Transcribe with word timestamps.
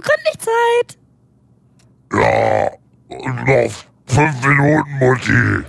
Gründlich 0.00 0.38
Zeit. 0.38 0.98
Ja, 2.12 2.70
und 3.08 3.44
noch 3.44 3.70
fünf 4.06 4.46
Minuten, 4.46 4.98
Mutti. 4.98 5.64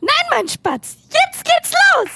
Nein, 0.00 0.26
mein 0.30 0.48
Spatz. 0.48 0.96
Jetzt 1.10 1.44
geht's 1.44 1.72
los. 1.72 2.10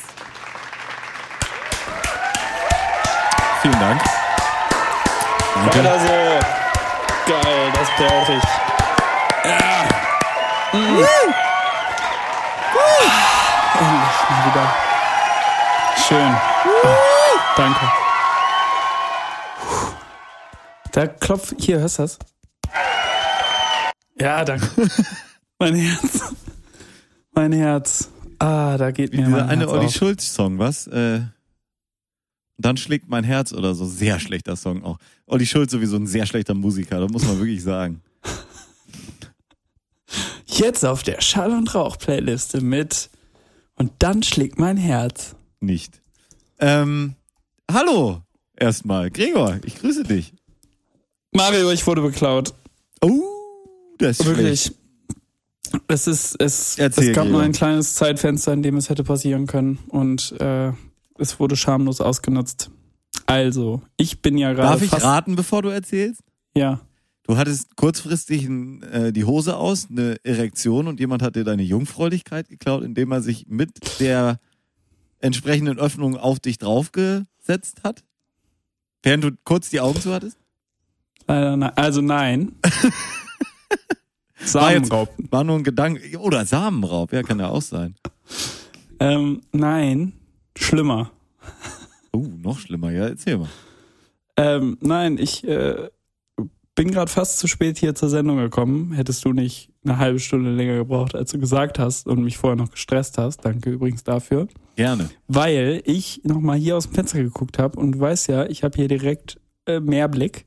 Vielen 3.63 3.81
Dank. 3.81 4.01
Danke. 5.55 5.79
Weiter 5.79 6.01
so. 6.01 7.33
Geil, 7.33 7.73
das 7.73 7.89
brauche 7.97 8.33
ich. 8.35 8.45
Endlich 10.73 11.09
mal 14.31 14.47
wieder. 14.47 14.67
Schön. 16.07 16.37
Danke. 17.57 18.06
Da 20.97 21.07
klopft. 21.07 21.55
Hier, 21.59 21.81
hörst 21.81 21.99
du 21.99 22.05
das? 22.05 22.19
Ja, 24.19 24.43
danke. 24.47 24.67
mein 25.59 25.75
Herz. 25.75 26.35
Mein 27.33 27.53
Herz. 27.53 28.09
Ah, 28.39 28.79
da 28.79 28.91
geht 28.93 29.13
mir 29.13 29.27
Dieser 29.27 29.31
mein 29.31 29.47
eine 29.47 29.67
Herz 29.67 29.73
Olli. 29.73 29.91
Schulz-Song, 29.91 30.59
was? 30.59 30.87
Äh, 30.87 31.21
dann 32.57 32.79
schlägt 32.79 33.11
mein 33.11 33.25
Herz 33.25 33.53
oder 33.53 33.75
so. 33.75 33.85
Sehr 33.85 34.19
schlechter 34.21 34.57
Song 34.57 34.85
auch. 34.85 34.97
Olli 35.27 35.45
Schulz 35.45 35.73
sowieso 35.73 35.97
ein 35.97 36.07
sehr 36.07 36.25
schlechter 36.25 36.55
Musiker, 36.55 36.99
das 36.99 37.11
muss 37.11 37.27
man 37.27 37.39
wirklich 37.41 37.63
sagen. 37.63 38.01
Jetzt 40.47 40.83
auf 40.83 41.03
der 41.03 41.21
Schall- 41.21 41.53
und 41.53 41.75
Rauch-Playliste 41.75 42.63
mit 42.63 43.11
Und 43.75 43.93
dann 43.99 44.23
schlägt 44.23 44.59
mein 44.59 44.79
Herz. 44.79 45.37
Nicht. 45.61 46.01
Ähm, 46.59 47.17
hallo, 47.71 48.23
erstmal. 48.57 49.11
Gregor, 49.11 49.59
ich 49.63 49.79
grüße 49.79 50.05
dich. 50.05 50.33
Mario, 51.37 51.71
ich 51.71 51.87
wurde 51.87 52.01
beklaut. 52.01 52.55
Oh, 53.03 53.21
das 53.99 54.21
ist 54.21 54.25
schlecht. 54.25 54.39
Wirklich. 54.39 54.73
Es 55.89 56.07
ist, 56.07 56.41
es, 56.41 56.79
Erzähl, 56.79 57.11
es 57.11 57.15
gab 57.15 57.29
nur 57.29 57.43
ein 57.43 57.53
kleines 57.53 57.95
Zeitfenster, 57.95 58.53
in 58.53 58.63
dem 58.63 58.77
es 58.77 58.89
hätte 58.89 59.05
passieren 59.05 59.47
können 59.47 59.79
und 59.89 60.33
äh, 60.41 60.73
es 61.19 61.39
wurde 61.39 61.57
schamlos 61.57 62.01
ausgenutzt. 62.01 62.71
Also, 63.27 63.83
ich 63.97 64.23
bin 64.23 64.39
ja 64.39 64.53
gerade 64.53 64.81
Darf 64.81 64.83
ich 64.83 65.05
raten, 65.05 65.37
bevor 65.37 65.63
du 65.63 65.69
erzählst? 65.69 66.23
ja, 66.57 66.81
Du 67.25 67.37
hattest 67.37 67.75
kurzfristig 67.77 68.49
äh, 68.49 69.11
die 69.11 69.25
Hose 69.25 69.57
aus, 69.57 69.89
eine 69.91 70.17
Erektion 70.23 70.87
und 70.87 71.01
jemand 71.01 71.23
hat 71.23 71.35
dir 71.35 71.43
deine 71.43 71.65
Jungfräulichkeit 71.65 72.49
geklaut, 72.49 72.85
indem 72.85 73.11
er 73.11 73.21
sich 73.21 73.47
mit 73.49 74.01
der 74.01 74.39
entsprechenden 75.19 75.77
Öffnung 75.77 76.17
auf 76.17 76.39
dich 76.39 76.59
draufgesetzt 76.59 77.83
hat? 77.83 78.05
Während 79.03 79.25
du 79.25 79.31
kurz 79.43 79.71
die 79.71 79.81
Augen 79.81 80.01
zu 80.01 80.15
hattest? 80.15 80.39
Leider 81.27 81.57
nein. 81.57 81.73
Also 81.77 82.01
nein. 82.01 82.53
War 84.53 84.73
jetzt- 84.73 84.87
Samenraub. 84.89 85.15
War 85.31 85.45
nur 85.45 85.57
ein 85.57 85.65
Gedanke. 85.65 86.19
Oder 86.19 86.45
Samenraub, 86.45 87.13
ja, 87.13 87.23
kann 87.23 87.41
ja 87.41 87.49
auch 87.49 87.63
sein. 87.63 87.95
Ähm, 89.01 89.43
nein, 89.53 90.13
schlimmer. 90.57 91.11
Oh, 92.13 92.27
noch 92.43 92.59
schlimmer, 92.59 92.91
ja, 92.93 93.09
erzähl 93.09 93.39
mal. 93.39 93.49
Ähm, 94.37 94.77
nein, 94.81 95.19
ich 95.19 95.47
äh, 95.47 95.89
bin 96.75 96.91
gerade 96.91 97.11
fast 97.11 97.39
zu 97.39 97.47
spät 97.49 97.79
hier 97.79 97.95
zur 97.95 98.09
Sendung 98.09 98.37
gekommen. 98.37 98.93
Hättest 98.93 99.25
du 99.25 99.33
nicht 99.33 99.71
eine 99.85 99.99
halbe 99.99 100.19
Stunde 100.21 100.55
länger 100.55 100.77
gebraucht, 100.77 101.15
als 101.15 101.33
du 101.33 101.39
gesagt 101.39 101.79
hast 101.79 102.07
und 102.07 102.23
mich 102.23 102.37
vorher 102.37 102.57
noch 102.57 102.71
gestresst 102.71 103.19
hast. 103.19 103.45
Danke 103.45 103.71
übrigens 103.71 104.05
dafür. 104.05 104.49
Gerne. 104.77 105.09
Weil 105.27 105.83
ich 105.87 106.21
nochmal 106.25 106.59
hier 106.59 106.77
aus 106.77 106.85
dem 106.85 106.95
Fenster 106.95 107.23
geguckt 107.23 107.59
habe 107.59 107.79
und 107.79 107.93
du 107.93 108.01
weißt 108.01 108.29
ja, 108.29 108.47
ich 108.47 108.63
habe 108.63 108.77
hier 108.77 108.89
direkt 108.89 109.41
äh, 109.67 109.81
Mehrblick 109.81 110.47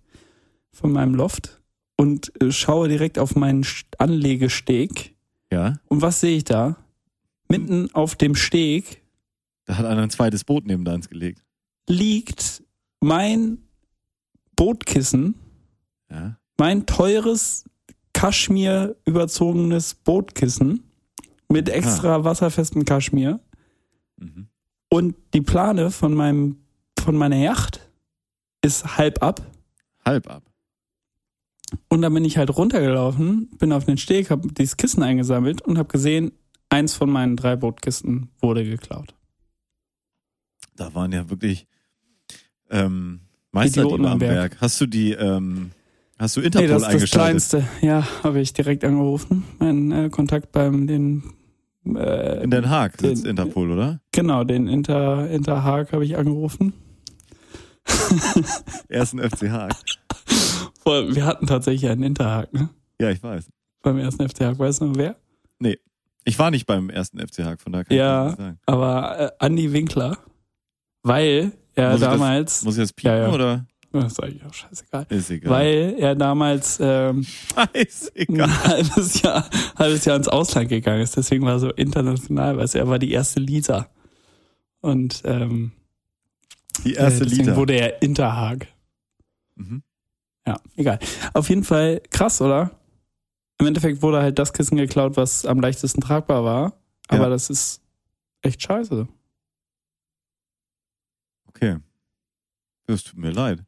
von 0.73 0.91
meinem 0.91 1.15
Loft 1.15 1.61
und 1.97 2.31
äh, 2.41 2.51
schaue 2.51 2.87
direkt 2.87 3.19
auf 3.19 3.35
meinen 3.35 3.63
St- 3.63 3.85
Anlegesteg. 3.97 5.15
Ja, 5.51 5.79
Und 5.87 6.01
was 6.01 6.19
sehe 6.21 6.37
ich 6.37 6.43
da? 6.43 6.77
Mitten 7.49 7.93
auf 7.93 8.15
dem 8.15 8.35
Steg 8.35 9.01
da 9.65 9.77
hat 9.77 9.85
einer 9.85 10.01
ein 10.01 10.09
zweites 10.09 10.43
Boot 10.43 10.65
neben 10.65 10.83
deins 10.85 11.09
gelegt. 11.09 11.43
liegt 11.87 12.63
mein 13.01 13.59
Bootkissen, 14.55 15.35
Ja. 16.09 16.37
mein 16.57 16.85
teures 16.85 17.65
Kaschmir 18.13 18.95
überzogenes 19.05 19.93
Bootkissen 19.95 20.83
mit 21.49 21.69
extra 21.69 22.23
wasserfestem 22.23 22.83
Kaschmir 22.85 23.39
Mhm. 24.17 24.49
und 24.91 25.15
die 25.33 25.41
Plane 25.41 25.91
von 25.91 26.13
meinem 26.13 26.57
von 26.99 27.15
meiner 27.15 27.37
Yacht 27.37 27.89
ist 28.61 28.97
halb 28.97 29.21
ab 29.23 29.41
Halb 30.03 30.27
ab. 30.29 30.43
Und 31.89 32.01
dann 32.01 32.13
bin 32.13 32.25
ich 32.25 32.37
halt 32.37 32.55
runtergelaufen, 32.55 33.49
bin 33.57 33.71
auf 33.71 33.85
den 33.85 33.97
Steg, 33.97 34.29
habe 34.29 34.47
dieses 34.51 34.77
Kissen 34.77 35.03
eingesammelt 35.03 35.61
und 35.61 35.77
habe 35.77 35.89
gesehen, 35.89 36.31
eins 36.69 36.93
von 36.95 37.09
meinen 37.09 37.35
drei 37.35 37.55
Bootkisten 37.55 38.29
wurde 38.41 38.63
geklaut. 38.63 39.13
Da 40.75 40.93
waren 40.93 41.11
ja 41.11 41.29
wirklich 41.29 41.67
ähm, 42.69 43.21
Meisterdiebe 43.51 43.95
Idioten 43.95 44.05
am 44.11 44.21
Werk. 44.21 44.33
Werk. 44.53 44.57
Hast 44.61 44.79
du 44.79 44.85
die, 44.85 45.11
ähm, 45.11 45.71
hast 46.17 46.35
du 46.37 46.41
Nee, 46.41 46.45
Interpol 46.47 46.67
das 46.67 46.77
ist 46.77 46.85
das 46.85 46.93
eingeschaltet? 46.93 47.49
Kleinste. 47.49 47.85
Ja, 47.85 48.07
habe 48.23 48.39
ich 48.39 48.53
direkt 48.53 48.83
angerufen. 48.83 49.43
Mein 49.59 49.91
äh, 49.91 50.09
Kontakt 50.09 50.51
beim 50.51 50.87
den 50.87 51.23
äh, 51.85 52.43
In 52.43 52.51
Den 52.51 52.69
Haag 52.69 52.99
sitzt 52.99 53.23
Den- 53.23 53.31
Interpol, 53.31 53.71
oder? 53.71 54.01
Genau, 54.11 54.43
den 54.43 54.67
Inter, 54.67 55.29
Interhaag 55.29 55.91
habe 55.91 56.05
ich 56.05 56.15
angerufen. 56.17 56.73
Ersten 58.87 59.19
FC 59.19 59.49
Haag. 59.49 59.73
Boah, 60.83 61.13
Wir 61.13 61.25
hatten 61.25 61.47
tatsächlich 61.47 61.89
einen 61.89 62.03
Interhaag, 62.03 62.53
ne? 62.53 62.69
Ja, 62.99 63.09
ich 63.09 63.21
weiß. 63.21 63.49
Beim 63.81 63.97
ersten 63.97 64.27
FC 64.27 64.41
Haag. 64.41 64.59
Weißt 64.59 64.81
du 64.81 64.85
noch 64.85 64.95
wer? 64.97 65.15
Ich 66.25 66.37
war 66.37 66.51
nicht 66.51 66.67
beim 66.67 66.89
ersten 66.89 67.17
FC 67.19 67.43
Haag, 67.45 67.61
von 67.61 67.71
daher 67.71 67.85
kann 67.85 67.97
Ja. 67.97 68.23
ich 68.25 68.29
nicht 68.31 68.37
sagen. 68.39 68.59
Aber 68.65 69.19
äh, 69.19 69.31
Andi 69.39 69.71
Winkler. 69.71 70.17
Weil 71.01 71.53
er 71.75 71.91
Muss 71.91 72.01
ich 72.01 72.05
das- 72.05 72.11
damals. 72.13 72.63
Muss 72.63 72.75
ich 72.77 72.83
das 72.83 72.93
piepen 72.93 73.11
Ja, 73.17 73.27
ja. 73.27 73.33
oder? 73.33 73.65
Das 73.91 74.11
ist 74.11 74.21
eigentlich 74.21 74.43
auch 74.45 74.53
scheißegal. 74.53 75.05
Ist 75.09 75.31
egal. 75.31 75.49
Weil 75.51 75.95
er 75.97 76.13
damals 76.15 76.77
ähm, 76.79 77.23
Scheißegal. 77.23 78.47
ein 78.47 78.63
halbes 78.63 79.21
Jahr, 79.21 79.49
halbes 79.77 80.05
Jahr 80.05 80.17
ins 80.17 80.27
Ausland 80.27 80.69
gegangen 80.69 81.01
ist. 81.01 81.15
Deswegen 81.17 81.43
war 81.45 81.53
er 81.53 81.59
so 81.59 81.71
international, 81.71 82.57
weil 82.57 82.67
er 82.71 82.87
war 82.87 82.99
die 82.99 83.11
erste 83.11 83.39
Lisa. 83.39 83.87
Und 84.81 85.21
ähm, 85.25 85.71
Die 86.85 86.93
erste 86.93 87.21
äh, 87.23 87.27
deswegen 87.27 87.45
Lieder. 87.45 87.55
wurde 87.55 87.73
er 87.73 88.01
Interhaag. 88.03 88.67
Mhm. 89.55 89.81
Ja, 90.49 90.59
egal. 90.75 90.97
Auf 91.35 91.47
jeden 91.49 91.63
Fall 91.63 92.01
krass, 92.09 92.41
oder? 92.41 92.71
Im 93.59 93.67
Endeffekt 93.67 94.01
wurde 94.01 94.19
halt 94.21 94.39
das 94.39 94.51
Kissen 94.51 94.77
geklaut, 94.77 95.15
was 95.15 95.45
am 95.45 95.59
leichtesten 95.59 96.01
tragbar 96.01 96.43
war. 96.43 96.73
Aber 97.07 97.23
Ja. 97.25 97.29
das 97.29 97.51
ist 97.51 97.81
echt 98.41 98.61
scheiße. 98.63 99.07
Okay. 101.49 101.77
Das 102.87 103.03
tut 103.03 103.19
mir 103.19 103.31
leid. 103.31 103.63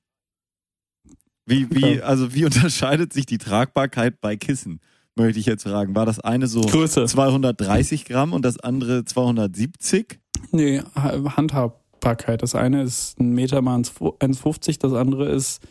Wie, 1.46 1.70
wie, 1.70 2.02
also 2.02 2.34
wie 2.34 2.46
unterscheidet 2.46 3.14
sich 3.14 3.26
die 3.26 3.38
Tragbarkeit 3.38 4.20
bei 4.22 4.38
Kissen? 4.38 4.80
Möchte 5.16 5.40
ich 5.40 5.46
jetzt 5.46 5.64
fragen. 5.64 5.94
War 5.94 6.06
das 6.06 6.20
eine 6.20 6.48
so 6.48 6.62
Größe. 6.62 7.06
230 7.06 8.06
Gramm 8.06 8.34
und 8.34 8.44
das 8.44 8.60
andere 8.60 9.04
270? 9.06 10.20
Nee, 10.52 10.82
Ha- 10.96 11.36
Handhabbarkeit. 11.36 12.42
Das 12.42 12.56
eine 12.56 12.82
ist 12.82 13.20
ein 13.20 13.34
Meter 13.34 13.62
mal 13.62 13.78
1,50, 13.80 14.80
das 14.80 14.94
andere 14.94 15.30
ist 15.30 15.62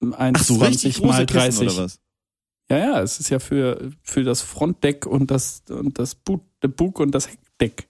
Ach 0.00 0.42
so, 0.42 0.56
richtig 0.56 0.96
1,20 0.96 1.00
mal 1.06 1.08
große 1.10 1.26
Kissen 1.26 1.38
30. 1.66 1.68
oder 1.68 1.76
was? 1.84 2.00
Ja, 2.68 2.78
ja, 2.78 3.00
es 3.02 3.20
ist 3.20 3.28
ja 3.30 3.38
für, 3.38 3.90
für 4.02 4.24
das 4.24 4.42
Frontdeck 4.42 5.06
und 5.06 5.30
das, 5.30 5.62
und 5.68 5.98
das 5.98 6.14
Boot, 6.16 6.42
der 6.62 6.68
Bug 6.68 6.98
und 7.00 7.12
das 7.12 7.28
Heckdeck. 7.28 7.88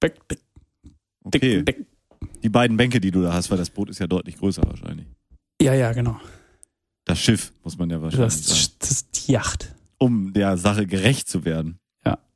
Backdeck, 0.00 0.40
Okay. 1.24 1.62
Deck. 1.62 1.86
Die 2.42 2.48
beiden 2.48 2.76
Bänke, 2.76 3.00
die 3.00 3.12
du 3.12 3.22
da 3.22 3.32
hast, 3.32 3.50
weil 3.50 3.58
das 3.58 3.70
Boot 3.70 3.88
ist 3.88 4.00
ja 4.00 4.08
deutlich 4.08 4.36
größer 4.38 4.62
wahrscheinlich. 4.66 5.06
Ja, 5.60 5.74
ja, 5.74 5.92
genau. 5.92 6.20
Das 7.04 7.20
Schiff, 7.20 7.52
muss 7.62 7.78
man 7.78 7.88
ja 7.90 8.02
wahrscheinlich 8.02 8.32
sagen. 8.34 8.48
Das, 8.58 8.78
das 8.78 8.90
ist 8.90 9.28
die 9.28 9.32
Yacht. 9.32 9.74
Um 9.98 10.32
der 10.32 10.56
Sache 10.56 10.86
gerecht 10.86 11.28
zu 11.28 11.44
werden. 11.44 11.78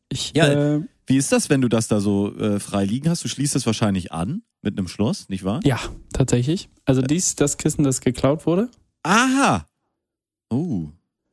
Ich, 0.09 0.33
Ja, 0.37 0.47
äh, 0.77 0.83
Wie 1.09 1.17
ist 1.17 1.33
das, 1.33 1.51
wenn 1.51 1.61
du 1.61 1.69
das 1.69 1.89
da 1.89 1.99
so 1.99 2.33
äh, 2.39 2.61
frei 2.61 2.85
liegen 2.85 3.09
hast? 3.11 3.25
Du 3.25 3.29
schließt 3.29 3.57
das 3.57 3.67
wahrscheinlich 3.67 4.13
an 4.13 4.43
mit 4.63 4.79
einem 4.79 4.87
Schloss, 4.87 5.29
nicht 5.29 5.43
wahr? 5.43 5.59
ja, 5.65 5.81
tatsächlich. 6.13 6.69
Also 6.85 7.03
dies, 7.03 7.35
das 7.35 7.57
Kissen, 7.57 7.83
das 7.83 8.01
geklaut 8.01 8.47
wurde. 8.47 8.71
Aha! 9.06 9.67
Oh, 10.50 10.88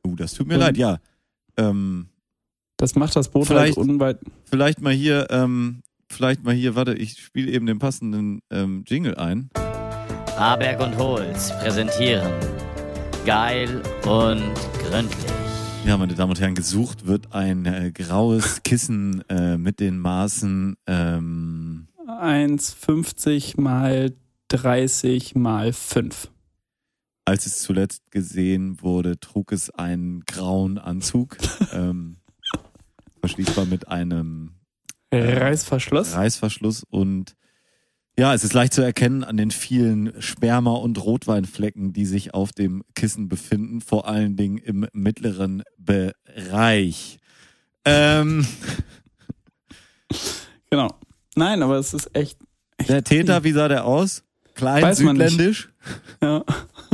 oh 0.06 0.14
das 0.16 0.34
tut 0.34 0.46
mir 0.46 0.54
Und- 0.54 0.60
leid, 0.60 0.76
ja. 0.76 0.98
Ähm, 1.56 2.06
Das 2.76 2.94
macht 2.94 3.14
das 3.16 3.28
Boot 3.30 3.46
Vielleicht- 3.46 3.76
halt 3.76 3.88
unweit. 3.88 4.18
vielleicht 4.44 4.80
mal 4.80 4.92
hier, 4.92 5.26
ähm, 5.30 5.82
vielleicht 6.08 6.42
mal 6.44 6.54
hier, 6.54 6.74
warte, 6.76 6.94
ich 6.94 7.18
spiele 7.20 7.50
eben 7.50 7.66
den 7.66 7.78
passenden 7.78 8.42
ähm, 8.50 8.84
Jingle 8.86 9.16
ein. 9.16 9.50
Aberg 10.36 10.80
und 10.80 10.96
Holz 10.98 11.50
präsentieren 11.60 12.32
Geil 13.24 13.82
und 14.04 14.42
gründlich. 14.82 15.32
Ja, 15.86 15.96
meine 15.96 16.14
Damen 16.14 16.30
und 16.30 16.40
Herren, 16.40 16.54
gesucht 16.54 17.06
wird 17.06 17.32
ein 17.32 17.64
äh, 17.66 17.90
graues 17.92 18.62
Kissen 18.64 19.22
äh, 19.28 19.56
mit 19.56 19.80
den 19.80 19.98
Maßen 19.98 20.76
ähm, 20.86 21.86
1,50 22.06 23.60
mal 23.60 24.12
30 24.48 25.34
mal 25.36 25.72
5. 25.72 26.30
als 27.24 27.46
es 27.46 27.60
zuletzt 27.60 28.10
gesehen 28.10 28.80
wurde, 28.82 29.18
trug 29.18 29.52
es 29.52 29.70
einen 29.70 30.24
grauen 30.26 30.78
Anzug, 30.78 31.36
ähm, 31.72 32.16
verschließbar 33.20 33.66
mit 33.66 33.88
einem 33.88 34.56
Reißverschluss. 35.12 36.14
Reißverschluss 36.14 36.84
und 36.84 37.36
ja, 38.16 38.32
es 38.32 38.44
ist 38.44 38.52
leicht 38.52 38.72
zu 38.72 38.82
erkennen 38.82 39.24
an 39.24 39.36
den 39.36 39.50
vielen 39.50 40.20
Sperma- 40.22 40.76
und 40.76 41.04
Rotweinflecken, 41.04 41.92
die 41.92 42.06
sich 42.06 42.32
auf 42.32 42.52
dem 42.52 42.84
Kissen 42.94 43.28
befinden, 43.28 43.80
vor 43.80 44.06
allen 44.06 44.36
Dingen 44.36 44.58
im 44.58 44.86
mittleren 44.92 45.64
Bereich. 45.78 47.18
Ähm, 47.84 48.46
Genau. 50.70 50.88
Nein, 51.36 51.62
aber 51.62 51.76
es 51.76 51.94
ist 51.94 52.14
echt, 52.16 52.38
der 52.88 53.04
Täter, 53.04 53.44
wie 53.44 53.52
sah 53.52 53.68
der 53.68 53.84
aus? 53.84 54.24
Klein, 54.54 54.82
Weiß 54.82 54.98
südländisch, 54.98 55.72
ja. 56.20 56.44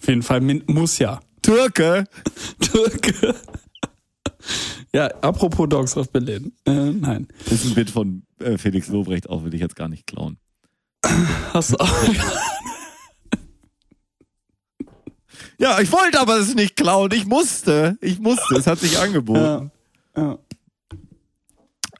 Auf 0.00 0.08
jeden 0.08 0.22
Fall 0.22 0.40
muss 0.40 0.98
ja. 0.98 1.20
Türke. 1.42 2.04
Türke. 2.60 3.34
Ja, 4.92 5.06
apropos 5.20 5.68
Dogs 5.68 5.96
of 5.96 6.10
Berlin. 6.10 6.52
Äh, 6.64 6.90
nein. 6.92 7.28
Ist 7.50 7.64
ein 7.64 7.74
Bit 7.74 7.90
von 7.90 8.22
äh, 8.40 8.58
Felix 8.58 8.88
Lobrecht 8.88 9.28
auch, 9.28 9.44
will 9.44 9.54
ich 9.54 9.60
jetzt 9.60 9.76
gar 9.76 9.88
nicht 9.88 10.06
klauen. 10.06 10.38
Hast 11.52 11.72
du 11.72 11.76
auch. 11.76 12.04
Ja, 15.58 15.78
ich 15.80 15.92
wollte 15.92 16.18
aber 16.18 16.38
es 16.38 16.54
nicht 16.54 16.74
klauen. 16.74 17.10
Ich 17.12 17.26
musste. 17.26 17.98
Ich 18.00 18.18
musste. 18.18 18.54
Es 18.56 18.66
hat 18.66 18.78
sich 18.78 18.98
angeboten. 18.98 19.70
ja. 20.16 20.22
ja. 20.22 20.38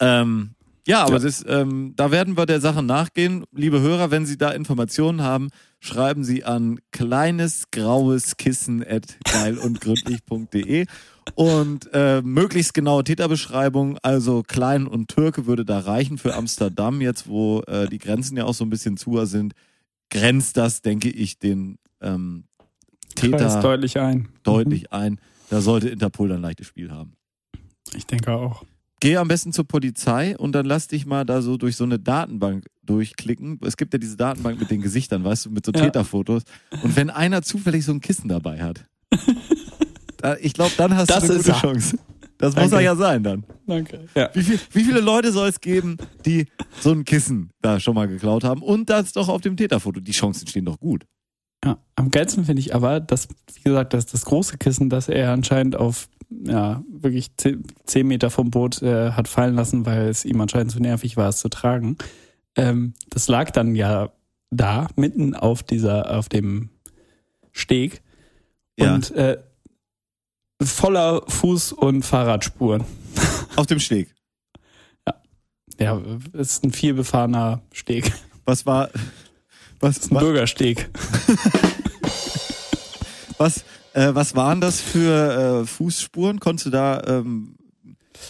Ähm, 0.00 0.54
ja, 0.86 1.02
aber 1.02 1.12
Ja. 1.12 1.18
Das 1.18 1.44
ähm, 1.46 1.92
da 1.94 2.10
werden 2.10 2.36
wir 2.36 2.46
der 2.46 2.60
Sache 2.60 2.82
nachgehen. 2.82 3.44
Liebe 3.52 3.80
Hörer, 3.80 4.10
wenn 4.10 4.24
Sie 4.24 4.38
da 4.38 4.50
Informationen 4.50 5.22
haben, 5.22 5.50
schreiben 5.80 6.24
Sie 6.24 6.44
an 6.44 6.78
kleinesgraueskissen 6.92 8.86
at 8.86 9.18
geilundgründlich.de 9.24 10.86
und 11.34 11.88
äh, 11.92 12.22
möglichst 12.22 12.74
genaue 12.74 13.04
Täterbeschreibung, 13.04 13.98
also 14.02 14.42
Klein 14.42 14.86
und 14.86 15.08
Türke 15.08 15.46
würde 15.46 15.64
da 15.64 15.80
reichen 15.80 16.18
für 16.18 16.34
Amsterdam, 16.34 17.00
jetzt 17.00 17.28
wo 17.28 17.62
äh, 17.62 17.88
die 17.88 17.98
Grenzen 17.98 18.36
ja 18.36 18.44
auch 18.44 18.54
so 18.54 18.64
ein 18.64 18.70
bisschen 18.70 18.96
zuer 18.96 19.26
sind, 19.26 19.54
grenzt 20.10 20.56
das, 20.56 20.82
denke 20.82 21.08
ich, 21.08 21.38
den 21.38 21.78
ähm, 22.00 22.44
Kreis 23.16 23.30
Täter 23.30 23.60
deutlich 23.62 23.98
ein. 23.98 24.28
deutlich 24.42 24.92
ein. 24.92 25.20
Da 25.48 25.60
sollte 25.60 25.88
Interpol 25.88 26.28
dann 26.28 26.38
ein 26.38 26.42
leichtes 26.42 26.66
Spiel 26.66 26.90
haben. 26.90 27.16
Ich 27.94 28.06
denke 28.06 28.32
auch. 28.32 28.64
Geh 29.00 29.16
am 29.16 29.28
besten 29.28 29.52
zur 29.52 29.66
Polizei 29.66 30.36
und 30.36 30.52
dann 30.52 30.66
lass 30.66 30.86
dich 30.86 31.06
mal 31.06 31.24
da 31.24 31.40
so 31.40 31.56
durch 31.56 31.76
so 31.76 31.84
eine 31.84 31.98
Datenbank 31.98 32.66
durchklicken. 32.84 33.58
Es 33.64 33.76
gibt 33.78 33.94
ja 33.94 33.98
diese 33.98 34.16
Datenbank 34.16 34.60
mit 34.60 34.70
den 34.70 34.82
Gesichtern, 34.82 35.24
weißt 35.24 35.46
du, 35.46 35.50
mit 35.50 35.64
so 35.64 35.72
Ja. 35.72 35.84
Täterfotos. 35.86 36.42
Und 36.82 36.96
wenn 36.96 37.08
einer 37.08 37.40
zufällig 37.42 37.84
so 37.84 37.92
ein 37.92 38.00
Kissen 38.00 38.28
dabei 38.28 38.62
hat, 38.62 38.84
da, 40.18 40.36
ich 40.36 40.52
glaube, 40.52 40.72
dann 40.76 40.94
hast 40.96 41.08
Das 41.10 41.24
du 41.24 41.30
eine 41.30 41.38
ist 41.40 41.46
gute 41.46 41.56
er. 41.56 41.60
Chance. 41.60 41.98
Das 42.38 42.54
muss 42.54 42.64
Danke. 42.70 42.76
er 42.76 42.80
ja 42.82 42.96
sein 42.96 43.22
dann. 43.22 43.44
Danke. 43.66 44.06
Ja. 44.14 44.30
Wie, 44.34 44.42
viel, 44.42 44.58
wie 44.72 44.84
viele 44.84 45.00
Leute 45.00 45.30
soll 45.30 45.48
es 45.48 45.60
geben, 45.60 45.98
die 46.24 46.46
so 46.80 46.90
ein 46.92 47.04
Kissen 47.04 47.50
da 47.60 47.78
schon 47.80 47.94
mal 47.94 48.08
geklaut 48.08 48.44
haben 48.44 48.62
und 48.62 48.88
das 48.88 49.12
doch 49.12 49.28
auf 49.28 49.42
dem 49.42 49.56
Täterfoto? 49.58 50.00
Die 50.00 50.12
Chancen 50.12 50.46
stehen 50.46 50.64
doch 50.64 50.78
gut. 50.80 51.04
Ja, 51.62 51.78
am 51.96 52.10
geilsten 52.10 52.46
finde 52.46 52.60
ich 52.60 52.74
aber, 52.74 53.00
dass, 53.00 53.28
wie 53.54 53.62
gesagt, 53.62 53.92
dass 53.92 54.06
das 54.06 54.24
große 54.24 54.56
Kissen, 54.56 54.88
das 54.88 55.10
er 55.10 55.32
anscheinend 55.32 55.76
auf, 55.76 56.08
ja, 56.30 56.82
wirklich 56.88 57.32
zehn, 57.36 58.06
Meter 58.06 58.30
vom 58.30 58.50
Boot 58.50 58.82
äh, 58.82 59.12
hat 59.12 59.28
fallen 59.28 59.56
lassen, 59.56 59.84
weil 59.84 60.08
es 60.08 60.24
ihm 60.24 60.40
anscheinend 60.40 60.72
zu 60.72 60.80
nervig 60.80 61.16
war, 61.16 61.28
es 61.28 61.38
zu 61.38 61.48
tragen. 61.48 61.98
Ähm, 62.56 62.94
das 63.10 63.28
lag 63.28 63.50
dann 63.50 63.74
ja 63.74 64.10
da, 64.50 64.88
mitten 64.96 65.34
auf 65.34 65.62
dieser, 65.62 66.16
auf 66.16 66.28
dem 66.28 66.70
Steg. 67.52 68.02
Ja. 68.76 68.94
Und 68.94 69.10
äh, 69.12 69.38
voller 70.62 71.24
Fuß- 71.26 71.74
und 71.74 72.04
Fahrradspuren. 72.04 72.84
Auf 73.56 73.66
dem 73.66 73.80
Steg. 73.80 74.14
Ja, 75.78 76.00
es 76.34 76.52
ist 76.52 76.64
ein 76.64 76.72
viel 76.72 76.94
befahrener 76.94 77.62
Steg. 77.72 78.12
Was 78.44 78.66
war, 78.66 78.90
was, 79.80 79.96
ist 79.96 80.12
ein 80.12 80.18
Bürgersteg. 80.18 80.90
was, 83.38 83.64
äh, 83.94 84.14
was 84.14 84.34
waren 84.34 84.60
das 84.60 84.80
für 84.80 85.62
äh, 85.62 85.66
Fußspuren? 85.66 86.40
Konntest 86.40 86.66
du 86.66 86.70
da 86.70 87.02
ähm, 87.06 87.56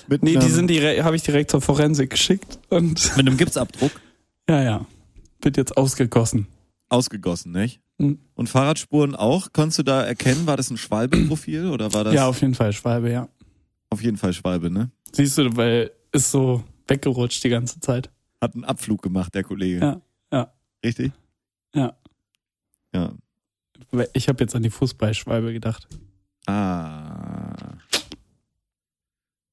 mit, 0.08 0.22
Nee, 0.22 0.36
die 0.36 0.48
sind 0.48 0.68
direkt, 0.68 1.02
habe 1.02 1.16
ich 1.16 1.22
direkt 1.22 1.50
zur 1.50 1.60
Forensik 1.60 2.10
geschickt 2.10 2.58
und 2.68 3.04
mit 3.16 3.26
einem 3.26 3.36
Gipsabdruck 3.36 3.92
ja, 4.48 4.62
ja. 4.62 4.86
Wird 5.42 5.56
jetzt 5.56 5.76
ausgegossen. 5.76 6.48
ausgegossen, 6.88 7.52
nicht? 7.52 7.80
Mhm. 7.98 8.18
Und 8.34 8.48
Fahrradspuren 8.48 9.14
auch? 9.14 9.52
Konntest 9.52 9.78
du 9.78 9.82
da 9.84 10.02
erkennen, 10.02 10.46
war 10.46 10.56
das 10.56 10.70
ein 10.70 10.76
Schwalbe-Profil 10.76 11.66
oder 11.68 11.92
war 11.92 12.02
das 12.04 12.14
Ja, 12.14 12.26
auf 12.26 12.40
jeden 12.40 12.54
Fall 12.54 12.72
Schwalbe, 12.72 13.12
ja. 13.12 13.28
auf 13.90 14.02
jeden 14.02 14.16
Fall 14.16 14.32
Schwalbe, 14.32 14.70
ne? 14.70 14.90
Siehst 15.12 15.38
du, 15.38 15.56
weil 15.56 15.92
ist 16.12 16.30
so 16.32 16.64
weggerutscht 16.88 17.44
die 17.44 17.48
ganze 17.48 17.78
Zeit. 17.78 18.10
Hat 18.40 18.54
einen 18.54 18.64
Abflug 18.64 19.02
gemacht, 19.02 19.34
der 19.34 19.44
Kollege. 19.44 19.78
Ja, 19.80 20.00
ja. 20.32 20.52
Richtig? 20.84 21.12
Ja. 21.74 21.94
Ja. 22.92 23.12
Ich 24.12 24.28
habe 24.28 24.42
jetzt 24.42 24.54
an 24.54 24.62
die 24.62 24.70
Fußballschwalbe 24.70 25.52
gedacht. 25.52 25.88
Ah. 26.46 27.76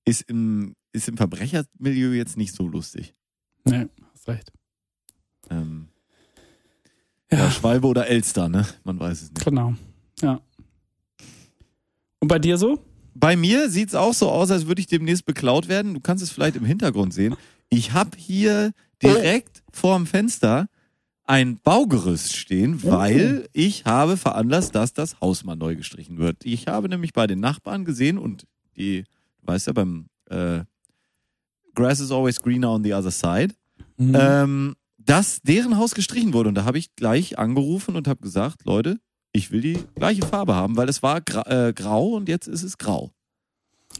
Ist 0.06 0.22
im, 0.30 0.76
ist 0.92 1.08
im 1.10 1.18
Verbrechermilieu 1.18 2.14
jetzt 2.14 2.38
nicht 2.38 2.54
so 2.54 2.68
lustig. 2.68 3.14
Nee, 3.66 3.88
hast 4.14 4.28
recht. 4.28 4.52
Ähm, 5.50 5.90
ja. 7.32 7.40
Ja, 7.40 7.52
Schwalbe 7.52 7.88
oder 7.88 8.08
Elster, 8.08 8.48
ne? 8.48 8.66
Man 8.84 9.00
weiß 9.00 9.22
es 9.22 9.32
nicht. 9.32 9.44
genau. 9.44 9.74
Ja. 10.22 10.42
Und 12.20 12.28
bei 12.30 12.40
dir 12.40 12.58
so? 12.58 12.80
Bei 13.14 13.36
mir 13.36 13.70
sieht's 13.70 13.96
auch 13.96 14.14
so 14.14 14.30
aus, 14.30 14.52
als 14.52 14.68
würde 14.68 14.80
ich 14.80 14.88
demnächst 14.88 15.26
beklaut 15.26 15.68
werden. 15.68 15.94
Du 15.94 16.00
kannst 16.00 16.24
es 16.24 16.30
vielleicht 16.30 16.56
im 16.56 16.66
Hintergrund 16.66 17.14
sehen. 17.14 17.36
Ich 17.70 17.92
habe 17.94 18.12
hier 18.18 18.72
direkt 19.02 19.64
vorm 19.74 20.06
Fenster 20.06 20.70
ein 21.28 21.60
Baugerüst 21.60 22.36
stehen, 22.36 22.82
weil 22.84 23.48
ich 23.54 23.86
habe 23.86 24.18
veranlasst, 24.18 24.74
dass 24.76 24.94
das 24.94 25.20
Haus 25.22 25.44
mal 25.44 25.56
neu 25.56 25.76
gestrichen 25.76 26.18
wird. 26.18 26.38
Ich 26.46 26.68
habe 26.68 26.90
nämlich 26.90 27.14
bei 27.14 27.28
den 27.28 27.40
Nachbarn 27.40 27.86
gesehen 27.86 28.18
und 28.18 28.46
die, 28.78 29.04
du 29.42 29.48
weißt 29.48 29.68
ja, 29.68 29.74
beim 29.74 30.08
äh, 30.30 30.62
Grass 31.76 32.00
is 32.00 32.12
always 32.12 32.42
greener 32.42 32.72
on 32.72 32.84
the 32.84 32.94
other 32.94 33.12
side, 33.12 33.54
Mhm. 34.00 34.16
ähm, 34.16 34.76
dass 35.04 35.42
deren 35.42 35.78
Haus 35.78 35.96
gestrichen 35.96 36.32
wurde. 36.34 36.50
Und 36.50 36.56
da 36.56 36.66
habe 36.66 36.78
ich 36.78 36.96
gleich 36.96 37.38
angerufen 37.40 37.96
und 37.96 38.08
habe 38.08 38.22
gesagt, 38.22 38.64
Leute, 38.66 39.00
ich 39.32 39.52
will 39.52 39.62
die 39.62 39.80
gleiche 39.96 40.26
Farbe 40.26 40.54
haben, 40.56 40.78
weil 40.78 40.88
es 40.90 41.02
war 41.02 41.22
gra 41.22 41.68
äh, 41.68 41.74
grau 41.74 42.10
und 42.16 42.30
jetzt 42.30 42.48
ist 42.48 42.64
es 42.64 42.78
grau. 42.78 43.12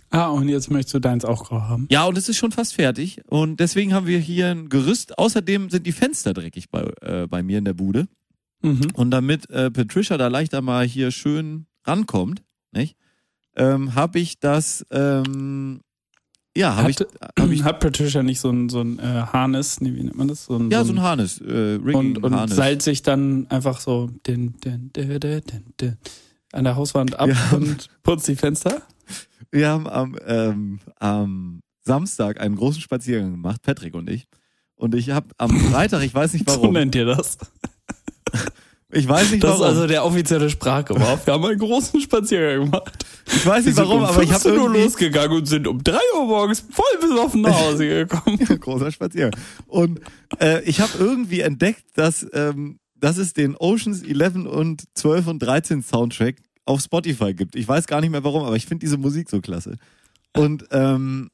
Ah, 0.10 0.28
und 0.28 0.50
jetzt 0.50 0.70
möchtest 0.72 0.94
du 0.96 1.00
deins 1.00 1.26
auch 1.26 1.46
grau 1.46 1.62
haben. 1.62 1.88
Ja, 1.92 2.06
und 2.06 2.18
es 2.18 2.30
ist 2.30 2.38
schon 2.38 2.52
fast 2.52 2.76
fertig. 2.76 3.22
Und 3.28 3.60
deswegen 3.60 3.94
haben 3.94 4.08
wir 4.08 4.20
hier 4.20 4.48
ein 4.52 4.70
Gerüst. 4.70 5.18
Außerdem 5.18 5.70
sind 5.70 5.86
die 5.86 5.92
Fenster 5.92 6.34
dreckig 6.34 6.70
bei, 6.70 6.84
äh, 7.02 7.28
bei 7.28 7.44
mir 7.44 7.58
in 7.58 7.66
der 7.66 7.74
Bude. 7.74 8.08
Mhm. 8.62 8.88
Und 8.94 9.12
damit 9.12 9.50
äh, 9.50 9.70
Patricia 9.72 10.18
da 10.18 10.28
leichter 10.28 10.62
mal 10.62 10.86
hier 10.86 11.12
schön 11.12 11.68
rankommt, 11.86 12.42
nicht, 12.72 12.96
ähm, 13.56 13.96
habe 13.96 14.20
ich 14.20 14.40
das, 14.40 14.86
ähm, 14.92 15.82
ja, 16.56 16.76
habe 16.76 16.90
ich, 16.92 16.98
Hat- 17.00 17.08
hab 17.40 17.50
ich, 17.52 17.64
Hat 17.64 17.80
Patricia 17.80 18.24
nicht 18.24 18.40
so 18.40 18.50
ein, 18.50 18.70
so 18.70 18.82
ein 18.82 18.98
äh, 19.00 19.04
Harness, 19.04 19.80
nee, 19.82 19.94
wie 19.94 20.04
nennt 20.04 20.16
man 20.18 20.28
das? 20.28 20.46
So 20.46 20.58
ein, 20.58 20.72
ja, 20.72 20.80
so 20.84 20.88
so 20.88 20.94
ein 20.94 21.02
Harness, 21.02 21.40
äh, 21.40 21.52
Rigging 21.84 21.94
und, 22.18 22.24
und 22.24 22.36
Harness. 22.36 22.56
seilt 22.56 22.82
sich 22.82 23.04
dann 23.04 23.46
einfach 23.50 23.80
so 23.80 24.10
den, 24.26 24.58
den, 24.62 24.92
den, 24.94 25.98
an 26.52 26.64
der 26.64 26.76
Hauswand 26.76 27.20
ab 27.20 27.30
Ja. 27.30 27.56
und 27.58 27.90
putzt 28.04 28.28
die 28.28 28.36
Fenster. 28.36 28.82
Wir 29.52 29.70
haben 29.70 29.88
am, 29.88 30.18
ähm, 30.26 30.80
am 31.00 31.62
Samstag 31.84 32.40
einen 32.40 32.56
großen 32.56 32.82
Spaziergang 32.82 33.32
gemacht, 33.32 33.62
Patrick 33.62 33.94
und 33.96 34.10
ich. 34.10 34.28
Und 34.76 34.94
ich 34.94 35.10
habe 35.10 35.28
am 35.38 35.58
Freitag, 35.72 36.04
ich 36.04 36.14
weiß 36.14 36.34
nicht 36.34 36.50
So 36.50 36.58
warum, 36.58 36.74
nennt 36.74 36.94
ihr 36.96 37.06
das. 37.06 37.38
ich 38.92 39.08
weiß 39.08 39.32
nicht 39.32 39.44
Das 39.44 39.56
ist 39.56 39.60
warum, 39.60 39.76
also 39.76 39.88
der 39.88 40.06
offizielle 40.06 40.50
Sprachgebrauch. 40.50 41.26
Wir 41.26 41.34
haben 41.34 41.46
einen 41.46 41.60
großen 41.60 42.00
Spaziergang 42.00 42.66
gemacht. 42.66 43.06
ich 43.26 43.46
weiß 43.46 43.66
nicht 43.66 43.78
warum, 43.78 44.00
um 44.00 44.06
aber 44.06 44.22
ich 44.22 44.32
habe 44.32 44.42
15 44.42 44.52
Uhr 44.52 44.64
irgendwie 44.66 44.84
losgegangen 44.84 45.38
und 45.38 45.46
sind 45.46 45.68
um 45.68 45.84
3 45.84 45.98
Uhr 46.16 46.26
morgens 46.26 46.60
voll 46.70 47.10
besoffen 47.10 47.42
nach 47.42 47.60
Hause 47.60 47.88
gekommen. 48.08 48.38
großer 48.38 48.92
Spaziergang. 48.92 49.40
Und 49.66 50.00
äh, 50.40 50.62
ich 50.64 50.80
habe 50.80 50.92
irgendwie 51.00 51.42
entdeckt, 51.42 51.86
dass, 51.96 52.26
ähm, 52.34 52.80
dass 52.96 53.18
es 53.18 53.34
den 53.34 53.56
Oceans 53.58 54.04
11 54.04 54.46
und 54.46 54.84
12 54.94 55.28
und 55.28 55.40
13 55.40 55.82
Soundtrack 55.82 56.36
auf 56.68 56.82
Spotify 56.82 57.34
gibt. 57.34 57.56
Ich 57.56 57.68
weiß 57.68 57.88
gar 57.88 58.02
nicht 58.02 58.12
mehr 58.12 58.24
warum, 58.24 58.44
aber 58.44 58.56
ich 58.56 58.66
finde 58.66 58.86
diese 58.86 58.98
Musik 58.98 59.30
so 59.30 59.42
klasse. 59.42 59.78
Und 60.36 60.66
ähm, 60.72 61.30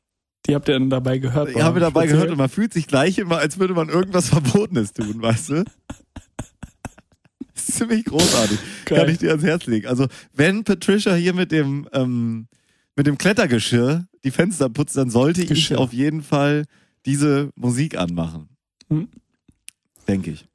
Die 0.47 0.55
habt 0.55 0.67
ihr 0.69 0.73
dann 0.73 0.89
dabei 0.89 1.17
gehört? 1.17 1.49
ich 1.49 1.61
habe 1.61 1.79
dabei 1.79 2.07
gehört 2.07 2.29
und 2.31 2.37
man 2.37 2.49
fühlt 2.49 2.73
sich 2.73 2.87
gleich 2.87 3.17
immer, 3.17 3.37
als 3.37 3.59
würde 3.59 3.73
man 3.73 3.89
irgendwas 3.89 4.29
Verbotenes 4.29 4.93
tun, 4.93 5.21
weißt 5.21 5.49
du? 5.49 5.63
Ziemlich 7.55 8.05
großartig. 8.05 8.59
Geil. 8.85 8.99
Kann 8.99 9.09
ich 9.09 9.17
dir 9.19 9.29
ans 9.29 9.43
Herz 9.43 9.65
legen. 9.67 9.87
Also, 9.87 10.07
wenn 10.33 10.63
Patricia 10.63 11.13
hier 11.15 11.33
mit 11.33 11.51
dem, 11.51 11.87
ähm, 11.93 12.47
mit 12.95 13.07
dem 13.07 13.17
Klettergeschirr 13.17 14.05
die 14.23 14.31
Fenster 14.31 14.69
putzt, 14.69 14.97
dann 14.97 15.09
sollte 15.09 15.41
ich 15.41 15.49
Geschirr. 15.49 15.79
auf 15.79 15.93
jeden 15.93 16.23
Fall 16.23 16.65
diese 17.05 17.51
Musik 17.55 17.97
anmachen. 17.97 18.49
Hm. 18.89 19.07
Denke 20.07 20.31
ich. 20.31 20.45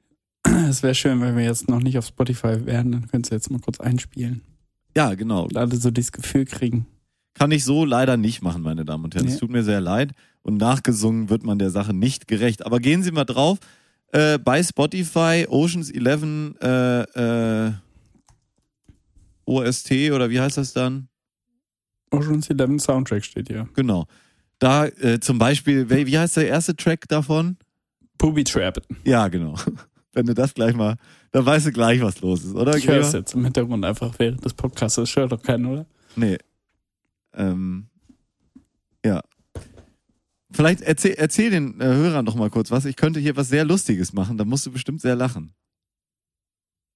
Es 0.69 0.83
wäre 0.83 0.95
schön, 0.95 1.21
wenn 1.21 1.35
wir 1.37 1.43
jetzt 1.43 1.67
noch 1.69 1.79
nicht 1.79 1.97
auf 1.97 2.05
Spotify 2.05 2.65
wären, 2.65 2.91
dann 2.91 3.07
könntest 3.07 3.31
du 3.31 3.35
jetzt 3.35 3.51
mal 3.51 3.59
kurz 3.59 3.79
einspielen. 3.79 4.41
Ja, 4.95 5.13
genau. 5.15 5.43
Und 5.43 5.57
alle 5.57 5.75
so 5.75 5.91
dieses 5.91 6.11
Gefühl 6.11 6.45
kriegen. 6.45 6.85
Kann 7.33 7.51
ich 7.51 7.63
so 7.63 7.85
leider 7.85 8.17
nicht 8.17 8.41
machen, 8.41 8.61
meine 8.63 8.85
Damen 8.85 9.05
und 9.05 9.15
Herren. 9.15 9.27
Es 9.27 9.35
Nee. 9.35 9.39
tut 9.39 9.51
mir 9.51 9.63
sehr 9.63 9.81
leid. 9.81 10.11
Und 10.41 10.57
nachgesungen 10.57 11.29
wird 11.29 11.43
man 11.43 11.59
der 11.59 11.69
Sache 11.69 11.93
nicht 11.93 12.27
gerecht. 12.27 12.65
Aber 12.65 12.79
gehen 12.79 13.03
Sie 13.03 13.11
mal 13.11 13.23
drauf. 13.25 13.59
Äh, 14.11 14.39
bei 14.39 14.63
Spotify 14.63 15.45
Oceans 15.47 15.91
11 15.91 16.55
äh, 16.61 17.67
äh, 17.67 17.71
OST 19.45 19.91
oder 20.11 20.29
wie 20.29 20.39
heißt 20.39 20.57
das 20.57 20.73
dann? 20.73 21.07
Ocean's 22.11 22.49
Eleven 22.49 22.79
Soundtrack 22.79 23.23
steht 23.23 23.47
hier. 23.49 23.67
Genau. 23.75 24.05
Da 24.57 24.87
äh, 24.87 25.19
zum 25.19 25.37
Beispiel, 25.37 25.89
wie 25.89 26.17
heißt 26.17 26.37
der 26.37 26.47
erste 26.47 26.75
Track 26.75 27.07
davon? 27.07 27.57
Booby 28.17 28.43
Trap. 28.43 28.81
Ja, 29.05 29.27
genau. 29.27 29.55
Wenn 30.13 30.25
du 30.25 30.33
das 30.33 30.53
gleich 30.53 30.75
mal, 30.75 30.95
dann 31.31 31.45
weißt 31.45 31.67
du 31.67 31.71
gleich, 31.71 32.01
was 32.01 32.21
los 32.21 32.43
ist, 32.43 32.55
oder? 32.55 32.75
Ich 32.75 32.87
höre 32.87 32.99
es 33.01 33.13
jetzt 33.13 33.33
im 33.35 33.43
Hintergrund 33.43 33.85
einfach 33.85 34.13
während 34.17 34.43
des 34.43 34.53
Podcasts. 34.53 34.95
Das 34.95 35.09
stört 35.09 35.31
doch 35.31 35.41
keinen, 35.41 35.65
oder? 35.65 35.85
Nee. 36.15 36.37
Ähm, 37.33 37.87
ja. 39.05 39.21
Vielleicht 40.51 40.81
erzähl, 40.81 41.13
erzähl 41.13 41.51
den 41.51 41.79
äh, 41.79 41.85
Hörern 41.85 42.25
doch 42.25 42.35
mal 42.35 42.49
kurz 42.49 42.71
was. 42.71 42.85
Ich 42.85 42.95
könnte 42.95 43.19
hier 43.19 43.35
was 43.35 43.49
sehr 43.49 43.63
Lustiges 43.65 44.13
machen. 44.13 44.37
Da 44.37 44.45
musst 44.45 44.65
du 44.65 44.71
bestimmt 44.71 45.01
sehr 45.01 45.15
lachen. 45.15 45.53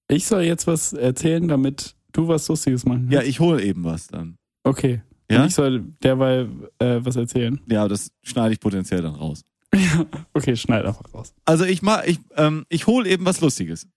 Ich 0.08 0.26
soll 0.26 0.42
jetzt 0.42 0.66
was 0.66 0.92
erzählen, 0.92 1.46
damit 1.48 1.94
du 2.12 2.28
was 2.28 2.48
Lustiges 2.48 2.84
machen 2.84 3.08
Ja, 3.10 3.18
kannst? 3.20 3.30
ich 3.30 3.40
hole 3.40 3.62
eben 3.62 3.84
was 3.84 4.08
dann. 4.08 4.36
Okay. 4.64 5.02
Ja? 5.30 5.40
Und 5.42 5.46
ich 5.48 5.54
soll 5.54 5.84
derweil 6.02 6.48
äh, 6.78 6.98
was 7.02 7.16
erzählen. 7.16 7.60
Ja, 7.68 7.86
das 7.88 8.10
schneide 8.22 8.52
ich 8.54 8.60
potenziell 8.60 9.02
dann 9.02 9.14
raus. 9.14 9.44
Okay, 10.32 10.56
schneid 10.56 10.84
einfach 10.84 11.12
raus. 11.14 11.32
Also 11.44 11.64
ich 11.64 11.80
mach, 11.80 12.04
ich, 12.04 12.18
ähm, 12.36 12.64
ich 12.68 12.86
hole 12.86 13.08
eben 13.08 13.24
was 13.24 13.40
Lustiges. 13.40 13.88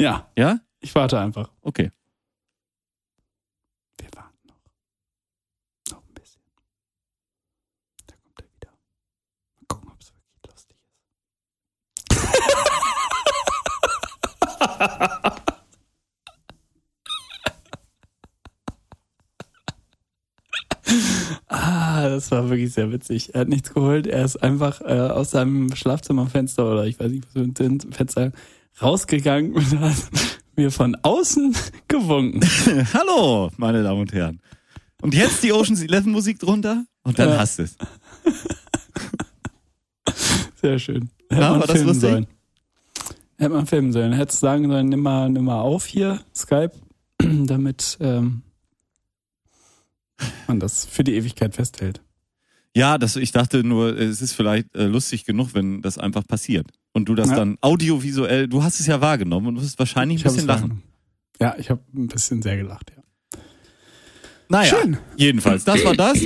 Ja, 0.00 0.28
Ja? 0.36 0.60
ich 0.80 0.94
warte 0.94 1.18
einfach. 1.18 1.50
Okay. 1.62 1.90
Wir 3.98 4.08
warten 4.14 4.46
noch. 4.46 4.60
Noch 5.90 6.02
ein 6.06 6.14
bisschen. 6.14 6.42
Da 8.06 8.14
kommt 8.22 8.40
er 8.40 8.46
wieder. 8.54 8.70
Mal 9.58 9.66
gucken, 9.66 9.90
ob 9.90 10.00
es 10.00 10.12
wirklich 10.14 10.42
lustig 10.46 10.76
ist. 10.80 10.98
ah, 21.48 22.08
das 22.08 22.30
war 22.30 22.48
wirklich 22.50 22.72
sehr 22.72 22.90
witzig. 22.92 23.34
Er 23.34 23.42
hat 23.42 23.48
nichts 23.48 23.72
geholt. 23.74 24.06
Er 24.06 24.24
ist 24.24 24.36
einfach 24.42 24.80
äh, 24.80 25.10
aus 25.10 25.30
seinem 25.32 25.74
Schlafzimmerfenster 25.74 26.70
oder 26.70 26.86
ich 26.86 26.98
weiß 26.98 27.10
nicht, 27.10 27.24
was 27.26 27.32
für 27.32 27.64
ein 27.64 27.80
Fenster 27.92 28.32
rausgegangen 28.82 29.52
und 29.52 29.80
hat 29.80 29.94
mir 30.56 30.70
von 30.70 30.96
außen 31.02 31.54
gewunken. 31.88 32.40
Hallo, 32.94 33.50
meine 33.56 33.82
Damen 33.82 34.00
und 34.02 34.12
Herren. 34.12 34.40
Und 35.00 35.14
jetzt 35.14 35.42
die 35.42 35.52
Ocean's 35.52 35.82
11 35.82 36.06
Musik 36.06 36.38
drunter 36.40 36.84
und 37.04 37.18
dann 37.18 37.30
Ja. 37.30 37.38
hast 37.38 37.58
du 37.58 37.62
es. 37.64 37.76
Sehr 40.60 40.78
schön. 40.78 41.10
Hätte 41.30 41.40
man 41.42 41.60
war 41.60 41.66
das 41.66 41.70
filmen 41.72 41.86
lustig? 41.86 42.10
sollen. 42.10 42.26
Hätte 43.36 43.50
man 43.50 43.66
filmen 43.66 43.92
sollen. 43.92 44.12
Hättest 44.12 44.40
sagen 44.40 44.68
sollen, 44.68 44.88
nimm 44.88 45.00
mal, 45.00 45.30
nimm 45.30 45.44
mal 45.44 45.60
auf 45.60 45.86
hier, 45.86 46.20
Skype, 46.34 46.72
damit 47.22 47.96
ähm, 48.00 48.42
man 50.48 50.58
das 50.58 50.84
für 50.84 51.04
die 51.04 51.14
Ewigkeit 51.14 51.54
festhält. 51.54 52.02
Ja, 52.74 52.98
das, 52.98 53.16
ich 53.16 53.30
dachte 53.32 53.62
nur, 53.64 53.96
es 53.96 54.20
ist 54.20 54.32
vielleicht 54.32 54.74
äh, 54.74 54.86
lustig 54.86 55.24
genug, 55.24 55.54
wenn 55.54 55.80
das 55.82 55.98
einfach 55.98 56.26
passiert. 56.26 56.66
Und 56.98 57.08
du 57.08 57.14
das 57.14 57.30
Ja. 57.30 57.36
dann 57.36 57.56
audiovisuell, 57.60 58.48
du 58.48 58.62
hast 58.62 58.80
es 58.80 58.86
ja 58.86 59.00
wahrgenommen 59.00 59.46
und 59.46 59.62
wirst 59.62 59.78
wahrscheinlich 59.78 60.20
ein 60.20 60.24
hab's 60.24 60.34
bisschen 60.34 60.48
lachen. 60.48 60.82
Ja, 61.40 61.56
ich 61.58 61.70
habe 61.70 61.80
ein 61.94 62.08
bisschen 62.08 62.42
sehr 62.42 62.56
gelacht, 62.56 62.92
ja. 62.94 63.02
Naja, 64.48 64.76
Schön. 64.76 64.96
jedenfalls, 65.16 65.64
das 65.64 65.84
war 65.84 65.94
das. 65.94 66.18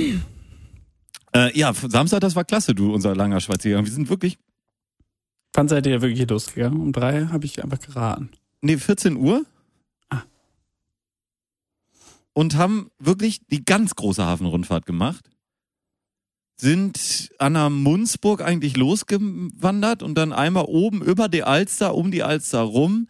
Äh, 1.35 1.57
ja, 1.57 1.73
Samstag, 1.73 2.21
das 2.21 2.35
war 2.35 2.43
klasse, 2.45 2.73
du, 2.73 2.93
unser 2.93 3.15
langer 3.15 3.39
Spaziergang. 3.39 3.85
Wir 3.85 3.91
sind 3.91 4.09
wirklich, 4.09 4.37
Wann 5.55 5.67
seid 5.67 5.85
ihr 5.85 6.01
wirklich 6.01 6.27
losgegangen? 6.27 6.81
Um 6.81 6.91
drei 6.91 7.25
habe 7.27 7.45
ich 7.45 7.63
einfach 7.63 7.79
geraten. 7.79 8.29
nee, 8.61 8.77
14 8.77 9.15
Uhr. 9.17 9.45
Ah. 10.09 10.23
Und 12.33 12.55
haben 12.55 12.89
wirklich 12.97 13.41
die 13.51 13.63
ganz 13.63 13.93
große 13.95 14.25
Hafenrundfahrt 14.25 14.85
gemacht. 14.87 15.29
Sind 16.55 17.31
an 17.39 17.55
der 17.55 17.69
Munzburg 17.69 18.41
eigentlich 18.41 18.77
losgewandert 18.77 20.03
und 20.03 20.15
dann 20.15 20.31
einmal 20.33 20.65
oben 20.65 21.01
über 21.01 21.27
die 21.27 21.43
Alster, 21.43 21.95
um 21.95 22.11
die 22.11 22.23
Alster 22.23 22.61
rum, 22.61 23.07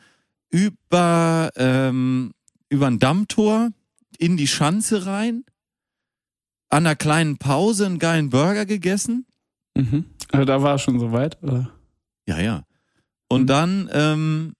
über, 0.50 1.50
ähm, 1.56 2.32
über 2.70 2.88
ein 2.88 3.00
Dammtor 3.00 3.70
in 4.18 4.38
die 4.38 4.48
Schanze 4.48 5.06
rein, 5.06 5.44
an 6.70 6.86
einer 6.86 6.96
kleinen 6.96 7.38
Pause 7.38 7.86
einen 7.86 8.00
geilen 8.00 8.30
Burger 8.30 8.66
gegessen. 8.66 9.26
Mhm. 9.76 10.06
Also 10.32 10.46
da 10.46 10.62
war 10.62 10.76
es 10.76 10.82
schon 10.82 11.00
soweit, 11.00 11.42
oder? 11.44 11.70
Ja, 12.28 12.40
ja. 12.40 12.64
Und 13.28 13.42
Mhm. 13.44 13.48
dann, 13.48 13.90
ähm, 13.92 14.54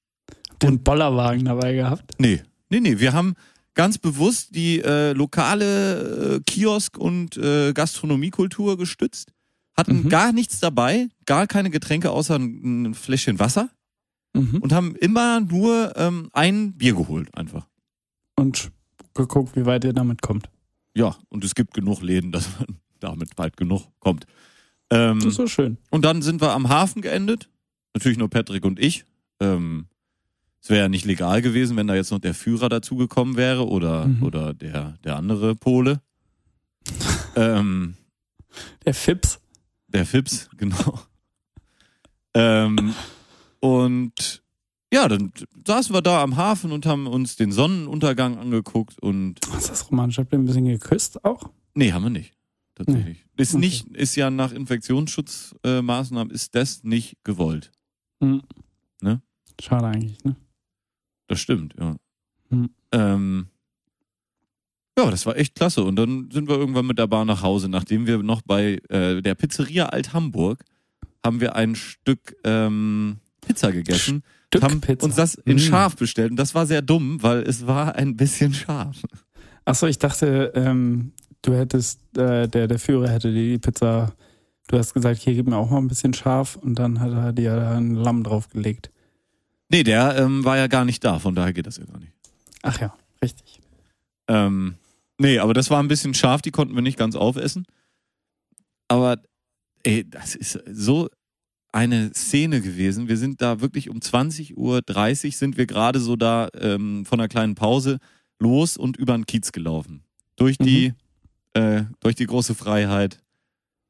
Den 0.62 0.84
Bollerwagen 0.84 1.46
dabei 1.46 1.74
gehabt. 1.74 2.12
nee, 2.20 2.42
nee, 2.70 2.80
nee, 2.80 3.00
wir 3.00 3.14
haben 3.14 3.36
ganz 3.76 3.98
bewusst 3.98 4.56
die 4.56 4.80
äh, 4.82 5.14
lokale 5.14 6.36
äh, 6.36 6.40
Kiosk- 6.46 6.98
und 6.98 7.38
äh, 7.38 7.74
Gastronomiekultur 7.74 8.78
gestützt, 8.78 9.32
hatten 9.76 10.04
Mhm. 10.04 10.10
gar 10.10 10.32
nichts 10.32 10.60
dabei, 10.60 11.08
gar 11.26 11.48
keine 11.48 11.70
Getränke 11.70 12.12
außer 12.12 12.36
ein, 12.38 12.84
ein 12.84 12.94
Fläschchen 12.94 13.40
Wasser 13.40 13.70
Mhm. 14.36 14.58
und 14.62 14.72
haben 14.74 14.96
immer 14.96 15.40
nur 15.42 15.94
ähm, 15.96 16.30
ein 16.34 16.74
Bier 16.74 16.96
geholt, 16.96 17.36
einfach. 17.38 17.68
Und 18.36 18.72
geguckt, 19.14 19.56
wie 19.56 19.66
weit 19.68 19.84
ihr 19.86 19.94
damit 19.94 20.22
kommt. 20.24 20.50
Ja, 20.96 21.16
und 21.30 21.44
es 21.44 21.54
gibt 21.56 21.74
genug 21.76 22.02
Läden, 22.02 22.32
dass 22.32 22.48
man 22.60 22.80
damit 23.00 23.36
bald 23.36 23.58
genug 23.58 23.84
kommt. 24.00 24.26
Ähm, 24.92 25.20
Das 25.20 25.28
ist 25.30 25.36
so 25.36 25.48
schön. 25.48 25.78
Und 25.92 26.04
dann 26.06 26.22
sind 26.22 26.42
wir 26.42 26.52
am 26.54 26.70
Hafen 26.70 27.02
geendet. 27.02 27.50
Natürlich 27.94 28.18
nur 28.18 28.30
Patrick 28.30 28.66
und 28.66 28.80
ich. 28.80 29.06
Ähm, 29.40 29.86
es 30.64 30.70
wäre 30.70 30.84
ja 30.84 30.90
nicht 30.90 31.04
legal 31.06 31.42
gewesen, 31.42 31.76
wenn 31.76 31.88
da 31.88 31.96
jetzt 31.96 32.12
noch 32.12 32.20
der 32.20 32.34
Führer 32.34 32.70
dazugekommen 32.70 33.36
wäre 33.36 33.68
oder, 33.68 34.06
Mhm. 34.08 34.24
oder 34.24 34.54
der, 34.54 34.98
der 35.04 35.18
andere 35.18 35.56
Pole. 35.56 36.02
ähm, 37.36 37.96
Der 38.86 38.94
Fips. 38.94 39.40
der 39.90 40.06
Fips, 40.06 40.50
genau. 40.58 41.00
ähm, 42.34 42.94
und 43.60 44.42
ja, 44.94 45.08
dann 45.08 45.32
saßen 45.66 45.94
wir 45.96 46.02
da 46.02 46.22
am 46.22 46.36
Hafen 46.38 46.72
und 46.72 46.86
haben 46.86 47.08
uns 47.08 47.36
den 47.36 47.52
Sonnenuntergang 47.52 48.38
angeguckt 48.38 49.00
und 49.02 49.40
Was 49.50 49.64
ist 49.64 49.70
das 49.72 49.92
romantisch? 49.92 50.18
Habt 50.20 50.32
ihr 50.34 50.40
ein 50.40 50.46
bisschen 50.46 50.66
geküsst 50.66 51.24
auch? 51.26 51.50
nee, 51.74 51.92
haben 51.92 52.04
wir 52.04 52.10
nicht. 52.10 52.34
Tatsächlich. 52.76 53.24
Ist 53.38 53.54
Okay. 53.54 53.60
nicht, 53.66 53.88
ist 53.90 54.16
ja 54.16 54.30
nach 54.32 54.52
Infektionsschutzmaßnahmen 54.52 56.32
äh, 56.32 56.34
ist 56.36 56.56
das 56.56 56.84
nicht 56.84 57.18
gewollt. 57.24 57.72
Hm. 58.22 58.42
Ne? 59.02 59.22
Schade 59.62 59.88
eigentlich, 59.88 60.24
ne? 60.24 60.36
Das 61.28 61.40
stimmt, 61.40 61.76
ja. 61.80 61.96
Hm. 62.50 62.70
Ähm, 62.92 63.48
ja, 64.98 65.10
das 65.10 65.26
war 65.26 65.36
echt 65.38 65.56
klasse. 65.56 65.84
Und 65.84 65.96
dann 65.96 66.30
sind 66.32 66.48
wir 66.48 66.56
irgendwann 66.58 66.86
mit 66.86 67.00
der 67.00 67.08
Bahn 67.08 67.28
nach 67.28 67.42
Hause, 67.42 67.68
nachdem 67.70 68.06
wir 68.06 68.22
noch 68.22 68.42
bei 68.44 68.80
äh, 68.90 69.22
der 69.22 69.34
Pizzeria 69.36 69.88
Alt-Hamburg 69.88 70.64
haben 71.26 71.40
wir 71.42 71.56
ein 71.56 71.76
Stück 71.76 72.36
ähm, 72.44 73.18
Pizza 73.42 73.72
gegessen. 73.72 74.24
Stück 74.48 74.62
haben 74.64 74.82
Pizza. 74.82 75.06
uns 75.06 75.16
das 75.16 75.36
in 75.36 75.56
Mm. 75.56 75.60
scharf 75.60 75.96
bestellt. 75.96 76.32
Und 76.32 76.38
das 76.38 76.54
war 76.54 76.66
sehr 76.68 76.82
dumm, 76.82 77.24
weil 77.24 77.40
es 77.44 77.66
war 77.66 77.96
ein 77.96 78.16
bisschen 78.16 78.54
scharf. 78.54 79.02
Achso, 79.66 79.88
ich 79.88 79.98
dachte, 79.98 80.52
ähm, 80.56 81.14
du 81.42 81.54
hättest, 81.54 82.00
äh, 82.18 82.48
der, 82.48 82.68
der 82.68 82.78
Führer 82.78 83.10
hätte 83.10 83.34
die 83.34 83.58
Pizza, 83.58 84.14
du 84.68 84.78
hast 84.78 84.94
gesagt, 84.94 85.22
hier 85.22 85.34
gib 85.34 85.48
mir 85.48 85.58
auch 85.58 85.72
mal 85.72 85.78
ein 85.80 85.88
bisschen 85.88 86.14
scharf 86.14 86.56
und 86.58 86.78
dann 86.78 87.00
hat 87.00 87.12
er 87.14 87.34
dir 87.34 87.56
da 87.56 87.78
ein 87.78 87.96
Lamm 87.96 88.24
draufgelegt. 88.24 88.92
Nee, 89.74 89.82
der 89.82 90.16
ähm, 90.18 90.46
war 90.46 90.56
ja 90.56 90.68
gar 90.68 90.86
nicht 90.86 91.04
da, 91.04 91.18
von 91.18 91.34
daher 91.34 91.52
geht 91.52 91.66
das 91.66 91.78
ja 91.78 91.86
gar 91.86 91.98
nicht. 91.98 92.12
Ach 92.62 92.80
ja, 92.80 92.96
richtig. 93.24 93.60
Ähm, 94.28 94.76
nee, 95.18 95.40
aber 95.40 95.56
das 95.56 95.72
war 95.72 95.82
ein 95.82 95.88
bisschen 95.88 96.14
scharf, 96.14 96.44
die 96.44 96.52
konnten 96.52 96.76
wir 96.76 96.84
nicht 96.84 97.00
ganz 97.00 97.16
aufessen. 97.16 97.66
Aber 98.88 99.18
ey, 99.82 100.08
das 100.08 100.36
ist 100.36 100.60
so 100.72 101.10
eine 101.72 102.14
Szene 102.14 102.62
gewesen. 102.62 103.08
Wir 103.08 103.18
sind 103.18 103.42
da 103.42 103.62
wirklich 103.62 103.90
um 103.90 103.98
20.30 103.98 104.56
Uhr 105.26 105.32
sind 105.32 105.58
wir 105.58 105.66
gerade 105.66 106.00
so 106.00 106.18
da 106.18 106.50
ähm, 106.54 107.04
von 107.04 107.20
einer 107.20 107.28
kleinen 107.28 107.56
Pause 107.56 107.98
los 108.38 108.78
und 108.78 108.98
über 108.98 109.14
den 109.14 109.26
Kiez 109.26 109.52
gelaufen. 109.52 110.04
Durch 110.36 110.60
die, 110.60 110.94
äh, 111.54 111.86
durch 112.00 112.14
die 112.14 112.28
große 112.28 112.54
Freiheit. 112.54 113.24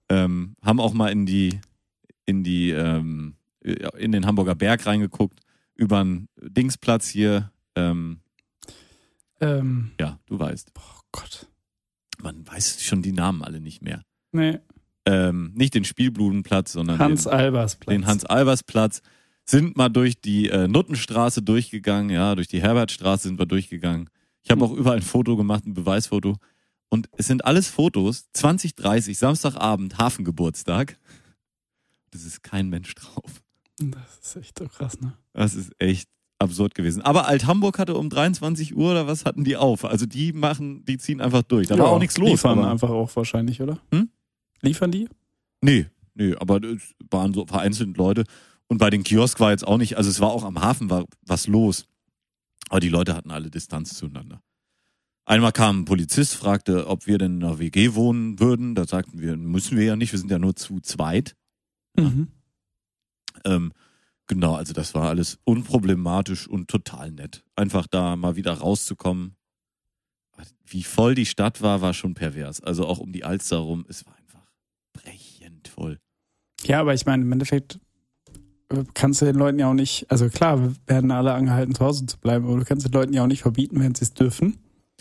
Ähm, 0.07 0.55
haben 0.61 0.79
auch 0.79 0.93
mal 0.93 1.11
in 1.11 1.25
die, 1.25 1.59
in 2.25 2.45
die, 2.45 2.69
ähm, 2.69 3.35
in 3.61 4.13
den 4.13 4.25
Hamburger 4.25 4.55
Berg 4.55 4.85
reingeguckt, 4.85 5.43
über 5.75 6.03
den 6.03 6.27
Dingsplatz 6.41 7.07
hier. 7.07 7.51
Ähm, 7.75 8.19
Ähm, 9.39 9.91
ja, 9.99 10.19
du 10.27 10.39
weißt. 10.39 10.71
oh 10.77 10.99
Gott. 11.11 11.47
Man 12.21 12.47
weiß 12.47 12.81
schon 12.83 13.01
die 13.01 13.11
Namen 13.11 13.43
alle 13.43 13.59
nicht 13.59 13.81
mehr. 13.81 14.03
Nee, 14.31 14.59
Ähm, 15.05 15.51
nicht 15.55 15.73
den 15.73 15.83
Spielblumenplatz, 15.83 16.71
sondern 16.71 16.97
Hans 16.99 17.23
den, 17.23 17.33
Albers 17.33 17.75
Platz. 17.75 17.93
den 17.93 18.05
Hans-Albers-Platz. 18.07 19.01
sind 19.45 19.75
mal 19.75 19.89
durch 19.89 20.21
die 20.21 20.47
äh, 20.49 20.67
Nuttenstraße 20.69 21.41
durchgegangen, 21.41 22.09
ja, 22.09 22.35
durch 22.35 22.47
die 22.47 22.61
Herbertstraße 22.61 23.27
sind 23.27 23.37
wir 23.39 23.45
durchgegangen. 23.45 24.09
Ich 24.41 24.51
habe 24.51 24.63
auch 24.63 24.71
überall 24.71 24.97
ein 24.97 25.01
Foto 25.03 25.35
gemacht, 25.35 25.65
ein 25.65 25.73
Beweisfoto. 25.73 26.37
Und 26.89 27.09
es 27.17 27.27
sind 27.27 27.43
alles 27.43 27.67
Fotos, 27.67 28.25
2030, 28.33 29.17
Samstagabend, 29.17 29.97
Hafengeburtstag. 29.97 30.97
Das 32.11 32.23
ist 32.23 32.43
kein 32.43 32.69
Mensch 32.69 32.93
drauf. 32.95 33.41
Das 33.79 34.19
ist 34.21 34.35
echt 34.35 34.59
so 34.59 34.67
krass, 34.67 34.99
ne? 35.01 35.13
Das 35.33 35.55
ist 35.55 35.71
echt 35.79 36.09
absurd 36.39 36.75
gewesen. 36.75 37.01
Aber 37.01 37.27
Alt-Hamburg 37.27 37.79
hatte 37.79 37.95
um 37.95 38.09
23 38.09 38.75
Uhr 38.75 38.91
oder 38.91 39.07
was 39.07 39.25
hatten 39.25 39.43
die 39.43 39.55
auf? 39.55 39.85
Also 39.85 40.05
die 40.05 40.33
machen, 40.33 40.83
die 40.85 40.97
ziehen 40.97 41.21
einfach 41.21 41.43
durch. 41.43 41.67
Da 41.67 41.77
war 41.77 41.87
auch 41.89 41.99
nichts 41.99 42.17
los. 42.17 42.29
Liefern 42.31 42.59
aber- 42.59 42.69
einfach 42.71 42.89
auch 42.89 43.15
wahrscheinlich, 43.15 43.61
oder? 43.61 43.79
Hm? 43.91 44.09
Liefern 44.61 44.91
die? 44.91 45.07
Nee, 45.61 45.87
nee, 46.15 46.35
aber 46.35 46.61
es 46.63 46.93
waren 47.09 47.33
so 47.33 47.45
vereinzelt 47.45 47.97
Leute. 47.97 48.23
Und 48.67 48.77
bei 48.77 48.89
den 48.89 49.03
Kiosk 49.03 49.39
war 49.39 49.51
jetzt 49.51 49.65
auch 49.67 49.77
nicht, 49.77 49.97
also 49.97 50.09
es 50.09 50.19
war 50.19 50.29
auch 50.31 50.43
am 50.43 50.61
Hafen 50.61 50.89
war 50.89 51.05
was 51.25 51.47
los. 51.47 51.85
Aber 52.69 52.79
die 52.79 52.89
Leute 52.89 53.15
hatten 53.15 53.31
alle 53.31 53.49
Distanz 53.49 53.93
zueinander. 53.95 54.41
Einmal 55.25 55.51
kam 55.53 55.81
ein 55.81 55.85
Polizist, 55.85 56.35
fragte, 56.35 56.87
ob 56.87 57.07
wir 57.07 57.17
denn 57.17 57.37
in 57.37 57.43
einer 57.43 57.59
WG 57.59 57.93
wohnen 57.95 58.39
würden. 58.39 58.75
Da 58.75 58.85
sagten 58.85 59.19
wir, 59.21 59.37
müssen 59.37 59.77
wir 59.77 59.85
ja 59.85 59.95
nicht, 59.95 60.11
wir 60.11 60.19
sind 60.19 60.29
ja 60.31 60.39
nur 60.39 60.55
zu 60.55 60.79
zweit. 60.81 61.35
Mhm. 61.97 62.27
Ähm, 63.45 63.73
genau, 64.27 64.55
also 64.55 64.73
das 64.73 64.93
war 64.93 65.09
alles 65.09 65.39
unproblematisch 65.43 66.47
und 66.47 66.69
total 66.69 67.11
nett. 67.11 67.43
Einfach 67.55 67.87
da 67.87 68.15
mal 68.15 68.35
wieder 68.35 68.53
rauszukommen. 68.53 69.35
Wie 70.65 70.83
voll 70.83 71.15
die 71.15 71.25
Stadt 71.25 71.61
war, 71.61 71.81
war 71.81 71.93
schon 71.93 72.15
pervers. 72.15 72.61
Also 72.61 72.87
auch 72.87 72.99
um 72.99 73.11
die 73.11 73.23
Alster 73.23 73.57
rum, 73.57 73.85
es 73.87 74.05
war 74.05 74.15
einfach 74.15 74.47
brechend 74.93 75.67
voll. 75.67 75.99
Ja, 76.63 76.79
aber 76.79 76.93
ich 76.93 77.05
meine, 77.05 77.23
im 77.23 77.31
Endeffekt 77.31 77.79
äh, 78.69 78.83
kannst 78.93 79.21
du 79.21 79.25
den 79.25 79.35
Leuten 79.35 79.59
ja 79.59 79.69
auch 79.69 79.73
nicht, 79.73 80.09
also 80.09 80.29
klar, 80.29 80.59
wir 80.59 80.75
werden 80.87 81.11
alle 81.11 81.33
angehalten, 81.33 81.75
zu 81.75 81.85
Hause 81.85 82.05
zu 82.05 82.17
bleiben, 82.17 82.45
aber 82.45 82.57
du 82.57 82.65
kannst 82.65 82.85
den 82.85 82.93
Leuten 82.93 83.13
ja 83.13 83.23
auch 83.23 83.27
nicht 83.27 83.41
verbieten, 83.41 83.79
wenn 83.79 83.93
sie 83.93 84.05
es 84.05 84.13
dürfen, 84.13 84.57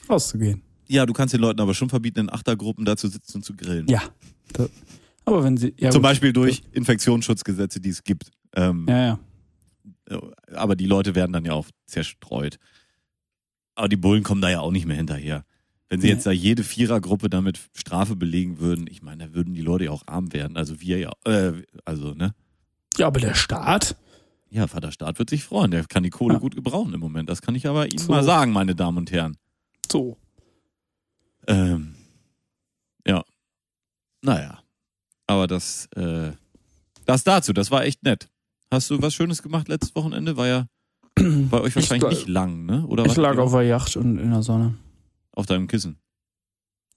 rauszugehen. 0.09 0.63
Ja, 0.89 1.07
du 1.07 1.13
kannst 1.13 1.33
den 1.33 1.41
Leuten 1.41 1.61
aber 1.61 1.75
schon 1.75 1.89
verbieten, 1.89 2.21
in 2.21 2.31
Achtergruppen 2.31 2.85
da 2.85 2.97
zu 2.97 3.09
sitzen 3.09 3.39
und 3.39 3.45
zu 3.45 3.55
grillen. 3.55 3.87
Ja. 3.89 4.03
Aber 5.25 5.45
wenn 5.45 5.57
sie, 5.57 5.75
ja, 5.79 5.91
Zum 5.91 6.01
gut. 6.03 6.11
Beispiel 6.11 6.33
durch 6.33 6.63
Infektionsschutzgesetze, 6.73 7.81
die 7.81 7.91
es 7.91 8.03
gibt. 8.05 8.31
Ähm, 8.55 8.87
Ja, 8.89 8.99
ja. 9.07 9.19
Aber 10.55 10.77
die 10.77 10.87
Leute 10.87 11.15
werden 11.15 11.33
dann 11.33 11.45
ja 11.45 11.53
auch 11.53 11.67
zerstreut. 11.87 12.59
Aber 13.75 13.89
die 13.89 13.97
Bullen 13.97 14.23
kommen 14.23 14.41
da 14.43 14.51
ja 14.51 14.61
auch 14.61 14.71
nicht 14.73 14.85
mehr 14.87 14.97
hinterher. 14.97 15.45
Wenn 15.89 16.01
sie 16.01 16.09
Nee. 16.09 16.13
jetzt 16.15 16.27
da 16.27 16.31
jede 16.33 16.65
Vierergruppe 16.65 17.29
damit 17.31 17.61
Strafe 17.75 18.17
belegen 18.17 18.59
würden, 18.59 18.87
ich 18.89 19.03
meine, 19.03 19.29
da 19.29 19.35
würden 19.35 19.55
die 19.55 19.61
Leute 19.63 19.85
ja 19.85 19.91
auch 19.91 20.03
arm 20.07 20.33
werden. 20.33 20.57
Also 20.57 20.81
wir 20.81 20.99
ja, 20.99 21.13
äh, 21.25 21.63
also, 21.85 22.13
ne? 22.15 22.35
Ja, 22.99 23.07
aber 23.07 23.21
der 23.21 23.35
Staat, 23.35 23.97
Ja, 24.51 24.67
Vater 24.67 24.93
Staat 24.93 25.19
wird 25.19 25.31
sich 25.31 25.45
freuen. 25.45 25.71
Der 25.71 25.85
kann 25.85 26.03
die 26.03 26.11
Kohle 26.11 26.35
Ja. 26.35 26.41
gut 26.41 26.55
gebrauchen 26.55 26.93
im 26.93 27.01
Moment. 27.01 27.31
Das 27.31 27.41
kann 27.41 27.55
ich 27.55 27.67
aber 27.67 27.87
Ihnen 27.89 27.99
So. 27.99 28.13
mal 28.13 28.23
sagen, 28.23 28.53
meine 28.53 28.75
Damen 28.75 28.99
und 28.99 29.11
Herren. 29.13 29.39
so. 29.91 30.19
Ähm, 31.47 31.95
ja. 33.07 33.25
Naja. 34.23 34.62
Aber 35.33 35.47
das, 35.47 35.87
äh, 35.97 36.33
das 37.07 37.25
dazu, 37.25 37.55
das 37.55 37.71
war 37.71 37.85
echt 37.85 38.03
nett. 38.03 38.29
Hast 38.71 38.91
du 38.91 39.01
was 39.01 39.15
Schönes 39.15 39.43
gemacht 39.43 39.67
letztes 39.69 39.95
Wochenende? 39.95 40.37
War 40.37 40.47
ja 40.47 40.67
bei 41.15 41.61
euch 41.61 41.75
wahrscheinlich 41.75 42.11
Ich- 42.13 42.19
nicht 42.19 42.29
lang, 42.29 42.67
ne? 42.67 42.87
Oder 42.87 43.07
Ich 43.07 43.17
lag 43.17 43.39
auf 43.39 43.53
der 43.53 43.63
Yacht 43.63 43.97
und 43.97 44.19
in 44.19 44.31
der 44.31 44.43
Sonne. 44.43 44.75
auf 45.33 45.47
deinem 45.47 45.69
Kissen. 45.69 45.97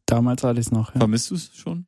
Damals 0.05 0.43
hatte 0.43 0.59
ich 0.59 0.65
es 0.67 0.71
noch, 0.71 0.93
ja. 0.93 0.99
Vermisst 0.99 1.31
du 1.31 1.35
es 1.35 1.55
schon? 1.55 1.87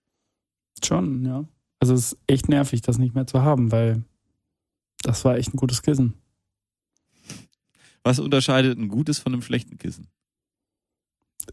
Schon, 0.83 1.25
ja. 1.25 1.43
Also 1.79 1.93
es 1.93 2.13
ist 2.13 2.19
echt 2.27 2.47
nervig, 2.49 2.81
das 2.81 2.97
nicht 2.97 3.13
mehr 3.13 3.27
zu 3.27 3.41
haben, 3.41 3.71
weil 3.73 4.03
das 5.03 5.25
war 5.25 5.35
echt 5.37 5.53
ein 5.53 5.57
gutes 5.57 5.81
Kissen. 5.83 6.13
Was 8.03 8.19
unterscheidet 8.19 8.77
ein 8.79 8.87
gutes 8.87 9.19
von 9.19 9.33
einem 9.33 9.41
schlechten 9.41 9.77
Kissen? 9.77 10.07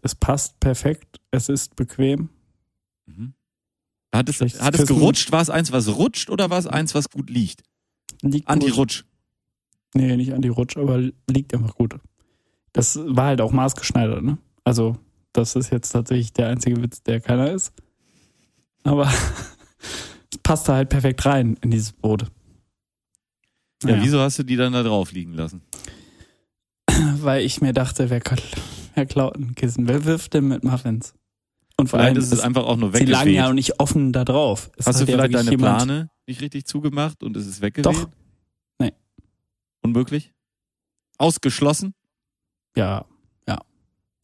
Es 0.02 0.14
passt 0.14 0.60
perfekt, 0.60 1.20
es 1.32 1.48
ist 1.48 1.74
bequem. 1.76 2.28
Mhm. 3.06 3.34
Hat 4.14 4.28
es, 4.28 4.36
Schlechtes 4.36 4.60
hat 4.62 4.74
es 4.78 4.86
gerutscht? 4.86 5.32
War 5.32 5.42
es 5.42 5.50
eins, 5.50 5.72
was 5.72 5.88
rutscht 5.88 6.30
oder 6.30 6.48
war 6.50 6.58
es 6.58 6.66
eins, 6.66 6.94
was 6.94 7.10
gut 7.10 7.30
liegt? 7.30 7.62
Liegt. 8.22 8.48
Anti-Rutsch. 8.48 9.04
Nee, 9.94 10.16
nicht 10.16 10.32
Anti-Rutsch, 10.32 10.76
aber 10.76 10.98
liegt 11.28 11.52
einfach 11.54 11.74
gut. 11.74 11.96
Das 12.72 12.98
war 13.02 13.26
halt 13.26 13.40
auch 13.40 13.52
maßgeschneidert, 13.52 14.22
ne? 14.22 14.38
Also, 14.64 14.96
das 15.32 15.56
ist 15.56 15.70
jetzt 15.70 15.90
tatsächlich 15.90 16.32
der 16.32 16.48
einzige 16.48 16.80
Witz, 16.82 17.02
der 17.02 17.20
keiner 17.20 17.50
ist. 17.50 17.72
Aber 18.84 19.04
es 20.32 20.38
passte 20.42 20.74
halt 20.74 20.88
perfekt 20.90 21.24
rein 21.26 21.56
in 21.60 21.70
dieses 21.70 21.92
Boot. 21.92 22.22
Ja, 23.82 23.90
Naja. 23.90 24.02
wieso 24.02 24.20
hast 24.20 24.38
du 24.38 24.42
die 24.44 24.56
dann 24.56 24.72
da 24.72 24.82
drauf 24.82 25.12
liegen 25.12 25.34
lassen? 25.34 25.62
Weil 27.20 27.44
ich 27.44 27.60
mir 27.60 27.72
dachte, 27.72 28.10
wer, 28.10 28.20
wer 28.94 29.06
klaut 29.06 29.36
ein 29.36 29.54
Kissen? 29.54 29.88
Wer 29.88 30.04
wirft 30.04 30.34
denn 30.34 30.48
mit 30.48 30.62
Muffins? 30.64 31.14
Und 31.76 31.88
vor 31.88 31.98
allem, 31.98 32.16
ist 32.16 32.32
es 32.32 32.40
einfach 32.40 32.64
auch 32.64 32.76
nur 32.76 32.92
sie 32.92 33.04
lagen 33.04 33.10
weggeweht. 33.26 33.34
ja 33.34 33.48
auch 33.48 33.52
nicht 33.52 33.80
offen 33.80 34.12
da 34.12 34.24
drauf. 34.24 34.70
Es 34.76 34.86
Hast 34.86 35.00
du 35.00 35.04
ja 35.04 35.06
vielleicht 35.06 35.32
wirklich 35.32 35.46
deine 35.46 35.58
Plane 35.58 36.10
nicht 36.26 36.40
richtig 36.40 36.66
zugemacht 36.66 37.22
und 37.22 37.36
es 37.36 37.46
ist 37.46 37.60
weggeweht? 37.60 37.86
Doch. 37.86 38.08
Nee. 38.78 38.92
Unmöglich? 39.82 40.32
Ausgeschlossen? 41.18 41.94
Ja, 42.76 43.06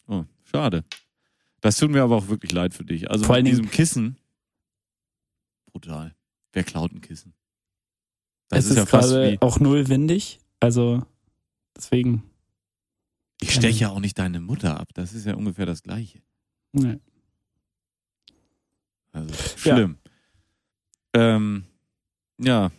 Oh, 0.08 0.24
schade. 0.42 0.84
Das 1.60 1.76
tut 1.76 1.90
mir 1.90 2.02
aber 2.02 2.16
auch 2.16 2.26
wirklich 2.28 2.50
leid 2.52 2.74
für 2.74 2.84
dich. 2.84 3.10
Also 3.10 3.24
Vor 3.24 3.36
mit 3.36 3.46
diesem 3.46 3.70
Kissen. 3.70 4.16
Brutal. 5.72 6.16
Wer 6.52 6.64
klaut 6.64 6.92
ein 6.92 7.00
Kissen? 7.00 7.32
Das 8.48 8.64
es 8.64 8.70
ist, 8.72 8.76
ja 8.76 8.86
fast 8.86 9.12
wie. 9.14 9.38
auch 9.40 9.60
null 9.60 9.88
windig. 9.88 10.40
Also, 10.58 11.04
deswegen, 11.76 12.24
Ich 13.40 13.54
steche 13.54 13.82
ja 13.82 13.90
auch 13.90 14.00
nicht 14.00 14.18
deine 14.18 14.40
Mutter 14.40 14.80
ab. 14.80 14.88
Das 14.94 15.12
ist 15.12 15.26
ja 15.26 15.34
ungefähr 15.36 15.66
das 15.66 15.82
Gleiche. 15.82 16.20
ne. 16.72 17.00
Also 19.12 19.34
schlimm. 19.56 19.96
Ähm, 21.14 21.64
ja. 22.40 22.70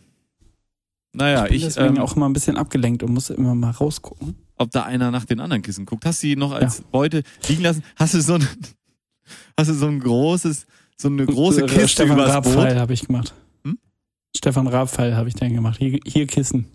Naja, 1.14 1.44
ich 1.44 1.48
bin 1.50 1.56
ich, 1.56 1.64
deswegen 1.64 1.96
ähm, 1.96 2.02
auch 2.02 2.16
immer 2.16 2.28
ein 2.28 2.32
bisschen 2.32 2.56
abgelenkt 2.56 3.02
und 3.02 3.12
muss 3.12 3.28
immer 3.30 3.54
mal 3.54 3.70
rausgucken. 3.70 4.34
ob 4.56 4.70
da 4.70 4.84
einer 4.84 5.10
nach 5.10 5.26
den 5.26 5.40
anderen 5.40 5.62
Kissen 5.62 5.84
guckt. 5.84 6.06
Hast 6.06 6.22
du 6.22 6.28
die 6.28 6.36
noch 6.36 6.52
als 6.52 6.80
Beute 6.80 7.22
liegen 7.48 7.62
lassen? 7.62 7.82
Hast 7.96 8.14
du 8.14 8.22
so 8.22 8.34
ein, 8.34 8.48
hast 9.58 9.68
du 9.68 9.74
so 9.74 9.86
ein 9.88 10.00
großes, 10.00 10.66
so 10.96 11.08
eine 11.08 11.26
große 11.26 11.62
Äh, 11.64 11.66
Kiste 11.66 11.88
Stefan 11.88 12.16
übers 12.18 12.42
Boot? 12.42 12.74
habe 12.74 12.94
ich 12.94 13.06
gemacht. 13.06 13.34
Hm? 13.64 13.78
Stefan 14.34 14.66
Raab-Pfeil 14.68 15.14
habe 15.14 15.28
ich 15.28 15.34
dann 15.34 15.52
gemacht. 15.52 15.78
Hier, 15.78 15.98
hier 16.06 16.26
Kissen. 16.26 16.66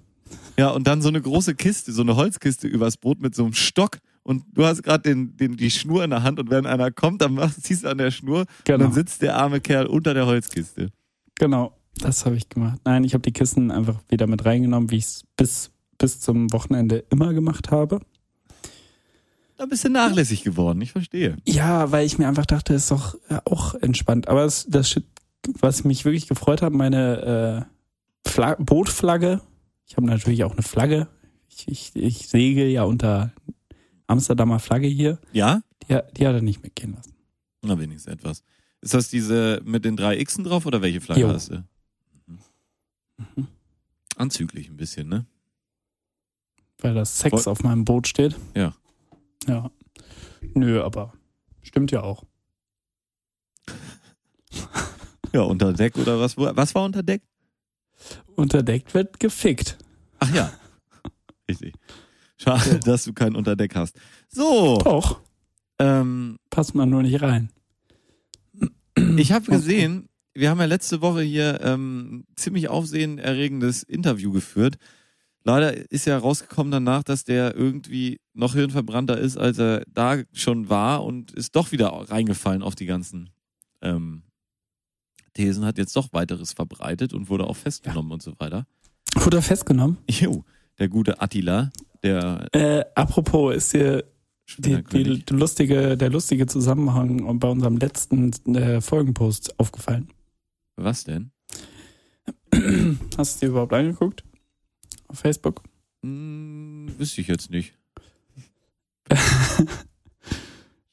Ja, 0.60 0.70
und 0.70 0.86
dann 0.86 1.02
so 1.02 1.08
eine 1.08 1.22
große 1.22 1.56
Kiste, 1.56 1.92
so 1.92 2.02
eine 2.04 2.16
Holzkiste 2.16 2.68
übers 2.68 2.98
Boot 2.98 3.20
mit 3.20 3.34
so 3.34 3.46
einem 3.46 3.54
Stock. 3.54 3.98
Und 4.28 4.44
du 4.54 4.66
hast 4.66 4.84
gerade 4.84 5.04
den, 5.04 5.38
den, 5.38 5.56
die 5.56 5.72
Schnur 5.72 6.04
in 6.04 6.10
der 6.10 6.22
Hand 6.22 6.38
und 6.38 6.50
wenn 6.50 6.66
einer 6.66 6.92
kommt, 6.92 7.22
dann 7.22 7.34
machst, 7.36 7.64
ziehst 7.64 7.86
du 7.86 7.88
an 7.90 7.98
der 7.98 8.12
Schnur 8.12 8.40
und 8.42 8.48
Genau. 8.66 8.84
dann 8.84 8.92
sitzt 8.92 9.22
der 9.22 9.38
arme 9.38 9.62
Kerl 9.62 9.86
unter 9.86 10.14
der 10.14 10.26
Holzkiste. 10.26 10.90
Genau, 11.36 11.78
das 12.02 12.26
habe 12.26 12.36
ich 12.36 12.50
gemacht. 12.50 12.78
Nein, 12.84 13.06
ich 13.06 13.14
habe 13.14 13.22
die 13.22 13.32
Kissen 13.32 13.72
einfach 13.72 14.02
wieder 14.10 14.28
mit 14.28 14.44
reingenommen, 14.44 14.92
wie 14.92 14.98
ich 14.98 15.06
es 15.06 15.24
bis, 15.38 15.72
bis 15.98 16.20
zum 16.20 16.52
Wochenende 16.52 17.06
immer 17.10 17.34
gemacht 17.34 17.72
habe. 17.72 18.02
Da 19.56 19.66
bist 19.66 19.86
du 19.86 19.90
nachlässig 19.90 20.44
geworden, 20.44 20.82
ich 20.82 20.92
verstehe. 20.92 21.38
Ja, 21.48 21.92
weil 21.94 22.06
ich 22.06 22.18
mir 22.20 22.28
einfach 22.28 22.46
dachte, 22.46 22.74
ist 22.74 22.92
doch 22.92 23.16
äh, 23.30 23.40
auch 23.46 23.76
entspannt. 23.76 24.28
Aber 24.28 24.44
das, 24.44 24.66
das 24.68 25.00
was 25.62 25.86
mich 25.86 26.04
wirklich 26.04 26.28
gefreut 26.28 26.62
hat, 26.62 26.74
meine 26.74 27.66
äh, 28.26 28.30
Fla 28.30 28.56
Bootflagge. 28.60 29.40
Ich 29.88 29.96
habe 29.96 30.06
natürlich 30.06 30.44
auch 30.44 30.52
eine 30.52 30.64
Flagge. 30.64 31.08
Ich, 31.48 31.66
ich, 31.70 31.96
ich 31.96 32.28
segel 32.28 32.68
ja 32.68 32.84
unter 32.84 33.32
Amsterdamer 34.08 34.60
Flagge 34.60 34.88
hier. 34.88 35.20
Ja? 35.34 35.62
Die, 35.84 36.00
die 36.16 36.28
hat 36.28 36.36
er 36.36 36.42
nicht 36.42 36.64
mitgehen 36.64 36.94
lassen. 36.94 37.14
Na, 37.62 37.78
wenigstens 37.80 38.12
etwas. 38.14 38.44
Ist 38.82 38.94
das 38.94 39.10
diese 39.10 39.62
mit 39.66 39.84
den 39.86 39.98
drei 39.98 40.24
Xen 40.24 40.44
drauf 40.44 40.66
oder 40.66 40.82
welche 40.82 41.02
Flagge 41.02 41.22
Jo. 41.22 41.30
hast 41.30 41.50
du? 41.52 41.64
Mhm. 42.28 42.40
Mhm. 43.36 43.48
Anzüglich 44.16 44.70
ein 44.70 44.78
bisschen, 44.78 45.08
ne? 45.10 45.26
Weil 46.80 46.94
das 46.94 47.18
Sex 47.20 47.44
Voll- 47.44 47.52
auf 47.52 47.64
meinem 47.64 47.86
Boot 47.86 48.08
steht. 48.08 48.36
Ja. 48.56 48.74
Ja. 49.48 49.72
Nö, 50.54 50.82
aber 50.84 51.14
stimmt 51.62 51.92
ja 51.92 52.02
auch. 52.04 52.24
Ja, 55.34 55.42
unter 55.42 55.74
Deck 55.74 55.98
oder 55.98 56.20
was? 56.22 56.38
Was 56.38 56.74
war 56.74 56.86
unter 56.86 57.04
Deck? 57.04 57.22
Unterdeckt 58.36 58.94
wird 58.94 59.20
gefickt. 59.20 59.78
Ach 60.20 60.34
ja. 60.34 60.52
Richtig. 61.50 61.76
Schade, 62.38 62.80
dass 62.80 63.04
du 63.04 63.14
kein 63.14 63.36
Unterdeck 63.36 63.76
hast. 63.76 63.98
So, 64.30 64.78
Doch, 64.78 65.22
ähm, 65.80 66.38
passt 66.50 66.76
man 66.76 66.90
nur 66.90 67.04
nicht 67.04 67.22
rein. 67.22 67.50
ich 69.18 69.32
habe 69.32 69.46
gesehen, 69.46 70.08
wir 70.34 70.50
haben 70.50 70.60
ja 70.60 70.66
letzte 70.66 71.02
Woche 71.02 71.22
hier 71.22 71.60
ähm, 71.62 72.26
ziemlich 72.36 72.70
aufsehenerregendes 72.70 73.84
Interview 73.84 74.32
geführt. 74.32 74.76
Leider 75.44 75.90
ist 75.92 76.06
ja 76.06 76.18
rausgekommen 76.18 76.72
danach, 76.72 77.04
dass 77.04 77.24
der 77.24 77.56
irgendwie 77.56 78.20
noch 78.34 78.54
hirnverbrannter 78.54 79.18
ist, 79.18 79.38
als 79.38 79.58
er 79.58 79.84
da 79.88 80.18
schon 80.34 80.70
war 80.70 81.06
und 81.06 81.32
ist 81.32 81.56
doch 81.56 81.72
wieder 81.72 81.88
reingefallen 81.88 82.62
auf 82.62 82.76
die 82.76 82.86
ganzen 82.86 83.30
ähm, 83.82 84.24
Thesen, 85.34 85.66
hat 85.66 85.78
jetzt 85.78 85.96
doch 85.96 86.12
weiteres 86.12 86.54
verbreitet 86.54 87.14
und 87.14 87.30
wurde 87.30 87.46
auch 87.46 87.56
festgenommen 87.56 88.12
und 88.12 88.22
so 88.22 88.34
weiter. 88.40 88.66
Wurde 89.16 89.38
er 89.38 89.44
festgenommen? 89.44 89.98
Jo, 90.10 90.44
der 90.80 90.90
gute 90.90 91.22
Attila, 91.22 91.72
der 92.04 92.48
Äh, 92.54 92.86
apropos, 92.96 93.56
ist 93.56 93.74
dir 93.74 94.04
die, 94.58 94.84
die, 94.84 95.24
lustige, 95.30 95.98
der 95.98 96.10
lustige 96.10 96.46
Zusammenhang 96.48 97.40
bei 97.40 97.50
unserem 97.50 97.78
letzten 97.78 98.32
äh, 98.56 98.82
Folgenpost 98.82 99.60
aufgefallen? 99.60 100.10
Was 100.76 101.04
denn? 101.04 101.32
Hast 102.54 103.18
du 103.18 103.22
es 103.22 103.38
dir 103.38 103.50
überhaupt 103.50 103.74
angeguckt? 103.74 104.24
Auf 105.08 105.20
Facebook? 105.20 105.64
Hm, 106.04 106.94
wüsste 106.98 107.22
ich 107.22 107.28
jetzt 107.28 107.50
nicht. 107.50 107.74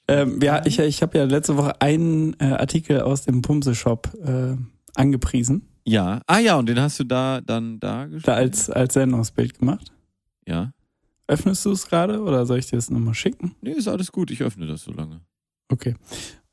Ähm, 0.07 0.39
ja, 0.43 0.65
ich, 0.67 0.79
ich 0.79 1.03
habe 1.03 1.17
ja 1.17 1.25
letzte 1.25 1.57
Woche 1.57 1.81
einen 1.81 2.35
äh, 2.39 2.45
Artikel 2.45 3.01
aus 3.01 3.23
dem 3.23 3.41
Pumse-Shop 3.41 4.11
äh, 4.23 4.57
angepriesen, 4.95 5.67
Ja. 5.87 6.23
Ah 6.27 6.39
ja, 6.39 6.57
und 6.57 6.67
den 6.67 6.81
hast 6.81 6.99
du 6.99 7.05
da 7.05 7.41
dann 7.41 7.79
da 7.79 8.07
geschrieben? 8.07 8.25
da 8.25 8.35
als, 8.35 8.71
als 8.71 8.95
Sendungsbild 8.95 9.59
gemacht. 9.59 9.93
Ja. 10.47 10.73
Öffnest 11.27 11.65
du 11.65 11.73
es 11.73 11.87
gerade 11.87 12.21
oder 12.21 12.47
soll 12.47 12.59
ich 12.59 12.67
dir 12.67 12.77
das 12.77 12.91
nochmal 12.91 13.15
schicken? 13.15 13.55
Nee, 13.61 13.73
ist 13.73 13.89
alles 13.89 14.13
gut. 14.13 14.31
Ich 14.31 14.43
öffne 14.43 14.67
das 14.67 14.83
so 14.83 14.93
lange. 14.93 15.21
Okay. 15.69 15.95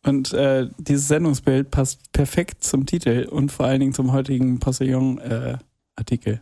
Und 0.04 0.34
äh, 0.34 0.70
dieses 0.78 1.08
Sendungsbild 1.08 1.70
passt 1.72 2.12
perfekt 2.12 2.64
zum 2.64 2.86
Titel 2.86 3.28
und 3.30 3.52
vor 3.52 3.66
allen 3.66 3.80
Dingen 3.80 3.94
zum 3.94 4.12
heutigen 4.12 4.60
Postillon-Artikel. 4.60 6.42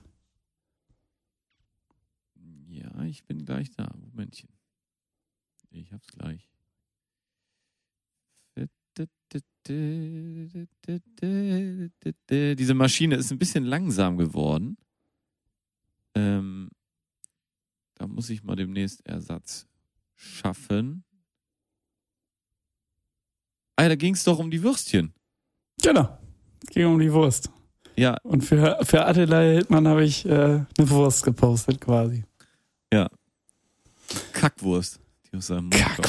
Ja, 2.68 3.04
ich 3.04 3.26
bin 3.26 3.44
gleich 3.44 3.70
da. 3.72 3.90
Momentchen. 4.00 4.50
Ich 5.72 5.92
hab's 5.92 6.08
gleich. 6.08 6.49
Diese 11.22 12.74
Maschine 12.74 13.16
ist 13.16 13.32
ein 13.32 13.38
bisschen 13.38 13.66
langsam 13.66 14.18
geworden. 14.18 14.78
Ähm, 16.16 16.70
da 17.96 18.08
muss 18.08 18.30
ich 18.30 18.44
mal 18.44 18.56
demnächst 18.56 19.06
Ersatz 19.06 19.68
schaffen. 20.16 21.04
Ah, 23.76 23.84
ja, 23.84 23.90
da 23.90 23.96
ging 23.96 24.14
es 24.14 24.24
doch 24.24 24.40
um 24.40 24.50
die 24.52 24.62
Würstchen. 24.64 25.14
genau. 25.82 26.18
Ging 26.72 26.86
um 26.88 27.00
die 27.00 27.12
Wurst. 27.14 27.50
Ja, 27.96 28.18
Und 28.24 28.42
für, 28.44 28.78
für 28.84 29.06
Attila 29.06 29.40
Hildmann 29.40 29.88
habe 29.88 30.04
ich 30.04 30.26
äh, 30.26 30.30
eine 30.32 30.90
Wurst 30.90 31.24
gepostet 31.24 31.80
quasi. 31.80 32.26
Kackwurst. 34.34 35.00
Die 35.32 35.38
aus 35.38 35.48
seinem 35.48 35.66
Mund 35.66 35.76
kommt. 35.96 36.06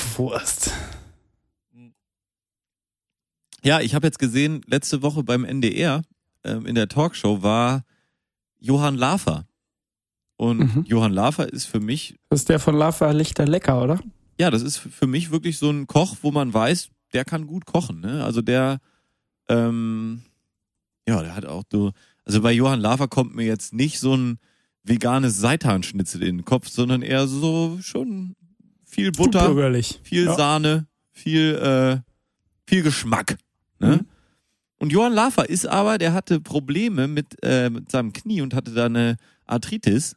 Ja, 3.64 3.80
ich 3.80 3.94
habe 3.94 4.06
jetzt 4.06 4.18
gesehen, 4.18 4.62
letzte 4.66 5.02
Woche 5.02 5.22
beim 5.22 5.44
NDR 5.44 6.02
ähm, 6.44 6.66
in 6.66 6.74
der 6.74 6.88
Talkshow 6.88 7.42
war 7.42 7.84
Johann 8.58 8.94
Lafer. 8.96 9.46
Und 10.36 10.58
Mhm. 10.76 10.84
Johann 10.86 11.12
Lafer 11.12 11.52
ist 11.52 11.66
für 11.66 11.80
mich, 11.80 12.18
Das 12.30 12.40
ist 12.40 12.48
der 12.48 12.58
von 12.58 12.74
Lava 12.74 13.10
Lichter 13.10 13.46
lecker, 13.46 13.82
oder? 13.82 14.00
ja, 14.38 14.50
das 14.50 14.62
ist 14.62 14.78
für 14.78 15.06
mich 15.06 15.30
wirklich 15.30 15.58
so 15.58 15.68
ein 15.70 15.86
Koch, 15.86 16.16
wo 16.22 16.30
man 16.30 16.52
weiß, 16.54 16.88
der 17.12 17.24
kann 17.26 17.46
gut 17.46 17.66
kochen. 17.66 18.00
Ne? 18.00 18.24
Also 18.24 18.40
der, 18.40 18.78
ähm, 19.48 20.22
ja, 21.06 21.22
der 21.22 21.34
hat 21.34 21.44
auch 21.44 21.64
so, 21.70 21.92
also 22.24 22.40
bei 22.40 22.52
Johann 22.52 22.80
Lafer 22.80 23.08
kommt 23.08 23.34
mir 23.34 23.44
jetzt 23.44 23.74
nicht 23.74 23.98
so 24.00 24.16
ein 24.16 24.38
veganes 24.82 25.36
Seitanschnitzel 25.38 26.22
in 26.22 26.38
den 26.38 26.44
Kopf, 26.46 26.68
sondern 26.68 27.02
eher 27.02 27.26
so 27.26 27.78
schon 27.82 28.34
viel 28.84 29.12
Butter, 29.12 29.54
viel 30.02 30.24
Ja. 30.24 30.34
Sahne, 30.36 30.86
viel, 31.10 31.54
äh, 31.56 32.00
viel 32.66 32.82
Geschmack. 32.82 33.36
Ne? 33.80 33.96
Mhm. 33.96 34.06
Und 34.78 34.92
Johann 34.92 35.12
Lafer 35.12 35.48
ist 35.48 35.66
aber, 35.66 35.98
der 35.98 36.12
hatte 36.14 36.40
Probleme 36.40 37.06
mit, 37.08 37.36
äh, 37.42 37.68
mit 37.68 37.90
seinem 37.90 38.12
Knie 38.12 38.40
und 38.40 38.54
hatte 38.54 38.70
da 38.72 38.86
eine 38.86 39.16
Arthritis 39.46 40.16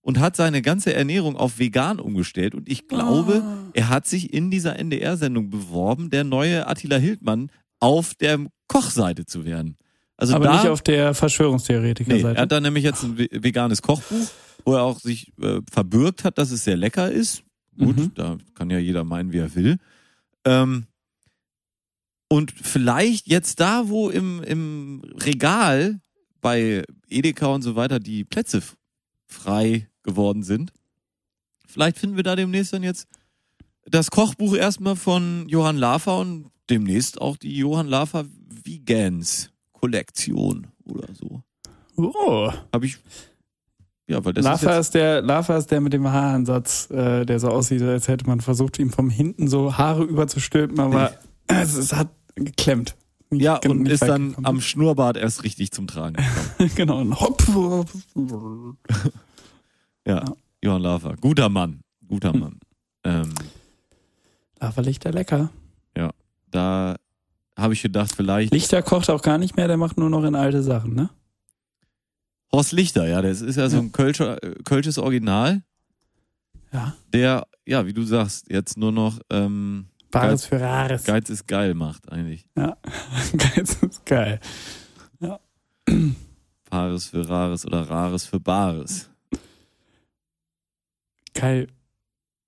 und 0.00 0.20
hat 0.20 0.36
seine 0.36 0.62
ganze 0.62 0.94
Ernährung 0.94 1.36
auf 1.36 1.58
vegan 1.58 1.98
umgestellt. 1.98 2.54
Und 2.54 2.68
ich 2.68 2.86
glaube, 2.86 3.42
Ah. 3.44 3.70
er 3.72 3.88
hat 3.88 4.06
sich 4.06 4.32
in 4.32 4.50
dieser 4.52 4.78
NDR-Sendung 4.78 5.50
beworben, 5.50 6.10
der 6.10 6.22
neue 6.22 6.68
Attila 6.68 6.96
Hildmann 6.98 7.50
auf 7.80 8.14
der 8.14 8.38
Kochseite 8.68 9.26
zu 9.26 9.44
werden. 9.44 9.76
Also 10.16 10.34
Aber 10.36 10.44
da, 10.44 10.52
nicht 10.54 10.68
auf 10.68 10.82
der 10.82 11.08
nee, 11.08 11.14
Verschwörungstheoretiker-Seite. 11.14 12.36
er 12.36 12.42
hat 12.42 12.52
da 12.52 12.60
nämlich 12.60 12.84
jetzt 12.84 13.02
ein 13.02 13.18
ve- 13.18 13.28
veganes 13.32 13.82
Kochbuch, 13.82 14.28
wo 14.64 14.74
er 14.74 14.82
auch 14.82 15.00
sich 15.00 15.32
äh, 15.42 15.60
verbürgt 15.70 16.22
hat, 16.24 16.38
dass 16.38 16.52
es 16.52 16.62
sehr 16.64 16.76
lecker 16.76 17.10
ist. 17.10 17.42
Gut, 17.78 17.96
Mhm. 17.96 18.12
da 18.14 18.38
kann 18.54 18.70
ja 18.70 18.78
jeder 18.78 19.04
meinen, 19.04 19.32
wie 19.32 19.38
er 19.38 19.54
will. 19.54 19.78
Ähm, 20.44 20.86
und 22.28 22.50
vielleicht 22.50 23.28
jetzt 23.28 23.60
da, 23.60 23.88
wo 23.88 24.10
im, 24.10 24.42
im 24.42 25.02
Regal 25.22 26.00
bei 26.40 26.84
Edeka 27.08 27.46
und 27.46 27.62
so 27.62 27.76
weiter 27.76 28.00
die 28.00 28.24
Plätze 28.24 28.62
frei 29.26 29.88
geworden 30.02 30.42
sind, 30.42 30.72
vielleicht 31.66 31.98
finden 31.98 32.16
wir 32.16 32.24
da 32.24 32.36
demnächst 32.36 32.72
dann 32.72 32.82
jetzt 32.82 33.08
das 33.84 34.10
Kochbuch 34.10 34.56
erstmal 34.56 34.96
von 34.96 35.48
Johann 35.48 35.76
Lafer 35.76 36.18
und 36.18 36.50
demnächst 36.68 37.20
auch 37.20 37.36
die 37.36 37.56
Johann 37.56 37.86
Lafer 37.86 38.24
Vegans 38.64 39.50
Kollektion 39.72 40.66
oder 40.84 41.08
so. 41.14 41.42
oh. 41.96 42.50
Habe 42.72 42.86
ich. 42.86 42.98
Ja, 44.08 44.24
weil 44.24 44.32
das 44.32 44.44
Lava 44.44 44.78
ist 44.78 44.86
ist, 44.86 44.94
der, 44.94 45.20
Lava 45.20 45.56
ist 45.56 45.70
der 45.70 45.80
mit 45.80 45.92
dem 45.92 46.06
Haaransatz, 46.06 46.88
äh, 46.90 47.24
der 47.24 47.40
so 47.40 47.48
aussieht, 47.48 47.82
als 47.82 48.06
hätte 48.06 48.26
man 48.26 48.40
versucht, 48.40 48.78
ihm 48.78 48.90
vom 48.90 49.10
hinten 49.10 49.48
so 49.48 49.76
Haare 49.76 50.04
überzustülpen, 50.04 50.78
aber 50.78 51.12
es, 51.48 51.74
es 51.76 51.92
hat 51.92 52.08
geklemmt. 52.34 52.96
jetzt, 53.30 53.40
ja 53.42 53.54
Nicht- 53.54 53.66
und 53.68 53.82
nicht 53.82 53.92
ist 53.92 54.02
dann 54.02 54.28
gekommen. 54.30 54.46
am 54.46 54.60
Schnurrbart 54.60 55.16
erst 55.16 55.42
richtig 55.44 55.72
zum 55.72 55.86
Tragen 55.86 56.16
genau. 56.76 57.02
Hopp. 57.20 57.42
ja, 58.14 59.12
Ja. 60.06 60.24
Johann 60.62 60.82
Lafer, 60.82 61.16
guter 61.16 61.48
Mann, 61.48 61.80
guter 62.06 62.32
Hm. 62.32 62.40
Mann. 62.40 62.60
Ähm, 63.04 63.34
Lava 64.60 64.80
Lichter 64.80 65.12
lecker. 65.12 65.50
da 66.52 66.96
habe 67.58 67.74
ich 67.74 67.82
gedacht, 67.82 68.14
vielleicht 68.14 68.52
Lichter 68.52 68.82
kocht 68.82 69.10
auch 69.10 69.20
gar 69.22 69.36
nicht 69.38 69.56
mehr, 69.56 69.66
der 69.68 69.76
macht 69.76 69.98
nur 69.98 70.08
noch 70.08 70.24
in 70.24 70.34
alte 70.34 70.62
Sachen, 70.62 70.94
ne? 70.94 71.10
Horst 72.52 72.72
Lichter, 72.72 73.06
ja, 73.08 73.20
das 73.20 73.40
ist 73.42 73.56
ja 73.56 73.68
so 73.68 73.78
ein 73.78 73.92
Kölscher, 73.92 74.42
äh, 74.42 74.54
Kölsches 74.64 74.96
Original, 74.98 75.62
Ja. 76.72 76.94
der, 77.12 77.46
ja, 77.66 77.84
wie 77.86 77.92
du 77.92 78.02
sagst, 78.04 78.50
jetzt 78.50 78.78
nur 78.78 78.92
noch 78.92 79.18
ähm, 79.30 79.86
Bares 80.20 80.46
für 80.46 80.60
Rares. 80.60 81.04
Geiz 81.04 81.30
ist 81.30 81.46
geil 81.46 81.74
macht 81.74 82.10
eigentlich. 82.10 82.48
Ja. 82.56 82.76
Geiz 83.36 83.74
ist 83.82 84.04
geil. 84.06 84.40
Paares 86.68 87.06
für 87.06 87.28
Rares 87.28 87.64
oder 87.64 87.88
Rares 87.88 88.26
für 88.26 88.40
Bares. 88.40 89.08
Geil. 91.34 91.68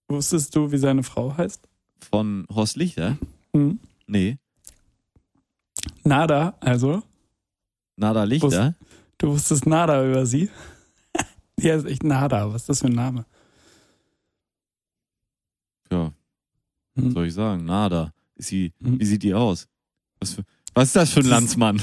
Wusstest 0.09 0.57
du, 0.57 0.73
wie 0.73 0.79
seine 0.79 1.03
Frau 1.03 1.37
heißt? 1.37 1.69
Von 2.11 2.47
Horst 2.53 2.77
Lichter? 2.77 3.17
Hm. 3.55 3.79
Nee. 4.07 4.39
Nada, 6.05 6.57
also. 6.61 7.03
Nada 7.97 8.25
Lichter? 8.25 8.75
Du 9.19 9.29
wusstest 9.29 9.67
Nada 9.67 10.05
über 10.05 10.27
sie. 10.27 10.51
Die 11.61 11.71
heißt 11.71 11.87
echt 11.87 12.03
Nada. 12.05 12.53
Was 12.53 12.63
ist 12.63 12.69
das 12.69 12.81
für 12.81 12.87
ein 12.87 12.93
Name? 12.93 13.25
Ja, 15.91 16.07
Hm. 16.07 16.13
Was 17.05 17.13
soll 17.15 17.27
ich 17.27 17.35
sagen? 17.35 17.65
Nada. 17.65 18.13
Ist 18.35 18.49
sie, 18.49 18.73
Hm. 18.83 19.01
wie 19.01 19.05
sieht 19.05 19.23
die 19.23 19.35
aus? 19.35 19.67
Was, 20.21 20.35
für, 20.35 20.45
was 20.75 20.89
ist 20.89 20.97
das 20.97 21.11
für 21.11 21.21
ein 21.21 21.25
ist- 21.25 21.31
Landsmann? 21.31 21.83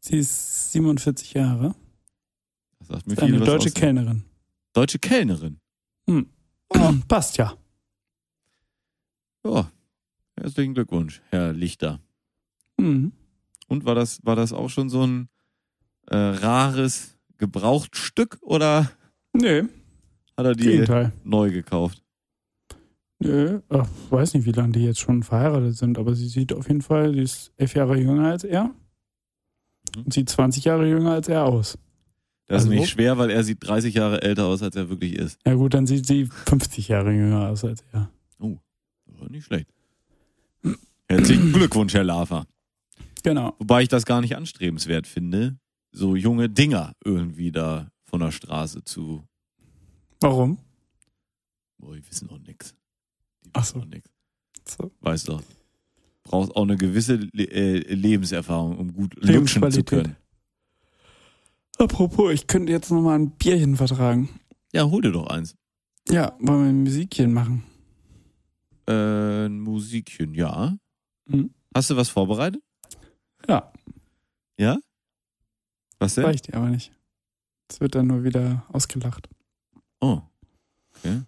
Sie 0.00 0.16
ist 0.18 0.72
47 0.72 1.34
Jahre. 1.34 1.74
Das 2.80 2.88
sagt 2.88 3.06
mir 3.06 3.12
Ist 3.14 3.20
eine 3.22 3.30
viel 3.32 3.40
was 3.40 3.46
deutsche 3.46 3.68
aus. 3.68 3.74
Kellnerin. 3.74 4.24
Deutsche 4.72 4.98
Kellnerin. 4.98 5.60
Passt 7.08 7.36
ja. 7.36 7.54
Ja. 9.44 9.70
Herzlichen 10.36 10.74
Glückwunsch, 10.74 11.20
Herr 11.30 11.52
Lichter. 11.52 12.00
Mhm. 12.78 13.12
Und 13.68 13.84
war 13.84 13.94
das, 13.94 14.18
war 14.24 14.34
das 14.36 14.52
auch 14.52 14.68
schon 14.70 14.88
so 14.88 15.06
ein 15.06 15.28
äh, 16.08 16.16
rares 16.16 17.16
Gebrauchtstück 17.38 18.38
oder 18.40 18.90
Nö, 19.32 19.68
hat 20.36 20.46
er 20.46 20.54
die 20.54 20.64
Gegenteil. 20.64 21.12
neu 21.24 21.50
gekauft? 21.52 22.01
Nö, 23.22 23.60
ach, 23.68 23.88
weiß 24.10 24.34
nicht, 24.34 24.46
wie 24.46 24.52
lange 24.52 24.72
die 24.72 24.84
jetzt 24.84 25.00
schon 25.00 25.22
verheiratet 25.22 25.76
sind, 25.76 25.98
aber 25.98 26.14
sie 26.14 26.28
sieht 26.28 26.52
auf 26.52 26.66
jeden 26.68 26.82
Fall, 26.82 27.12
sie 27.14 27.20
ist 27.22 27.52
elf 27.56 27.74
Jahre 27.74 27.96
jünger 27.98 28.28
als 28.30 28.44
er. 28.44 28.64
Mhm. 28.64 30.02
Und 30.04 30.12
sieht 30.12 30.28
20 30.28 30.64
Jahre 30.64 30.88
jünger 30.88 31.12
als 31.12 31.28
er 31.28 31.44
aus. 31.44 31.78
Das 32.46 32.62
ist 32.64 32.68
Also- 32.68 32.80
nicht 32.80 32.90
schwer, 32.90 33.18
weil 33.18 33.30
er 33.30 33.44
sieht 33.44 33.58
30 33.66 33.94
Jahre 33.94 34.22
älter 34.22 34.46
aus, 34.46 34.62
als 34.62 34.74
er 34.76 34.88
wirklich 34.88 35.14
ist. 35.14 35.38
Ja 35.46 35.54
gut, 35.54 35.74
dann 35.74 35.86
sieht 35.86 36.06
sie 36.06 36.26
50 36.26 36.88
Jahre 36.88 37.12
jünger 37.12 37.48
aus 37.48 37.64
als 37.64 37.84
er. 37.92 38.10
Aber 38.40 39.30
nicht 39.30 39.44
schlecht. 39.44 39.68
Herzlichen 41.08 41.52
Glückwunsch, 41.52 41.94
Herr 41.94 42.02
Lafer. 42.04 42.46
Genau. 43.22 43.54
Wobei 43.58 43.82
ich 43.82 43.88
das 43.88 44.04
gar 44.04 44.20
nicht 44.20 44.34
anstrebenswert 44.36 45.06
finde, 45.06 45.56
so 45.92 46.16
junge 46.16 46.48
Dinger 46.48 46.92
irgendwie 47.04 47.52
da 47.52 47.88
von 48.04 48.18
der 48.20 48.32
Straße 48.32 48.82
zu. 48.82 49.22
Warum? 50.20 50.58
Boah, 51.78 51.94
die 51.94 52.04
wissen 52.08 52.28
auch 52.30 52.38
nix. 52.40 52.74
Ach 53.52 53.64
so. 53.64 53.78
nix. 53.84 54.08
So. 54.66 54.90
Weißt 55.00 55.28
doch. 55.28 55.42
Brauchst 56.24 56.54
auch 56.54 56.62
eine 56.62 56.76
gewisse 56.76 57.16
Le 57.16 57.44
äh, 57.50 57.94
Lebenserfahrung, 57.94 58.78
um 58.78 58.92
gut 58.92 59.14
lutschen 59.16 59.70
zu 59.72 59.82
können. 59.82 60.16
Apropos, 61.78 62.32
ich 62.32 62.46
könnte 62.46 62.70
jetzt 62.70 62.90
nochmal 62.90 63.18
ein 63.18 63.30
Bierchen 63.32 63.76
vertragen. 63.76 64.28
Ja, 64.72 64.88
hol 64.88 65.02
dir 65.02 65.10
doch 65.12 65.26
eins. 65.26 65.56
Ja, 66.08 66.36
wollen 66.38 66.62
wir 66.62 66.68
ein 66.70 66.82
Musikchen 66.84 67.32
machen? 67.32 67.64
Äh, 68.86 69.46
ein 69.46 69.60
Musikchen, 69.60 70.34
ja. 70.34 70.76
Mhm. 71.26 71.50
Hast 71.74 71.90
du 71.90 71.96
was 71.96 72.08
vorbereitet? 72.08 72.62
Ja, 73.48 73.72
Ja? 74.58 74.78
Was 75.98 76.14
denn? 76.14 76.24
reicht 76.24 76.48
dir 76.48 76.54
aber 76.54 76.68
nicht. 76.68 76.92
Es 77.68 77.80
wird 77.80 77.94
dann 77.94 78.06
nur 78.06 78.22
wieder 78.24 78.64
ausgelacht. 78.72 79.28
Oh. 80.00 80.20
Okay. 80.98 81.22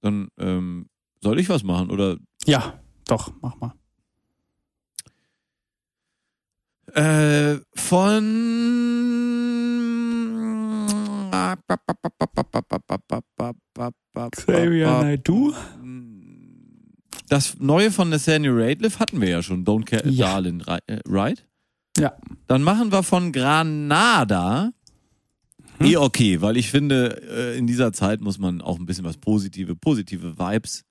Dann 0.00 0.28
ähm, 0.38 0.88
soll 1.20 1.38
ich 1.40 1.48
was 1.48 1.62
machen 1.64 1.90
oder 1.90 2.16
Ja, 2.46 2.80
doch, 3.06 3.32
mach 3.40 3.56
mal. 3.60 3.72
äh, 6.94 7.60
von 7.74 8.24
Xavier 14.30 14.86
Naidoo? 15.02 15.52
Das 17.28 17.58
neue 17.60 17.90
von 17.90 18.08
Nathaniel 18.08 18.52
Radcliffe 18.58 18.98
hatten 19.00 19.20
wir 19.20 19.28
ja 19.28 19.42
schon, 19.42 19.64
Don't 19.64 19.84
Care 19.84 20.08
Ja. 20.08 20.32
Darling, 20.34 20.62
ri- 20.62 21.00
right? 21.06 21.46
Ja. 21.98 22.14
Dann 22.46 22.62
machen 22.62 22.90
wir 22.90 23.02
von 23.02 23.32
Granada. 23.32 24.70
Hm? 25.78 25.86
Eh 25.86 25.96
okay, 25.96 26.40
weil 26.40 26.56
ich 26.56 26.70
finde, 26.70 27.22
äh, 27.54 27.58
in 27.58 27.66
dieser 27.66 27.92
Zeit 27.92 28.20
muss 28.20 28.38
man 28.38 28.60
auch 28.60 28.78
ein 28.78 28.86
bisschen 28.86 29.04
was 29.04 29.16
positive, 29.16 29.76
positive 29.76 30.38
Vibes 30.38 30.84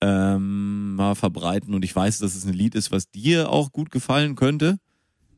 ähm, 0.00 0.96
mal 0.96 1.14
verbreiten. 1.14 1.74
Und 1.74 1.84
ich 1.84 1.94
weiß, 1.94 2.18
dass 2.18 2.34
es 2.34 2.44
ein 2.44 2.52
Lied 2.52 2.74
ist, 2.74 2.90
was 2.90 3.10
dir 3.10 3.50
auch 3.50 3.72
gut 3.72 3.90
gefallen 3.90 4.34
könnte. 4.34 4.78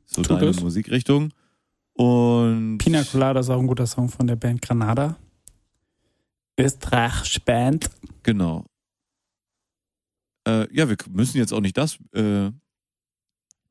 So 0.06 0.22
Tut 0.22 0.38
deine 0.38 0.48
es. 0.50 0.60
Musikrichtung. 0.60 1.32
Und 1.92 2.78
Pina 2.78 3.04
Colada 3.04 3.40
ist 3.40 3.50
auch 3.50 3.60
ein 3.60 3.66
guter 3.66 3.86
Song 3.86 4.08
von 4.08 4.26
der 4.26 4.36
Band 4.36 4.62
Granada. 4.62 5.16
Österreichische 6.58 7.40
Band. 7.40 7.90
Genau. 8.22 8.64
Äh, 10.46 10.72
ja, 10.74 10.88
wir 10.88 10.96
müssen 11.10 11.38
jetzt 11.38 11.52
auch 11.52 11.60
nicht 11.60 11.76
das, 11.76 11.96
äh, 12.12 12.50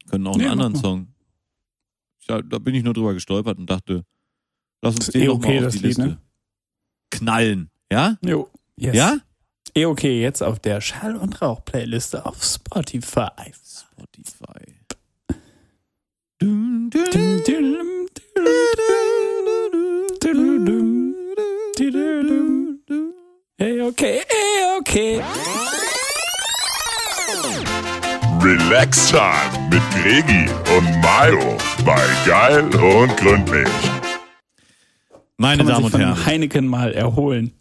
können 0.09 0.27
auch 0.27 0.37
Nee, 0.37 0.45
einen 0.47 0.57
mach 0.57 0.65
anderen. 0.65 0.75
Song. 0.75 1.07
Ja, 2.27 2.41
da 2.41 2.59
bin 2.59 2.75
ich 2.75 2.83
nur 2.83 2.93
drüber 2.93 3.13
gestolpert 3.13 3.57
und 3.57 3.69
dachte, 3.69 4.05
lass 4.83 4.95
uns 4.95 5.07
Ist 5.07 5.13
den 5.15 5.21
eh 5.23 5.29
okay, 5.29 5.57
auf 5.57 5.63
das 5.63 5.73
die 5.73 5.79
Lied, 5.79 5.87
Liste 5.87 6.01
ne? 6.07 6.17
knallen. 7.09 7.69
Ja? 7.91 8.17
Jo. 8.21 8.49
Yes. 8.77 8.95
Ja? 8.95 9.17
Eh 9.75 9.85
okay, 9.85 10.21
jetzt 10.21 10.43
auf 10.43 10.59
der 10.59 10.81
Schall- 10.81 11.15
und 11.15 11.41
Rauch-Playliste 11.41 12.25
auf 12.25 12.43
Spotify. 12.43 13.31
Spotify. 13.65 14.75
Dun, 16.39 16.89
dun, 16.89 17.03
Dum, 17.11 17.43
dum, 17.43 17.55
dum, 20.21 20.65
dum, 20.65 22.25
dum, 22.27 22.79
dum. 22.87 23.13
Hey, 23.57 23.81
okay, 23.81 24.21
hey, 24.27 24.79
okay. 24.79 25.21
Relax 28.41 29.07
Time 29.09 29.69
mit 29.69 29.81
Gregi 29.91 30.49
und 30.75 31.01
Mayo 31.01 31.57
bei 31.85 32.01
Geil 32.25 32.63
und 32.75 33.15
Gründlich. 33.17 33.69
Meine 35.37 35.63
Damen 35.63 35.85
und 35.85 35.97
Herren, 35.97 36.25
Heineken 36.25 36.67
mal 36.67 36.93
erholen 36.93 37.53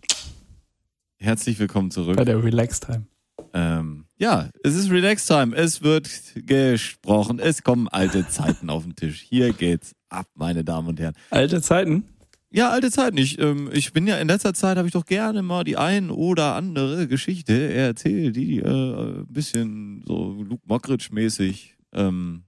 herzlich 1.22 1.58
willkommen 1.58 1.90
zurück. 1.90 2.16
bei 2.16 2.24
der 2.24 2.42
Relax-Time. 2.42 3.06
Ähm, 3.54 4.06
ja, 4.18 4.50
es 4.62 4.74
ist 4.74 4.90
Relax 4.90 5.26
Time. 5.26 5.54
Es 5.54 5.82
wird 5.82 6.10
gesprochen. 6.34 7.38
Es 7.38 7.62
kommen 7.62 7.88
alte 7.88 8.26
Zeiten 8.28 8.70
auf 8.70 8.82
den 8.82 8.96
Tisch. 8.96 9.20
Hier 9.20 9.52
geht's 9.52 9.94
ab, 10.08 10.26
meine 10.34 10.64
Damen 10.64 10.88
und 10.88 11.00
Herren. 11.00 11.14
Alte 11.30 11.62
Zeiten? 11.62 12.04
Ja, 12.50 12.70
alte 12.70 12.90
Zeiten. 12.90 13.16
Ich, 13.16 13.38
ähm, 13.38 13.70
ich 13.72 13.92
bin 13.92 14.06
ja 14.06 14.16
in 14.18 14.28
letzter 14.28 14.52
Zeit 14.52 14.76
habe 14.76 14.86
ich 14.86 14.92
doch 14.92 15.06
gerne 15.06 15.42
mal 15.42 15.64
die 15.64 15.76
ein 15.76 16.10
oder 16.10 16.54
andere 16.54 17.06
Geschichte 17.08 17.72
erzählt, 17.72 18.36
die 18.36 18.58
äh, 18.58 19.20
ein 19.20 19.26
bisschen 19.28 20.02
so 20.06 20.42
Luke 20.42 20.64
Mockridge 20.66 21.08
mäßig 21.12 21.76
ähm, 21.92 22.44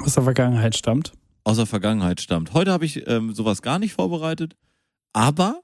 Aus 0.00 0.14
der 0.14 0.24
Vergangenheit 0.24 0.76
stammt. 0.76 1.12
Aus 1.44 1.56
der 1.58 1.66
Vergangenheit 1.66 2.20
stammt. 2.20 2.52
Heute 2.54 2.72
habe 2.72 2.84
ich 2.84 3.06
ähm, 3.06 3.34
sowas 3.34 3.62
gar 3.62 3.78
nicht 3.78 3.92
vorbereitet, 3.92 4.56
aber 5.12 5.60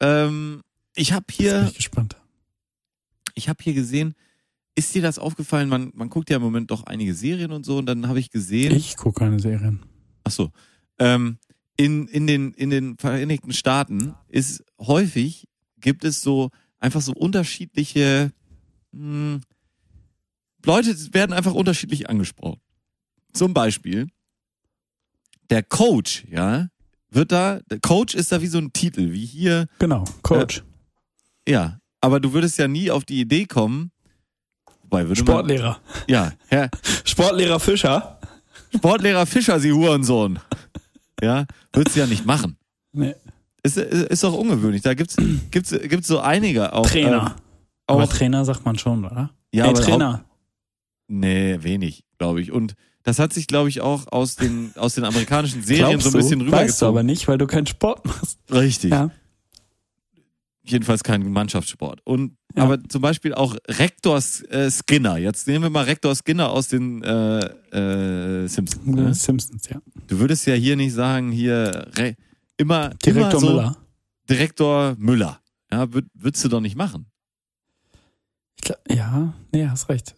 ähm, 0.00 0.62
ich 0.94 1.12
habe 1.12 1.26
Jetzt 1.28 1.38
bin 1.38 1.46
hier 1.46 1.66
ich 1.68 1.74
gespannt. 1.76 2.16
ich 3.34 3.48
habe 3.48 3.62
hier 3.62 3.74
gesehen, 3.74 4.14
ist 4.74 4.94
dir 4.94 5.02
das 5.02 5.18
aufgefallen? 5.18 5.68
Man, 5.68 5.90
man 5.94 6.08
guckt 6.08 6.30
ja 6.30 6.36
im 6.36 6.42
Moment 6.42 6.70
doch 6.70 6.84
einige 6.84 7.14
Serien 7.14 7.52
und 7.52 7.64
so 7.64 7.78
und 7.78 7.86
dann 7.86 8.08
habe 8.08 8.20
ich 8.20 8.30
gesehen, 8.30 8.74
Ich 8.74 8.96
gucke 8.96 9.20
keine 9.20 9.38
Serien. 9.40 9.80
ach 10.24 10.30
so, 10.32 10.50
ähm, 10.98 11.38
in, 11.76 12.08
in, 12.08 12.26
den, 12.26 12.52
in 12.54 12.70
den 12.70 12.96
Vereinigten 12.98 13.52
Staaten 13.52 14.14
ist 14.28 14.64
häufig, 14.80 15.46
gibt 15.80 16.04
es 16.04 16.22
so 16.22 16.50
einfach 16.80 17.00
so 17.00 17.12
unterschiedliche, 17.12 18.32
mh, 18.92 19.40
Leute 20.64 20.96
werden 21.14 21.32
einfach 21.32 21.54
unterschiedlich 21.54 22.10
angesprochen. 22.10 22.60
Zum 23.32 23.54
Beispiel, 23.54 24.08
der 25.50 25.62
Coach, 25.62 26.24
ja, 26.30 26.68
wird 27.10 27.32
da, 27.32 27.60
der 27.70 27.80
Coach 27.80 28.14
ist 28.14 28.32
da 28.32 28.40
wie 28.42 28.46
so 28.46 28.58
ein 28.58 28.72
Titel, 28.72 29.12
wie 29.12 29.24
hier 29.24 29.66
Genau, 29.78 30.04
Coach. 30.22 30.62
Ja, 31.48 31.78
aber 32.00 32.20
du 32.20 32.32
würdest 32.32 32.58
ja 32.58 32.68
nie 32.68 32.90
auf 32.90 33.04
die 33.04 33.20
Idee 33.20 33.46
kommen, 33.46 33.90
wobei 34.82 35.08
würde 35.08 35.22
man, 35.22 35.34
Sportlehrer. 35.34 35.80
ja, 36.06 36.32
Herr 36.48 36.70
Sportlehrer 37.04 37.60
Fischer. 37.60 38.18
Sportlehrer 38.76 39.24
Fischer, 39.26 39.58
Sie 39.58 39.72
Hurensohn. 39.72 40.38
Ja, 41.22 41.46
würdest 41.72 41.96
du 41.96 42.00
ja 42.00 42.06
nicht 42.06 42.26
machen. 42.26 42.56
Nee. 42.92 43.14
Ist, 43.62 43.76
ist 43.76 44.22
doch 44.22 44.34
ungewöhnlich. 44.34 44.82
Da 44.82 44.94
gibt's, 44.94 45.16
gibt's, 45.50 45.70
gibt's 45.70 46.06
so 46.06 46.20
einige 46.20 46.72
auch. 46.72 46.86
Trainer. 46.88 47.34
Ähm, 47.36 47.42
Aber 47.86 48.04
auch, 48.04 48.08
Trainer 48.12 48.44
sagt 48.44 48.64
man 48.64 48.78
schon, 48.78 49.04
oder? 49.04 49.30
ja, 49.52 49.64
Ey, 49.64 49.70
aber 49.70 49.80
Trainer. 49.80 50.12
Haupt, 50.18 50.24
nee, 51.08 51.58
wenig, 51.62 52.04
glaube 52.18 52.40
ich. 52.40 52.52
Und 52.52 52.74
das 53.08 53.18
hat 53.18 53.32
sich, 53.32 53.46
glaube 53.46 53.70
ich, 53.70 53.80
auch 53.80 54.06
aus 54.12 54.36
den, 54.36 54.70
aus 54.76 54.94
den 54.94 55.04
amerikanischen 55.04 55.62
Serien 55.62 55.98
Glaubst 55.98 56.10
so 56.12 56.18
ein 56.18 56.22
bisschen 56.22 56.40
du, 56.40 56.44
weißt 56.44 56.52
du 56.52 56.56
rübergezogen. 56.56 56.88
aber 56.88 57.02
nicht, 57.02 57.26
weil 57.26 57.38
du 57.38 57.46
keinen 57.46 57.66
Sport 57.66 58.04
machst. 58.04 58.38
Richtig. 58.52 58.90
Ja. 58.90 59.10
Jedenfalls 60.62 61.02
kein 61.02 61.26
Mannschaftssport. 61.32 62.02
Und 62.04 62.36
Ja. 62.54 62.64
aber 62.64 62.84
zum 62.86 63.00
Beispiel 63.00 63.32
auch 63.32 63.56
Rektor 63.66 64.18
äh, 64.50 64.70
Skinner. 64.70 65.16
Jetzt 65.16 65.46
nehmen 65.46 65.62
wir 65.64 65.70
mal 65.70 65.84
Rektor 65.84 66.14
Skinner 66.14 66.50
aus 66.50 66.68
den 66.68 67.02
äh, 67.02 67.38
äh, 67.74 68.46
Simpsons. 68.46 68.84
Ne? 68.84 69.14
Simpsons, 69.14 69.66
ja. 69.70 69.80
Du 70.06 70.18
würdest 70.18 70.46
ja 70.46 70.52
hier 70.52 70.76
nicht 70.76 70.92
sagen, 70.92 71.32
hier 71.32 71.88
Re 71.96 72.14
immer, 72.58 72.90
Direktor 72.90 73.22
immer 73.22 73.40
so 73.40 73.46
Müller. 73.46 73.76
Direktor 74.28 74.96
Müller. 74.98 75.40
Ja, 75.72 75.90
würd, 75.94 76.04
würdest 76.12 76.44
du 76.44 76.48
doch 76.50 76.60
nicht 76.60 76.76
machen. 76.76 77.06
Glaub, 78.60 78.78
ja, 78.90 79.32
nee, 79.50 79.66
hast 79.66 79.88
recht. 79.88 80.14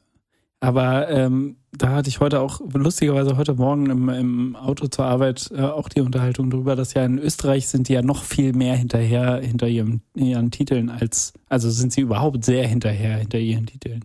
Aber 0.58 1.08
ähm, 1.08 1.56
da 1.72 1.90
hatte 1.90 2.08
ich 2.08 2.20
heute 2.20 2.40
auch, 2.40 2.60
lustigerweise 2.74 3.36
heute 3.36 3.54
Morgen 3.54 3.90
im, 3.90 4.08
im 4.08 4.56
Auto 4.56 4.88
zur 4.88 5.04
Arbeit 5.04 5.50
äh, 5.54 5.62
auch 5.62 5.88
die 5.88 6.00
Unterhaltung 6.00 6.50
darüber, 6.50 6.74
dass 6.76 6.94
ja 6.94 7.04
in 7.04 7.18
Österreich 7.18 7.68
sind 7.68 7.88
die 7.88 7.92
ja 7.92 8.02
noch 8.02 8.24
viel 8.24 8.52
mehr 8.52 8.76
hinterher 8.76 9.40
hinter 9.40 9.68
ihrem, 9.68 10.00
ihren 10.14 10.50
Titeln 10.50 10.90
als, 10.90 11.32
also 11.48 11.70
sind 11.70 11.92
sie 11.92 12.00
überhaupt 12.00 12.44
sehr 12.44 12.66
hinterher 12.66 13.18
hinter 13.18 13.38
ihren 13.38 13.66
Titeln. 13.66 14.04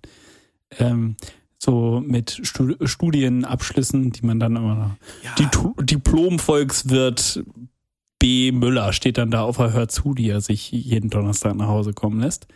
Ähm, 0.77 1.15
so 1.57 2.03
mit 2.05 2.39
Stu 2.43 2.75
Studienabschlüssen, 2.83 4.11
die 4.11 4.25
man 4.25 4.39
dann 4.39 4.55
immer 4.55 4.75
noch. 4.75 4.91
Die 5.39 5.47
Tu- 5.47 5.73
Diplom-Volkswirt 5.81 7.43
B. 8.19 8.51
Müller 8.51 8.93
steht 8.93 9.17
dann 9.17 9.31
da 9.31 9.41
auf 9.41 9.57
der 9.57 9.73
Hör 9.73 9.87
zu, 9.87 10.13
die 10.13 10.29
er 10.29 10.41
sich 10.41 10.71
jeden 10.71 11.09
Donnerstag 11.09 11.55
nach 11.55 11.67
Hause 11.67 11.93
kommen 11.93 12.19
lässt. 12.19 12.47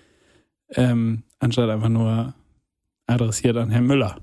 Ähm, 0.70 1.24
anstatt 1.40 1.70
einfach 1.70 1.90
nur 1.90 2.36
adressiert 3.08 3.58
an 3.58 3.72
Herrn 3.72 3.88
Müller. 3.88 4.18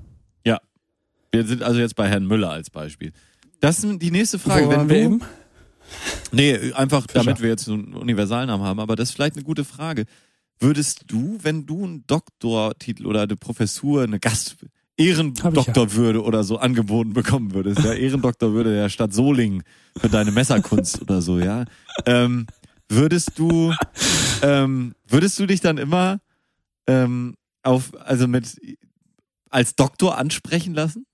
Wir 1.37 1.47
sind 1.47 1.63
also 1.63 1.79
jetzt 1.79 1.97
bei 1.97 2.09
Herrn 2.09 2.27
Müller 2.27 2.51
als 2.51 2.71
Beispiel. 2.71 3.13
Das 3.61 3.85
ist 3.85 4.01
die 4.01 4.11
nächste 4.11 4.39
Frage. 4.39 4.67
Wo 4.67 4.71
Wenn 4.71 4.89
wir 4.89 4.97
eben? 4.97 5.21
Nee, 6.33 6.73
einfach 6.73 7.03
Fischer. 7.03 7.25
damit 7.25 7.43
wir 7.43 7.51
jetzt 7.51 7.65
so 7.65 7.75
einen 7.75 7.93
Universalnamen 7.95 8.67
haben, 8.67 8.81
aber 8.81 8.97
das 8.97 9.11
ist 9.11 9.15
vielleicht 9.15 9.37
eine 9.37 9.45
gute 9.45 9.65
Frage. 9.65 10.07
Würdest 10.59 11.05
du, 11.09 11.39
wenn 11.43 11.67
du 11.67 11.85
einen 11.85 12.07
Doktortitel 12.07 13.07
oder 13.07 13.23
eine 13.23 13.37
Professur, 13.37 14.03
eine 14.03 14.19
Gast 14.19 14.57
Ehrendoktorwürde 14.97 16.23
oder 16.23 16.43
so 16.43 16.57
angeboten 16.57 17.13
bekommen 17.13 17.53
würdest, 17.53 17.85
ja, 17.85 17.93
Ehrendoktorwürde 17.93 18.75
der 18.75 18.89
Stadt 18.89 19.13
Solingen 19.13 19.63
für 20.01 20.09
deine 20.09 20.33
Messerkunst 20.33 21.03
oder 21.03 21.21
so, 21.21 21.39
ja, 21.39 21.67
ähm, 22.07 22.47
würdest 22.89 23.33
du, 23.39 23.75
ähm, 24.41 24.95
würdest 25.07 25.39
du 25.39 25.47
dich 25.47 25.61
dann 25.61 25.77
immer 25.77 26.19
ähm, 26.87 27.35
auf, 27.63 27.93
also 28.01 28.27
mit 28.27 28.57
als 29.51 29.77
Doktor 29.77 30.19
ansprechen 30.19 30.75
lassen? 30.75 31.06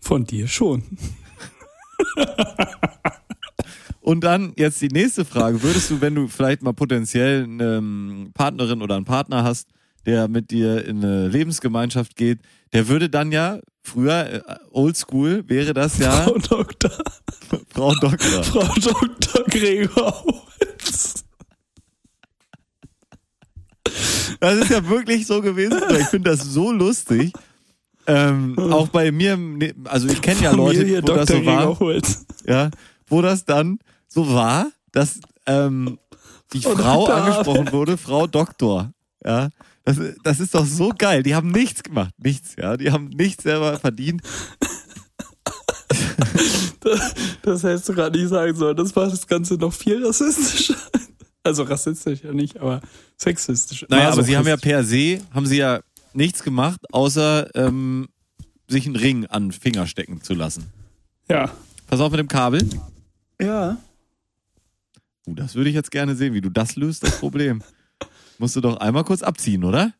Von 0.00 0.24
dir 0.24 0.48
schon. 0.48 0.82
Und 4.00 4.24
dann 4.24 4.54
jetzt 4.56 4.80
die 4.80 4.88
nächste 4.88 5.26
Frage. 5.26 5.62
Würdest 5.62 5.90
du, 5.90 6.00
wenn 6.00 6.14
du 6.14 6.28
vielleicht 6.28 6.62
mal 6.62 6.72
potenziell 6.72 7.44
eine 7.44 7.76
ähm, 7.76 8.30
Partnerin 8.32 8.80
oder 8.80 8.96
einen 8.96 9.04
Partner 9.04 9.44
hast, 9.44 9.68
der 10.06 10.28
mit 10.28 10.50
dir 10.50 10.84
in 10.86 11.04
eine 11.04 11.28
Lebensgemeinschaft 11.28 12.16
geht, 12.16 12.38
der 12.72 12.88
würde 12.88 13.10
dann 13.10 13.32
ja, 13.32 13.60
früher, 13.82 14.32
äh, 14.32 14.40
oldschool, 14.70 15.44
wäre 15.48 15.74
das 15.74 15.98
ja 15.98 16.10
Frau 16.10 16.38
Doktor, 16.38 16.92
Frau 17.68 17.94
Doktor. 17.96 18.42
Frau 18.44 18.74
Doktor 18.80 19.44
Gregor 19.44 20.24
Holz. 20.24 21.24
Das 24.40 24.54
ist 24.54 24.70
ja 24.70 24.88
wirklich 24.88 25.26
so 25.26 25.42
gewesen. 25.42 25.82
Ich 25.98 26.06
finde 26.06 26.30
das 26.30 26.44
so 26.44 26.72
lustig. 26.72 27.32
Ähm, 28.08 28.58
auch 28.58 28.88
bei 28.88 29.12
mir, 29.12 29.38
also 29.84 30.08
ich 30.08 30.22
kenne 30.22 30.40
ja 30.40 30.52
Leute, 30.52 30.78
Familie 30.78 31.02
wo 31.02 31.06
das 31.06 31.26
Dr. 31.26 31.40
so 31.40 31.46
war. 31.46 32.02
Ja, 32.46 32.70
wo 33.06 33.20
das 33.20 33.44
dann 33.44 33.78
so 34.06 34.32
war, 34.32 34.72
dass 34.92 35.20
ähm, 35.46 35.98
die 36.54 36.62
Frau 36.62 36.74
Frau 36.74 37.06
Doktor. 37.06 37.14
angesprochen 37.14 37.72
wurde, 37.72 37.98
Frau 37.98 38.26
Doktor. 38.26 38.92
Ja, 39.22 39.50
das, 39.84 39.98
das 40.22 40.40
ist 40.40 40.54
doch 40.54 40.64
so 40.64 40.92
geil. 40.96 41.22
Die 41.22 41.34
haben 41.34 41.50
nichts 41.50 41.82
gemacht, 41.82 42.14
nichts. 42.16 42.56
Ja, 42.56 42.78
die 42.78 42.90
haben 42.90 43.08
nichts 43.08 43.42
selber 43.42 43.78
verdient. 43.78 44.22
Das 47.42 47.62
hättest 47.62 47.88
du 47.88 47.94
gerade 47.94 48.18
nicht 48.18 48.30
sagen 48.30 48.54
sollen. 48.56 48.76
Das 48.76 48.94
macht 48.94 49.12
das 49.12 49.26
Ganze 49.26 49.54
noch 49.54 49.72
viel 49.72 50.04
rassistischer. 50.04 50.76
Also 51.42 51.62
rassistisch 51.62 52.20
ja 52.24 52.32
nicht, 52.32 52.58
aber 52.58 52.80
sexistisch. 53.16 53.86
Naja, 53.88 54.10
aber 54.10 54.22
sie 54.22 54.36
haben 54.36 54.46
ja 54.46 54.56
per 54.56 54.84
se 54.84 55.20
haben 55.32 55.46
sie 55.46 55.58
ja 55.58 55.80
nichts 56.18 56.42
gemacht, 56.42 56.80
außer 56.92 57.54
ähm, 57.54 58.08
sich 58.66 58.84
einen 58.84 58.96
Ring 58.96 59.24
an 59.26 59.44
den 59.44 59.52
Finger 59.52 59.86
stecken 59.86 60.20
zu 60.20 60.34
lassen. 60.34 60.66
Ja. 61.30 61.50
Pass 61.86 62.00
auf 62.00 62.10
mit 62.10 62.20
dem 62.20 62.28
Kabel. 62.28 62.68
Ja. 63.40 63.78
Uh, 65.26 65.34
das 65.34 65.54
würde 65.54 65.70
ich 65.70 65.74
jetzt 65.74 65.90
gerne 65.90 66.14
sehen, 66.16 66.34
wie 66.34 66.42
du 66.42 66.50
das 66.50 66.76
löst, 66.76 67.02
das 67.02 67.18
Problem. 67.18 67.62
Musst 68.38 68.56
du 68.56 68.60
doch 68.60 68.76
einmal 68.78 69.04
kurz 69.04 69.22
abziehen, 69.22 69.64
oder? 69.64 69.94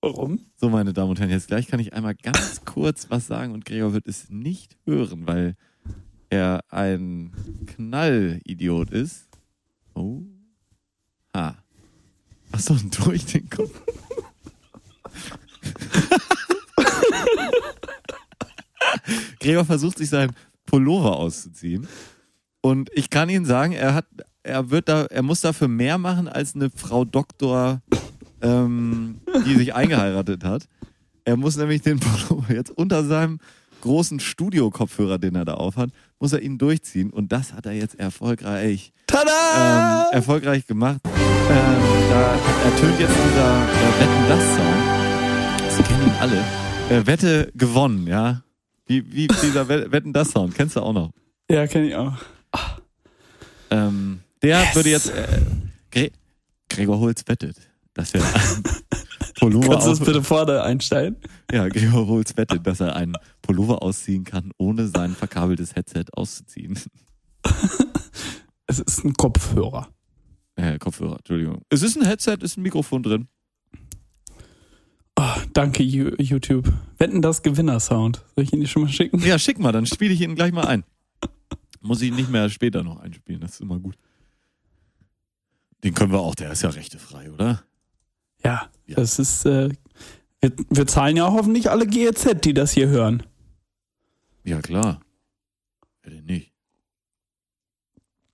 Warum? 0.00 0.40
So, 0.56 0.70
meine 0.70 0.94
Damen 0.94 1.10
und 1.10 1.20
Herren, 1.20 1.30
jetzt 1.30 1.48
gleich 1.48 1.66
kann 1.66 1.80
ich 1.80 1.92
einmal 1.92 2.14
ganz 2.14 2.64
kurz 2.64 3.10
was 3.10 3.26
sagen 3.26 3.52
und 3.52 3.66
Gregor 3.66 3.92
wird 3.92 4.06
es 4.06 4.30
nicht 4.30 4.78
hören, 4.86 5.26
weil 5.26 5.56
er 6.30 6.64
ein 6.70 7.32
Knallidiot 7.66 8.90
ist. 8.90 9.28
Oh. 9.94 10.22
Ha. 11.34 11.56
Achso, 12.52 12.76
durch 13.04 13.26
den 13.26 13.50
Kopf. 13.50 13.82
Gregor 19.40 19.64
versucht 19.64 19.98
sich 19.98 20.08
seinen 20.08 20.32
Pullover 20.66 21.16
auszuziehen. 21.16 21.88
Und 22.60 22.90
ich 22.94 23.10
kann 23.10 23.28
Ihnen 23.28 23.44
sagen, 23.44 23.72
er 23.72 23.94
hat, 23.94 24.06
er 24.42 24.70
wird 24.70 24.88
da, 24.88 25.06
er 25.06 25.22
muss 25.22 25.40
dafür 25.40 25.68
mehr 25.68 25.98
machen 25.98 26.28
als 26.28 26.54
eine 26.54 26.70
Frau 26.70 27.04
Doktor, 27.04 27.80
ähm, 28.42 29.20
die 29.46 29.56
sich 29.56 29.74
eingeheiratet 29.74 30.44
hat. 30.44 30.68
Er 31.24 31.36
muss 31.36 31.56
nämlich 31.56 31.82
den 31.82 31.98
Pullover 32.00 32.52
jetzt 32.52 32.70
unter 32.70 33.04
seinem 33.04 33.38
großen 33.80 34.20
Studio-Kopfhörer, 34.20 35.18
den 35.18 35.34
er 35.34 35.44
da 35.44 35.54
aufhat, 35.54 35.90
muss 36.18 36.32
er 36.32 36.42
ihn 36.42 36.58
durchziehen. 36.58 37.10
Und 37.10 37.32
das 37.32 37.54
hat 37.54 37.66
er 37.66 37.72
jetzt 37.72 37.98
erfolgreich, 37.98 38.92
ähm, 39.10 40.04
erfolgreich 40.12 40.66
gemacht. 40.66 41.00
Ähm, 41.04 41.82
da 42.10 42.34
ertönt 42.64 43.00
jetzt 43.00 43.14
dieser 43.14 43.62
äh, 43.62 44.00
Wetten 44.00 44.28
das 44.28 44.49
alle. 46.20 46.44
Äh, 46.90 47.06
Wette 47.06 47.50
gewonnen, 47.54 48.06
ja. 48.06 48.42
Wie, 48.86 49.04
wie 49.12 49.28
dieser 49.28 49.68
We- 49.68 49.90
Wetten 49.92 50.12
das 50.12 50.30
Sound, 50.30 50.54
kennst 50.54 50.76
du 50.76 50.80
auch 50.80 50.92
noch. 50.92 51.12
ja, 51.50 51.66
kenne 51.66 51.88
ich 51.88 51.94
auch. 51.94 52.14
Ähm, 53.70 54.20
der 54.42 54.60
Yes. 54.64 54.74
würde 54.74 54.90
jetzt 54.90 55.10
äh, 55.10 55.40
Gre 55.92 56.10
Gregor 56.68 56.98
Holz 56.98 57.22
wettet, 57.26 57.56
dass 57.94 58.12
er 58.14 58.22
einen 58.22 58.62
Pullover 59.38 59.68
Kannst 59.70 59.86
du 59.86 59.90
das 59.90 60.00
bitte 60.00 60.22
vorne 60.24 60.62
einstellen? 60.62 61.16
ja, 61.52 61.68
Gregor 61.68 62.06
Holz 62.08 62.36
wettet, 62.36 62.66
dass 62.66 62.80
er 62.80 62.96
einen 62.96 63.14
Pullover 63.42 63.82
ausziehen 63.82 64.24
kann, 64.24 64.50
ohne 64.58 64.88
sein 64.88 65.14
verkabeltes 65.14 65.74
Headset 65.76 66.04
auszuziehen. 66.12 66.78
Es 68.66 68.78
ist 68.78 69.04
ein 69.04 69.14
Kopfhörer. 69.14 69.88
Äh, 70.54 70.78
Kopfhörer, 70.78 71.16
Entschuldigung. 71.16 71.62
Es 71.70 71.82
ist 71.82 71.96
ein 71.96 72.06
Headset, 72.06 72.36
ist 72.42 72.56
ein 72.56 72.62
Mikrofon 72.62 73.02
drin. 73.02 73.26
Oh, 75.22 75.40
danke, 75.52 75.82
YouTube. 75.82 76.72
Wetten 76.96 77.20
das 77.20 77.42
Gewinner-Sound. 77.42 78.24
Soll 78.34 78.44
ich 78.44 78.52
ihn 78.54 78.60
dir 78.60 78.66
schon 78.68 78.82
mal 78.84 78.88
schicken? 78.88 79.18
Ja, 79.20 79.38
schick 79.38 79.58
mal, 79.58 79.70
dann 79.70 79.84
spiele 79.84 80.14
ich 80.14 80.20
ihn 80.22 80.34
gleich 80.34 80.50
mal 80.52 80.66
ein. 80.66 80.82
Muss 81.82 82.00
ich 82.00 82.10
nicht 82.10 82.30
mehr 82.30 82.48
später 82.48 82.82
noch 82.82 83.00
einspielen, 83.00 83.42
das 83.42 83.52
ist 83.52 83.60
immer 83.60 83.78
gut. 83.78 83.96
Den 85.84 85.92
können 85.94 86.10
wir 86.12 86.20
auch, 86.20 86.34
der 86.34 86.52
ist 86.52 86.62
ja 86.62 86.70
rechtefrei, 86.70 87.30
oder? 87.30 87.62
Ja, 88.42 88.70
Ja. 88.86 88.96
das 88.96 89.18
ist. 89.18 89.44
Äh, 89.44 89.68
wir, 90.40 90.52
wir 90.70 90.86
zahlen 90.86 91.18
ja 91.18 91.30
hoffentlich 91.30 91.70
alle 91.70 91.86
GEZ, 91.86 92.40
die 92.42 92.54
das 92.54 92.72
hier 92.72 92.88
hören. 92.88 93.22
Ja, 94.44 94.62
klar. 94.62 95.00
Wer 96.02 96.12
denn 96.12 96.24
nicht? 96.24 96.50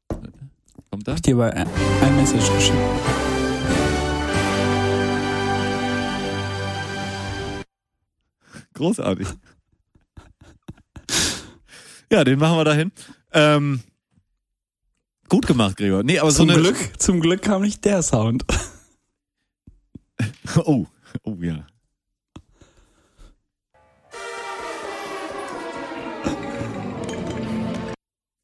Kommt 0.08 1.08
da? 1.08 1.12
Hab 1.12 1.16
ich 1.18 1.22
dir 1.22 1.36
bei 1.36 1.52
ein 1.52 1.66
ein 2.02 2.16
Message 2.16 2.48
geschickt. 2.52 2.78
Großartig. 8.76 9.26
Ja, 12.12 12.24
den 12.24 12.38
machen 12.38 12.58
wir 12.58 12.64
dahin. 12.64 12.92
Ähm, 13.32 13.80
gut 15.28 15.46
gemacht, 15.46 15.76
Gregor. 15.76 16.02
Nee, 16.02 16.18
aber 16.18 16.30
Zum 16.30 16.48
so 16.48 16.54
eine. 16.54 16.62
Glück, 16.62 16.76
zum 17.00 17.20
Glück 17.20 17.42
kam 17.42 17.62
nicht 17.62 17.84
der 17.84 18.02
Sound. 18.02 18.44
Oh, 20.64 20.86
oh 21.24 21.36
ja. 21.42 21.66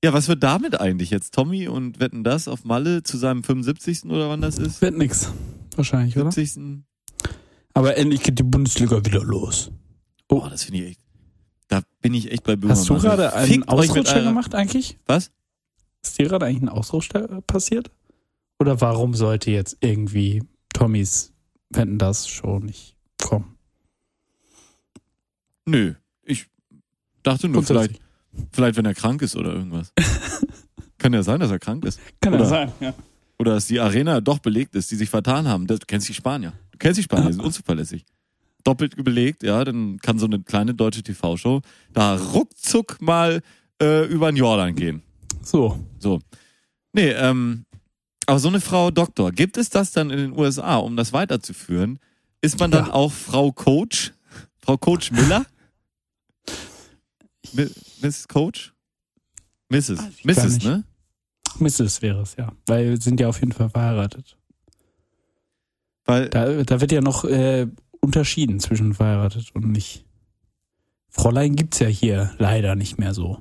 Ja, 0.04 0.12
was 0.12 0.28
wird 0.28 0.42
damit 0.42 0.78
eigentlich 0.78 1.10
jetzt? 1.10 1.32
Tommy 1.32 1.68
und 1.68 2.00
wetten 2.00 2.24
das 2.24 2.48
auf 2.48 2.64
Malle 2.64 3.02
zu 3.02 3.16
seinem 3.16 3.44
75. 3.44 4.04
oder 4.06 4.28
wann 4.28 4.42
das 4.42 4.58
ist? 4.58 4.82
Wird 4.82 4.98
nix. 4.98 5.32
Wahrscheinlich, 5.76 6.18
oder? 6.18 6.32
70. 6.32 6.82
Aber 7.72 7.96
endlich 7.96 8.22
geht 8.22 8.38
die 8.38 8.42
Bundesliga 8.42 9.02
wieder 9.06 9.22
los. 9.22 9.70
Oh, 10.32 10.48
das 10.48 10.64
finde 10.64 10.80
ich 10.80 10.90
echt. 10.92 11.00
Da 11.68 11.82
bin 12.00 12.14
ich 12.14 12.30
echt 12.32 12.42
bei 12.44 12.56
Böhmermann. 12.56 12.78
Hast 12.78 12.88
du 12.88 12.94
gerade 12.98 13.34
einen 13.34 13.64
Ausrutscher 13.68 14.22
gemacht 14.22 14.54
eigentlich? 14.54 14.98
Was? 15.04 15.30
Ist 16.02 16.18
dir 16.18 16.26
gerade 16.26 16.46
eigentlich 16.46 16.62
ein 16.62 16.68
Ausrutscher 16.70 17.30
äh, 17.30 17.42
passiert? 17.42 17.90
Oder 18.58 18.80
warum 18.80 19.12
sollte 19.14 19.50
jetzt 19.50 19.76
irgendwie 19.80 20.42
Tommys 20.72 21.32
Wetten 21.68 21.98
das 21.98 22.28
schon 22.28 22.64
nicht 22.64 22.96
kommen? 23.20 23.56
Nö. 25.66 25.94
Ich 26.22 26.46
dachte 27.22 27.48
nur, 27.48 27.62
vielleicht, 27.62 28.00
vielleicht 28.52 28.76
wenn 28.78 28.86
er 28.86 28.94
krank 28.94 29.20
ist 29.20 29.36
oder 29.36 29.52
irgendwas. 29.52 29.92
Kann 30.98 31.12
ja 31.12 31.22
sein, 31.22 31.40
dass 31.40 31.50
er 31.50 31.58
krank 31.58 31.84
ist. 31.84 32.00
Kann 32.20 32.32
Oder- 32.34 32.42
ja 32.44 32.48
sein, 32.48 32.72
ja. 32.80 32.94
Oder 33.38 33.54
dass 33.54 33.66
die 33.66 33.80
Arena 33.80 34.20
doch 34.20 34.38
belegt 34.38 34.74
ist, 34.76 34.90
die 34.92 34.96
sich 34.96 35.10
vertan 35.10 35.46
haben. 35.48 35.66
Das, 35.66 35.80
du 35.80 35.86
kennst 35.86 36.08
die 36.08 36.14
Spanier. 36.14 36.52
Du 36.70 36.78
kennst 36.78 36.98
die 36.98 37.02
Spanier, 37.02 37.26
die 37.26 37.32
sind 37.34 37.42
unzuverlässig. 37.44 38.06
Doppelt 38.64 39.02
belegt, 39.02 39.42
ja, 39.42 39.64
dann 39.64 39.98
kann 39.98 40.18
so 40.18 40.26
eine 40.26 40.40
kleine 40.42 40.74
deutsche 40.74 41.02
TV-Show 41.02 41.62
da 41.92 42.16
ruckzuck 42.16 43.00
mal 43.00 43.42
äh, 43.80 44.06
über 44.06 44.30
den 44.30 44.36
Jordan 44.36 44.74
gehen. 44.74 45.02
So. 45.42 45.78
So. 45.98 46.20
Nee, 46.92 47.10
ähm, 47.10 47.64
aber 48.26 48.38
so 48.38 48.48
eine 48.48 48.60
Frau 48.60 48.90
Doktor, 48.90 49.32
gibt 49.32 49.56
es 49.56 49.68
das 49.70 49.90
dann 49.92 50.10
in 50.10 50.18
den 50.18 50.38
USA, 50.38 50.76
um 50.76 50.96
das 50.96 51.12
weiterzuführen? 51.12 51.98
Ist 52.40 52.58
man 52.60 52.70
dann 52.70 52.86
Ja. 52.86 52.92
auch 52.94 53.10
Frau 53.12 53.50
Coach? 53.52 54.12
Frau 54.58 54.76
Coach 54.76 55.10
Miller? 55.10 55.44
Mi- 57.52 57.70
Miss 58.00 58.26
Coach? 58.28 58.72
Mrs. 59.70 59.96
Gar 59.96 60.10
Mrs., 60.24 60.62
ne? 60.64 60.84
Mrs. 61.58 62.02
wäre 62.02 62.22
es, 62.22 62.36
ja. 62.36 62.52
Weil 62.66 62.90
wir 62.90 63.00
sind 63.00 63.20
ja 63.20 63.28
auf 63.28 63.40
jeden 63.40 63.52
Fall 63.52 63.68
verheiratet. 63.70 64.36
Weil, 66.04 66.28
Da, 66.30 66.62
da 66.62 66.80
wird 66.80 66.92
ja 66.92 67.00
noch 67.00 67.24
äh, 67.24 67.66
unterschieden 68.02 68.60
zwischen 68.60 68.92
verheiratet 68.92 69.50
und 69.54 69.70
nicht. 69.70 70.04
Fräulein 71.08 71.56
gibt's 71.56 71.78
ja 71.78 71.86
hier 71.86 72.34
leider 72.38 72.74
nicht 72.74 72.98
mehr 72.98 73.14
so. 73.14 73.38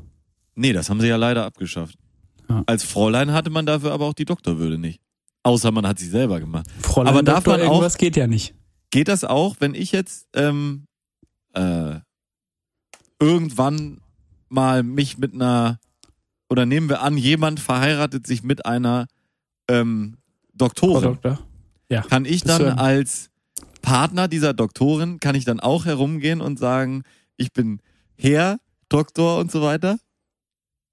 nee, 0.55 0.72
das 0.74 0.89
haben 0.89 1.01
sie 1.01 1.07
ja 1.07 1.16
leider 1.18 1.45
abgeschafft. 1.45 1.97
Ja. 2.49 2.64
Als 2.68 2.84
Fräulein 2.84 3.32
hatte 3.34 3.49
man 3.49 3.66
dafür 3.66 3.91
aber 3.91 4.05
auch 4.05 4.14
die 4.14 4.26
Doktorwürde 4.26 4.78
nicht. 4.78 5.01
Außer 5.43 5.72
man 5.72 5.88
hat 5.88 5.97
sie 5.99 6.07
selber 6.07 6.39
gemacht. 6.39 6.68
Fräulein 6.82 7.14
Aber 7.14 7.24
darf 7.24 7.43
Doktor, 7.43 7.57
man 7.57 7.62
auch- 7.68 7.72
irgendwas 7.74 7.97
geht 7.97 8.16
ja 8.16 8.28
nicht. 8.28 8.53
Geht 8.91 9.07
das 9.07 9.24
auch, 9.24 9.55
wenn 9.59 9.74
ich 9.74 9.91
jetzt 9.93 10.28
ähm, 10.36 10.86
äh, 11.53 11.95
irgendwann 13.20 14.01
mal 14.49 14.84
mich 14.84 15.18
mit 15.18 15.34
einer 15.34 15.80
oder 16.49 16.66
nehmen 16.66 16.89
wir 16.89 17.01
an, 17.01 17.18
jemand 17.18 17.59
verheiratet 17.62 18.28
sich 18.28 18.43
mit 18.43 18.66
einer 18.66 19.07
ähm, 19.70 20.18
Frau 20.49 20.68
Doktorin. 20.68 21.03
Doktor. 21.03 21.39
Ja. 21.89 22.01
Kann 22.01 22.26
ich 22.26 22.43
dann 22.43 22.78
als 22.78 23.30
Partner 23.82 24.27
dieser 24.27 24.53
Doktorin, 24.53 25.19
kann 25.19 25.36
ich 25.36 25.45
dann 25.45 25.59
auch 25.59 25.86
herumgehen 25.86 26.41
und 26.41 26.59
sagen, 26.59 27.03
ich 27.38 27.51
bin 27.53 27.79
Herr 28.17 28.59
Doktor 28.89 29.39
und 29.39 29.51
so 29.51 29.61
weiter? 29.61 29.97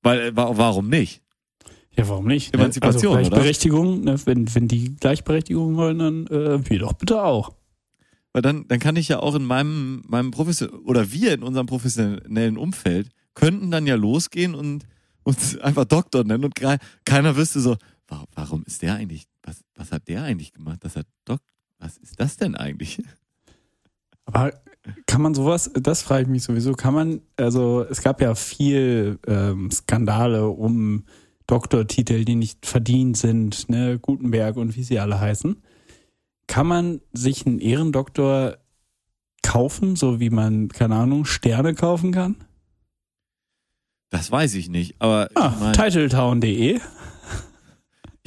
Weil, 0.03 0.21
äh, 0.21 0.37
wa- 0.37 0.53
warum 0.57 0.89
nicht? 0.89 1.23
Ja, 1.97 2.09
warum 2.09 2.27
nicht? 2.27 2.55
Emanzipation, 2.55 3.17
also? 3.17 3.31
Gleichberechtigung, 3.31 4.03
ne? 4.05 4.17
wenn, 4.25 4.55
wenn 4.55 4.69
die 4.69 4.95
Gleichberechtigung 4.97 5.77
wollen, 5.77 5.99
dann 5.99 6.27
äh, 6.29 6.71
wir 6.71 6.79
doch 6.79 6.93
bitte 6.93 7.23
auch. 7.25 7.55
Weil 8.33 8.43
dann, 8.43 8.69
dann 8.69 8.79
kann 8.79 8.95
ich 8.97 9.09
ja 9.09 9.19
auch 9.21 9.35
in 9.35 9.45
meinem, 9.45 10.03
meinem 10.07 10.31
Profession 10.31 10.69
oder 10.85 11.11
wir 11.13 11.33
in 11.35 11.43
unserem 11.43 11.67
professionellen 11.67 12.57
Umfeld 12.57 13.09
könnten 13.35 13.71
dann 13.71 13.87
ja 13.87 13.97
losgehen 13.97 14.55
und 14.55 14.85
uns 15.25 15.59
einfach 15.61 15.85
Doktor 15.87 16.25
nennen 16.25 16.45
und 16.45 16.55
keiner 17.05 17.37
wüsste 17.37 17.61
so, 17.61 17.77
wa- 18.07 18.25
warum 18.35 18.63
ist 18.65 18.83
der 18.83 18.95
eigentlich, 18.95 19.25
was, 19.43 19.63
was 19.75 19.91
hat 19.91 20.07
der 20.09 20.23
eigentlich 20.23 20.53
gemacht? 20.53 20.79
Das 20.83 20.95
hat 20.95 21.07
Doc, 21.25 21.41
was 21.79 21.97
ist 21.97 22.21
das 22.21 22.37
denn 22.37 22.55
eigentlich? 22.55 23.03
Aber 24.25 24.53
kann 25.07 25.23
man 25.23 25.35
sowas, 25.35 25.71
das 25.75 26.03
frage 26.03 26.23
ich 26.23 26.29
mich 26.29 26.43
sowieso, 26.43 26.73
kann 26.73 26.95
man, 26.95 27.21
also 27.37 27.85
es 27.89 28.03
gab 28.03 28.21
ja 28.21 28.35
viel 28.35 29.19
ähm, 29.27 29.71
Skandale 29.71 30.49
um 30.49 31.05
Doktortitel, 31.47 32.25
die 32.25 32.35
nicht 32.35 32.67
verdient 32.67 33.17
sind, 33.17 33.69
ne, 33.71 33.99
Gutenberg 33.99 34.57
und 34.57 34.77
wie 34.77 34.83
sie 34.83 34.99
alle 34.99 35.19
heißen. 35.19 35.63
Kann 36.47 36.67
man 36.67 37.01
sich 37.13 37.47
einen 37.47 37.59
Ehrendoktor 37.59 38.59
kaufen, 39.43 39.97
so 39.97 40.21
wie 40.21 40.31
man, 40.31 40.69
keine 40.69 40.97
Ahnung, 40.97 41.25
Sterne 41.25 41.75
kaufen 41.75 42.13
kann? 42.13 42.37
Das 44.11 44.31
weiß 44.31 44.55
ich 44.55 44.69
nicht, 44.69 44.97
aber 45.01 45.29
Ah, 45.35 45.53
ich 45.55 45.61
meine, 45.61 45.73
titletown.de. 45.73 46.81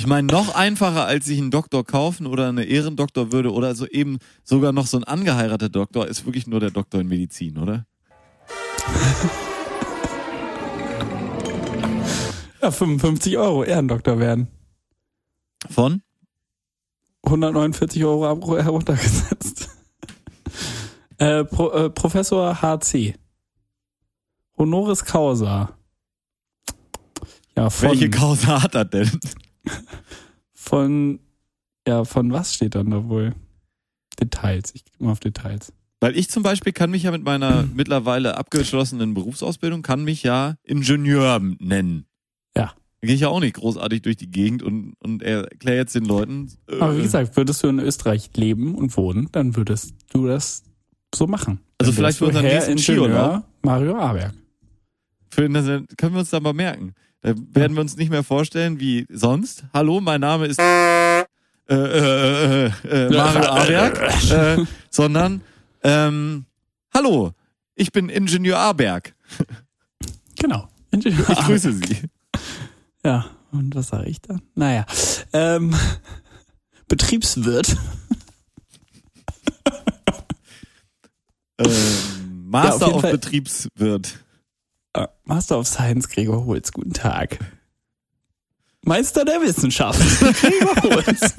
ich 0.02 0.08
mein, 0.08 0.26
noch 0.26 0.56
einfacher 0.56 1.06
als 1.06 1.26
sich 1.26 1.38
einen 1.38 1.52
Doktor 1.52 1.86
kaufen 1.86 2.26
oder 2.26 2.50
eine 2.50 2.64
Ehrendoktorwürde 2.64 3.54
oder 3.54 3.76
so 3.76 3.86
eben 3.86 4.18
sogar 4.44 4.72
noch 4.72 4.88
so 4.88 4.98
ein 4.98 5.04
angeheirateter 5.04 5.70
Doktor 5.70 6.08
ist 6.08 6.26
wirklich 6.26 6.48
nur 6.48 6.60
der 6.60 6.72
Doktor 6.72 7.02
in 7.02 7.08
Medizin, 7.08 7.60
oder? 7.60 7.86
Ja, 12.64 12.72
55 12.72 13.38
Euro 13.38 13.64
Ehrendoktor 13.64 14.18
werden. 14.18 14.48
Von? 15.70 16.02
149 17.24 18.04
Euro 18.04 18.58
heruntergesetzt. 18.58 19.70
äh, 21.20 21.44
Pro, 21.44 21.70
äh, 21.70 21.92
Professor 21.92 22.60
HC. 22.60 23.14
Honoris 24.58 25.06
Causa. 25.06 25.78
Ja, 27.56 27.70
von, 27.70 27.90
Welche 27.90 28.10
Causa 28.10 28.64
hat 28.64 28.74
er 28.74 28.86
denn? 28.86 29.12
von, 30.54 31.20
ja, 31.88 32.04
von 32.04 32.32
was 32.32 32.54
steht 32.54 32.76
dann 32.76 32.92
da 32.92 33.08
wohl? 33.08 33.34
Details. 34.20 34.74
Ich 34.76 34.86
gehe 34.86 34.94
mal 35.00 35.12
auf 35.12 35.20
Details. 35.20 35.74
Weil 36.00 36.18
ich 36.18 36.30
zum 36.30 36.42
Beispiel 36.44 36.74
kann 36.74 36.92
mich 36.92 37.04
ja 37.04 37.12
mit 37.12 37.24
meiner 37.24 37.64
mittlerweile 37.74 38.38
abgeschlossenen 38.38 39.14
Berufsausbildung, 39.14 39.82
kann 39.82 40.04
mich 40.04 40.24
ja 40.24 40.56
Ingenieur 40.64 41.40
nennen. 41.60 42.06
Ja. 42.56 42.74
Da 43.02 43.08
gehe 43.08 43.16
ich 43.16 43.22
ja 43.22 43.30
auch 43.30 43.40
nicht 43.40 43.56
großartig 43.56 44.04
durch 44.04 44.18
die 44.18 44.30
Gegend 44.30 44.62
und, 44.62 44.94
und 45.00 45.24
erkläre 45.24 45.78
jetzt 45.78 45.96
den 45.96 46.06
Leuten. 46.06 46.52
Äh, 46.68 46.80
Aber 46.80 46.98
wie 46.98 47.02
gesagt, 47.02 47.36
würdest 47.36 47.64
du 47.64 47.68
in 47.68 47.80
Österreich 47.80 48.30
leben 48.36 48.76
und 48.76 48.96
wohnen, 48.98 49.30
dann 49.32 49.56
würdest 49.56 49.96
du 50.12 50.28
das 50.28 50.64
so 51.14 51.28
machen. 51.28 51.60
Also 51.78 51.92
Dann 51.92 51.98
vielleicht 51.98 52.18
für 52.20 52.26
unseren 52.26 52.46
Herr 52.46 52.54
nächsten 52.54 52.72
Ingenieur 52.74 53.06
Skiurlaub. 53.08 53.44
Mario 53.64 53.98
Aberg. 53.98 54.34
für, 55.30 55.50
können 55.98 56.14
wir 56.14 56.20
uns 56.20 56.30
da 56.30 56.40
mal 56.40 56.54
merken. 56.54 56.94
Da 57.22 57.34
werden 57.54 57.76
wir 57.76 57.82
uns 57.82 57.98
nicht 57.98 58.10
mehr 58.10 58.24
vorstellen 58.24 58.80
wie 58.80 59.06
sonst. 59.10 59.64
Hallo, 59.74 60.02
mein 60.02 60.22
Name 60.22 60.48
ist 60.48 60.60
äh, 60.60 61.22
äh, 61.22 61.26
äh, 61.70 62.66
äh, 62.90 63.10
Mario 63.12 63.46
Aberg, 63.46 64.32
äh, 64.32 64.66
sondern 64.90 65.42
ähm, 65.84 66.46
Hallo, 66.94 67.32
ich 67.76 67.92
bin 67.92 68.10
Ingenieur 68.10 68.58
Aberg. 68.58 69.14
Genau. 70.40 70.68
Ingenieur 70.90 71.30
Ich 71.30 71.40
grüße 71.40 71.74
Sie. 71.74 72.10
Ja, 73.06 73.28
und 73.52 73.76
was 73.76 73.90
sage 73.90 74.10
ich 74.10 74.20
dann? 74.22 74.42
Naja, 74.56 74.86
ähm, 75.32 75.76
Betriebswirt. 76.88 77.78
Ähm, 81.60 81.68
Ja, 81.68 81.68
auf 81.68 81.72
Master 82.46 82.86
jeden 82.88 82.96
of 82.96 83.02
Fall. 83.02 83.12
Betriebswirt. 83.12 84.20
Äh, 84.94 85.08
Master 85.24 85.58
of 85.60 85.68
Science, 85.68 86.10
Gregor 86.10 86.46
Holz, 86.46 86.72
guten 86.72 86.94
Tag. 86.94 87.40
Meister 88.84 89.24
der 89.26 89.42
Wissenschaft, 89.42 90.00
Gregor 90.42 90.76
Holz. 90.84 91.36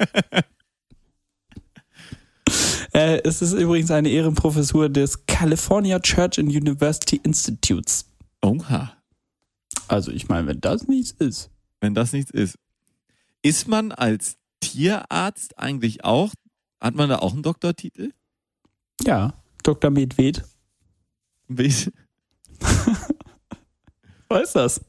äh, 2.93 3.21
es 3.23 3.41
ist 3.41 3.53
übrigens 3.53 3.91
eine 3.91 4.09
Ehrenprofessur 4.09 4.89
des 4.89 5.25
California 5.25 5.99
Church 5.99 6.39
and 6.39 6.49
University 6.49 7.19
Institutes. 7.23 8.05
Oha, 8.41 8.93
Also 9.87 10.11
ich 10.11 10.29
meine, 10.29 10.47
wenn 10.47 10.61
das 10.61 10.87
nichts 10.87 11.11
ist. 11.19 11.49
wenn 11.81 11.93
das 11.93 12.13
nichts 12.13 12.31
ist. 12.31 12.57
Ist 13.41 13.67
man 13.67 13.91
als 13.91 14.37
Tierarzt 14.61 15.57
eigentlich 15.59 16.05
auch, 16.05 16.31
hat 16.79 16.95
man 16.95 17.09
da 17.09 17.19
auch 17.19 17.33
einen 17.33 17.43
Doktortitel? 17.43 18.11
Ja, 19.05 19.33
Dr. 19.63 19.91
Medved. 19.91 20.43
Wie- 21.49 21.73
Was 24.33 24.47
ist 24.47 24.55
das? 24.55 24.81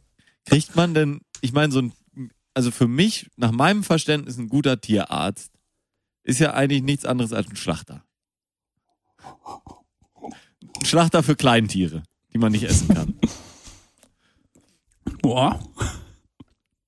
Kriegt 0.46 0.74
man 0.74 0.94
denn, 0.94 1.20
ich 1.42 1.52
meine, 1.52 1.70
so 1.70 1.80
ein, 1.80 1.92
also 2.54 2.70
für 2.70 2.88
mich, 2.88 3.30
nach 3.36 3.50
meinem 3.50 3.84
Verständnis, 3.84 4.38
ein 4.38 4.48
guter 4.48 4.80
Tierarzt 4.80 5.52
ist 6.22 6.40
ja 6.40 6.54
eigentlich 6.54 6.82
nichts 6.82 7.04
anderes 7.04 7.34
als 7.34 7.48
ein 7.48 7.56
Schlachter. 7.56 8.04
Ein 10.22 10.84
Schlachter 10.84 11.22
für 11.22 11.36
Kleintiere, 11.36 12.02
die 12.32 12.38
man 12.38 12.52
nicht 12.52 12.64
essen 12.64 12.88
kann. 12.88 13.14
Boah. 15.20 15.60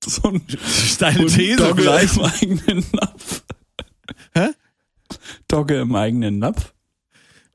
So 0.02 0.28
ein 0.28 0.46
Deine 0.98 1.26
These 1.26 1.74
vielleicht. 1.74 2.16
im 2.16 2.22
eigenen 2.22 2.84
Napf. 2.92 3.42
Hä? 4.34 4.48
Dogge 5.48 5.80
im 5.80 5.94
eigenen 5.94 6.38
Napf. 6.38 6.72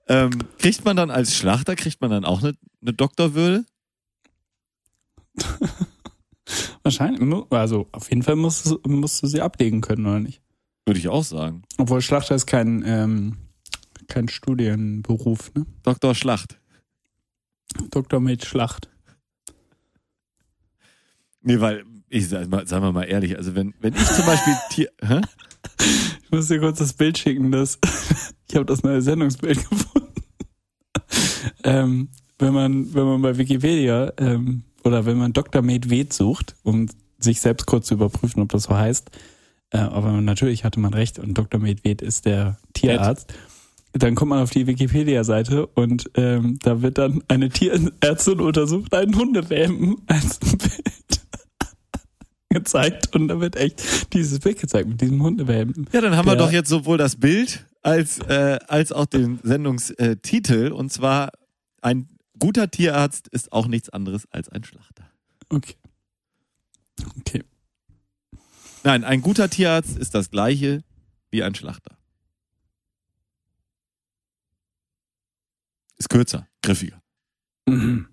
Ähm, 0.07 0.31
kriegt 0.59 0.83
man 0.85 0.95
dann 0.97 1.09
als 1.09 1.35
Schlachter, 1.35 1.75
kriegt 1.75 2.01
man 2.01 2.11
dann 2.11 2.25
auch 2.25 2.43
eine, 2.43 2.57
eine 2.81 2.93
Doktorwürde? 2.93 3.65
Wahrscheinlich. 6.83 7.21
Also 7.49 7.87
auf 7.91 8.09
jeden 8.09 8.23
Fall 8.23 8.35
musst 8.35 8.65
du, 8.65 8.79
musst 8.87 9.21
du 9.23 9.27
sie 9.27 9.41
ablegen 9.41 9.81
können, 9.81 10.05
oder 10.05 10.19
nicht? 10.19 10.41
Würde 10.85 10.99
ich 10.99 11.07
auch 11.07 11.23
sagen. 11.23 11.63
Obwohl 11.77 12.01
Schlachter 12.01 12.35
ist 12.35 12.47
kein, 12.47 12.83
ähm, 12.85 13.37
kein 14.07 14.27
Studienberuf, 14.27 15.53
ne? 15.53 15.65
Doktor 15.83 16.15
Schlacht. 16.15 16.59
Dr. 17.91 18.19
mit 18.19 18.45
Schlacht. 18.45 18.89
Nee, 21.41 21.59
weil, 21.59 21.85
ich 22.09 22.29
sag 22.29 22.49
mal, 22.49 22.67
sagen 22.67 22.83
wir 22.83 22.91
mal 22.91 23.03
ehrlich, 23.03 23.37
also 23.37 23.55
wenn, 23.55 23.73
wenn 23.79 23.93
ich 23.93 24.05
zum 24.05 24.25
Beispiel 24.25 24.53
Tier, 24.69 24.91
hä? 25.01 25.21
Ich 26.23 26.31
muss 26.31 26.47
dir 26.47 26.59
kurz 26.59 26.79
das 26.79 26.93
Bild 26.93 27.17
schicken, 27.17 27.51
das 27.51 27.79
ich 28.49 28.55
habe 28.55 28.65
das 28.65 28.83
neue 28.83 29.01
Sendungsbild 29.01 29.69
gefunden. 29.69 30.23
ähm, 31.63 32.09
wenn 32.37 32.53
man 32.53 32.93
wenn 32.93 33.05
man 33.05 33.21
bei 33.21 33.37
Wikipedia 33.37 34.11
ähm, 34.17 34.63
oder 34.83 35.05
wenn 35.05 35.17
man 35.17 35.33
Dr. 35.33 35.61
Medved 35.61 36.13
sucht, 36.13 36.55
um 36.63 36.87
sich 37.19 37.41
selbst 37.41 37.65
kurz 37.65 37.87
zu 37.87 37.95
überprüfen, 37.95 38.41
ob 38.41 38.49
das 38.49 38.63
so 38.63 38.75
heißt, 38.75 39.11
äh, 39.71 39.77
aber 39.77 40.11
natürlich 40.21 40.63
hatte 40.63 40.79
man 40.79 40.93
recht 40.93 41.19
und 41.19 41.37
Dr. 41.37 41.59
Medved 41.59 42.01
ist 42.01 42.25
der 42.25 42.57
Tierarzt. 42.73 43.33
Dann 43.93 44.15
kommt 44.15 44.29
man 44.29 44.39
auf 44.39 44.51
die 44.51 44.67
Wikipedia-Seite 44.67 45.67
und 45.67 46.09
ähm, 46.15 46.59
da 46.63 46.81
wird 46.81 46.97
dann 46.97 47.23
eine 47.27 47.49
Tierärztin 47.49 48.39
untersucht, 48.39 48.93
einen 48.93 49.15
Hundewelpen 49.15 49.97
als 50.07 50.39
Bild 50.39 51.21
gezeigt 52.49 53.13
und 53.13 53.27
da 53.27 53.41
wird 53.41 53.57
echt 53.57 54.13
dieses 54.13 54.39
Bild 54.39 54.59
gezeigt 54.59 54.87
mit 54.87 55.01
diesem 55.01 55.21
Hundewelpen. 55.21 55.87
Ja, 55.91 55.99
dann 55.99 56.15
haben 56.15 56.27
wir 56.27 56.37
doch 56.37 56.51
jetzt 56.51 56.69
sowohl 56.69 56.97
das 56.97 57.17
Bild 57.17 57.65
als, 57.81 58.19
äh, 58.19 58.59
als 58.67 58.91
auch 58.91 59.05
den 59.05 59.39
Sendungstitel. 59.43 60.71
Und 60.71 60.91
zwar, 60.91 61.31
ein 61.81 62.07
guter 62.41 62.69
Tierarzt 62.69 63.27
ist 63.29 63.53
auch 63.53 63.67
nichts 63.67 63.89
anderes 63.89 64.29
als 64.31 64.49
ein 64.49 64.63
Schlachter. 64.63 65.09
Okay. 65.49 65.75
Okay. 67.19 67.43
Nein, 68.83 69.03
ein 69.03 69.21
guter 69.21 69.47
Tierarzt 69.49 69.95
ist 69.97 70.15
das 70.15 70.31
gleiche 70.31 70.83
wie 71.29 71.43
ein 71.43 71.53
Schlachter. 71.55 71.97
Ist 75.97 76.09
kürzer, 76.09 76.47
griffiger. 76.63 77.01
Mhm. 77.67 78.07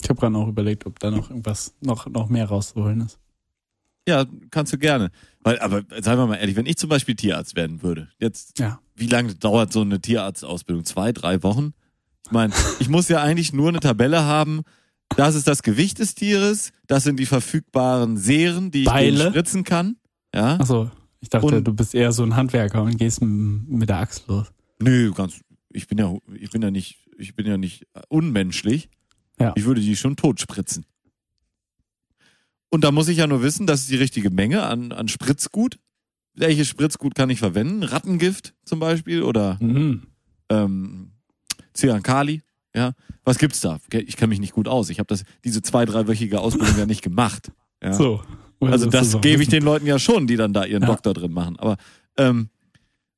Ich 0.00 0.08
habe 0.08 0.18
gerade 0.18 0.32
noch 0.32 0.48
überlegt, 0.48 0.86
ob 0.86 0.98
da 0.98 1.10
noch 1.10 1.28
irgendwas 1.28 1.74
noch, 1.80 2.06
noch 2.06 2.28
mehr 2.28 2.46
rauszuholen 2.46 3.02
ist. 3.02 3.18
Ja, 4.08 4.24
kannst 4.50 4.72
du 4.72 4.78
gerne. 4.78 5.10
Weil, 5.40 5.58
aber 5.58 5.82
sagen 6.02 6.18
wir 6.22 6.26
mal 6.26 6.36
ehrlich, 6.36 6.56
wenn 6.56 6.64
ich 6.64 6.78
zum 6.78 6.88
Beispiel 6.88 7.16
Tierarzt 7.16 7.54
werden 7.54 7.82
würde, 7.82 8.08
jetzt, 8.18 8.58
Ja. 8.58 8.80
wie 8.94 9.08
lange 9.08 9.34
dauert 9.34 9.72
so 9.72 9.82
eine 9.82 10.00
Tierarztausbildung? 10.00 10.86
Zwei, 10.86 11.12
drei 11.12 11.42
Wochen? 11.42 11.74
Ich 12.26 12.32
meine, 12.32 12.52
ich 12.78 12.88
muss 12.88 13.08
ja 13.08 13.22
eigentlich 13.22 13.52
nur 13.52 13.68
eine 13.68 13.80
Tabelle 13.80 14.24
haben. 14.24 14.62
Das 15.16 15.34
ist 15.34 15.48
das 15.48 15.62
Gewicht 15.62 15.98
des 16.00 16.14
Tieres, 16.14 16.72
das 16.86 17.04
sind 17.04 17.18
die 17.18 17.24
verfügbaren 17.26 18.18
Seeren, 18.18 18.70
die 18.70 18.80
ich 18.82 18.86
Beile. 18.86 19.30
spritzen 19.30 19.64
kann. 19.64 19.96
Ja? 20.34 20.60
Achso, 20.60 20.90
ich 21.20 21.30
dachte, 21.30 21.46
Und- 21.56 21.64
du 21.66 21.72
bist 21.72 21.94
eher 21.94 22.12
so 22.12 22.22
ein 22.22 22.36
Handwerker 22.36 22.82
und 22.82 22.98
gehst 22.98 23.22
mit 23.22 23.88
der 23.88 23.98
Axt 24.00 24.26
los. 24.28 24.46
Nö, 24.80 25.12
ganz, 25.12 25.40
ich 25.70 25.86
bin 25.88 25.96
ja, 25.98 26.14
ich 26.34 26.50
bin 26.50 26.60
ja 26.60 26.70
nicht, 26.70 26.98
ich 27.16 27.34
bin 27.34 27.46
ja 27.46 27.56
nicht 27.56 27.86
unmenschlich. 28.08 28.90
Ja. 29.40 29.52
Ich 29.56 29.64
würde 29.64 29.80
die 29.80 29.96
schon 29.96 30.16
tot 30.16 30.40
spritzen. 30.40 30.84
Und 32.70 32.84
da 32.84 32.90
muss 32.92 33.08
ich 33.08 33.18
ja 33.18 33.26
nur 33.26 33.42
wissen, 33.42 33.66
das 33.66 33.80
ist 33.80 33.90
die 33.90 33.96
richtige 33.96 34.30
Menge 34.30 34.62
an, 34.64 34.92
an 34.92 35.08
Spritzgut. 35.08 35.78
welches 36.34 36.68
Spritzgut 36.68 37.14
kann 37.16 37.30
ich 37.30 37.38
verwenden? 37.40 37.82
Rattengift 37.82 38.54
zum 38.64 38.78
Beispiel 38.78 39.22
oder 39.24 39.56
Mhm. 39.60 40.02
ähm, 40.50 41.12
Cyankali. 41.78 42.42
Ja, 42.74 42.92
was 43.24 43.38
gibt's 43.38 43.60
da? 43.60 43.78
Ich 43.92 44.16
kenne 44.16 44.28
mich 44.28 44.40
nicht 44.40 44.52
gut 44.52 44.68
aus. 44.68 44.90
Ich 44.90 44.98
habe 44.98 45.06
das 45.06 45.24
diese 45.44 45.62
zwei 45.62 45.84
dreiwöchige 45.84 46.40
Ausbildung 46.40 46.78
ja 46.78 46.86
nicht 46.86 47.02
gemacht. 47.02 47.50
Ja. 47.82 47.92
So. 47.92 48.22
Also 48.60 48.86
du 48.86 48.90
das 48.90 49.20
gebe 49.20 49.42
ich 49.42 49.48
den 49.48 49.62
Leuten 49.62 49.86
ja 49.86 49.98
schon, 49.98 50.26
die 50.26 50.36
dann 50.36 50.52
da 50.52 50.64
ihren 50.64 50.82
Ja. 50.82 50.88
Doktor 50.88 51.14
drin 51.14 51.32
machen. 51.32 51.56
Aber 51.58 51.76
ähm, 52.16 52.50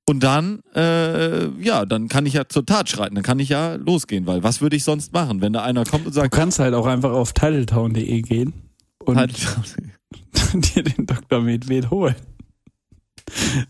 und 0.08 0.20
dann, 0.24 0.60
äh, 0.74 1.48
ja, 1.62 1.86
dann 1.86 2.08
kann 2.08 2.26
ich 2.26 2.34
ja 2.34 2.48
zur 2.48 2.66
Tat 2.66 2.88
schreiten. 2.88 3.14
Dann 3.14 3.24
kann 3.24 3.38
ich 3.38 3.48
ja 3.48 3.74
losgehen, 3.74 4.26
weil 4.26 4.42
was 4.42 4.60
würde 4.60 4.76
ich 4.76 4.84
sonst 4.84 5.12
machen, 5.12 5.40
wenn 5.40 5.52
da 5.52 5.62
einer 5.62 5.84
kommt 5.84 6.06
und 6.06 6.14
Du 6.14 6.20
sagt, 6.20 6.34
kannst 6.34 6.58
halt 6.58 6.74
auch 6.74 6.86
einfach 6.86 7.12
auf 7.12 7.32
titletown.de 7.32 8.22
gehen 8.22 8.52
und 9.04 9.16
dir 10.74 10.82
den 10.82 11.06
Dr. 11.06 11.40
Medved 11.40 11.90
holen. 11.90 12.16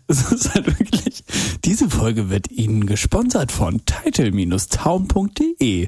Es 0.07 0.31
ist 0.31 0.53
halt 0.53 0.67
wirklich. 0.67 1.20
Diese 1.71 1.89
Folge 1.89 2.29
wird 2.29 2.51
Ihnen 2.51 2.85
gesponsert 2.85 3.49
von 3.49 3.79
title-town.de. 3.85 5.87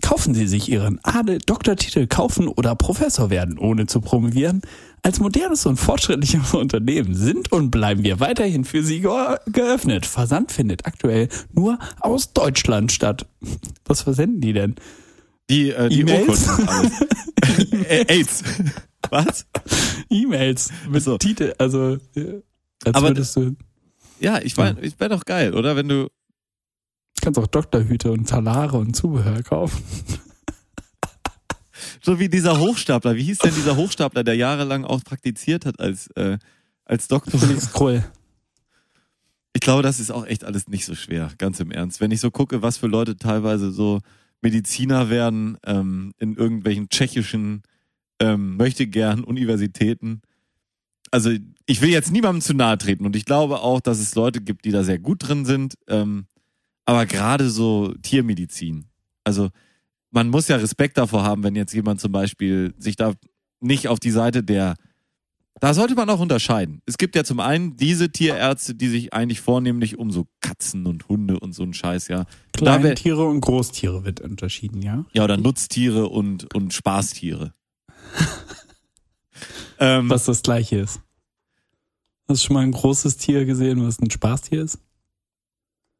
Kaufen 0.00 0.32
Sie 0.32 0.46
sich 0.46 0.68
Ihren 0.68 1.00
Adel 1.02 1.40
Doktortitel 1.44 2.06
kaufen 2.06 2.46
oder 2.46 2.76
Professor 2.76 3.30
werden, 3.30 3.58
ohne 3.58 3.86
zu 3.86 4.00
promovieren. 4.00 4.62
Als 5.02 5.18
modernes 5.18 5.66
und 5.66 5.76
fortschrittliches 5.76 6.54
Unternehmen 6.60 7.16
sind 7.16 7.50
und 7.50 7.72
bleiben 7.72 8.04
wir 8.04 8.20
weiterhin 8.20 8.64
für 8.64 8.84
Sie 8.84 9.00
ge 9.00 9.38
geöffnet. 9.46 10.06
Versand 10.06 10.52
findet 10.52 10.86
aktuell 10.86 11.28
nur 11.52 11.80
aus 11.98 12.32
Deutschland 12.32 12.92
statt. 12.92 13.26
Was 13.86 14.02
versenden 14.02 14.40
die 14.40 14.52
denn? 14.52 14.76
die, 15.50 15.72
äh, 15.72 15.88
die 15.88 16.02
E-Mails? 16.02 16.48
AIDS. 18.06 18.44
Was? 19.10 19.46
E-Mails 20.10 20.70
mit 20.88 21.02
So. 21.02 21.18
Titel, 21.18 21.54
also 21.58 21.96
äh, 22.14 22.40
als 22.84 22.94
Aber- 22.94 23.08
würdest 23.08 23.34
du 23.34 23.56
Ja, 24.20 24.40
ich 24.42 24.56
war, 24.56 24.80
ich 24.82 24.98
wäre 25.00 25.10
doch 25.10 25.24
geil, 25.24 25.54
oder? 25.54 25.76
Wenn 25.76 25.88
du, 25.88 26.08
kannst 27.20 27.38
auch 27.38 27.46
Doktorhüte 27.46 28.12
und 28.12 28.28
Talare 28.28 28.76
und 28.76 28.94
Zubehör 28.94 29.42
kaufen. 29.42 29.82
so 32.02 32.18
wie 32.18 32.28
dieser 32.28 32.58
Hochstapler, 32.58 33.16
wie 33.16 33.24
hieß 33.24 33.38
denn 33.38 33.54
dieser 33.54 33.76
Hochstapler, 33.76 34.24
der 34.24 34.34
jahrelang 34.34 34.84
auch 34.84 35.02
praktiziert 35.04 35.66
hat 35.66 35.80
als, 35.80 36.08
äh, 36.16 36.38
als 36.84 37.08
Doktor? 37.08 37.40
Felix 37.40 37.72
Krull. 37.72 38.04
Ich 39.52 39.60
glaube, 39.60 39.82
das 39.82 40.00
ist 40.00 40.10
auch 40.10 40.26
echt 40.26 40.44
alles 40.44 40.68
nicht 40.68 40.84
so 40.84 40.94
schwer, 40.94 41.30
ganz 41.38 41.60
im 41.60 41.70
Ernst. 41.70 42.00
Wenn 42.00 42.10
ich 42.10 42.20
so 42.20 42.30
gucke, 42.30 42.62
was 42.62 42.76
für 42.76 42.86
Leute 42.86 43.16
teilweise 43.16 43.70
so 43.70 44.00
Mediziner 44.42 45.10
werden 45.10 45.58
ähm, 45.66 46.12
in 46.18 46.36
irgendwelchen 46.36 46.88
tschechischen 46.88 47.62
ähm, 48.20 48.56
möchte 48.56 48.86
gern 48.86 49.24
Universitäten. 49.24 50.22
Also 51.10 51.30
ich 51.66 51.80
will 51.80 51.90
jetzt 51.90 52.12
niemandem 52.12 52.40
zu 52.40 52.54
nahe 52.54 52.78
treten 52.78 53.04
und 53.06 53.16
ich 53.16 53.24
glaube 53.24 53.60
auch, 53.60 53.80
dass 53.80 53.98
es 53.98 54.14
Leute 54.14 54.40
gibt, 54.40 54.64
die 54.64 54.70
da 54.70 54.84
sehr 54.84 54.98
gut 54.98 55.26
drin 55.28 55.44
sind. 55.44 55.74
Ähm, 55.88 56.26
aber 56.84 57.06
gerade 57.06 57.50
so 57.50 57.94
Tiermedizin. 58.02 58.86
Also 59.24 59.50
man 60.10 60.28
muss 60.28 60.48
ja 60.48 60.56
Respekt 60.56 60.98
davor 60.98 61.24
haben, 61.24 61.42
wenn 61.42 61.54
jetzt 61.56 61.72
jemand 61.74 62.00
zum 62.00 62.12
Beispiel 62.12 62.74
sich 62.78 62.96
da 62.96 63.14
nicht 63.60 63.88
auf 63.88 64.00
die 64.00 64.10
Seite 64.10 64.42
der 64.42 64.74
da 65.60 65.74
sollte 65.74 65.94
man 65.94 66.08
auch 66.08 66.20
unterscheiden. 66.20 66.80
Es 66.86 66.96
gibt 66.96 67.14
ja 67.14 67.22
zum 67.22 67.38
einen 67.38 67.76
diese 67.76 68.10
Tierärzte, 68.10 68.74
die 68.74 68.88
sich 68.88 69.12
eigentlich 69.12 69.42
vornehmlich 69.42 69.98
um 69.98 70.10
so 70.10 70.26
Katzen 70.40 70.86
und 70.86 71.06
Hunde 71.08 71.38
und 71.38 71.52
so 71.54 71.62
einen 71.64 71.74
Scheiß, 71.74 72.08
ja. 72.08 72.24
Da 72.52 72.64
wär- 72.64 72.80
Kleintiere 72.80 73.26
und 73.26 73.40
Großtiere 73.42 74.04
wird 74.04 74.20
unterschieden, 74.22 74.80
ja? 74.80 75.04
Ja, 75.12 75.24
oder 75.24 75.36
Nutztiere 75.36 76.08
und, 76.08 76.54
und 76.54 76.72
Spaßtiere. 76.72 77.52
ähm, 79.78 80.10
Was 80.10 80.24
das 80.24 80.42
gleiche 80.42 80.76
ist. 80.76 81.00
Hast 82.28 82.42
du 82.42 82.46
schon 82.46 82.54
mal 82.54 82.62
ein 82.62 82.72
großes 82.72 83.16
Tier 83.16 83.44
gesehen, 83.44 83.84
was 83.86 83.98
ein 83.98 84.10
Spaßtier 84.10 84.62
ist? 84.62 84.78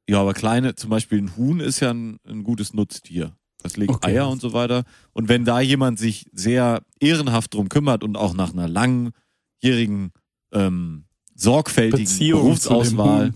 Ja, 0.08 0.20
aber 0.20 0.32
kleine, 0.34 0.74
zum 0.74 0.90
Beispiel 0.90 1.18
ein 1.18 1.36
Huhn 1.36 1.60
ist 1.60 1.80
ja 1.80 1.90
ein, 1.90 2.18
ein 2.26 2.42
gutes 2.44 2.74
Nutztier. 2.74 3.32
Das 3.62 3.76
legt 3.76 3.90
Okay. 3.92 4.12
Eier 4.12 4.28
und 4.28 4.40
so 4.40 4.52
weiter. 4.52 4.84
Und 5.12 5.28
wenn 5.28 5.44
da 5.44 5.60
jemand 5.60 5.98
sich 5.98 6.26
sehr 6.32 6.82
ehrenhaft 6.98 7.54
drum 7.54 7.68
kümmert 7.68 8.02
und 8.02 8.16
auch 8.16 8.34
nach 8.34 8.52
einer 8.52 8.68
langjährigen, 8.68 10.12
ähm, 10.52 11.04
sorgfältigen 11.34 12.04
Beziehung 12.04 12.42
Berufsauswahl. 12.42 13.34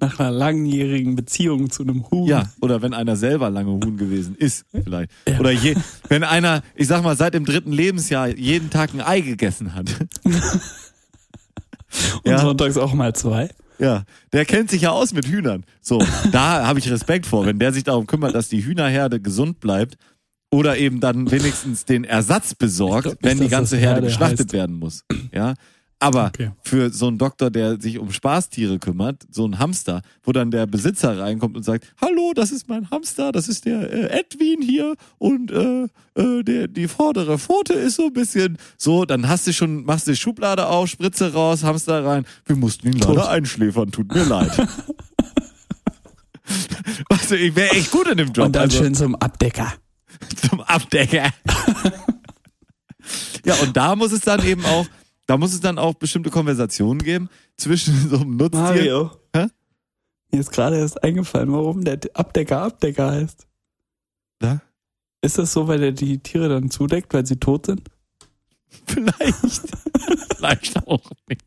Nach 0.00 0.18
einer 0.18 0.30
langjährigen 0.30 1.16
Beziehung 1.16 1.70
zu 1.70 1.82
einem 1.82 2.10
Huhn. 2.10 2.26
Ja, 2.26 2.50
oder 2.60 2.82
wenn 2.82 2.94
einer 2.94 3.16
selber 3.16 3.50
lange 3.50 3.72
Huhn 3.72 3.96
gewesen 3.96 4.36
ist, 4.36 4.64
vielleicht. 4.70 5.10
Ja. 5.28 5.38
Oder 5.40 5.50
je, 5.50 5.76
wenn 6.08 6.24
einer, 6.24 6.62
ich 6.74 6.86
sag 6.86 7.02
mal, 7.02 7.16
seit 7.16 7.34
dem 7.34 7.44
dritten 7.44 7.72
Lebensjahr 7.72 8.28
jeden 8.28 8.70
Tag 8.70 8.94
ein 8.94 9.00
Ei 9.00 9.20
gegessen 9.20 9.74
hat. 9.74 9.90
Und 12.24 12.30
ja. 12.30 12.38
sonntags 12.38 12.76
auch 12.76 12.92
mal 12.94 13.14
zwei. 13.14 13.48
Ja, 13.78 14.04
der 14.32 14.44
kennt 14.44 14.70
sich 14.70 14.82
ja 14.82 14.90
aus 14.90 15.12
mit 15.12 15.26
Hühnern. 15.26 15.64
So, 15.80 16.02
da 16.32 16.66
habe 16.66 16.78
ich 16.78 16.90
Respekt 16.90 17.26
vor, 17.26 17.46
wenn 17.46 17.58
der 17.58 17.72
sich 17.72 17.84
darum 17.84 18.06
kümmert, 18.06 18.34
dass 18.34 18.48
die 18.48 18.64
Hühnerherde 18.64 19.20
gesund 19.20 19.60
bleibt 19.60 19.96
oder 20.50 20.78
eben 20.78 21.00
dann 21.00 21.30
wenigstens 21.30 21.84
den 21.84 22.04
Ersatz 22.04 22.54
besorgt, 22.54 23.04
glaub 23.04 23.18
wenn 23.20 23.38
die 23.38 23.48
ganze 23.48 23.76
Herde 23.76 23.96
Herde 23.96 24.06
geschlachtet 24.06 24.40
heißt. 24.40 24.52
werden 24.52 24.76
muss. 24.78 25.04
Ja, 25.32 25.54
aber 25.98 26.26
Okay. 26.26 26.50
für 26.62 26.90
so 26.90 27.06
einen 27.08 27.18
Doktor, 27.18 27.50
der 27.50 27.80
sich 27.80 27.98
um 27.98 28.12
Spaßtiere 28.12 28.78
kümmert, 28.78 29.22
so 29.30 29.46
ein 29.46 29.58
Hamster, 29.58 30.02
wo 30.22 30.32
dann 30.32 30.50
der 30.50 30.66
Besitzer 30.66 31.18
reinkommt 31.18 31.56
und 31.56 31.62
sagt, 31.62 31.86
hallo, 32.00 32.32
das 32.34 32.52
ist 32.52 32.68
mein 32.68 32.90
Hamster, 32.90 33.32
das 33.32 33.48
ist 33.48 33.64
der 33.64 33.90
äh, 33.92 34.20
Edwin 34.20 34.60
hier 34.60 34.94
und 35.18 35.50
äh, 35.50 35.84
äh, 36.14 36.42
der, 36.42 36.68
die 36.68 36.88
vordere 36.88 37.38
Pfote 37.38 37.72
ist 37.72 37.96
so 37.96 38.06
ein 38.06 38.12
bisschen 38.12 38.58
so, 38.76 39.04
dann 39.04 39.28
hast 39.28 39.46
du 39.46 39.52
schon, 39.52 39.84
machst 39.84 40.06
du 40.06 40.10
die 40.12 40.16
Schublade 40.16 40.66
auf, 40.66 40.88
Spritze 40.88 41.32
raus, 41.32 41.62
Hamster 41.62 42.04
rein, 42.04 42.26
wir 42.44 42.56
mussten 42.56 42.88
ihn 42.88 42.98
leider 42.98 43.28
einschläfern, 43.30 43.90
tut 43.90 44.12
mir 44.14 44.24
leid. 44.24 44.52
also 47.08 47.34
ich 47.34 47.54
wäre 47.56 47.70
echt 47.70 47.90
gut 47.90 48.06
in 48.08 48.18
dem 48.18 48.32
Job. 48.32 48.46
Und 48.46 48.56
dann 48.56 48.64
also, 48.64 48.78
schön 48.82 48.94
zum 48.94 49.14
Abdecker. 49.14 49.72
zum 50.48 50.60
Abdecker. 50.60 51.30
ja, 53.44 53.54
und 53.56 53.76
da 53.76 53.96
muss 53.96 54.12
es 54.12 54.20
dann 54.20 54.44
eben 54.44 54.64
auch, 54.64 54.86
da 55.26 55.36
muss 55.36 55.52
es 55.52 55.60
dann 55.60 55.78
auch 55.78 55.94
bestimmte 55.94 56.30
Konversationen 56.30 57.02
geben 57.02 57.28
zwischen 57.56 57.94
so 58.10 58.16
einem 58.18 58.36
Nutztier. 58.36 58.60
Mario. 58.60 59.10
Hä? 59.34 59.46
Mir 60.32 60.40
ist 60.40 60.52
gerade 60.52 60.78
erst 60.78 61.02
eingefallen, 61.02 61.52
warum 61.52 61.84
der 61.84 61.98
Abdecker 62.14 62.62
Abdecker 62.62 63.10
heißt. 63.10 63.46
Da? 64.38 64.62
Ist 65.22 65.38
das 65.38 65.52
so, 65.52 65.66
weil 65.68 65.82
er 65.82 65.92
die 65.92 66.18
Tiere 66.18 66.48
dann 66.48 66.70
zudeckt, 66.70 67.14
weil 67.14 67.26
sie 67.26 67.36
tot 67.36 67.66
sind? 67.66 67.82
Vielleicht. 68.86 69.62
Vielleicht 70.36 70.86
auch 70.86 71.10
nicht. 71.28 71.44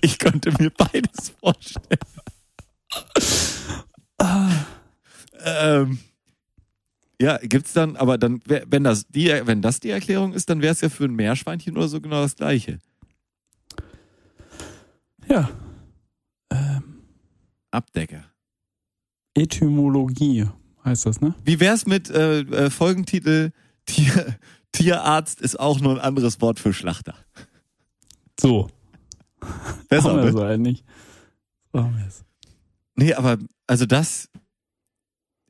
Ich 0.00 0.18
könnte 0.18 0.52
mir 0.58 0.70
beides 0.70 1.32
vorstellen. 1.40 1.98
ähm, 5.44 5.98
ja, 7.20 7.38
gibt's 7.38 7.72
dann, 7.72 7.96
aber 7.96 8.18
dann, 8.18 8.40
wenn 8.44 8.84
das 8.84 9.06
die, 9.08 9.28
wenn 9.44 9.62
das 9.62 9.80
die 9.80 9.90
Erklärung 9.90 10.32
ist, 10.32 10.50
dann 10.50 10.60
wäre 10.60 10.72
es 10.72 10.80
ja 10.80 10.88
für 10.88 11.04
ein 11.04 11.14
Meerschweinchen 11.14 11.76
oder 11.76 11.88
so 11.88 12.00
genau 12.00 12.22
das 12.22 12.36
gleiche. 12.36 12.78
Ja. 15.28 15.50
Ähm, 16.50 17.02
Abdecker. 17.70 18.24
Etymologie 19.34 20.46
heißt 20.84 21.06
das, 21.06 21.20
ne? 21.20 21.34
Wie 21.44 21.60
wär's 21.60 21.86
mit 21.86 22.10
äh, 22.10 22.40
äh, 22.40 22.70
Folgentitel 22.70 23.50
Tier, 23.86 24.36
Tierarzt 24.72 25.40
ist 25.40 25.58
auch 25.58 25.80
nur 25.80 25.92
ein 25.92 26.00
anderes 26.00 26.40
Wort 26.40 26.58
für 26.58 26.72
Schlachter. 26.72 27.14
So. 28.38 28.68
Besser, 29.88 30.10
Haben 30.10 30.18
wir 30.18 30.24
ne? 30.24 30.32
so 30.32 30.42
eigentlich. 30.42 30.84
Haben 31.72 31.96
wir 31.96 32.06
es. 32.06 32.24
Nee, 32.94 33.14
aber 33.14 33.38
also 33.66 33.86
das. 33.86 34.28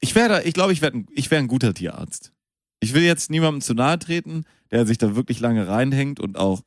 Ich 0.07 0.15
wäre 0.15 0.29
da, 0.29 0.41
ich 0.41 0.55
glaube, 0.55 0.73
ich 0.73 0.83
wäre 0.83 1.05
ich 1.11 1.31
wär 1.31 1.39
ein 1.39 1.49
guter 1.49 1.75
Tierarzt. 1.75 2.33
Ich 2.81 2.95
will 2.95 3.03
jetzt 3.03 3.29
niemandem 3.31 3.61
zu 3.61 3.75
nahe 3.75 3.99
treten, 3.99 4.45
der 4.71 4.87
sich 4.87 4.99
da 4.99 5.17
wirklich 5.17 5.41
lange 5.41 5.67
reinhängt 5.67 6.21
und 6.21 6.37
auch 6.39 6.63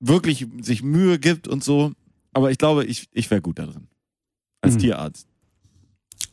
wirklich 0.00 0.46
sich 0.60 0.82
Mühe 0.82 1.18
gibt 1.18 1.48
und 1.48 1.64
so. 1.64 1.92
Aber 2.32 2.50
ich 2.52 2.58
glaube, 2.58 2.84
ich, 2.84 3.08
ich 3.12 3.30
wäre 3.30 3.40
gut 3.42 3.58
da 3.58 3.66
drin. 3.66 3.88
Als 4.60 4.74
Mhm. 4.74 4.78
Tierarzt. 4.78 5.26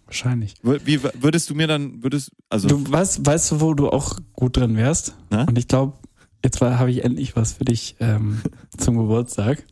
Wahrscheinlich. 0.06 0.56
Wie 0.62 1.04
würdest 1.04 1.50
du 1.50 1.56
mir 1.56 1.68
dann, 1.68 2.04
würdest, 2.04 2.32
also, 2.50 2.68
Du 2.68 2.92
weißt, 2.92 3.26
weißt 3.26 3.52
du, 3.52 3.62
wo 3.62 3.74
du 3.74 3.90
auch 3.90 4.18
gut 4.34 4.58
drin 4.58 4.76
wärst? 4.76 5.16
Na? 5.30 5.44
Und 5.46 5.58
ich 5.58 5.68
glaube, 5.68 5.98
jetzt 6.44 6.62
habe 6.62 6.92
ich 6.92 7.04
endlich 7.04 7.36
was 7.36 7.54
für 7.54 7.66
dich 7.66 7.96
ähm, 8.00 8.42
zum 8.78 8.98
Geburtstag. 8.98 9.66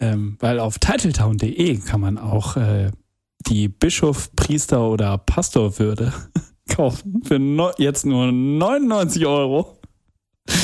Ähm, 0.00 0.36
weil 0.40 0.58
auf 0.58 0.78
titletown.de 0.78 1.78
kann 1.78 2.00
man 2.00 2.18
auch 2.18 2.56
äh, 2.56 2.90
die 3.46 3.68
Bischof, 3.68 4.34
Priester 4.34 4.88
oder 4.88 5.18
Pastorwürde 5.18 6.12
kaufen. 6.68 7.22
Für 7.24 7.38
no, 7.38 7.70
jetzt 7.78 8.06
nur 8.06 8.32
99 8.32 9.26
Euro. 9.26 9.78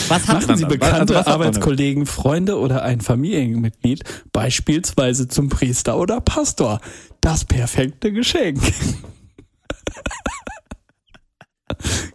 was 0.09 0.27
Machen 0.27 0.57
Sie 0.57 0.65
bekannte 0.65 1.01
Also, 1.01 1.15
was 1.15 1.19
hat 1.21 1.27
man 1.27 1.35
Arbeitskollegen, 1.35 2.07
Freunde 2.07 2.59
oder 2.59 2.83
ein 2.83 3.01
Familienmitglied 3.01 4.05
beispielsweise 4.33 5.29
zum 5.29 5.49
Priester 5.49 5.99
oder 5.99 6.21
Pastor. 6.21 6.81
Das 7.21 7.45
perfekte 7.45 8.13
Geschenk. 8.13 8.61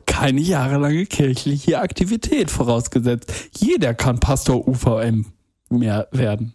Keine 0.06 0.42
jahrelange 0.42 1.06
kirchliche 1.06 1.80
Aktivität 1.80 2.50
vorausgesetzt. 2.50 3.32
Jeder 3.58 3.94
kann 3.94 4.20
Pastor 4.20 4.68
UVM 4.68 5.26
mehr 5.70 6.08
werden. 6.12 6.55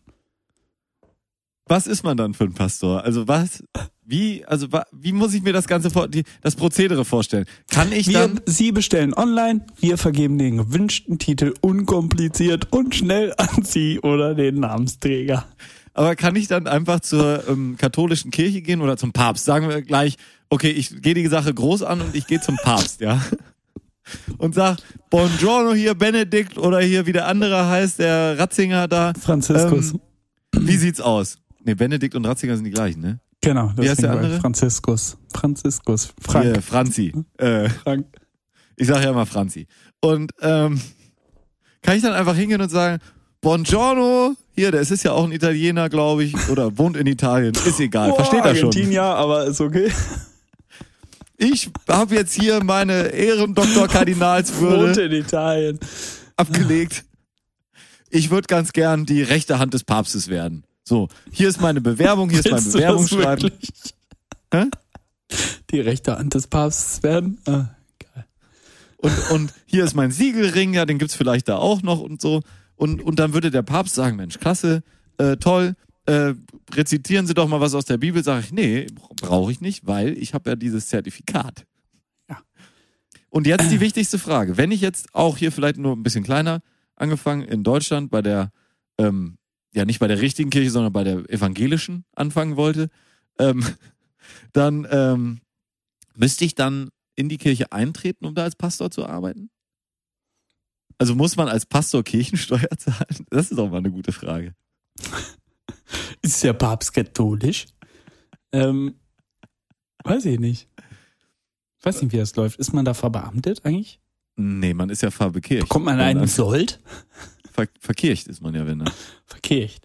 Was 1.70 1.86
ist 1.86 2.02
man 2.02 2.16
dann 2.16 2.34
für 2.34 2.42
ein 2.42 2.52
Pastor? 2.52 3.04
Also 3.04 3.28
was, 3.28 3.62
wie, 4.04 4.44
also 4.44 4.66
wie 4.90 5.12
muss 5.12 5.34
ich 5.34 5.42
mir 5.42 5.52
das 5.52 5.68
ganze, 5.68 5.88
vor, 5.88 6.08
die, 6.08 6.24
das 6.40 6.56
Prozedere 6.56 7.04
vorstellen? 7.04 7.44
Kann 7.70 7.92
ich 7.92 8.08
Wir, 8.08 8.26
dann, 8.26 8.40
Sie 8.44 8.72
bestellen 8.72 9.14
online, 9.14 9.64
wir 9.78 9.96
vergeben 9.96 10.36
den 10.36 10.56
gewünschten 10.56 11.20
Titel 11.20 11.54
unkompliziert 11.60 12.72
und 12.72 12.96
schnell 12.96 13.32
an 13.36 13.62
Sie 13.62 14.00
oder 14.00 14.34
den 14.34 14.56
Namensträger. 14.56 15.46
aber 15.94 16.16
kann 16.16 16.34
ich 16.34 16.48
dann 16.48 16.66
einfach 16.66 16.98
zur 16.98 17.48
ähm, 17.48 17.76
katholischen 17.78 18.32
Kirche 18.32 18.62
gehen 18.62 18.80
oder 18.80 18.96
zum 18.96 19.12
Papst? 19.12 19.44
Sagen 19.44 19.68
wir 19.68 19.80
gleich, 19.82 20.16
okay, 20.48 20.70
ich 20.72 21.00
gehe 21.00 21.14
die 21.14 21.28
Sache 21.28 21.54
groß 21.54 21.84
an 21.84 22.00
und 22.00 22.16
ich 22.16 22.26
gehe 22.26 22.40
zum 22.40 22.56
Papst, 22.56 23.00
ja? 23.00 23.24
Und 24.38 24.56
sag, 24.56 24.78
Buongiorno 25.08 25.72
hier 25.72 25.94
Benedikt 25.94 26.58
oder 26.58 26.80
hier 26.80 27.06
wie 27.06 27.12
der 27.12 27.28
andere 27.28 27.68
heißt, 27.68 28.00
der 28.00 28.40
Ratzinger 28.40 28.88
da. 28.88 29.12
Franziskus. 29.14 29.92
Ähm, 29.92 30.00
wie 30.66 30.76
sieht's 30.76 31.00
aus? 31.00 31.38
Nee, 31.64 31.74
Benedikt 31.74 32.14
und 32.14 32.24
Ratzinger 32.24 32.56
sind 32.56 32.64
die 32.64 32.70
gleichen, 32.70 33.00
ne? 33.00 33.20
genau. 33.40 33.68
heißt 33.68 33.78
deswegen 33.78 34.02
der 34.02 34.10
andere? 34.12 34.40
Franziskus. 34.40 35.16
Franziskus. 35.32 36.12
Frank. 36.20 36.44
Hier, 36.44 36.62
Franzi. 36.62 37.12
Äh, 37.38 37.68
Frank. 37.68 38.06
Ich 38.76 38.86
sage 38.86 39.04
ja 39.04 39.10
immer 39.10 39.26
Franzi. 39.26 39.66
Und 40.00 40.32
ähm, 40.40 40.80
kann 41.82 41.96
ich 41.96 42.02
dann 42.02 42.14
einfach 42.14 42.34
hingehen 42.34 42.60
und 42.60 42.70
sagen, 42.70 42.98
Buongiorno, 43.40 44.34
hier, 44.54 44.70
der 44.70 44.82
ist 44.82 45.02
ja 45.02 45.12
auch 45.12 45.24
ein 45.24 45.32
Italiener, 45.32 45.88
glaube 45.88 46.24
ich, 46.24 46.48
oder 46.50 46.76
wohnt 46.76 46.96
in 46.96 47.06
Italien, 47.06 47.54
ist 47.54 47.80
egal, 47.80 48.14
versteht 48.14 48.44
er 48.44 48.54
schon. 48.54 48.66
Argentinier, 48.66 49.02
aber 49.02 49.46
ist 49.46 49.60
okay. 49.60 49.90
Ich 51.38 51.70
habe 51.88 52.14
jetzt 52.14 52.34
hier 52.34 52.62
meine 52.62 53.08
Ehrendoktor 53.14 53.88
Wohnt 53.88 54.98
in 54.98 55.12
Italien. 55.12 55.78
abgelegt. 56.36 57.04
Ich 58.10 58.30
würde 58.30 58.46
ganz 58.46 58.72
gern 58.72 59.06
die 59.06 59.22
rechte 59.22 59.58
Hand 59.58 59.72
des 59.72 59.84
Papstes 59.84 60.28
werden. 60.28 60.64
So, 60.90 61.06
hier 61.30 61.48
ist 61.48 61.60
meine 61.60 61.80
Bewerbung, 61.80 62.30
hier 62.30 62.40
ist 62.40 62.50
mein 62.50 62.64
Bewerbungsschreiben. 62.64 63.52
Die 65.70 65.78
rechte 65.78 66.18
Hand 66.18 66.34
des 66.34 66.48
Papstes 66.48 67.00
werden? 67.04 67.38
Ah, 67.46 67.68
geil. 68.00 68.24
Und, 68.96 69.30
und 69.30 69.54
hier 69.66 69.84
ist 69.84 69.94
mein 69.94 70.10
Siegelring, 70.10 70.74
ja, 70.74 70.86
den 70.86 70.98
gibt's 70.98 71.14
vielleicht 71.14 71.46
da 71.46 71.58
auch 71.58 71.82
noch 71.82 72.00
und 72.00 72.20
so. 72.20 72.42
Und, 72.74 73.02
und 73.02 73.20
dann 73.20 73.34
würde 73.34 73.52
der 73.52 73.62
Papst 73.62 73.94
sagen, 73.94 74.16
Mensch, 74.16 74.40
klasse, 74.40 74.82
äh, 75.18 75.36
toll, 75.36 75.76
äh, 76.06 76.34
rezitieren 76.74 77.28
Sie 77.28 77.34
doch 77.34 77.46
mal 77.46 77.60
was 77.60 77.76
aus 77.76 77.84
der 77.84 77.98
Bibel. 77.98 78.24
Sage 78.24 78.42
ich, 78.46 78.52
nee, 78.52 78.88
brauche 79.20 79.52
ich 79.52 79.60
nicht, 79.60 79.86
weil 79.86 80.18
ich 80.18 80.34
habe 80.34 80.50
ja 80.50 80.56
dieses 80.56 80.88
Zertifikat. 80.88 81.66
Ja. 82.28 82.38
Und 83.28 83.46
jetzt 83.46 83.70
die 83.70 83.78
wichtigste 83.78 84.18
Frage. 84.18 84.56
Wenn 84.56 84.72
ich 84.72 84.80
jetzt 84.80 85.14
auch 85.14 85.36
hier 85.36 85.52
vielleicht 85.52 85.76
nur 85.76 85.94
ein 85.94 86.02
bisschen 86.02 86.24
kleiner 86.24 86.62
angefangen 86.96 87.42
in 87.42 87.62
Deutschland 87.62 88.10
bei 88.10 88.22
der, 88.22 88.50
ähm, 88.98 89.36
ja 89.74 89.84
nicht 89.84 89.98
bei 90.00 90.08
der 90.08 90.20
richtigen 90.20 90.50
Kirche, 90.50 90.70
sondern 90.70 90.92
bei 90.92 91.04
der 91.04 91.28
evangelischen 91.30 92.04
anfangen 92.14 92.56
wollte, 92.56 92.90
ähm, 93.38 93.64
dann 94.52 94.86
ähm, 94.90 95.40
müsste 96.14 96.44
ich 96.44 96.54
dann 96.54 96.90
in 97.16 97.28
die 97.28 97.38
Kirche 97.38 97.72
eintreten, 97.72 98.24
um 98.26 98.34
da 98.34 98.44
als 98.44 98.56
Pastor 98.56 98.90
zu 98.90 99.06
arbeiten? 99.06 99.50
Also 100.98 101.14
muss 101.14 101.36
man 101.36 101.48
als 101.48 101.66
Pastor 101.66 102.02
Kirchensteuer 102.02 102.68
zahlen? 102.78 103.26
Das 103.30 103.50
ist 103.50 103.58
auch 103.58 103.70
mal 103.70 103.78
eine 103.78 103.90
gute 103.90 104.12
Frage. 104.12 104.54
Ist 106.22 106.44
der 106.44 106.52
Papst 106.52 106.92
katholisch? 106.92 107.66
Ähm, 108.52 108.94
weiß 110.04 110.26
ich 110.26 110.38
nicht. 110.38 110.68
Weiß 111.82 112.02
nicht, 112.02 112.12
wie 112.12 112.18
das 112.18 112.36
läuft. 112.36 112.58
Ist 112.58 112.74
man 112.74 112.84
da 112.84 112.92
verbeamtet 112.92 113.64
eigentlich? 113.64 114.00
Nee, 114.36 114.74
man 114.74 114.90
ist 114.90 115.02
ja 115.02 115.10
verbekircht. 115.10 115.68
Kommt 115.68 115.86
man 115.86 115.98
einen 115.98 116.26
Sold? 116.26 116.80
Ver 117.66 117.68
verkircht 117.80 118.28
ist 118.28 118.42
man 118.42 118.54
ja, 118.54 118.66
wenn 118.66 118.80
er. 118.80 118.92
Verkehrt. 119.26 119.80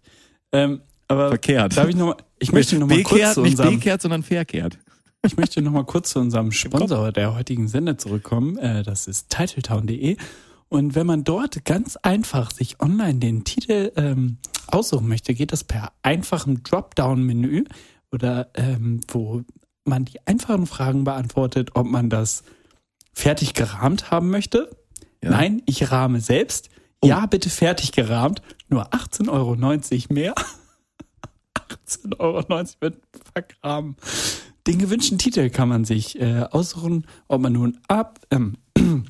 Ähm, 0.51 0.81
aber 1.07 1.29
Verkehrt. 1.29 1.77
darf 1.77 1.87
ich 1.89 1.95
noch 1.95 2.07
mal, 2.07 2.17
ich 2.39 2.51
möchte 2.51 2.77
noch 2.79 2.87
mal 2.87 3.03
kurz 3.03 3.33
zu 3.33 3.41
nicht 3.41 3.51
unserem, 3.51 3.75
bekehrt, 3.75 4.01
sondern 4.01 4.23
verkehrt. 4.23 4.79
ich 5.25 5.37
möchte 5.37 5.61
noch 5.61 5.71
mal 5.71 5.85
kurz 5.85 6.11
zu 6.11 6.19
unserem 6.19 6.51
Sponsor 6.51 7.11
der 7.11 7.35
heutigen 7.35 7.67
Sende 7.67 7.97
zurückkommen. 7.97 8.57
Äh, 8.57 8.83
das 8.83 9.07
ist 9.07 9.29
titletown.de. 9.29 10.17
Und 10.69 10.95
wenn 10.95 11.05
man 11.05 11.23
dort 11.23 11.63
ganz 11.65 11.95
einfach 11.97 12.51
sich 12.51 12.81
online 12.81 13.19
den 13.19 13.43
Titel 13.43 13.91
ähm, 13.95 14.37
aussuchen 14.67 15.07
möchte, 15.07 15.33
geht 15.33 15.51
das 15.51 15.63
per 15.63 15.91
einfachem 16.01 16.63
Dropdown-Menü 16.63 17.65
oder 18.11 18.49
ähm, 18.55 19.01
wo 19.07 19.43
man 19.83 20.05
die 20.05 20.25
einfachen 20.25 20.65
Fragen 20.65 21.03
beantwortet, 21.03 21.71
ob 21.75 21.85
man 21.85 22.09
das 22.09 22.43
fertig 23.13 23.53
gerahmt 23.53 24.09
haben 24.11 24.29
möchte. 24.29 24.69
Ja. 25.23 25.29
Nein, 25.29 25.61
ich 25.65 25.91
rahme 25.91 26.19
selbst. 26.19 26.69
Ja, 27.07 27.25
bitte 27.25 27.49
fertig 27.49 27.91
gerahmt. 27.91 28.41
Nur 28.69 28.87
18,90 28.93 29.29
Euro 29.29 29.55
mehr. 30.13 30.35
18,90 31.55 32.19
Euro 32.19 32.43
wird 32.79 32.97
vergraben. 33.33 33.95
Den 34.67 34.79
gewünschten 34.79 35.17
Titel 35.17 35.49
kann 35.49 35.69
man 35.69 35.85
sich 35.85 36.19
äh, 36.19 36.45
aussuchen, 36.49 37.05
ob 37.27 37.41
man 37.41 37.53
nun 37.53 37.79
ab, 37.87 38.19
ähm, 38.31 38.57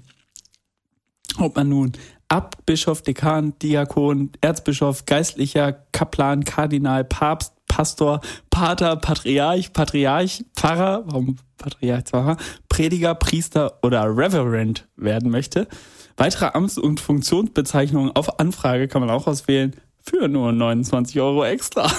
ob 1.37 1.55
man 1.55 1.69
nun 1.69 1.93
Abt, 2.27 2.65
Bischof, 2.65 3.03
Dekan, 3.03 3.57
Diakon, 3.59 4.31
Erzbischof, 4.41 5.05
Geistlicher, 5.05 5.73
Kaplan, 5.91 6.43
Kardinal, 6.43 7.05
Papst, 7.05 7.53
Pastor, 7.67 8.21
Pater, 8.49 8.95
Patriarch, 8.95 9.71
Patriarch, 9.71 10.43
Pfarrer, 10.55 11.03
warum 11.05 11.37
Patriarch, 11.57 12.03
Pfarrer, 12.05 12.37
Prediger, 12.67 13.15
Priester 13.15 13.79
oder 13.83 14.05
Reverend 14.05 14.87
werden 14.95 15.29
möchte. 15.29 15.67
Weitere 16.17 16.47
Amts- 16.47 16.77
und 16.77 16.99
Funktionsbezeichnungen 16.99 18.11
auf 18.15 18.39
Anfrage 18.39 18.87
kann 18.87 19.01
man 19.01 19.09
auch 19.09 19.27
auswählen 19.27 19.75
für 19.99 20.27
nur 20.27 20.51
29 20.51 21.19
Euro 21.19 21.43
extra. 21.45 21.91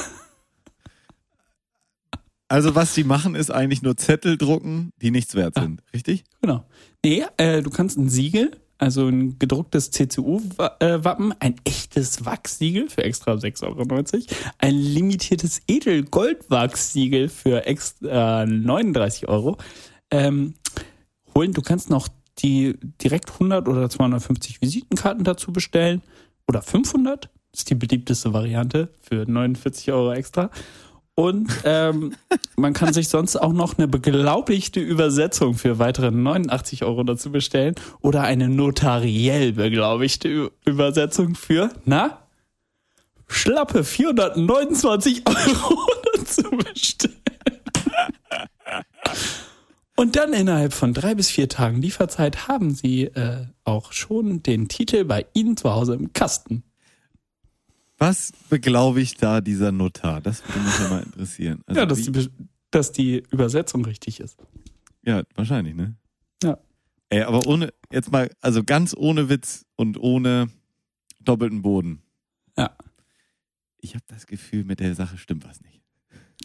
Also 2.48 2.76
was 2.76 2.94
die 2.94 3.04
machen, 3.04 3.34
ist 3.34 3.50
eigentlich 3.50 3.82
nur 3.82 3.96
Zettel 3.96 4.38
drucken, 4.38 4.92
die 5.02 5.10
nichts 5.10 5.34
wert 5.34 5.54
sind. 5.56 5.82
Richtig? 5.92 6.24
Genau. 6.40 6.64
Nee, 7.04 7.24
äh, 7.38 7.60
du 7.60 7.70
kannst 7.70 7.98
ein 7.98 8.08
Siegel, 8.08 8.52
also 8.78 9.08
ein 9.08 9.38
gedrucktes 9.38 9.90
CCU-Wappen, 9.90 11.34
ein 11.40 11.56
echtes 11.64 12.24
Wachssiegel 12.24 12.88
für 12.88 13.02
extra 13.02 13.32
6,90 13.32 13.64
Euro, 13.64 14.26
ein 14.58 14.74
limitiertes 14.74 15.62
Edel-Goldwachssiegel 15.66 17.28
für 17.28 17.66
extra 17.66 18.46
39 18.46 19.28
Euro 19.28 19.56
ähm, 20.12 20.54
holen. 21.34 21.52
Du 21.52 21.62
kannst 21.62 21.90
noch 21.90 22.08
die 22.38 22.78
direkt 23.02 23.32
100 23.32 23.68
oder 23.68 23.88
250 23.88 24.60
Visitenkarten 24.60 25.24
dazu 25.24 25.52
bestellen 25.52 26.02
oder 26.46 26.62
500. 26.62 27.30
Das 27.52 27.60
ist 27.60 27.70
die 27.70 27.74
beliebteste 27.74 28.32
Variante 28.32 28.90
für 29.00 29.24
49 29.26 29.92
Euro 29.92 30.12
extra. 30.12 30.50
Und 31.14 31.50
ähm, 31.64 32.14
man 32.56 32.74
kann 32.74 32.92
sich 32.92 33.08
sonst 33.08 33.36
auch 33.36 33.54
noch 33.54 33.78
eine 33.78 33.88
beglaubigte 33.88 34.80
Übersetzung 34.80 35.54
für 35.54 35.78
weitere 35.78 36.10
89 36.10 36.84
Euro 36.84 37.04
dazu 37.04 37.32
bestellen 37.32 37.74
oder 38.00 38.22
eine 38.22 38.50
notariell 38.50 39.52
beglaubigte 39.52 40.52
Übersetzung 40.66 41.34
für, 41.34 41.70
na, 41.86 42.18
schlappe 43.28 43.82
429 43.82 45.24
Euro 45.26 45.78
dazu 46.14 46.42
bestellen. 46.50 47.16
Und 49.96 50.14
dann 50.16 50.34
innerhalb 50.34 50.74
von 50.74 50.92
drei 50.92 51.14
bis 51.14 51.30
vier 51.30 51.48
Tagen 51.48 51.80
Lieferzeit 51.80 52.48
haben 52.48 52.74
Sie 52.74 53.04
äh, 53.04 53.46
auch 53.64 53.92
schon 53.92 54.42
den 54.42 54.68
Titel 54.68 55.04
bei 55.04 55.24
Ihnen 55.32 55.56
zu 55.56 55.72
Hause 55.72 55.94
im 55.94 56.12
Kasten. 56.12 56.62
Was 57.98 58.32
beglaubigt 58.50 59.22
da 59.22 59.40
dieser 59.40 59.72
Notar? 59.72 60.20
Das 60.20 60.46
würde 60.46 60.60
mich 60.60 60.78
ja 60.78 60.88
mal 60.90 61.02
interessieren. 61.02 61.62
Also 61.66 61.80
ja, 61.80 61.86
dass 61.86 62.02
die, 62.02 62.28
dass 62.70 62.92
die 62.92 63.22
Übersetzung 63.30 63.86
richtig 63.86 64.20
ist. 64.20 64.36
ja, 65.02 65.22
wahrscheinlich, 65.34 65.74
ne? 65.74 65.96
Ja. 66.42 66.58
Ey, 67.08 67.22
aber 67.22 67.46
ohne, 67.46 67.72
jetzt 67.90 68.12
mal, 68.12 68.30
also 68.42 68.62
ganz 68.64 68.94
ohne 68.94 69.30
Witz 69.30 69.64
und 69.76 69.98
ohne 69.98 70.48
doppelten 71.20 71.62
Boden. 71.62 72.02
Ja. 72.58 72.76
Ich 73.78 73.94
habe 73.94 74.04
das 74.08 74.26
Gefühl, 74.26 74.64
mit 74.64 74.80
der 74.80 74.94
Sache 74.94 75.16
stimmt 75.16 75.46
was 75.48 75.62
nicht. 75.62 75.80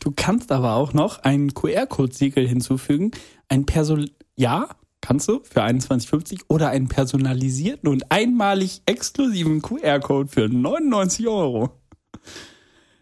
Du 0.01 0.11
kannst 0.11 0.51
aber 0.51 0.73
auch 0.75 0.93
noch 0.93 1.19
ein 1.19 1.53
QR-Code-Siegel 1.53 2.47
hinzufügen. 2.47 3.11
Ein 3.49 3.67
Person, 3.67 4.09
ja, 4.35 4.67
kannst 4.99 5.27
du 5.29 5.41
für 5.43 5.63
21,50 5.63 6.41
oder 6.47 6.69
einen 6.69 6.87
personalisierten 6.87 7.87
und 7.87 8.11
einmalig 8.11 8.81
exklusiven 8.87 9.61
QR-Code 9.61 10.27
für 10.27 10.49
99 10.49 11.27
Euro. 11.27 11.69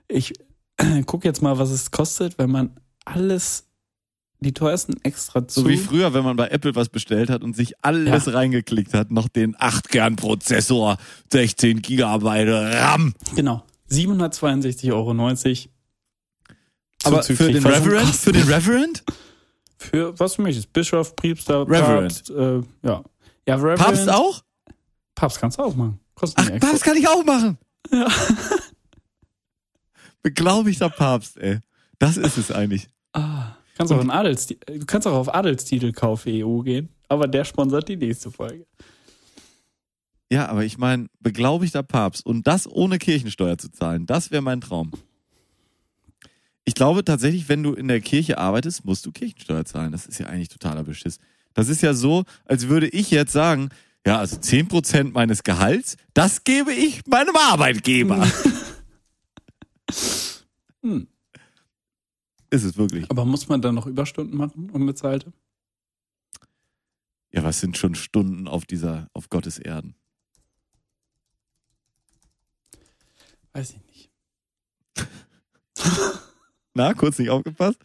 Ich 0.10 0.34
äh, 0.78 1.04
guck 1.06 1.24
jetzt 1.24 1.42
mal, 1.42 1.58
was 1.58 1.72
es 1.72 1.90
kostet, 1.92 2.38
wenn 2.38 2.52
man 2.52 2.72
alles, 3.06 3.70
die 4.42 4.54
teuersten 4.54 4.96
extra 5.04 5.48
zu. 5.48 5.62
So 5.62 5.70
wie 5.70 5.78
früher, 5.78 6.14
wenn 6.14 6.26
man 6.26 6.36
bei 6.36 6.50
Apple 6.50 6.76
was 6.76 6.90
bestellt 6.90 7.30
hat 7.30 7.44
und 7.44 7.56
sich 7.56 7.82
alles 7.82 8.26
Ja. 8.26 8.34
reingeklickt 8.34 8.94
hat, 8.94 9.10
noch 9.10 9.30
den 9.30 9.56
8-Kern-Prozessor, 9.56 10.98
16 11.32 11.82
Gigabyte 11.82 12.50
RAM. 12.50 13.14
Genau. 13.36 13.64
762,90 13.90 14.94
Euro. 14.94 15.14
Aber 17.04 17.24
für 17.24 17.52
den 17.52 17.66
Reverend? 17.66 18.16
Für 18.16 18.32
den 18.32 18.48
Reverend? 18.48 19.04
Für 19.78 20.18
was 20.20 20.36
du 20.36 20.42
möchtest. 20.42 20.74
Bischof, 20.74 21.16
Priester, 21.16 21.62
Reverend. 21.62 22.26
Papst, 22.26 22.30
äh, 22.30 22.62
ja. 22.84 23.04
Ja, 23.48 23.56
Reverend. 23.56 23.80
Papst 23.80 24.10
auch? 24.10 24.44
Papst 25.16 25.40
kannst 25.40 25.58
du 25.58 25.64
auch 25.64 25.76
machen. 25.76 26.00
Kostet 26.16 26.52
Ach. 26.54 26.60
Papst 26.60 26.84
kann 26.84 26.98
ich 26.98 27.08
auch 27.08 27.24
machen. 27.24 27.58
Beglaubigter 30.22 30.90
Papst, 30.90 31.38
ey. 31.38 31.60
Das 31.98 32.18
ist 32.18 32.38
es 32.38 32.52
eigentlich. 32.52 32.90
Ah, 33.14 33.56
kannst 33.78 33.92
auch 33.94 34.08
Adelsti 34.08 34.60
du 34.66 34.86
kannst 34.86 35.08
auch 35.08 35.14
auf 35.14 35.34
Adelstitelkauf 35.34 36.26
EU 36.28 36.60
gehen, 36.60 36.90
aber 37.08 37.28
der 37.28 37.46
sponsert 37.46 37.88
die 37.88 37.96
nächste 37.96 38.32
Folge. 38.32 38.66
Ja, 40.32 40.48
aber 40.48 40.64
ich 40.64 40.78
meine, 40.78 41.08
beglaubigter 41.20 41.84
Papst 41.84 42.26
und 42.26 42.46
das 42.46 42.70
ohne 42.70 43.00
Kirchensteuer 43.00 43.58
zu 43.58 43.72
zahlen, 43.72 44.06
das 44.06 44.30
wäre 44.32 44.44
mein 44.44 44.62
Traum. 44.62 44.92
Ich 46.66 46.76
glaube 46.76 47.04
tatsächlich, 47.04 47.50
wenn 47.50 47.64
du 47.64 47.74
in 47.74 47.88
der 47.88 48.02
Kirche 48.02 48.38
arbeitest, 48.38 48.86
musst 48.86 49.06
du 49.06 49.12
Kirchensteuer 49.12 49.66
zahlen. 49.66 49.92
Das 49.92 50.06
ist 50.06 50.20
ja 50.20 50.28
eigentlich 50.28 50.50
totaler 50.50 50.84
Beschiss. 50.84 51.20
Das 51.54 51.68
ist 51.68 51.82
ja 51.82 51.94
so, 51.94 52.26
als 52.46 52.68
würde 52.68 52.88
ich 52.88 53.12
jetzt 53.12 53.32
sagen, 53.32 53.70
ja, 54.06 54.20
also 54.20 54.38
10% 54.38 55.12
meines 55.12 55.44
Gehalts, 55.44 55.98
das 56.14 56.44
gebe 56.44 56.72
ich 56.72 57.06
meinem 57.08 57.36
Arbeitgeber. 57.36 58.28
Hm. 60.82 61.08
Ist 62.52 62.64
es 62.64 62.78
wirklich. 62.78 63.10
Aber 63.12 63.26
muss 63.26 63.50
man 63.50 63.62
dann 63.62 63.76
noch 63.76 63.86
Überstunden 63.86 64.38
machen, 64.38 64.70
unbezahlte? 64.70 65.34
Ja, 67.32 67.44
was 67.44 67.60
sind 67.60 67.78
schon 67.78 67.96
Stunden 67.96 68.48
auf 68.48 68.66
dieser, 68.66 69.10
auf 69.14 69.30
Gottes 69.30 69.60
Erden? 69.60 69.96
Weiß 73.54 73.72
ich 73.72 73.86
nicht. 73.86 74.10
Na, 76.80 76.94
kurz 76.94 77.20
nicht 77.20 77.30
aufgepasst? 77.30 77.78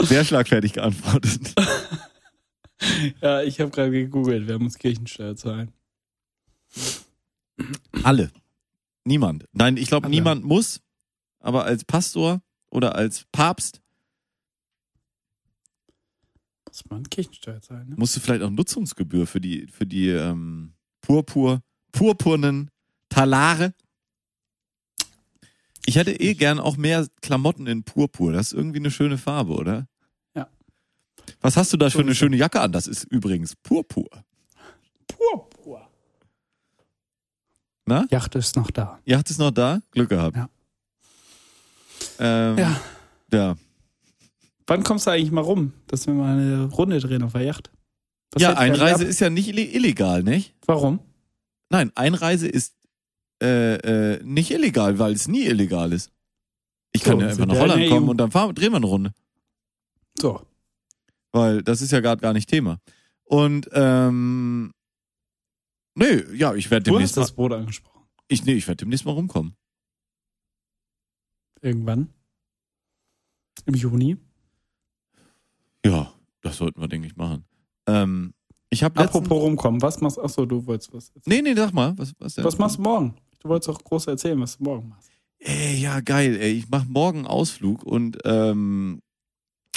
Sehr 0.00 0.24
schlagfertig 0.24 0.72
geantwortet. 0.72 1.54
Ja, 3.20 3.42
ich 3.42 3.60
habe 3.60 3.70
gerade 3.70 3.90
gegoogelt, 3.90 4.48
wer 4.48 4.58
muss 4.58 4.78
Kirchensteuer 4.78 5.36
zahlen? 5.36 5.70
Alle. 8.04 8.30
Niemand. 9.04 9.44
Nein, 9.52 9.76
ich 9.76 9.88
glaube, 9.88 10.08
niemand 10.08 10.46
muss, 10.46 10.80
aber 11.40 11.66
als 11.66 11.84
Pastor 11.84 12.40
oder 12.70 12.94
als 12.94 13.26
Papst 13.32 13.82
Muss 16.66 16.88
man 16.88 17.02
Kirchensteuer 17.10 17.60
zahlen, 17.60 17.90
ne? 17.90 17.96
musst 17.98 18.16
du 18.16 18.20
vielleicht 18.20 18.42
auch 18.42 18.48
Nutzungsgebühr 18.48 19.26
für 19.26 19.42
die, 19.42 19.66
für 19.66 19.84
die 19.84 20.08
ähm, 20.08 20.72
Purpur, 21.02 21.60
purpurnen 21.92 22.70
Talare. 23.10 23.74
Ich 25.86 25.96
hätte 25.96 26.12
eh 26.12 26.34
gern 26.34 26.58
auch 26.60 26.76
mehr 26.76 27.06
Klamotten 27.22 27.66
in 27.66 27.82
Purpur. 27.84 28.32
Das 28.32 28.48
ist 28.48 28.52
irgendwie 28.52 28.78
eine 28.78 28.90
schöne 28.90 29.18
Farbe, 29.18 29.54
oder? 29.54 29.86
Ja. 30.34 30.48
Was 31.40 31.56
hast 31.56 31.72
du 31.72 31.76
da 31.76 31.90
für 31.90 32.00
eine 32.00 32.14
schöne 32.14 32.36
Jacke 32.36 32.60
an? 32.60 32.72
Das 32.72 32.86
ist 32.86 33.04
übrigens 33.04 33.56
Purpur. 33.56 34.08
Purpur. 35.08 35.88
Na? 37.86 38.06
Yacht 38.10 38.34
ist 38.34 38.56
noch 38.56 38.70
da. 38.70 38.98
Yacht 39.04 39.30
ist 39.30 39.38
noch 39.38 39.50
da? 39.50 39.80
Glück 39.92 40.10
gehabt. 40.10 40.36
Ja. 40.36 40.48
Ähm, 42.18 42.58
Ja. 42.58 42.80
ja. 43.32 43.56
Wann 44.66 44.84
kommst 44.84 45.06
du 45.06 45.10
eigentlich 45.10 45.32
mal 45.32 45.40
rum, 45.40 45.72
dass 45.88 46.06
wir 46.06 46.14
mal 46.14 46.38
eine 46.38 46.64
Runde 46.66 47.00
drehen 47.00 47.22
auf 47.24 47.32
der 47.32 47.42
Yacht? 47.42 47.70
Was 48.32 48.42
Ja, 48.42 48.52
Einreise 48.56 49.04
ist 49.04 49.18
ja 49.18 49.28
nicht 49.30 49.48
illegal, 49.48 50.22
nicht? 50.22 50.54
Warum? 50.66 51.00
Nein, 51.70 51.90
Einreise 51.96 52.46
ist 52.46 52.74
äh, 53.42 53.74
äh, 54.14 54.22
nicht 54.22 54.50
illegal, 54.50 54.98
weil 54.98 55.12
es 55.12 55.28
nie 55.28 55.44
illegal 55.46 55.92
ist. 55.92 56.10
Ich 56.92 57.02
kann 57.02 57.18
So, 57.18 57.24
ja 57.24 57.30
einfach 57.30 57.46
nach 57.46 57.56
Holland 57.58 57.88
kommen 57.88 58.06
EU. 58.06 58.10
und 58.10 58.16
dann 58.18 58.30
fahren, 58.30 58.54
drehen 58.54 58.72
wir 58.72 58.76
eine 58.76 58.86
Runde. 58.86 59.12
So. 60.18 60.40
Weil 61.32 61.62
das 61.62 61.80
ist 61.82 61.92
ja 61.92 62.00
gerade 62.00 62.20
gar 62.20 62.32
nicht 62.32 62.48
Thema. 62.48 62.78
Und 63.24 63.68
ähm, 63.72 64.72
nee, 65.94 66.24
ja, 66.34 66.54
ich 66.54 66.70
werde 66.70 66.84
Du 66.84 66.92
demnächst 66.92 67.12
hast 67.12 67.16
mal, 67.18 67.22
das 67.22 67.32
Boot 67.32 67.52
angesprochen. 67.52 68.06
ich, 68.28 68.44
nee, 68.44 68.54
ich 68.54 68.66
werde 68.66 68.78
demnächst 68.84 69.04
mal 69.06 69.12
rumkommen. 69.12 69.54
Irgendwann. 71.62 72.08
Im 73.66 73.74
Juni. 73.74 74.16
Ja, 75.84 76.12
das 76.40 76.56
sollten 76.56 76.80
wir, 76.80 76.88
denke 76.88 77.06
ich, 77.06 77.16
machen. 77.16 77.44
Ähm, 77.86 78.34
ich 78.70 78.82
habe. 78.82 78.98
Apropos 79.00 79.40
rumkommen, 79.42 79.80
was 79.82 80.00
machst 80.00 80.18
Achso, 80.18 80.44
du 80.46 80.66
wolltest 80.66 80.92
was 80.92 81.10
erzählen. 81.10 81.42
Nee, 81.44 81.50
nee, 81.50 81.56
sag 81.56 81.72
mal. 81.72 81.96
Was, 81.98 82.14
was, 82.18 82.34
denn? 82.34 82.44
Was 82.44 82.58
machst 82.58 82.78
du 82.78 82.82
morgen? 82.82 83.14
Du 83.40 83.48
wolltest 83.48 83.68
auch 83.70 83.82
groß 83.82 84.06
erzählen, 84.08 84.40
was 84.40 84.58
du 84.58 84.64
morgen 84.64 84.88
machst. 84.90 85.10
Ey, 85.38 85.76
ja, 85.80 86.00
geil, 86.00 86.36
ey. 86.40 86.52
Ich 86.52 86.68
mache 86.68 86.86
morgen 86.88 87.18
einen 87.20 87.26
Ausflug 87.26 87.82
und 87.82 88.18
ähm, 88.24 89.00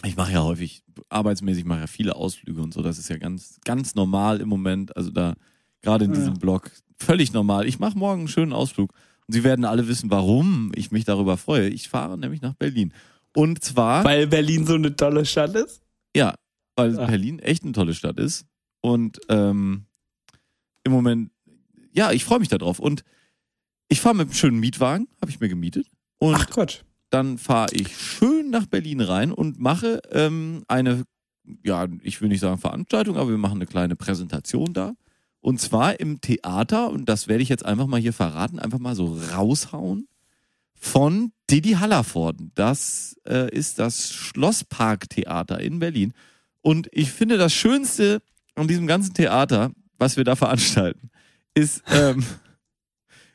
ich 0.06 0.18
mache 0.18 0.34
ja 0.34 0.44
häufig, 0.44 0.84
arbeitsmäßig 1.10 1.64
mache 1.64 1.82
ja 1.82 1.88
viele 1.88 2.16
Ausflüge 2.16 2.62
und 2.62 2.74
so. 2.74 2.82
Das 2.82 2.98
ist 2.98 3.10
ja 3.10 3.18
ganz, 3.18 3.60
ganz 3.64 3.96
normal 3.96 4.42
im 4.42 4.50
Moment. 4.50 4.96
Also 4.98 5.10
da, 5.12 5.36
gerade 5.82 6.04
in 6.06 6.12
Ja. 6.12 6.18
diesem 6.18 6.34
Blog, 6.36 6.70
völlig 6.98 7.32
normal. 7.32 7.66
Ich 7.66 7.80
mache 7.80 7.98
morgen 7.98 8.20
einen 8.22 8.28
schönen 8.28 8.52
Ausflug 8.52 8.92
und 9.28 9.34
Sie 9.34 9.46
werden 9.46 9.64
alle 9.64 9.88
wissen, 9.88 10.12
warum 10.12 10.74
ich 10.76 10.92
mich 10.92 11.06
darüber 11.06 11.38
freue. 11.38 11.70
Ich 11.70 11.88
fahre 11.88 12.18
nämlich 12.18 12.42
nach 12.42 12.56
Berlin. 12.56 12.94
Und 13.34 13.64
zwar, 13.64 14.04
Weil 14.04 14.28
Berlin 14.28 14.66
so 14.66 14.74
eine 14.76 14.94
tolle 14.96 15.26
Stadt 15.26 15.56
ist? 15.56 15.82
ja, 16.16 16.36
weil 16.76 17.00
Ah. 17.00 17.06
Berlin 17.06 17.40
echt 17.40 17.64
eine 17.64 17.72
tolle 17.72 17.94
Stadt 17.94 18.20
ist. 18.20 18.46
Und 18.82 19.22
ähm, 19.30 19.86
im 20.84 20.92
Moment, 20.92 21.32
ja, 21.94 22.12
ich 22.12 22.26
freue 22.26 22.40
mich 22.40 22.50
darauf. 22.50 22.80
Und 22.80 23.04
ich 23.94 24.02
fahre 24.02 24.16
mit 24.16 24.28
einem 24.28 24.34
schönen 24.34 24.60
Mietwagen, 24.60 25.08
habe 25.22 25.30
ich 25.30 25.40
mir 25.40 25.50
gemietet. 25.50 25.86
Und 26.18 26.34
Ach 26.34 26.50
Gott. 26.50 26.84
dann 27.12 27.38
fahre 27.38 27.74
ich 27.74 27.96
schön 27.96 28.50
nach 28.50 28.66
Berlin 28.66 29.02
rein 29.02 29.32
und 29.32 29.60
mache 29.60 30.02
ähm, 30.12 30.64
eine, 30.68 31.04
ja, 31.64 31.88
ich 32.02 32.20
will 32.20 32.30
nicht 32.30 32.40
sagen 32.40 32.58
Veranstaltung, 32.58 33.18
aber 33.18 33.30
wir 33.30 33.38
machen 33.38 33.58
eine 33.58 33.68
kleine 33.68 33.96
Präsentation 33.96 34.74
da. 34.74 34.94
Und 35.42 35.62
zwar 35.62 36.00
im 36.00 36.22
Theater, 36.22 36.90
und 36.90 37.08
das 37.08 37.28
werde 37.28 37.44
ich 37.44 37.50
jetzt 37.50 37.66
einfach 37.66 37.86
mal 37.86 38.00
hier 38.00 38.14
verraten, 38.14 38.58
einfach 38.58 38.80
mal 38.80 38.96
so 38.96 39.16
raushauen, 39.32 40.08
von 40.74 41.32
Didi 41.52 41.74
Hallervorden. 41.74 42.52
Das 42.56 43.16
äh, 43.28 43.54
ist 43.56 43.78
das 43.78 44.12
Schlossparktheater 44.12 45.60
in 45.60 45.78
Berlin. 45.78 46.14
Und 46.62 46.90
ich 46.92 47.12
finde, 47.12 47.38
das 47.38 47.54
Schönste 47.54 48.24
an 48.56 48.68
diesem 48.68 48.88
ganzen 48.88 49.14
Theater, 49.14 49.72
was 50.00 50.18
wir 50.18 50.24
da 50.24 50.36
veranstalten, 50.36 51.12
ist, 51.54 51.84
ähm, 51.92 52.26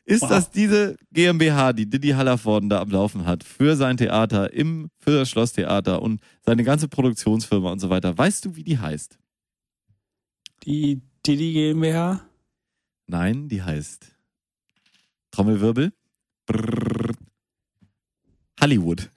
ist, 0.09 0.23
Wow. 0.23 0.29
dass 0.29 0.49
diese 0.51 0.97
GmbH, 1.13 1.71
die 1.73 1.89
Didi 1.89 2.09
Hallervorden 2.09 2.67
da 2.69 2.81
am 2.81 2.89
Laufen 2.89 3.25
hat, 3.25 3.43
für 3.43 3.75
sein 3.75 3.95
Theater, 3.97 4.51
im, 4.53 4.89
für 4.99 5.11
das 5.11 5.29
Schlosstheater 5.29 6.01
und 6.01 6.19
seine 6.45 6.63
ganze 6.63 6.87
Produktionsfirma 6.87 7.71
und 7.71 7.79
so 7.79 7.89
weiter. 7.89 8.17
Weißt 8.17 8.45
du, 8.45 8.55
wie 8.55 8.63
die 8.63 8.79
heißt? 8.79 9.19
Die 10.63 11.01
Didi 11.25 11.53
GmbH? 11.53 12.21
Nein, 13.07 13.47
die 13.47 13.61
heißt 13.61 14.07
Trommelwirbel. 15.31 15.93
Brrr. 16.47 17.13
Hollywood. 18.61 19.09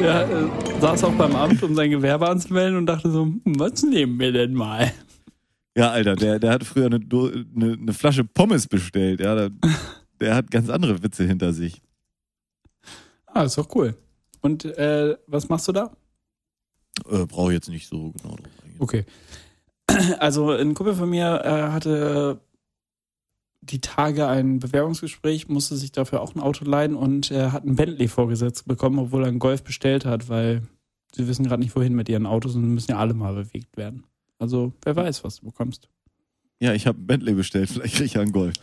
Der 0.00 0.28
äh, 0.30 0.80
saß 0.80 1.04
auch 1.04 1.12
beim 1.12 1.34
Amt, 1.36 1.62
um 1.62 1.74
sein 1.74 1.90
Gewerbe 1.90 2.28
anzumelden 2.28 2.76
und 2.78 2.86
dachte 2.86 3.10
so, 3.10 3.24
hm, 3.24 3.42
was 3.44 3.82
nehmen 3.82 4.18
wir 4.18 4.32
denn 4.32 4.54
mal? 4.54 4.92
Ja, 5.76 5.90
Alter, 5.90 6.16
der, 6.16 6.38
der 6.38 6.52
hat 6.52 6.64
früher 6.64 6.86
eine, 6.86 6.96
eine, 6.96 7.72
eine 7.72 7.92
Flasche 7.92 8.24
Pommes 8.24 8.66
bestellt. 8.66 9.20
Ja, 9.20 9.34
der, 9.34 9.50
der 10.20 10.34
hat 10.34 10.50
ganz 10.50 10.68
andere 10.68 11.02
Witze 11.02 11.24
hinter 11.24 11.52
sich. 11.52 11.82
Ah, 13.26 13.44
ist 13.44 13.56
doch 13.56 13.74
cool. 13.74 13.96
Und 14.40 14.64
äh, 14.64 15.16
was 15.26 15.48
machst 15.48 15.68
du 15.68 15.72
da? 15.72 15.96
Äh, 17.08 17.24
Brauche 17.24 17.52
ich 17.52 17.54
jetzt 17.54 17.68
nicht 17.70 17.88
so 17.88 18.12
genau 18.12 18.36
drauf 18.36 18.50
eingehen. 18.62 18.80
Okay. 18.80 19.04
Also 20.18 20.50
ein 20.50 20.74
Kumpel 20.74 20.94
von 20.94 21.10
mir 21.10 21.42
äh, 21.44 21.70
hatte 21.70 22.40
die 23.60 23.80
Tage 23.80 24.26
ein 24.26 24.58
Bewerbungsgespräch, 24.58 25.48
musste 25.48 25.76
sich 25.76 25.92
dafür 25.92 26.20
auch 26.20 26.34
ein 26.34 26.40
Auto 26.40 26.64
leihen 26.64 26.96
und 26.96 27.30
äh, 27.30 27.50
hat 27.50 27.62
einen 27.62 27.76
Bentley 27.76 28.08
vorgesetzt 28.08 28.66
bekommen, 28.66 28.98
obwohl 28.98 29.22
er 29.22 29.28
einen 29.28 29.38
Golf 29.38 29.62
bestellt 29.62 30.04
hat, 30.04 30.28
weil 30.28 30.62
sie 31.14 31.28
wissen 31.28 31.44
gerade 31.44 31.62
nicht, 31.62 31.76
wohin 31.76 31.94
mit 31.94 32.08
ihren 32.08 32.26
Autos 32.26 32.56
und 32.56 32.74
müssen 32.74 32.90
ja 32.90 32.98
alle 32.98 33.14
mal 33.14 33.34
bewegt 33.34 33.76
werden. 33.76 34.04
Also 34.42 34.72
wer 34.82 34.96
weiß, 34.96 35.22
was 35.22 35.36
du 35.38 35.46
bekommst. 35.46 35.88
Ja, 36.58 36.72
ich 36.74 36.88
habe 36.88 36.98
ein 37.00 37.06
Bentley 37.06 37.34
bestellt, 37.34 37.70
vielleicht 37.70 37.94
kriege 37.94 38.06
ich 38.06 38.14
ja 38.14 38.22
einen 38.22 38.32
Golf. 38.32 38.54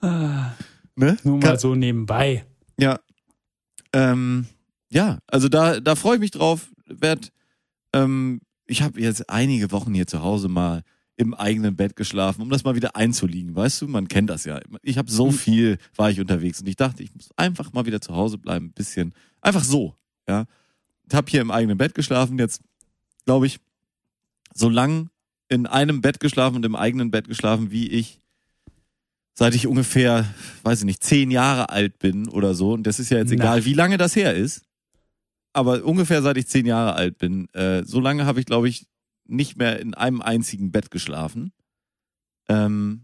Ah, 0.00 0.52
Ne? 0.96 1.16
nur 1.24 1.40
Kann- 1.40 1.50
mal 1.50 1.58
so 1.58 1.74
nebenbei. 1.74 2.44
Ja. 2.78 3.00
Ähm, 3.92 4.46
ja, 4.92 5.18
also 5.26 5.48
da, 5.48 5.80
da 5.80 5.96
freue 5.96 6.14
ich 6.16 6.20
mich 6.20 6.30
drauf. 6.30 6.70
Werd, 6.86 7.32
ähm, 7.94 8.40
ich 8.66 8.82
habe 8.82 9.00
jetzt 9.00 9.28
einige 9.28 9.72
Wochen 9.72 9.92
hier 9.94 10.06
zu 10.06 10.22
Hause 10.22 10.48
mal 10.48 10.82
im 11.16 11.34
eigenen 11.34 11.74
Bett 11.74 11.96
geschlafen, 11.96 12.42
um 12.42 12.50
das 12.50 12.62
mal 12.64 12.74
wieder 12.76 12.94
einzuliegen. 12.96 13.56
Weißt 13.56 13.80
du, 13.82 13.88
man 13.88 14.06
kennt 14.08 14.30
das 14.30 14.44
ja. 14.44 14.60
Ich 14.82 14.98
habe 14.98 15.10
so 15.10 15.26
Mhm. 15.26 15.32
viel, 15.32 15.78
war 15.96 16.10
ich 16.10 16.20
unterwegs 16.20 16.60
und 16.60 16.68
ich 16.68 16.76
dachte, 16.76 17.02
ich 17.02 17.12
muss 17.14 17.30
einfach 17.36 17.72
mal 17.72 17.86
wieder 17.86 18.00
zu 18.00 18.14
Hause 18.14 18.38
bleiben, 18.38 18.66
ein 18.66 18.72
bisschen. 18.72 19.12
Einfach 19.40 19.64
so, 19.64 19.96
ja. 20.28 20.44
Ich 21.10 21.16
habe 21.16 21.30
hier 21.30 21.40
im 21.40 21.50
eigenen 21.50 21.76
Bett 21.76 21.94
geschlafen, 21.94 22.38
jetzt 22.38 22.62
glaube 23.24 23.46
ich, 23.46 23.58
so 24.54 24.68
lang 24.68 25.10
in 25.48 25.66
einem 25.66 26.00
Bett 26.00 26.20
geschlafen 26.20 26.56
und 26.56 26.64
im 26.64 26.76
eigenen 26.76 27.10
Bett 27.10 27.28
geschlafen, 27.28 27.70
wie 27.70 27.88
ich 27.88 28.20
seit 29.34 29.54
ich 29.54 29.66
ungefähr, 29.66 30.32
weiß 30.62 30.80
ich 30.80 30.84
nicht, 30.84 31.02
zehn 31.02 31.30
Jahre 31.30 31.70
alt 31.70 31.98
bin 31.98 32.28
oder 32.28 32.54
so. 32.54 32.72
Und 32.72 32.86
das 32.86 32.98
ist 33.00 33.10
ja 33.10 33.18
jetzt 33.18 33.32
egal, 33.32 33.64
wie 33.64 33.74
lange 33.74 33.96
das 33.96 34.14
her 34.14 34.34
ist. 34.34 34.64
Aber 35.52 35.84
ungefähr 35.84 36.22
seit 36.22 36.36
ich 36.36 36.46
zehn 36.46 36.66
Jahre 36.66 36.94
alt 36.94 37.18
bin, 37.18 37.48
äh, 37.54 37.82
so 37.84 38.00
lange 38.00 38.26
habe 38.26 38.38
ich, 38.38 38.46
glaube 38.46 38.68
ich, 38.68 38.86
nicht 39.26 39.56
mehr 39.56 39.80
in 39.80 39.94
einem 39.94 40.20
einzigen 40.20 40.70
Bett 40.70 40.90
geschlafen. 40.90 41.52
Ähm, 42.48 43.02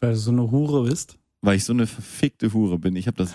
Weil 0.00 0.12
du 0.12 0.18
so 0.18 0.30
eine 0.30 0.50
Hure 0.50 0.88
bist. 0.88 1.18
weil 1.42 1.56
ich 1.56 1.64
so 1.64 1.72
eine 1.72 1.86
verfickte 1.86 2.52
Hure 2.52 2.78
bin. 2.78 2.96
Ich 2.96 3.06
habe 3.06 3.16
das, 3.18 3.34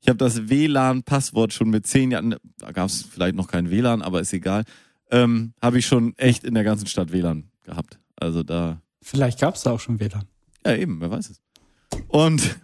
ich 0.00 0.08
habe 0.08 0.16
das 0.18 0.48
WLAN-Passwort 0.48 1.52
schon 1.52 1.70
mit 1.70 1.86
zehn 1.86 2.10
Jahren, 2.10 2.36
da 2.58 2.72
gab 2.72 2.88
es 2.88 3.02
vielleicht 3.02 3.34
noch 3.34 3.48
kein 3.48 3.70
WLAN, 3.70 4.02
aber 4.02 4.20
ist 4.20 4.32
egal, 4.32 4.64
ähm, 5.10 5.52
habe 5.60 5.78
ich 5.78 5.86
schon 5.86 6.16
echt 6.16 6.44
in 6.44 6.54
der 6.54 6.64
ganzen 6.64 6.86
Stadt 6.86 7.12
WLAN 7.12 7.50
gehabt. 7.64 7.98
Also 8.16 8.42
da, 8.42 8.80
Vielleicht 9.02 9.40
gab 9.40 9.54
es 9.54 9.62
da 9.62 9.72
auch 9.72 9.80
schon 9.80 10.00
WLAN. 10.00 10.26
ja 10.64 10.74
eben, 10.76 11.00
wer 11.00 11.10
weiß 11.10 11.30
es. 11.30 11.40
Und 12.08 12.58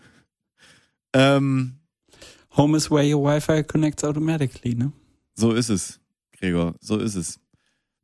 ähm, 1.13 1.77
Home 2.57 2.77
is 2.77 2.91
where 2.91 3.05
your 3.15 3.25
Wi-Fi 3.25 3.65
connects 3.65 4.05
automatically, 4.05 4.75
ne? 4.75 4.93
so 5.35 5.53
ist 5.53 5.69
es, 5.69 6.01
Gregor, 6.33 6.75
so 6.81 6.99
ist 6.99 7.17
es. 7.17 7.41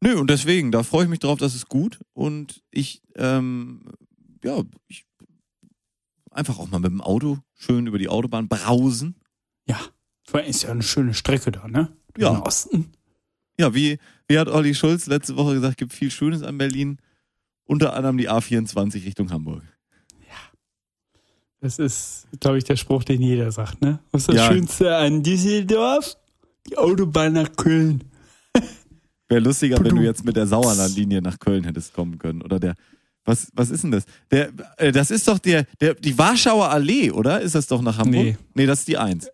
Nö, 0.00 0.18
und 0.18 0.30
deswegen, 0.30 0.72
da 0.72 0.82
freue 0.82 1.04
ich 1.04 1.10
mich 1.10 1.18
drauf, 1.18 1.38
das 1.38 1.54
ist 1.54 1.68
gut. 1.68 2.00
Und 2.14 2.62
ich, 2.70 3.02
ähm, 3.16 3.82
ja, 4.42 4.62
ich 4.88 5.04
einfach 6.30 6.58
auch 6.58 6.70
mal 6.70 6.80
mit 6.80 6.90
dem 6.90 7.02
Auto 7.02 7.38
schön 7.54 7.86
über 7.86 7.98
die 7.98 8.08
Autobahn 8.08 8.48
brausen. 8.48 9.16
Ja. 9.70 10.40
Ist 10.40 10.62
ja 10.62 10.70
eine 10.70 10.82
schöne 10.82 11.14
Strecke 11.14 11.50
da, 11.52 11.66
ne? 11.68 11.92
Durch 12.14 12.22
Ja. 12.28 12.34
den 12.34 12.42
Osten. 12.42 12.92
Ja, 13.58 13.74
wie, 13.74 13.98
wie 14.28 14.38
hat 14.38 14.48
Olli 14.48 14.74
Schulz 14.74 15.06
letzte 15.06 15.36
Woche 15.36 15.54
gesagt, 15.54 15.76
gibt 15.76 15.92
viel 15.92 16.10
Schönes 16.10 16.42
an 16.42 16.56
Berlin. 16.58 16.98
Unter 17.64 17.94
anderem 17.94 18.16
die 18.18 18.28
A24 18.30 19.04
Richtung 19.04 19.30
Hamburg. 19.30 19.62
Das 21.62 21.78
ist, 21.78 22.26
glaube 22.40 22.56
ich, 22.56 22.64
der 22.64 22.76
Spruch, 22.76 23.04
den 23.04 23.20
jeder 23.20 23.52
sagt, 23.52 23.82
ne? 23.82 23.98
Was 24.12 24.22
ist 24.22 24.28
das 24.30 24.36
Ja. 24.36 24.46
Schönste 24.50 24.96
an 24.96 25.22
Düsseldorf? 25.22 26.16
Die 26.68 26.78
Autobahn 26.78 27.34
nach 27.34 27.54
Köln. 27.54 28.02
Wäre 29.28 29.40
lustiger, 29.42 29.82
wenn 29.84 29.94
du 29.94 30.02
jetzt 30.02 30.24
mit 30.24 30.36
der 30.36 30.46
Sauerlandlinie 30.46 31.20
nach 31.20 31.38
Köln 31.38 31.64
hättest 31.64 31.92
kommen 31.92 32.18
können. 32.18 32.40
Oder 32.40 32.58
der, 32.58 32.74
was, 33.26 33.48
was 33.52 33.68
ist 33.70 33.84
denn 33.84 33.90
das? 33.90 34.04
Der, 34.30 34.50
äh, 34.78 34.90
das 34.90 35.10
ist 35.10 35.28
doch 35.28 35.38
der, 35.38 35.64
der, 35.80 35.94
die 35.94 36.16
Warschauer 36.16 36.70
Allee, 36.70 37.10
oder? 37.10 37.42
Ist 37.42 37.54
das 37.54 37.66
doch 37.66 37.82
nach 37.82 37.98
Hamburg? 37.98 38.24
Nee. 38.24 38.38
Nee, 38.54 38.66
das 38.66 38.80
ist 38.80 38.88
die 38.88 38.96
Eins. 38.96 39.28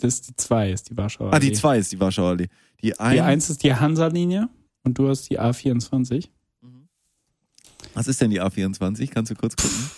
Das 0.00 0.14
ist 0.14 0.28
die 0.28 0.36
2, 0.36 0.72
ist 0.72 0.90
die 0.90 0.96
Warschauer. 0.96 1.32
Ah, 1.32 1.38
die 1.38 1.48
Allee. 1.48 1.56
Zwei 1.56 1.78
ist 1.78 1.92
die 1.92 2.00
Warschauer 2.00 2.30
Allee. 2.30 2.48
Die 2.82 2.98
Eins. 2.98 3.14
Die 3.14 3.20
1 3.20 3.50
ist 3.50 3.62
die 3.62 3.74
Hansa-Linie 3.74 4.48
und 4.82 4.98
du 4.98 5.08
hast 5.08 5.28
die 5.28 5.38
A24. 5.38 6.28
Was 7.94 8.08
ist 8.08 8.20
denn 8.20 8.30
die 8.30 8.40
A24? 8.40 9.10
Kannst 9.10 9.30
du 9.30 9.34
kurz 9.34 9.56
gucken? 9.56 9.90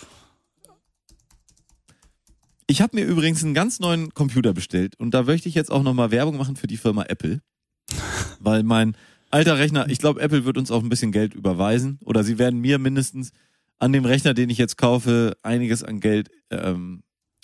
Ich 2.67 2.81
habe 2.81 2.95
mir 2.95 3.05
übrigens 3.05 3.43
einen 3.43 3.53
ganz 3.53 3.79
neuen 3.79 4.13
Computer 4.13 4.53
bestellt 4.53 4.95
und 4.97 5.13
da 5.13 5.23
möchte 5.23 5.47
ich 5.47 5.55
jetzt 5.55 5.71
auch 5.71 5.83
nochmal 5.83 6.11
Werbung 6.11 6.37
machen 6.37 6.55
für 6.55 6.67
die 6.67 6.77
Firma 6.77 7.03
Apple. 7.03 7.41
Weil 8.39 8.63
mein 8.63 8.97
alter 9.29 9.57
Rechner, 9.57 9.87
ich 9.89 9.99
glaube, 9.99 10.21
Apple 10.21 10.45
wird 10.45 10.57
uns 10.57 10.71
auch 10.71 10.81
ein 10.81 10.89
bisschen 10.89 11.11
Geld 11.11 11.33
überweisen 11.33 11.99
oder 12.03 12.23
sie 12.23 12.37
werden 12.37 12.59
mir 12.59 12.79
mindestens 12.79 13.31
an 13.79 13.93
dem 13.93 14.05
Rechner, 14.05 14.33
den 14.33 14.49
ich 14.49 14.57
jetzt 14.57 14.77
kaufe, 14.77 15.37
einiges 15.43 15.83
an 15.83 15.99
Geld 15.99 16.29
ähm, 16.49 17.03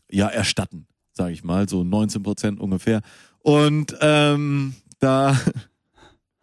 ja 0.09 0.27
erstatten, 0.27 0.87
sage 1.19 1.33
ich 1.33 1.43
mal, 1.43 1.67
so 1.67 1.83
19 1.83 2.23
Prozent 2.23 2.59
ungefähr. 2.61 3.01
Und 3.39 3.93
ähm, 3.99 4.73
da 4.99 5.37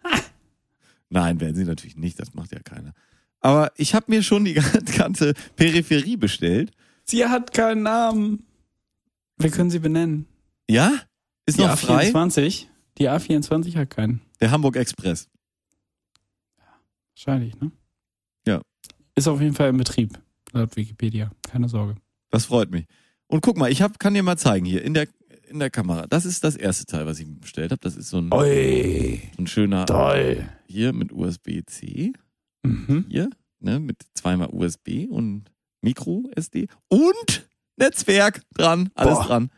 Nein, 1.08 1.40
werden 1.40 1.56
sie 1.56 1.64
natürlich 1.64 1.96
nicht, 1.96 2.20
das 2.20 2.34
macht 2.34 2.52
ja 2.52 2.60
keiner. 2.60 2.92
Aber 3.40 3.72
ich 3.76 3.94
habe 3.94 4.06
mir 4.08 4.22
schon 4.22 4.44
die 4.44 4.52
ganze 4.98 5.32
Peripherie 5.56 6.18
bestellt. 6.18 6.72
Sie 7.04 7.24
hat 7.24 7.54
keinen 7.54 7.84
Namen. 7.84 8.44
Wir 9.38 9.50
können 9.50 9.70
sie 9.70 9.78
benennen. 9.78 10.26
Ja? 10.68 10.92
Ist 11.46 11.58
Die 11.58 11.62
noch 11.62 11.78
frei? 11.78 12.10
A24. 12.10 12.66
Die 12.98 13.08
A24 13.08 13.76
hat 13.76 13.90
keinen. 13.90 14.20
Der 14.40 14.50
Hamburg 14.50 14.76
Express. 14.76 15.28
Wahrscheinlich, 17.14 17.58
ne? 17.60 17.70
Ja. 18.46 18.60
Ist 19.14 19.28
auf 19.28 19.40
jeden 19.40 19.54
Fall 19.54 19.70
in 19.70 19.78
Betrieb, 19.78 20.18
laut 20.52 20.76
Wikipedia. 20.76 21.30
Keine 21.42 21.68
Sorge. 21.70 21.94
Das 22.30 22.44
freut 22.44 22.70
mich. 22.70 22.84
Und 23.28 23.40
guck 23.42 23.56
mal, 23.56 23.70
ich 23.70 23.82
hab, 23.82 23.98
kann 23.98 24.14
dir 24.14 24.22
mal 24.22 24.36
zeigen 24.36 24.64
hier 24.66 24.82
in 24.82 24.94
der, 24.94 25.08
in 25.48 25.58
der 25.58 25.70
Kamera. 25.70 26.06
Das 26.06 26.24
ist 26.24 26.44
das 26.44 26.56
erste 26.56 26.86
Teil, 26.86 27.06
was 27.06 27.18
ich 27.18 27.26
mir 27.26 27.36
bestellt 27.36 27.72
habe. 27.72 27.80
Das 27.80 27.96
ist 27.96 28.10
so 28.10 28.18
ein, 28.18 28.32
Oi, 28.32 29.20
ein 29.38 29.46
schöner 29.46 29.86
toll. 29.86 30.48
hier 30.66 30.92
mit 30.92 31.12
USB-C. 31.12 32.12
Mhm. 32.62 33.06
Hier, 33.08 33.30
ne, 33.60 33.80
mit 33.80 34.02
zweimal 34.14 34.48
USB 34.52 35.06
und 35.08 35.44
Micro 35.82 36.24
SD 36.34 36.68
und 36.88 37.48
Netzwerk 37.76 38.42
dran, 38.54 38.90
alles 38.94 39.18
Boah. 39.18 39.26
dran. 39.26 39.50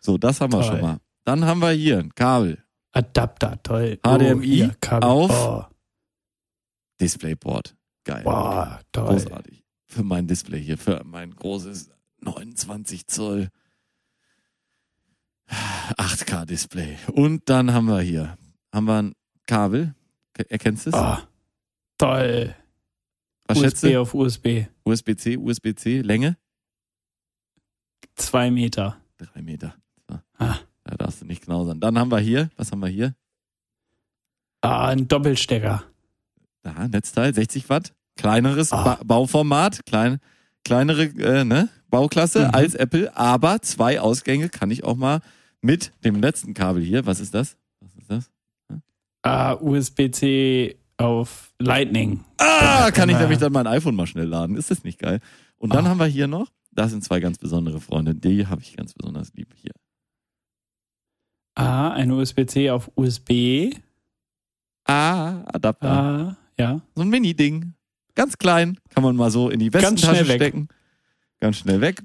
So, 0.00 0.18
das 0.18 0.40
haben 0.40 0.52
wir 0.52 0.60
Toll. 0.62 0.70
schon 0.70 0.80
mal. 0.80 0.98
Dann 1.24 1.44
haben 1.44 1.60
wir 1.60 1.70
hier 1.70 1.98
ein 1.98 2.14
Kabel, 2.14 2.62
Adapter, 2.92 3.60
toll. 3.62 3.98
HDMI 4.02 4.46
hier, 4.46 4.76
Kabel. 4.80 5.08
auf. 5.08 5.30
Oh, 5.30 5.64
Displayport. 7.00 7.76
Geil. 8.04 8.22
boah, 8.24 8.80
toll. 8.92 9.06
Großartig. 9.06 9.62
Für 9.88 10.02
mein 10.02 10.26
Display 10.26 10.60
hier, 10.62 10.78
für 10.78 11.02
mein 11.04 11.34
großes 11.34 11.90
29 12.26 13.06
Zoll 13.06 13.48
8K 15.96 16.44
Display. 16.44 16.98
Und 17.12 17.48
dann 17.48 17.72
haben 17.72 17.86
wir 17.86 18.00
hier, 18.00 18.36
haben 18.74 18.86
wir 18.86 18.98
ein 19.02 19.12
Kabel. 19.46 19.94
Ke- 20.34 20.50
Erkennst 20.50 20.86
du 20.86 20.90
es? 20.90 20.96
Oh, 20.96 21.16
toll. 21.98 22.54
Was 23.46 23.58
USB 23.58 23.92
du? 23.92 24.00
auf 24.00 24.12
USB. 24.14 24.66
USB-C, 24.84 25.36
USB-C, 25.36 26.00
Länge? 26.02 26.36
Zwei 28.16 28.50
Meter. 28.50 29.00
Drei 29.18 29.40
Meter. 29.42 29.76
So. 30.08 30.18
Ah. 30.38 30.58
Da 30.84 30.96
darfst 30.96 31.20
du 31.22 31.26
nicht 31.26 31.42
knausern. 31.44 31.80
Dann 31.80 31.98
haben 31.98 32.10
wir 32.10 32.18
hier, 32.18 32.50
was 32.56 32.70
haben 32.72 32.80
wir 32.80 32.88
hier? 32.88 33.14
Ah, 34.62 34.88
ein 34.88 35.06
Doppelstecker. 35.08 35.84
Da, 36.62 36.88
Netzteil, 36.88 37.32
60 37.34 37.68
Watt. 37.68 37.94
Kleineres 38.16 38.72
Ah. 38.72 38.82
ba 38.82 39.00
Bauformat, 39.04 39.84
klein, 39.86 40.18
kleinere 40.64 41.04
äh, 41.04 41.44
ne, 41.44 41.68
Bauklasse 42.00 42.48
Mhm. 42.48 42.50
als 42.54 42.74
Apple, 42.74 43.16
aber 43.16 43.62
zwei 43.62 44.00
Ausgänge 44.00 44.50
kann 44.50 44.70
ich 44.70 44.84
auch 44.84 44.96
mal 44.96 45.20
mit 45.62 45.92
dem 46.04 46.20
letzten 46.20 46.52
Kabel 46.52 46.82
hier. 46.82 47.06
Was 47.06 47.20
ist 47.20 47.32
das? 47.34 47.56
Was 47.80 47.94
ist 47.94 48.10
das? 48.10 48.30
Ah, 49.22 49.54
USB-C 49.54 50.76
auf 50.98 51.52
Lightning. 51.58 52.22
Ah, 52.36 52.90
kann 52.90 53.08
ich 53.08 53.18
nämlich 53.18 53.38
dann 53.38 53.52
mein 53.52 53.66
iPhone 53.66 53.94
mal 53.96 54.06
schnell 54.06 54.26
laden. 54.26 54.56
Ist 54.58 54.70
das 54.70 54.84
nicht 54.84 54.98
geil? 54.98 55.20
Und 55.56 55.72
dann 55.74 55.86
Ah. 55.86 55.88
haben 55.90 55.98
wir 55.98 56.04
hier 56.06 56.26
noch, 56.26 56.50
das 56.70 56.90
sind 56.90 57.02
zwei 57.02 57.18
ganz 57.20 57.38
besondere 57.38 57.80
Freunde. 57.80 58.14
Die 58.14 58.46
habe 58.46 58.60
ich 58.60 58.76
ganz 58.76 58.92
besonders 58.92 59.32
lieb 59.34 59.48
hier. 59.56 59.72
Ah, 61.54 61.92
ein 61.92 62.10
USB-C 62.10 62.70
auf 62.70 62.90
USB. 62.94 63.72
Ah, 64.84 65.42
Adapter. 65.46 65.90
Ah, 65.90 66.36
ja. 66.58 66.80
So 66.94 67.02
ein 67.02 67.08
Mini-Ding. 67.08 67.72
Ganz 68.14 68.36
klein. 68.36 68.78
Kann 68.90 69.02
man 69.02 69.16
mal 69.16 69.30
so 69.30 69.48
in 69.48 69.58
die 69.60 69.72
Westentasche 69.72 70.24
schnell 70.24 70.40
weg. 70.40 70.54
Ganz 71.40 71.58
schnell 71.58 71.80
weg. 71.80 72.02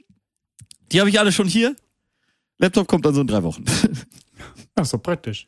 Die 0.91 0.99
habe 0.99 1.09
ich 1.09 1.19
alle 1.19 1.31
schon 1.31 1.47
hier. 1.47 1.75
Laptop 2.57 2.87
kommt 2.87 3.05
dann 3.05 3.13
so 3.13 3.21
in 3.21 3.27
drei 3.27 3.43
Wochen. 3.43 3.65
Ach 4.75 4.85
so, 4.85 4.97
praktisch. 4.97 5.47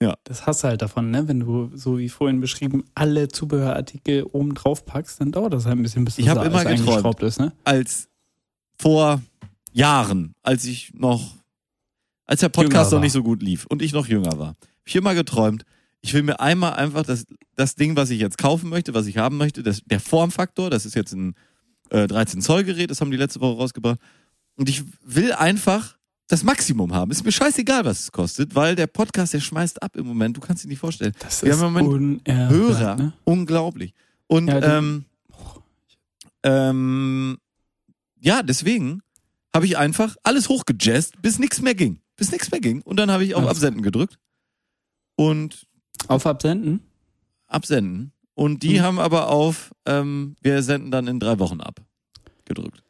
Ja. 0.00 0.16
Das 0.24 0.46
hast 0.46 0.62
du 0.62 0.68
halt 0.68 0.82
davon, 0.82 1.10
ne? 1.10 1.26
Wenn 1.26 1.40
du, 1.40 1.70
so 1.74 1.98
wie 1.98 2.08
vorhin 2.08 2.40
beschrieben, 2.40 2.84
alle 2.94 3.28
Zubehörartikel 3.28 4.22
oben 4.24 4.54
drauf 4.54 4.84
packst, 4.86 5.20
dann 5.20 5.32
dauert 5.32 5.52
das 5.52 5.66
halt 5.66 5.76
ein 5.76 5.82
bisschen, 5.82 6.04
bis 6.04 6.16
das 6.16 6.24
Ich 6.24 6.30
alles 6.30 6.46
immer 6.46 6.64
geträumt. 6.64 6.88
eingeschraubt 6.88 7.22
ist, 7.22 7.40
ne? 7.40 7.52
als 7.64 8.08
vor 8.80 9.20
Jahren, 9.72 10.34
als 10.42 10.64
ich 10.64 10.92
noch, 10.94 11.34
als 12.26 12.40
der 12.40 12.48
Podcast 12.48 12.92
noch 12.92 13.00
nicht 13.00 13.12
so 13.12 13.22
gut 13.24 13.42
lief 13.42 13.66
und 13.66 13.82
ich 13.82 13.92
noch 13.92 14.06
jünger 14.06 14.38
war, 14.38 14.48
hab 14.50 14.56
ich 14.84 14.94
immer 14.94 15.14
geträumt, 15.14 15.64
ich 16.00 16.14
will 16.14 16.22
mir 16.22 16.38
einmal 16.38 16.74
einfach 16.74 17.02
das, 17.02 17.26
das 17.56 17.74
Ding, 17.74 17.96
was 17.96 18.10
ich 18.10 18.20
jetzt 18.20 18.38
kaufen 18.38 18.70
möchte, 18.70 18.94
was 18.94 19.06
ich 19.06 19.18
haben 19.18 19.36
möchte, 19.36 19.64
das, 19.64 19.82
der 19.84 19.98
Formfaktor, 19.98 20.70
das 20.70 20.86
ist 20.86 20.94
jetzt 20.94 21.12
ein 21.12 21.34
äh, 21.90 22.06
13 22.06 22.40
Zoll 22.42 22.64
Gerät, 22.64 22.90
das 22.90 23.00
haben 23.00 23.10
die 23.10 23.16
letzte 23.16 23.40
Woche 23.40 23.56
rausgebracht. 23.58 23.98
Und 24.56 24.68
ich 24.68 24.82
will 25.04 25.32
einfach 25.32 25.96
das 26.26 26.42
Maximum 26.44 26.92
haben. 26.94 27.10
Ist 27.10 27.24
mir 27.24 27.32
scheißegal, 27.32 27.84
was 27.84 28.00
es 28.00 28.12
kostet, 28.12 28.54
weil 28.54 28.74
der 28.76 28.86
Podcast, 28.86 29.32
der 29.32 29.40
schmeißt 29.40 29.82
ab 29.82 29.96
im 29.96 30.06
Moment. 30.06 30.36
Du 30.36 30.40
kannst 30.40 30.64
dir 30.64 30.68
nicht 30.68 30.78
vorstellen. 30.80 31.14
Das 31.20 31.42
Wir 31.42 31.52
ist 31.52 31.60
haben 31.60 31.76
im 31.76 31.84
Moment 31.86 32.28
Hörer, 32.28 32.96
ne? 32.96 33.12
unglaublich. 33.24 33.94
Und 34.26 34.48
Ja, 34.48 34.78
ähm, 34.78 35.04
ähm, 36.42 37.38
ja, 38.20 38.42
deswegen 38.42 39.00
habe 39.54 39.66
ich 39.66 39.78
einfach 39.78 40.16
alles 40.22 40.48
hochgejazzt, 40.48 41.20
bis 41.22 41.38
nichts 41.38 41.60
mehr 41.62 41.74
ging. 41.74 42.00
Bis 42.16 42.30
nichts 42.32 42.50
mehr 42.50 42.60
ging. 42.60 42.82
Und 42.82 42.96
dann 42.98 43.10
habe 43.10 43.24
ich 43.24 43.34
auf. 43.34 43.46
Absenden 43.46 43.82
gedrückt. 43.82 44.18
Und 45.16 45.66
Auf 46.08 46.26
Absenden? 46.26 46.80
absenden. 47.46 48.12
Und 48.38 48.62
die 48.62 48.78
Mhm. 48.78 48.82
haben 48.82 48.98
aber 49.00 49.30
auf, 49.30 49.72
ähm, 49.84 50.36
wir 50.42 50.62
senden 50.62 50.92
dann 50.92 51.08
in 51.08 51.18
drei 51.18 51.40
Wochen 51.40 51.60
ab. 51.60 51.80
Gedrückt. 52.44 52.84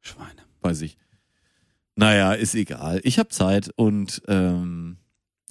Schweine. 0.00 0.42
Weiß 0.60 0.82
ich. 0.82 0.96
Naja, 1.96 2.32
ist 2.32 2.54
egal. 2.54 3.00
Ich 3.02 3.18
habe 3.18 3.28
Zeit 3.30 3.72
und 3.74 4.22
ähm, 4.28 4.98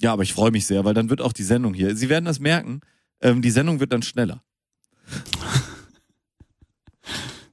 ja, 0.00 0.14
aber 0.14 0.22
ich 0.22 0.32
freue 0.32 0.50
mich 0.50 0.66
sehr, 0.66 0.86
weil 0.86 0.94
dann 0.94 1.10
wird 1.10 1.20
auch 1.20 1.34
die 1.34 1.42
Sendung 1.42 1.74
hier. 1.74 1.94
Sie 1.94 2.08
werden 2.08 2.24
das 2.24 2.40
merken, 2.40 2.80
ähm, 3.20 3.42
die 3.42 3.50
Sendung 3.50 3.80
wird 3.80 3.92
dann 3.92 4.00
schneller. 4.00 4.42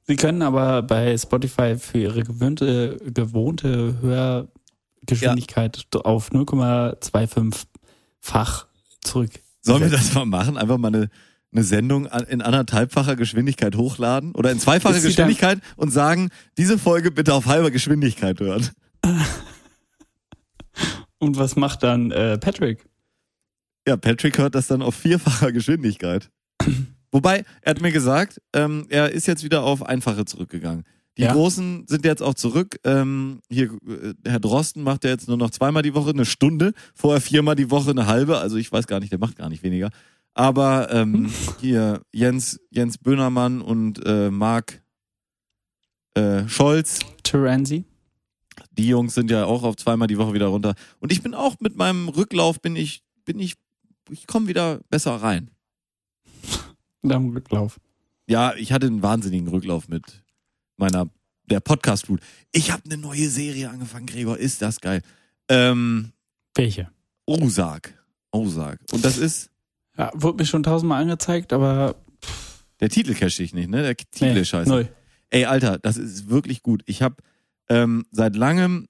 Sie 0.07 0.15
können 0.15 0.43
aber 0.43 0.82
bei 0.82 1.17
Spotify 1.17 1.76
für 1.78 1.97
ihre 1.97 2.23
gewöhnte, 2.23 2.99
gewohnte 3.13 3.99
Hörgeschwindigkeit 4.01 5.88
auf 6.05 6.32
0,25-fach 6.32 8.67
zurück. 9.01 9.32
Sollen 9.61 9.82
wir 9.82 9.89
das 9.89 10.13
mal 10.13 10.26
machen? 10.26 10.57
Einfach 10.57 10.78
mal 10.78 10.88
eine, 10.89 11.09
eine 11.55 11.63
Sendung 11.63 12.05
in 12.05 12.41
anderthalbfacher 12.41 13.15
Geschwindigkeit 13.15 13.75
hochladen 13.75 14.33
oder 14.33 14.51
in 14.51 14.59
zweifacher 14.59 14.99
Geschwindigkeit 14.99 15.59
und 15.77 15.91
sagen, 15.91 16.29
diese 16.57 16.77
Folge 16.77 17.11
bitte 17.11 17.33
auf 17.33 17.45
halber 17.45 17.71
Geschwindigkeit 17.71 18.39
hören. 18.39 18.69
Und 21.17 21.37
was 21.37 21.55
macht 21.55 21.81
dann 21.81 22.11
äh, 22.11 22.37
Patrick? 22.37 22.85
Ja, 23.87 23.95
Patrick 23.97 24.37
hört 24.37 24.53
das 24.53 24.67
dann 24.67 24.81
auf 24.81 24.95
vierfacher 24.95 25.51
Geschwindigkeit. 25.51 26.29
Wobei, 27.11 27.45
er 27.61 27.69
hat 27.71 27.81
mir 27.81 27.91
gesagt, 27.93 28.41
ähm, 28.53 28.85
er 28.89 29.11
ist 29.11 29.25
jetzt 29.25 29.43
wieder 29.43 29.63
auf 29.63 29.83
einfache 29.83 30.25
zurückgegangen. 30.25 30.83
Die 31.17 31.21
Ja. 31.21 31.31
Großen 31.31 31.85
sind 31.87 32.03
jetzt 32.03 32.21
auch 32.21 32.33
zurück. 32.33 32.77
Ähm, 32.83 33.39
hier, 33.49 33.71
äh, 33.87 34.13
Herr 34.25 34.41
Drosten 34.41 34.83
macht 34.83 35.05
ja 35.05 35.11
jetzt 35.11 35.29
nur 35.29 35.37
noch 35.37 35.51
zweimal 35.51 35.81
die 35.81 35.93
Woche 35.95 36.09
eine 36.09 36.25
Stunde, 36.25 36.73
vorher 36.93 37.21
viermal 37.21 37.55
die 37.55 37.71
Woche 37.71 37.91
eine 37.91 38.07
halbe. 38.07 38.39
Also 38.39 38.57
ich 38.57 38.69
weiß 38.69 38.85
gar 38.87 38.99
nicht, 38.99 39.13
der 39.13 39.19
macht 39.19 39.37
gar 39.37 39.47
nicht 39.47 39.63
weniger. 39.63 39.91
Aber 40.36 40.91
ähm, 40.91 41.31
hier 41.59 42.01
Jens, 42.13 42.59
Jens 42.69 42.97
Böhnermann 42.99 43.61
und 43.61 44.05
äh, 44.05 44.29
Marc 44.29 44.83
äh, 46.13 46.47
Scholz, 46.47 46.99
Terenzi? 47.23 47.86
die 48.77 48.88
Jungs 48.88 49.13
sind 49.13 49.31
ja 49.31 49.45
auch 49.45 49.63
auf 49.63 49.75
zweimal 49.75 50.07
die 50.07 50.17
Woche 50.17 50.33
wieder 50.33 50.47
runter. 50.47 50.75
Und 50.99 51.11
ich 51.11 51.21
bin 51.21 51.33
auch 51.33 51.59
mit 51.59 51.75
meinem 51.75 52.09
Rücklauf, 52.09 52.61
bin 52.61 52.75
ich, 52.75 53.03
bin 53.25 53.39
ich, 53.39 53.55
ich 54.09 54.27
komme 54.27 54.47
wieder 54.47 54.79
besser 54.89 55.15
rein. 55.15 55.51
Am 57.03 57.29
Rücklauf. 57.29 57.79
Ja, 58.27 58.55
ich 58.55 58.71
hatte 58.71 58.88
einen 58.88 59.03
wahnsinnigen 59.03 59.47
Rücklauf 59.47 59.88
mit 59.88 60.23
meiner, 60.77 61.07
der 61.45 61.59
Podcast-Flut. 61.59 62.19
Ich 62.51 62.71
habe 62.71 62.83
eine 62.86 62.97
neue 62.97 63.29
Serie 63.29 63.69
angefangen, 63.69 64.07
Gregor, 64.07 64.38
ist 64.38 64.61
das 64.61 64.81
geil. 64.81 65.01
Ähm, 65.47 66.11
Welche? 66.55 66.89
Ozark. 67.27 67.93
Ozark. 68.31 68.79
Und 68.91 69.05
das 69.05 69.17
ist, 69.17 69.51
Ja, 69.97 70.11
wurde 70.13 70.37
mir 70.37 70.45
schon 70.45 70.63
tausendmal 70.63 71.01
angezeigt, 71.01 71.53
aber 71.53 71.95
der 72.79 72.89
Titel 72.89 73.13
cache 73.13 73.41
ich 73.41 73.53
nicht, 73.53 73.69
ne? 73.69 73.81
Der 73.81 73.95
Titel 73.95 74.33
nee, 74.33 74.41
ist 74.41 74.49
scheiße. 74.49 74.69
null. 74.69 74.89
Ey, 75.29 75.45
Alter, 75.45 75.79
das 75.79 75.97
ist 75.97 76.29
wirklich 76.29 76.61
gut. 76.61 76.83
Ich 76.85 77.01
habe 77.01 77.15
ähm, 77.69 78.05
seit 78.11 78.35
langem 78.35 78.87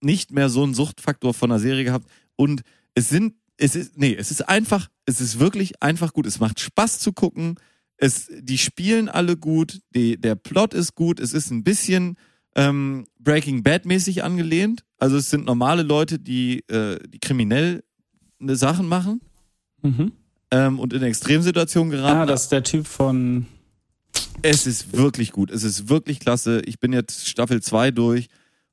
nicht 0.00 0.30
mehr 0.32 0.48
so 0.48 0.62
einen 0.62 0.74
Suchtfaktor 0.74 1.34
von 1.34 1.50
einer 1.50 1.60
Serie 1.60 1.84
gehabt 1.84 2.10
und 2.36 2.62
es 2.94 3.08
sind, 3.08 3.34
es 3.56 3.76
ist, 3.76 3.98
nee, 3.98 4.14
es 4.14 4.30
ist 4.30 4.48
einfach, 4.48 4.88
es 5.04 5.20
ist 5.20 5.38
wirklich 5.38 5.82
einfach 5.82 6.12
gut. 6.12 6.26
Es 6.26 6.40
macht 6.40 6.60
Spaß 6.60 6.98
zu 6.98 7.12
gucken. 7.12 7.56
Es, 7.96 8.30
die 8.40 8.58
spielen 8.58 9.08
alle 9.08 9.36
gut. 9.36 9.80
Die, 9.94 10.20
der 10.20 10.34
Plot 10.34 10.74
ist 10.74 10.94
gut. 10.94 11.20
Es 11.20 11.32
ist 11.32 11.50
ein 11.50 11.64
bisschen 11.64 12.16
ähm, 12.54 13.06
Breaking 13.18 13.62
Bad 13.62 13.86
mäßig 13.86 14.24
angelehnt. 14.24 14.84
Also 14.98 15.16
es 15.16 15.30
sind 15.30 15.46
normale 15.46 15.82
Leute, 15.82 16.18
die, 16.18 16.60
äh, 16.68 16.98
die 17.08 17.18
kriminell 17.18 17.84
eine 18.40 18.56
Sachen 18.56 18.88
machen 18.88 19.20
Mhm. 19.86 20.12
ähm, 20.50 20.78
und 20.78 20.92
in 20.92 21.02
Extremsituationen 21.02 21.90
geraten. 21.90 22.18
Ah, 22.18 22.26
das 22.26 22.44
ist 22.44 22.52
der 22.52 22.62
Typ 22.62 22.86
von. 22.86 23.46
Es 24.42 24.66
ist 24.66 24.96
wirklich 24.96 25.32
gut. 25.32 25.50
Es 25.50 25.62
ist 25.64 25.88
wirklich 25.88 26.20
klasse. 26.20 26.60
Ich 26.66 26.78
bin 26.78 26.92
jetzt 26.92 27.28
Staffel 27.28 27.62
2 27.62 27.90
durch 27.90 28.28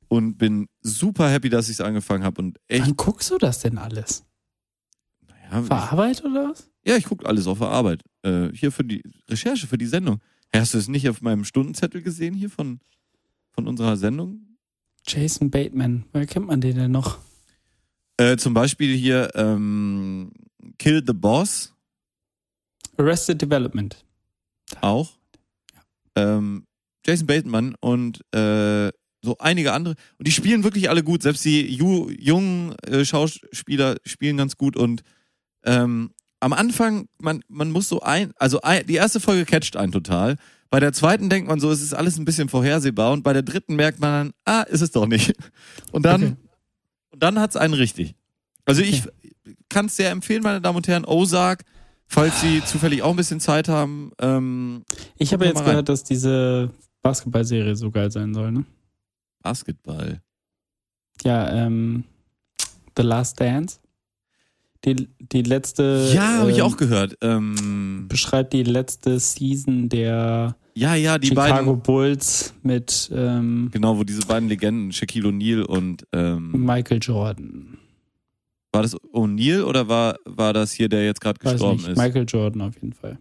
und 0.07 0.37
bin 0.37 0.67
super 0.81 1.29
happy, 1.29 1.49
dass 1.49 1.67
ich 1.69 1.75
es 1.75 1.81
angefangen 1.81 2.23
habe. 2.23 2.41
Und 2.41 2.59
echt, 2.67 2.85
Wann 2.85 2.97
guckst 2.97 3.31
du 3.31 3.37
das 3.37 3.59
denn 3.59 3.77
alles? 3.77 4.23
ja, 5.51 5.61
ich, 5.61 5.67
Verarbeitet 5.67 6.25
oder 6.25 6.49
was? 6.49 6.69
ja, 6.85 6.95
ich 6.97 7.05
gucke 7.05 7.25
alles 7.25 7.47
auf 7.47 7.59
der 7.59 7.69
Arbeit. 7.69 8.01
Äh, 8.23 8.49
hier 8.53 8.71
für 8.71 8.83
die 8.83 9.01
Recherche, 9.29 9.67
für 9.67 9.77
die 9.77 9.85
Sendung. 9.87 10.19
Hast 10.53 10.73
du 10.73 10.77
es 10.77 10.87
nicht 10.87 11.09
auf 11.09 11.21
meinem 11.21 11.45
Stundenzettel 11.45 12.01
gesehen 12.01 12.33
hier 12.35 12.49
von, 12.49 12.79
von 13.51 13.67
unserer 13.67 13.97
Sendung? 13.97 14.57
Jason 15.07 15.49
Bateman. 15.49 16.05
Woher 16.13 16.27
kennt 16.27 16.47
man 16.47 16.61
den 16.61 16.75
denn 16.75 16.91
noch? 16.91 17.17
Äh, 18.17 18.37
zum 18.37 18.53
Beispiel 18.53 18.95
hier 18.95 19.31
ähm, 19.35 20.31
Kill 20.83 21.01
the 21.05 21.13
Boss 21.13 21.73
Arrested 22.97 23.41
Development. 23.41 23.95
auch. 24.81 25.13
Ähm, 26.15 26.65
Jason 27.05 27.25
Bateman 27.25 27.75
und 27.79 28.19
äh, 28.35 28.91
so 29.21 29.37
einige 29.39 29.71
andere. 29.71 29.95
Und 30.17 30.27
die 30.27 30.31
spielen 30.31 30.63
wirklich 30.65 30.89
alle 30.89 31.03
gut. 31.03 31.23
Selbst 31.23 31.43
die 31.45 31.73
ju 31.73 32.09
jungen 32.09 32.75
äh, 32.83 33.05
Schauspieler 33.05 33.95
spielen 34.05 34.37
ganz 34.37 34.57
gut. 34.57 34.75
Und 34.75 35.03
ähm, 35.63 36.11
am 36.41 36.51
Anfang, 36.53 37.07
man, 37.19 37.41
man 37.47 37.71
muss 37.71 37.87
so 37.87 38.01
ein, 38.01 38.33
also 38.35 38.59
ein, 38.61 38.85
die 38.85 38.95
erste 38.95 39.19
Folge 39.21 39.45
catcht 39.45 39.77
einen 39.77 39.93
total. 39.93 40.35
Bei 40.69 40.79
der 40.81 40.91
zweiten 40.91 41.29
denkt 41.29 41.47
man 41.47 41.59
so, 41.61 41.71
es 41.71 41.81
ist 41.81 41.93
alles 41.93 42.17
ein 42.17 42.25
bisschen 42.25 42.49
vorhersehbar. 42.49 43.13
Und 43.13 43.23
bei 43.23 43.31
der 43.33 43.43
dritten 43.43 43.75
merkt 43.75 43.99
man 43.99 44.11
dann, 44.11 44.33
ah, 44.43 44.63
ist 44.63 44.81
es 44.81 44.91
doch 44.91 45.07
nicht. 45.07 45.33
Und 45.93 46.05
dann, 46.05 46.23
Okay. 46.23 46.35
und 47.11 47.23
dann 47.23 47.39
hat's 47.39 47.55
einen 47.55 47.73
richtig. 47.73 48.15
Also 48.65 48.81
ich 48.81 49.03
kann 49.69 49.85
es 49.87 49.95
sehr 49.95 50.11
empfehlen, 50.11 50.43
meine 50.43 50.61
Damen 50.61 50.77
und 50.77 50.87
Herren. 50.87 51.05
Ozark, 51.05 51.63
falls 52.07 52.41
Sie 52.41 52.63
zufällig 52.65 53.01
auch 53.01 53.11
ein 53.11 53.15
bisschen 53.15 53.39
Zeit 53.39 53.67
haben. 53.67 54.11
Ähm, 54.19 54.83
Ich 55.17 55.33
habe 55.33 55.45
jetzt 55.45 55.59
rein. 55.59 55.65
gehört, 55.65 55.89
dass 55.89 56.03
diese 56.03 56.69
Basketballserie 57.01 57.75
so 57.75 57.91
geil 57.91 58.11
sein 58.11 58.33
soll, 58.33 58.51
ne? 58.51 58.65
Basketball. 59.41 60.21
Ja, 61.23 61.49
ähm, 61.65 62.03
The 62.97 63.03
Last 63.03 63.39
Dance. 63.39 63.79
Die, 64.85 65.07
die 65.19 65.43
letzte. 65.43 66.11
Ja, 66.13 66.39
habe 66.39 66.51
ich 66.51 66.57
ähm, 66.57 66.63
auch 66.65 66.75
gehört. 66.77 67.17
Ähm, 67.21 68.05
Beschreibt 68.09 68.51
die 68.53 68.63
letzte 68.63 69.17
Season 69.19 69.87
der 69.89 70.55
ja, 70.75 70.95
ja, 70.95 71.17
die 71.19 71.27
Chicago 71.27 71.75
beiden. 71.75 71.83
Bulls 71.83 72.53
mit 72.63 73.09
ähm, 73.13 73.69
Genau, 73.71 73.97
wo 73.97 74.03
diese 74.03 74.25
beiden 74.25 74.49
Legenden, 74.49 74.91
Shaquille 74.91 75.29
O'Neal 75.29 75.61
und 75.61 76.05
ähm, 76.11 76.51
Michael 76.65 76.99
Jordan. 77.01 77.62
War 78.73 78.81
das 78.81 78.95
O'Neal 79.13 79.63
oder 79.63 79.87
war, 79.87 80.17
war 80.25 80.51
das 80.51 80.71
hier, 80.71 80.89
der 80.89 81.05
jetzt 81.05 81.21
gerade 81.21 81.39
gestorben 81.39 81.77
nicht. 81.77 81.89
ist? 81.89 81.97
Michael 81.97 82.25
Jordan 82.27 82.61
auf 82.61 82.75
jeden 82.75 82.93
Fall. 82.93 83.19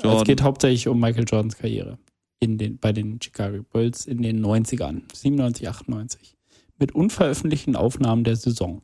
Jordan. 0.00 0.18
Es 0.18 0.24
geht 0.24 0.42
hauptsächlich 0.42 0.88
um 0.88 1.00
Michael 1.00 1.24
Jordans 1.24 1.56
Karriere 1.56 1.98
in 2.38 2.58
den, 2.58 2.78
bei 2.78 2.92
den 2.92 3.20
Chicago 3.20 3.62
Bulls 3.62 4.06
in 4.06 4.22
den 4.22 4.44
90ern, 4.44 5.02
97, 5.12 5.68
98. 5.68 6.36
Mit 6.78 6.94
unveröffentlichten 6.94 7.76
Aufnahmen 7.76 8.24
der 8.24 8.36
Saison. 8.36 8.82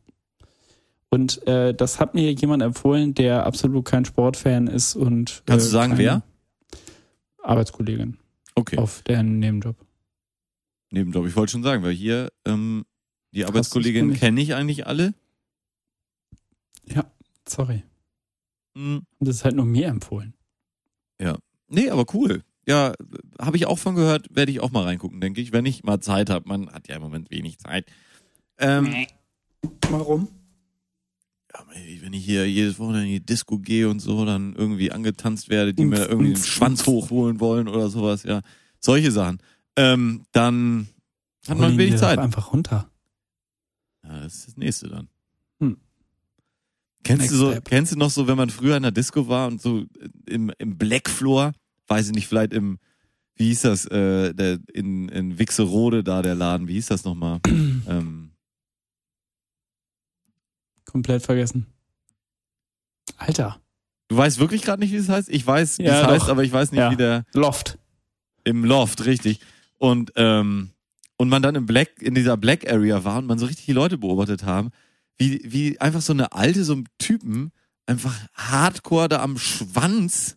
Und 1.09 1.47
äh, 1.47 1.73
das 1.73 2.01
hat 2.01 2.15
mir 2.15 2.33
jemand 2.33 2.63
empfohlen, 2.63 3.15
der 3.15 3.47
absolut 3.47 3.85
kein 3.85 4.05
Sportfan 4.05 4.67
ist 4.67 4.97
und. 4.97 5.43
Kannst 5.47 5.67
äh, 5.67 5.69
du 5.69 5.73
sagen, 5.73 5.99
wer? 5.99 6.23
Arbeitskollegin 7.43 8.19
Okay, 8.55 8.79
auf 8.79 9.03
deren 9.03 9.39
Nebenjob. 9.39 9.77
Nebenjob. 10.91 11.27
Ich 11.27 11.37
wollte 11.37 11.53
schon 11.53 11.63
sagen, 11.63 11.83
weil 11.85 11.93
hier 11.93 12.31
ähm, 12.47 12.85
die 13.33 13.45
kenn 13.45 14.15
kenne 14.15 14.41
ich 14.41 14.55
eigentlich 14.55 14.87
alle. 14.87 15.15
Sorry. 17.49 17.85
Hm, 18.75 19.03
Und 19.19 19.29
das 19.29 19.37
ist 19.37 19.45
halt 19.45 19.55
nur 19.57 19.67
mir 19.67 19.87
empfohlen. 19.89 20.35
Nee, 21.69 21.91
aber 21.91 22.05
cool. 22.15 22.45
Ja, 22.69 22.93
habe 23.41 23.57
ich 23.57 23.67
auch 23.67 23.79
von 23.79 23.97
gehört, 23.97 24.29
werde 24.35 24.53
ich 24.53 24.61
auch 24.61 24.71
mal 24.71 24.85
reingucken, 24.85 25.21
denke 25.21 25.41
ich, 25.41 25.53
wenn 25.53 25.67
ich 25.67 25.83
mal 25.83 26.01
Zeit 26.01 26.31
habe. 26.31 26.49
Man 26.49 26.71
hat 26.73 26.87
ja 26.87 26.95
im 26.97 27.03
Moment 27.03 27.31
wenig 27.31 27.59
Zeit. 27.59 27.87
Ähm, 28.59 29.07
Warum? 29.91 30.29
ja, 31.53 31.65
wenn 32.03 32.13
ich 32.13 32.25
hier 32.25 32.49
jedes 32.49 32.79
Wochenende 32.79 33.07
in 33.07 33.13
die 33.15 33.27
Disco 33.27 33.59
gehe 33.59 33.89
und 33.89 34.01
so, 34.01 34.25
dann 34.25 34.55
irgendwie 34.55 34.93
angetanzt 34.93 35.49
werde, 35.49 35.75
die 35.75 35.85
mir 35.85 36.07
irgendwie 36.09 36.35
den 36.35 36.43
Schwanz 36.43 36.87
hochholen 36.87 37.41
wollen 37.41 37.67
oder 37.69 37.89
sowas, 37.89 38.23
ja. 38.23 38.43
Solche 38.79 39.11
Sachen. 39.11 39.39
Ähm, 39.77 40.25
dann 40.33 40.89
hat 41.49 41.59
man 41.59 41.77
wenig 41.79 41.97
Zeit. 41.99 42.19
Einfach 42.19 42.53
runter. 42.53 42.91
Ja, 44.05 44.21
das 44.21 44.35
ist 44.37 44.47
das 44.49 44.57
nächste 44.57 44.89
dann. 44.89 45.09
Kennst 47.07 47.31
du 47.31 47.37
so, 47.37 47.55
kennst 47.65 47.93
du 47.93 47.97
noch 47.99 48.11
so, 48.11 48.27
wenn 48.27 48.37
man 48.37 48.51
früher 48.51 48.77
in 48.77 48.83
der 48.83 48.93
Disco 48.93 49.29
war 49.29 49.47
und 49.49 49.61
so 49.63 49.85
im, 50.27 50.53
im 50.59 50.77
Black 50.77 51.09
Floor, 51.09 51.53
weiß 51.87 52.09
ich 52.09 52.15
nicht, 52.15 52.27
vielleicht 52.27 52.53
im, 52.53 52.79
wie 53.37 53.47
hieß 53.49 53.63
das, 53.63 53.85
äh, 53.87 54.35
der, 54.35 54.59
in, 54.73 55.09
in 55.11 55.39
Wixerode 55.39 56.03
da, 56.03 56.23
der 56.23 56.35
Laden, 56.35 56.69
wie 56.69 56.75
hieß 56.75 56.87
das 56.87 57.05
nochmal? 57.05 57.41
ähm, 57.47 58.31
Komplett 60.85 61.23
vergessen. 61.23 61.67
Alter. 63.19 63.61
du 64.09 64.17
weißt 64.17 64.39
wirklich 64.39 64.63
gerade 64.63 64.81
nicht, 64.81 64.93
wie 64.93 64.97
es 64.97 65.09
heißt? 65.09 65.29
Ich 65.31 65.47
weiß, 65.47 65.79
wie 65.79 65.85
Ja, 65.85 66.03
es 66.03 66.07
heißt, 66.07 66.23
doch. 66.25 66.29
aber 66.31 66.45
ich 66.45 66.53
weiß 66.53 66.71
nicht, 66.73 66.81
Ja. 66.81 66.91
wie 66.91 66.97
der, 66.97 67.25
Loft. 67.35 67.79
im 68.45 68.65
Loft, 68.65 69.05
richtig. 69.05 69.41
Und, 69.79 70.13
ähm, 70.17 70.71
und 71.17 71.29
man 71.29 71.43
dann 71.43 71.55
im 71.55 71.67
Black, 71.67 72.01
in 72.03 72.15
dieser 72.15 72.37
Black 72.37 72.71
Area 72.71 73.05
war 73.05 73.19
und 73.19 73.27
man 73.27 73.39
so 73.39 73.47
richtig 73.47 73.67
die 73.67 73.73
Leute 73.73 73.97
beobachtet 73.99 74.45
haben, 74.45 74.71
wie, 75.19 75.41
wie 75.45 75.81
einfach 75.81 76.01
so 76.03 76.13
eine 76.13 76.33
alte, 76.33 76.65
so 76.65 76.75
ein 76.75 76.89
Typen 76.99 77.53
einfach 77.87 78.15
hardcore 78.35 79.09
da 79.09 79.23
am 79.23 79.39
Schwanz 79.39 80.37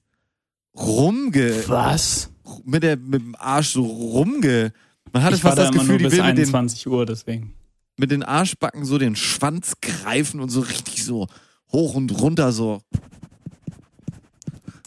rumge, 0.76 1.64
Was? 1.68 2.30
mit 2.64 2.84
der, 2.84 2.98
mit 2.98 3.22
dem 3.22 3.36
Arsch 3.38 3.70
so 3.70 3.84
rumge, 3.86 4.72
man 5.12 5.24
hatte 5.24 5.36
ich 5.36 5.42
fast 5.42 5.58
da 5.58 5.64
das 5.64 5.72
Gefühl, 5.72 5.98
die 5.98 6.04
will 6.06 6.10
mit 6.12 6.38
den, 6.38 6.46
21 6.46 6.88
Uhr, 6.88 7.06
deswegen. 7.06 7.54
mit 7.98 8.12
den 8.12 8.24
Arschbacken 8.24 8.86
so 8.86 8.98
den 8.98 9.16
Schwanz 9.16 9.74
greifen 9.82 10.40
und 10.40 10.50
so 10.50 10.62
richtig 10.62 11.04
so 11.04 11.28
hoch 11.72 11.96
und 11.96 12.12
runter 12.22 12.52
so, 12.52 12.82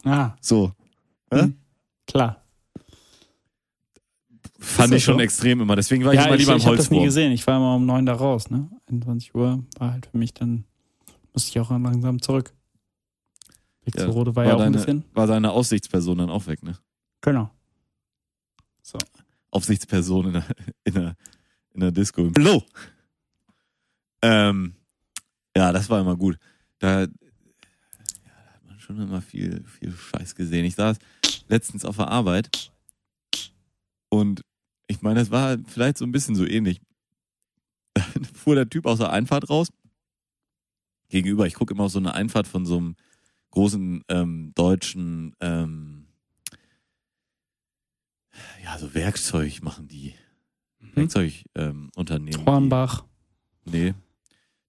Ah, 0.05 0.34
so. 0.40 0.72
Hm. 1.32 1.57
klar. 2.07 2.41
Fand 4.62 4.94
ich 4.94 5.04
schon 5.04 5.16
so? 5.16 5.20
extrem 5.20 5.60
immer. 5.60 5.76
Deswegen 5.76 6.04
war 6.04 6.12
ich 6.12 6.20
ja, 6.20 6.26
immer 6.26 6.34
ich, 6.34 6.40
lieber 6.40 6.52
im 6.52 6.58
ich 6.58 6.66
habe 6.66 6.76
das 6.76 6.90
nie 6.90 6.96
Holzwurm. 6.98 7.06
gesehen. 7.06 7.32
Ich 7.32 7.46
war 7.46 7.56
immer 7.56 7.74
um 7.74 7.84
neun 7.84 8.06
da 8.06 8.14
raus, 8.14 8.48
ne? 8.50 8.70
21 8.86 9.34
Uhr 9.34 9.64
war 9.78 9.92
halt 9.92 10.06
für 10.06 10.16
mich 10.16 10.32
dann, 10.34 10.64
musste 11.32 11.50
ich 11.50 11.60
auch 11.60 11.70
langsam 11.70 12.22
zurück. 12.22 12.54
Weg 13.84 13.96
Ja, 13.96 14.04
zur 14.04 14.12
Rode 14.14 14.36
war, 14.36 14.44
ja 14.44 14.54
auch 14.54 14.58
deine, 14.58 14.70
ein 14.70 14.72
bisschen. 14.72 15.04
war 15.12 15.26
seine 15.26 15.50
Aussichtsperson 15.50 16.18
dann 16.18 16.30
auch 16.30 16.46
weg, 16.46 16.62
ne? 16.62 16.78
Genau. 17.20 17.50
Aufsichtsperson 19.50 20.26
in 20.28 20.32
der, 20.34 20.46
in 20.84 20.94
der, 20.94 21.16
in 21.74 21.80
der 21.80 21.92
Disco. 21.92 22.30
Blow! 22.30 22.62
Ähm, 24.22 24.74
ja, 25.56 25.72
das 25.72 25.90
war 25.90 26.00
immer 26.00 26.16
gut. 26.16 26.38
Da, 26.78 27.00
ja, 27.00 27.06
da 27.06 27.12
hat 28.54 28.64
man 28.66 28.80
schon 28.80 29.00
immer 29.00 29.20
viel, 29.20 29.62
viel 29.64 29.92
Scheiß 29.92 30.34
gesehen. 30.34 30.64
Ich 30.64 30.76
saß 30.76 30.96
letztens 31.48 31.84
auf 31.84 31.96
der 31.96 32.08
Arbeit 32.08 32.70
und 34.08 34.42
ich 34.87 35.03
meine, 35.03 35.20
es 35.20 35.30
war 35.30 35.59
vielleicht 35.66 35.99
so 35.99 36.05
ein 36.05 36.12
bisschen 36.12 36.35
so 36.35 36.47
ähnlich. 36.47 36.80
Da 37.95 38.03
fuhr 38.35 38.55
der 38.55 38.68
Typ 38.68 38.87
aus 38.87 38.99
der 38.99 39.11
Einfahrt 39.11 39.51
raus. 39.51 39.68
Gegenüber, 41.09 41.47
ich 41.47 41.55
gucke 41.55 41.74
immer 41.74 41.85
auf 41.85 41.93
so 41.93 41.99
eine 41.99 42.14
Einfahrt 42.14 42.47
von 42.47 42.64
so 42.64 42.78
einem 42.78 42.97
großen 43.51 44.03
ähm, 44.09 44.53
deutschen 44.55 45.37
ähm, 45.41 46.03
ja, 48.64 48.78
so 48.78 48.95
Werkzeug 48.95 49.62
machen 49.62 49.89
die. 49.89 50.14
Werkzeugunternehmen. 50.95 52.41
Ähm, 52.41 52.47
Hornbach. 52.47 53.05
die, 53.64 53.70
nee. 53.70 53.95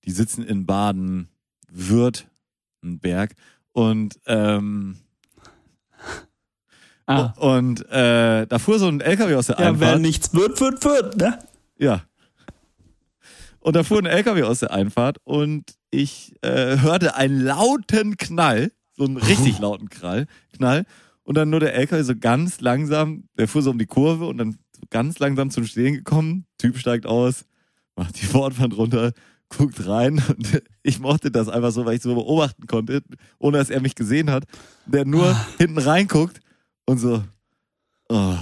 Die 0.05 0.11
sitzen 0.11 0.43
in 0.43 0.65
Baden, 0.65 1.29
Württemberg 1.69 3.35
und 3.71 4.19
ähm, 4.25 4.97
Ah. 7.05 7.33
und 7.37 7.85
äh, 7.89 8.47
da 8.47 8.59
fuhr 8.59 8.79
so 8.79 8.87
ein 8.87 9.01
LKW 9.01 9.35
aus 9.35 9.47
der 9.47 9.59
Ja, 9.59 9.69
Einfahrt. 9.69 9.99
nichts 9.99 10.33
wird, 10.33 10.59
wird, 10.61 10.83
wird, 10.85 11.17
ne? 11.17 11.37
Ja. 11.77 12.03
Und 13.59 13.75
da 13.75 13.83
fuhr 13.83 13.99
ein 13.99 14.05
LKW 14.05 14.43
aus 14.43 14.59
der 14.59 14.71
Einfahrt 14.71 15.17
und 15.23 15.75
ich 15.89 16.33
äh, 16.41 16.79
hörte 16.79 17.15
einen 17.15 17.41
lauten 17.41 18.17
Knall, 18.17 18.71
so 18.95 19.05
einen 19.05 19.17
richtig 19.17 19.59
lauten 19.59 19.89
Knall, 19.89 20.27
Knall. 20.55 20.85
Und 21.23 21.35
dann 21.35 21.49
nur 21.49 21.59
der 21.61 21.73
LKW 21.75 22.01
so 22.03 22.15
ganz 22.17 22.59
langsam, 22.61 23.25
der 23.37 23.47
fuhr 23.47 23.61
so 23.61 23.71
um 23.71 23.77
die 23.79 23.85
Kurve 23.85 24.25
und 24.27 24.37
dann 24.37 24.51
so 24.73 24.81
ganz 24.89 25.19
langsam 25.19 25.49
zum 25.49 25.65
Stehen 25.65 25.93
gekommen. 25.93 26.45
Typ 26.57 26.77
steigt 26.77 27.05
aus, 27.05 27.45
macht 27.95 28.21
die 28.21 28.25
Bordwand 28.27 28.75
runter, 28.77 29.13
guckt 29.49 29.87
rein 29.87 30.21
und 30.27 30.63
ich 30.83 30.99
mochte 30.99 31.31
das 31.31 31.47
einfach 31.47 31.71
so, 31.71 31.85
weil 31.85 31.95
ich 31.95 32.01
so 32.01 32.15
beobachten 32.15 32.67
konnte, 32.67 33.01
ohne 33.39 33.57
dass 33.57 33.69
er 33.69 33.79
mich 33.81 33.95
gesehen 33.95 34.29
hat. 34.29 34.43
Der 34.85 35.05
nur 35.05 35.35
hinten 35.57 35.77
reinguckt 35.77 36.39
und 36.85 36.97
so, 36.99 37.23
oh. 38.09 38.35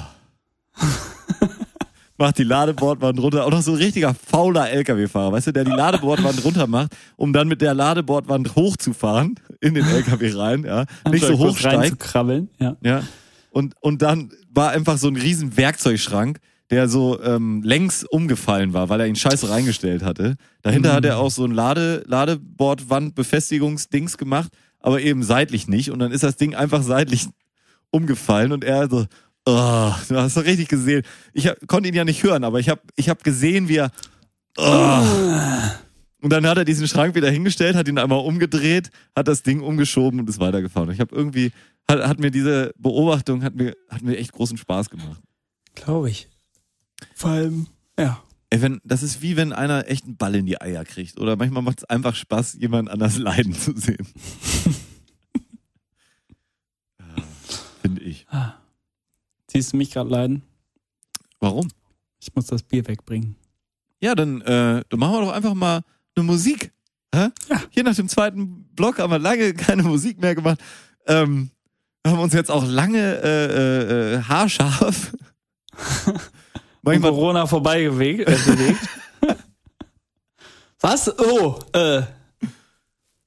macht 2.17 2.37
die 2.37 2.43
Ladebordwand 2.43 3.19
runter. 3.19 3.45
Auch 3.45 3.51
noch 3.51 3.61
so 3.61 3.71
ein 3.71 3.77
richtiger 3.77 4.13
fauler 4.13 4.69
LKW-Fahrer, 4.69 5.31
weißt 5.31 5.47
du, 5.47 5.53
der 5.53 5.63
die 5.65 5.71
Ladebordwand 5.71 6.43
runter 6.45 6.67
macht, 6.67 6.95
um 7.17 7.33
dann 7.33 7.47
mit 7.47 7.61
der 7.61 7.73
Ladebordwand 7.73 8.55
hochzufahren 8.55 9.35
in 9.59 9.73
den 9.73 9.85
LKW 9.85 10.31
rein, 10.33 10.63
ja. 10.63 10.85
Nicht 11.09 11.25
so 11.25 11.37
hochsteigt. 11.37 11.77
reinzukrabbeln, 11.77 12.49
ja. 12.59 12.75
Ja. 12.83 13.03
Und, 13.51 13.75
und 13.81 14.01
dann 14.01 14.31
war 14.53 14.71
einfach 14.71 14.97
so 14.97 15.07
ein 15.07 15.15
riesen 15.15 15.57
Werkzeugschrank, 15.57 16.39
der 16.69 16.87
so 16.87 17.21
ähm, 17.21 17.61
längs 17.63 18.03
umgefallen 18.05 18.73
war, 18.73 18.87
weil 18.89 19.01
er 19.01 19.07
ihn 19.07 19.15
scheiße 19.15 19.49
reingestellt 19.49 20.03
hatte. 20.03 20.35
Dahinter 20.61 20.91
Mhm. 20.91 20.95
hat 20.95 21.05
er 21.05 21.17
auch 21.17 21.31
so 21.31 21.43
ein 21.43 21.51
Lade, 21.51 22.03
Ladebordwand-Befestigungsdings 22.07 24.17
gemacht, 24.17 24.51
aber 24.79 25.01
eben 25.01 25.23
seitlich 25.23 25.67
nicht. 25.67 25.91
Und 25.91 25.99
dann 25.99 26.11
ist 26.11 26.23
das 26.23 26.37
Ding 26.37 26.55
einfach 26.55 26.83
seitlich 26.83 27.27
umgefallen 27.91 28.51
und 28.51 28.63
er 28.63 28.89
so, 28.89 29.05
oh, 29.45 29.93
du 30.07 30.15
hast 30.15 30.37
doch 30.37 30.45
richtig 30.45 30.69
gesehen. 30.69 31.03
Ich 31.33 31.47
hab, 31.47 31.67
konnte 31.67 31.89
ihn 31.89 31.95
ja 31.95 32.05
nicht 32.05 32.23
hören, 32.23 32.43
aber 32.43 32.59
ich 32.59 32.69
habe 32.69 32.81
ich 32.95 33.09
hab 33.09 33.23
gesehen, 33.23 33.67
wie 33.67 33.77
er, 33.77 33.91
oh. 34.57 35.03
Und 36.21 36.31
dann 36.31 36.45
hat 36.45 36.57
er 36.57 36.65
diesen 36.65 36.87
Schrank 36.87 37.15
wieder 37.15 37.31
hingestellt, 37.31 37.75
hat 37.75 37.87
ihn 37.87 37.97
einmal 37.97 38.19
umgedreht, 38.19 38.91
hat 39.15 39.27
das 39.27 39.41
Ding 39.41 39.61
umgeschoben 39.61 40.19
und 40.19 40.29
ist 40.29 40.39
weitergefahren. 40.39 40.89
Und 40.89 40.93
ich 40.93 41.01
habe 41.01 41.15
irgendwie, 41.15 41.51
hat, 41.89 42.07
hat 42.07 42.19
mir 42.19 42.29
diese 42.29 42.73
Beobachtung, 42.77 43.43
hat 43.43 43.55
mir, 43.55 43.75
hat 43.89 44.03
mir 44.03 44.17
echt 44.17 44.31
großen 44.31 44.57
Spaß 44.57 44.91
gemacht. 44.91 45.19
Glaube 45.73 46.11
ich. 46.11 46.27
Vor 47.15 47.31
allem, 47.31 47.67
ja. 47.97 48.21
Ey, 48.51 48.61
wenn, 48.61 48.81
das 48.83 49.01
ist 49.01 49.21
wie 49.21 49.35
wenn 49.37 49.53
einer 49.53 49.89
echt 49.89 50.05
einen 50.05 50.17
Ball 50.17 50.35
in 50.35 50.45
die 50.45 50.61
Eier 50.61 50.85
kriegt. 50.85 51.19
Oder 51.19 51.37
manchmal 51.37 51.63
macht 51.63 51.79
es 51.79 51.83
einfach 51.85 52.13
Spaß, 52.15 52.57
jemand 52.59 52.89
anders 52.89 53.17
leiden 53.17 53.53
zu 53.53 53.75
sehen. 53.75 54.07
Ja, 57.83 57.89
Ich. 58.11 58.27
Siehst 59.47 59.71
du 59.71 59.77
mich 59.77 59.91
gerade 59.91 60.09
leiden? 60.09 60.43
Warum? 61.39 61.69
Ich 62.19 62.35
muss 62.35 62.47
das 62.47 62.61
Bier 62.61 62.85
wegbringen. 62.85 63.37
Ja, 64.01 64.15
dann, 64.15 64.41
äh, 64.41 64.83
dann 64.89 64.99
machen 64.99 65.13
wir 65.13 65.21
doch 65.21 65.31
einfach 65.31 65.53
mal 65.53 65.81
eine 66.15 66.25
Musik. 66.25 66.73
Hä? 67.15 67.29
Hier 67.69 67.83
nach 67.83 67.95
dem 67.95 68.09
zweiten 68.09 68.65
Block 68.75 68.99
haben 68.99 69.11
wir 69.11 69.19
lange 69.19 69.53
keine 69.53 69.83
Musik 69.83 70.19
mehr 70.19 70.35
gemacht. 70.35 70.59
Ähm, 71.07 71.51
wir 72.03 72.11
haben 72.11 72.19
uns 72.19 72.33
jetzt 72.33 72.51
auch 72.51 72.65
lange 72.65 73.21
äh, 73.23 73.45
äh, 73.45 74.15
äh, 74.15 74.23
haarscharf. 74.23 75.13
Manchmal, 76.81 77.11
Corona 77.11 77.47
vorbeigewegt. 77.47 78.27
Äh. 78.27 78.75
Was? 80.81 81.17
Oh, 81.17 81.59
äh. 81.73 82.01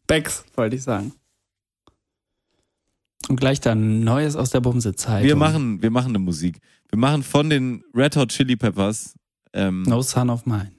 Becks, 0.06 0.44
wollte 0.54 0.76
ich 0.76 0.82
sagen. 0.82 1.14
Und 3.28 3.36
gleich 3.36 3.60
dann 3.60 4.00
Neues 4.00 4.36
aus 4.36 4.50
der 4.50 4.60
Bumse-Zeit. 4.60 5.24
wir 5.24 5.36
machen, 5.36 5.80
wir 5.82 5.90
machen 5.90 6.10
eine 6.10 6.18
Musik. 6.18 6.60
Wir 6.90 6.98
machen 6.98 7.22
von 7.22 7.48
den 7.50 7.82
Red 7.94 8.16
Hot 8.16 8.30
Chili 8.30 8.56
Peppers 8.56 9.14
ähm, 9.52 9.82
No 9.82 10.02
Son 10.02 10.30
of 10.30 10.44
Mine. 10.46 10.72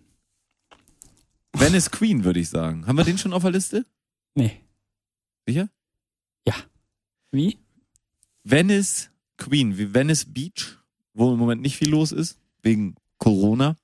Venice 1.54 1.90
Queen, 1.90 2.24
würde 2.24 2.40
ich 2.40 2.50
sagen. 2.50 2.86
Haben 2.86 2.98
wir 2.98 3.04
den 3.06 3.18
schon 3.18 3.34
auf 3.34 3.42
der 3.42 3.52
Liste? 3.52 3.86
Nee. 4.36 4.60
Sicher? 5.48 5.70
Wie? 7.32 7.58
Venice 8.46 9.10
Queen, 9.38 9.78
wie 9.78 9.94
Venice 9.94 10.26
Beach, 10.26 10.78
wo 11.14 11.34
im 11.34 11.40
Moment 11.40 11.62
nicht 11.62 11.76
viel 11.76 11.90
los 11.90 12.14
ist, 12.14 12.40
wegen 12.64 12.96
Corona. 13.18 13.76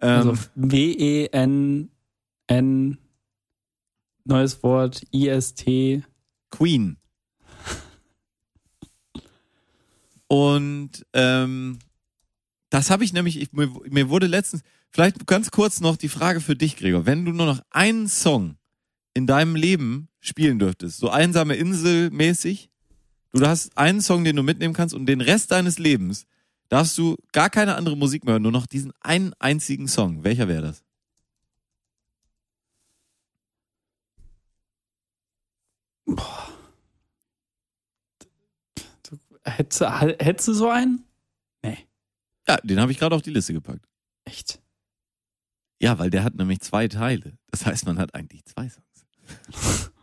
Ähm, 0.00 0.28
Also 0.28 0.38
W-E-N-N 0.54 1.88
neues 4.24 4.62
Wort 4.62 5.02
I-S-T 5.12 6.04
Queen. 6.50 6.96
Und 10.32 11.04
ähm, 11.12 11.78
das 12.70 12.88
habe 12.88 13.04
ich 13.04 13.12
nämlich, 13.12 13.38
ich, 13.38 13.52
mir, 13.52 13.68
mir 13.90 14.08
wurde 14.08 14.26
letztens, 14.26 14.62
vielleicht 14.88 15.26
ganz 15.26 15.50
kurz 15.50 15.82
noch 15.82 15.98
die 15.98 16.08
Frage 16.08 16.40
für 16.40 16.56
dich, 16.56 16.76
Gregor. 16.76 17.04
Wenn 17.04 17.26
du 17.26 17.32
nur 17.32 17.44
noch 17.44 17.60
einen 17.68 18.08
Song 18.08 18.56
in 19.12 19.26
deinem 19.26 19.56
Leben 19.56 20.08
spielen 20.20 20.58
dürftest, 20.58 20.96
so 20.96 21.10
einsame 21.10 21.56
Insel 21.56 22.08
mäßig, 22.08 22.70
du 23.34 23.46
hast 23.46 23.76
einen 23.76 24.00
Song, 24.00 24.24
den 24.24 24.36
du 24.36 24.42
mitnehmen 24.42 24.72
kannst 24.72 24.94
und 24.94 25.04
den 25.04 25.20
Rest 25.20 25.52
deines 25.52 25.78
Lebens 25.78 26.24
darfst 26.70 26.96
du 26.96 27.18
gar 27.32 27.50
keine 27.50 27.74
andere 27.74 27.98
Musik 27.98 28.24
mehr 28.24 28.32
hören, 28.32 28.42
nur 28.42 28.52
noch 28.52 28.66
diesen 28.66 28.92
einen 29.02 29.34
einzigen 29.38 29.86
Song. 29.86 30.24
Welcher 30.24 30.48
wäre 30.48 30.62
das? 30.62 30.82
Hättest 39.44 40.48
du, 40.48 40.54
so 40.54 40.68
einen? 40.68 41.04
Nee. 41.62 41.78
Ja, 42.48 42.56
den 42.58 42.80
habe 42.80 42.92
ich 42.92 42.98
gerade 42.98 43.14
auf 43.14 43.22
die 43.22 43.30
Liste 43.30 43.52
gepackt. 43.52 43.86
Echt? 44.24 44.60
Ja, 45.80 45.98
weil 45.98 46.10
der 46.10 46.22
hat 46.22 46.34
nämlich 46.34 46.60
zwei 46.60 46.86
Teile. 46.86 47.36
Das 47.50 47.66
heißt, 47.66 47.86
man 47.86 47.98
hat 47.98 48.14
eigentlich 48.14 48.44
zwei 48.44 48.68
Songs. 48.68 49.90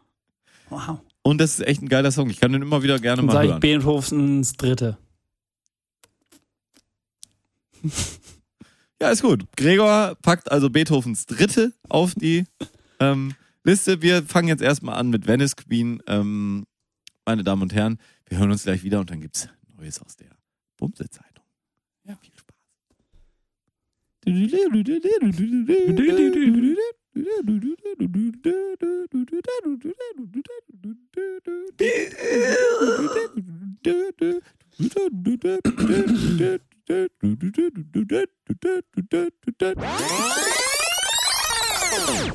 Wow. 0.72 1.00
Und 1.24 1.40
das 1.40 1.58
ist 1.58 1.66
echt 1.66 1.82
ein 1.82 1.90
geiler 1.90 2.12
Song. 2.12 2.30
Ich 2.30 2.40
kann 2.40 2.52
den 2.54 2.62
immer 2.62 2.84
wieder 2.84 3.00
gerne 3.00 3.24
Dann 3.24 3.26
mal 3.26 3.44
ich 3.44 3.50
hören. 3.50 3.60
Beethovens 3.60 4.54
Dritte. 4.54 5.00
Ja, 9.02 9.12
ist 9.12 9.22
gut. 9.22 9.46
Gregor 9.56 10.18
packt 10.22 10.52
also 10.52 10.70
Beethovens 10.70 11.26
Dritte 11.26 11.72
auf 11.88 12.14
die 12.16 12.44
ähm, 13.00 13.34
Liste. 13.64 14.02
Wir 14.02 14.24
fangen 14.24 14.50
jetzt 14.50 14.62
erstmal 14.62 14.96
an 14.96 15.10
mit 15.10 15.26
Venice 15.26 15.56
Queen. 15.56 16.04
Ähm, 16.06 16.66
meine 17.26 17.46
Damen 17.46 17.62
und 17.62 17.74
Herren, 17.74 17.98
wir 18.30 18.38
hören 18.38 18.52
uns 18.52 18.64
gleich 18.64 18.84
wieder 18.84 19.00
und 19.00 19.10
dann 19.10 19.22
gibt's 19.22 19.50
Neues 19.76 20.02
aus 20.02 20.16
der 20.16 20.30
Bumse-Zeitung. 20.78 21.44
Ja, 22.04 22.16
viel 22.22 22.34
Spaß. 22.36 22.56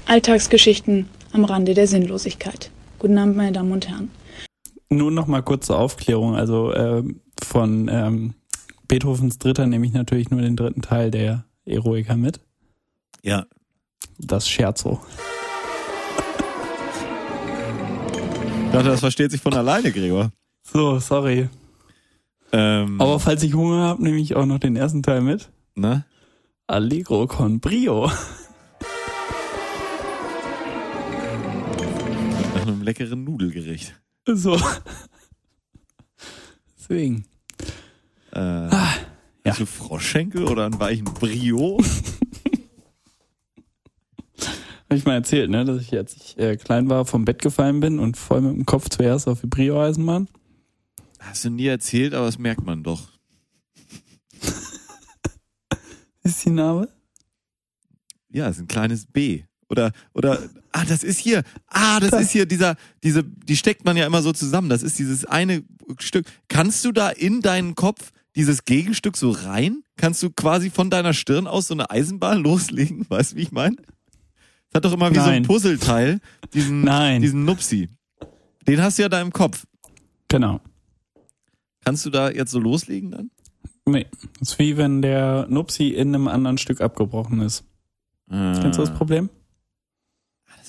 Alltagsgeschichten 0.07 1.09
am 1.33 1.45
Rande 1.45 1.75
der 1.75 1.87
Sinnlosigkeit. 1.87 2.71
Guten 2.99 3.19
Abend, 3.19 3.37
meine 3.37 3.53
Damen 3.53 3.73
und 3.73 3.89
Herren. 3.89 4.11
Nur 4.90 5.11
noch 5.11 5.27
mal 5.27 5.43
kurz 5.43 5.66
zur 5.66 5.78
Aufklärung. 5.78 6.35
Also 6.36 6.73
ähm, 6.74 7.20
von 7.43 7.89
ähm, 7.90 8.35
Beethovens 8.89 9.39
Dritter 9.39 9.66
nehme 9.66 9.86
ich 9.86 9.93
natürlich 9.93 10.31
nur 10.31 10.40
den 10.43 10.56
dritten 10.56 10.82
Teil 10.82 11.11
der 11.11 11.44
Eroica 11.65 12.16
mit. 12.16 12.40
Ja, 13.23 13.47
Das 14.19 14.48
Scherzo. 14.48 15.01
dachte, 18.73 18.89
das 18.89 19.01
versteht 19.01 19.31
sich 19.31 19.40
von 19.40 19.55
alleine, 19.55 19.90
Gregor. 19.93 20.31
So, 20.62 20.98
sorry. 20.98 21.48
Ähm, 22.52 23.01
Aber 23.01 23.19
falls 23.19 23.43
ich 23.43 23.55
Hunger 23.55 23.82
habe, 23.82 24.02
nehme 24.02 24.19
ich 24.19 24.36
auch 24.36 24.47
noch 24.47 24.59
den 24.59 24.77
ersten 24.77 25.02
Teil 25.02 25.20
mit. 25.23 25.51
ne? 25.74 26.05
Allegro 26.66 27.27
con 27.27 27.61
Brio. 27.61 28.11
Nach 32.55 32.62
einem 32.62 32.82
leckeren 32.82 33.24
Nudelgericht. 33.24 33.94
So. 34.27 34.59
Deswegen. 36.79 37.25
Äh, 38.33 38.39
Ah, 38.41 38.95
ja. 39.45 39.51
Hast 39.53 39.61
du 39.61 39.67
Froschschenkel 39.67 40.45
oder 40.45 40.65
einen 40.67 40.81
weichen 40.81 41.05
Brio? 41.05 41.79
Habe 44.41 44.97
ich 44.99 45.05
mal 45.05 45.15
erzählt, 45.15 45.51
ne, 45.51 45.65
dass 45.65 45.83
ich, 45.83 45.93
als 45.95 46.15
ich 46.17 46.39
äh, 46.39 46.57
klein 46.57 46.89
war, 46.89 47.05
vom 47.05 47.25
Bett 47.25 47.43
gefallen 47.43 47.81
bin 47.81 47.99
und 47.99 48.17
voll 48.17 48.41
mit 48.41 48.55
dem 48.57 48.67
Kopf 48.67 48.89
zuerst 48.89 49.29
auf 49.29 49.41
die 49.41 49.47
Brio-Eisenbahn. 49.47 50.29
Hast 51.19 51.45
du 51.45 51.51
nie 51.51 51.67
erzählt, 51.67 52.15
aber 52.15 52.27
das 52.27 52.39
merkt 52.39 52.65
man 52.65 52.83
doch. 52.83 53.09
Ist 56.23 56.45
die 56.45 56.51
Name? 56.51 56.89
Ja, 58.31 58.49
ist 58.49 58.59
ein 58.59 58.67
kleines 58.69 59.07
B. 59.07 59.45
Oder, 59.69 59.93
oder, 60.13 60.39
ah, 60.75 60.85
das 60.85 61.03
ist 61.05 61.19
hier, 61.19 61.45
ah, 61.69 62.01
das 62.01 62.13
ist 62.21 62.31
hier 62.33 62.47
dieser, 62.47 62.77
diese, 63.03 63.23
die 63.23 63.57
steckt 63.57 63.85
man 63.85 63.97
ja 63.97 64.07
immer 64.07 64.23
so 64.23 64.33
zusammen. 64.33 64.69
Das 64.69 64.83
ist 64.83 64.99
dieses 64.99 65.25
eine 65.25 65.63
Stück. 65.99 66.27
Kannst 66.49 66.85
du 66.85 66.93
da 66.93 67.11
in 67.11 67.41
deinen 67.41 67.75
Kopf 67.75 68.11
dieses 68.35 68.65
Gegenstück 68.65 69.17
so 69.17 69.31
rein? 69.31 69.85
Kannst 69.97 70.23
du 70.23 70.31
quasi 70.31 70.71
von 70.71 70.91
deiner 70.91 71.15
Stirn 71.15 71.47
aus 71.47 71.69
so 71.69 71.75
eine 71.75 71.91
Eisenbahn 71.91 72.43
loslegen? 72.43 73.07
Weißt 73.09 73.33
du, 73.33 73.37
wie 73.37 73.43
ich 73.43 73.53
meine? 73.53 73.77
Das 73.77 74.79
hat 74.79 74.85
doch 74.85 74.93
immer 74.93 75.11
wie 75.13 75.15
so 75.15 75.21
ein 75.23 75.27
Nein. 75.27 75.43
Puzzleteil, 75.45 76.21
diesen, 76.53 76.83
Nein. 76.83 77.23
diesen 77.23 77.45
Nupsi. 77.45 77.89
Den 78.67 78.83
hast 78.83 78.99
du 78.99 79.03
ja 79.03 79.09
da 79.09 79.21
im 79.21 79.33
Kopf. 79.33 79.67
Genau. 80.27 80.61
Kannst 81.85 82.05
du 82.05 82.11
da 82.11 82.31
jetzt 82.31 82.51
so 82.51 82.59
loslegen 82.59 83.13
dann? 83.13 83.31
Nee. 83.87 84.07
Das 84.41 84.53
ist 84.53 84.59
wie 84.59 84.77
wenn 84.77 85.03
der 85.03 85.47
Nupsi 85.49 85.91
in 85.91 86.09
einem 86.09 86.27
anderen 86.27 86.59
Stück 86.59 86.81
abgebrochen 86.81 87.41
ist. 87.41 87.65
Kennst 88.29 88.79
du 88.79 88.83
das 88.83 88.95
Problem? 88.95 89.29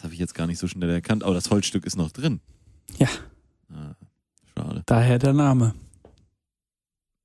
Das 0.05 0.09
habe 0.09 0.13
ich 0.13 0.19
jetzt 0.19 0.35
gar 0.35 0.45
nicht 0.45 0.59
so 0.59 0.67
schnell 0.67 0.91
erkannt, 0.91 1.23
aber 1.23 1.33
das 1.33 1.49
Holzstück 1.49 1.83
ist 1.83 1.95
noch 1.97 2.11
drin. 2.11 2.39
Ja. 2.99 3.07
Ah, 3.73 3.95
schade. 4.53 4.83
Daher 4.85 5.17
der 5.17 5.33
Name. 5.33 5.73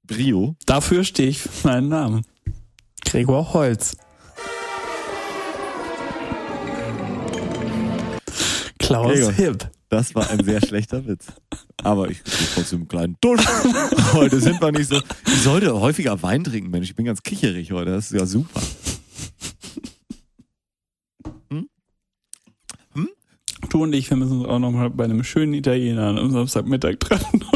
Brio? 0.03 0.57
Dafür 0.65 1.05
stehe 1.05 1.29
ich 1.29 1.41
für 1.41 1.69
meinen 1.69 1.91
Namen. 1.91 2.25
Gregor 3.05 3.53
Holz. 3.53 3.99
Klaus 8.79 9.13
Gregor. 9.13 9.33
Hipp. 9.33 9.71
Das 9.91 10.15
war 10.15 10.31
ein 10.31 10.43
sehr 10.43 10.65
schlechter 10.65 11.07
Witz. 11.07 11.27
Aber 11.83 12.09
ich 12.09 12.25
gebe 12.25 12.37
trotzdem 12.55 12.79
einen 12.79 12.89
kleinen 12.89 13.19
Dusch. 13.21 13.45
Heute 14.15 14.41
sind 14.41 14.59
wir 14.59 14.73
nicht 14.73 14.89
so. 14.89 15.03
Ich 15.27 15.43
sollte 15.43 15.79
häufiger 15.79 16.23
Wein 16.23 16.45
trinken, 16.45 16.71
Mensch. 16.71 16.89
Ich 16.89 16.97
bin 16.97 17.05
ganz 17.05 17.23
kicherig 17.23 17.73
heute. 17.73 17.91
Das 17.91 18.11
ist 18.11 18.19
ja 18.19 18.25
super. 18.25 18.63
Du 23.71 23.83
und 23.85 23.93
ich, 23.95 24.11
wir 24.11 24.17
müssen 24.19 24.41
uns 24.41 24.49
auch 24.49 24.59
noch 24.59 24.71
mal 24.73 24.91
bei 24.91 25.05
einem 25.05 25.25
schönen 25.25 25.55
Italiener 25.55 26.09
am 26.19 26.31
Samstagmittag 26.31 27.01
treffen. 27.01 27.45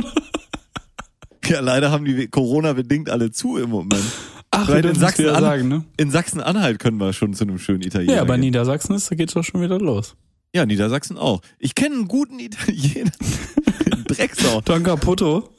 Ja, 1.46 1.60
leider 1.60 1.90
haben 1.90 2.06
die 2.06 2.26
Corona-bedingt 2.28 3.10
alle 3.10 3.30
zu 3.30 3.58
im 3.58 3.68
Moment. 3.68 4.02
Ach, 4.50 4.64
Vielleicht 4.64 4.86
in 4.86 4.92
dürfen 4.94 5.04
es 5.04 5.18
wieder 5.18 5.28
Sachsen-An- 5.34 5.42
sagen, 5.42 5.68
ne? 5.68 5.84
In 5.98 6.10
Sachsen-Anhalt 6.10 6.78
können 6.78 6.96
wir 6.96 7.12
schon 7.12 7.34
zu 7.34 7.44
einem 7.44 7.58
schönen 7.58 7.82
Italiener 7.82 8.14
Ja, 8.14 8.20
aber 8.22 8.32
gehen. 8.36 8.40
Niedersachsen 8.46 8.94
ist, 8.96 9.10
da 9.10 9.14
geht's 9.14 9.34
doch 9.34 9.44
schon 9.44 9.60
wieder 9.60 9.78
los. 9.78 10.16
Ja, 10.54 10.64
Niedersachsen 10.64 11.18
auch. 11.18 11.42
Ich 11.58 11.74
kenne 11.74 11.96
einen 11.96 12.08
guten 12.08 12.38
Italiener. 12.38 13.10
Drecksau. 14.06 14.62
Don 14.62 14.82
Caputo. 14.84 15.50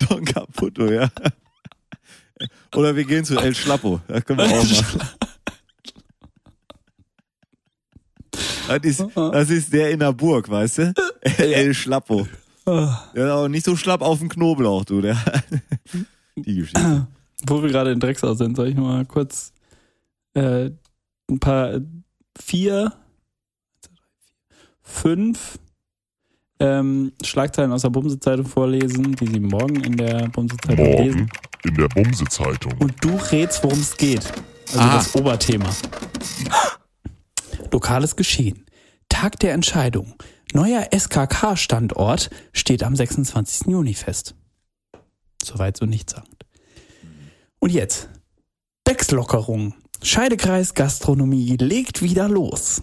Don 0.08 0.24
Caputo, 0.24 0.90
ja. 0.90 1.08
Oder 2.74 2.96
wir 2.96 3.04
gehen 3.04 3.24
zu 3.24 3.36
El 3.36 3.54
Schlappo. 3.54 4.00
Da 4.08 4.20
können 4.22 4.40
wir 4.40 4.46
auch 4.46 4.64
machen. 4.64 5.00
Das 8.68 8.84
ist, 8.84 9.04
das 9.14 9.50
ist 9.50 9.72
der 9.72 9.90
in 9.90 9.98
der 10.00 10.12
Burg, 10.12 10.48
weißt 10.48 10.78
du? 10.78 10.94
El 11.38 11.74
Schlappo. 11.74 12.26
Der 12.66 12.98
ist 13.14 13.30
auch 13.30 13.48
nicht 13.48 13.64
so 13.64 13.74
schlapp 13.76 14.02
auf 14.02 14.18
dem 14.18 14.28
Knoblauch, 14.28 14.84
du. 14.84 15.00
Der, 15.00 15.16
die 16.36 16.54
Geschichte. 16.56 17.06
Wo 17.46 17.62
wir 17.62 17.70
gerade 17.70 17.92
in 17.92 18.00
Drecksau 18.00 18.34
sind, 18.34 18.56
soll 18.56 18.68
ich 18.68 18.74
noch 18.74 18.84
mal 18.84 19.04
kurz 19.06 19.52
äh, 20.34 20.70
ein 21.30 21.40
paar 21.40 21.80
vier, 22.38 22.92
fünf 24.82 25.58
ähm, 26.60 27.12
Schlagzeilen 27.24 27.72
aus 27.72 27.82
der 27.82 27.90
Bumse-Zeitung 27.90 28.46
vorlesen, 28.46 29.14
die 29.16 29.26
Sie 29.26 29.40
morgen 29.40 29.76
in 29.84 29.96
der 29.96 30.28
Bumse-Zeitung 30.28 30.84
lesen. 30.84 31.20
Morgen 31.20 31.28
in 31.64 31.74
der 31.74 31.88
Bumse-Zeitung. 31.88 32.72
Und 32.78 32.94
du 33.02 33.16
rätst, 33.30 33.62
worum 33.62 33.78
es 33.78 33.96
geht. 33.96 34.24
Also 34.68 34.80
Ah. 34.80 34.94
das 34.96 35.14
Oberthema. 35.14 35.70
Lokales 37.72 38.16
Geschehen. 38.16 38.66
Tag 39.08 39.38
der 39.40 39.52
Entscheidung. 39.52 40.14
Neuer 40.52 40.88
SKK-Standort 40.96 42.30
steht 42.52 42.82
am 42.82 42.96
26. 42.96 43.68
Juni 43.68 43.94
fest. 43.94 44.34
Soweit 45.42 45.76
so 45.76 45.86
nichtssagend. 45.86 46.44
Und 47.58 47.72
jetzt. 47.72 48.08
Beckslockerung. 48.84 49.74
Scheidekreis 50.02 50.74
Gastronomie 50.74 51.56
legt 51.56 52.02
wieder 52.02 52.28
los. 52.28 52.82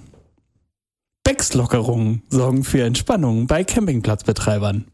Beckslockerungen 1.24 2.22
sorgen 2.30 2.64
für 2.64 2.84
Entspannung 2.84 3.48
bei 3.48 3.64
Campingplatzbetreibern. 3.64 4.86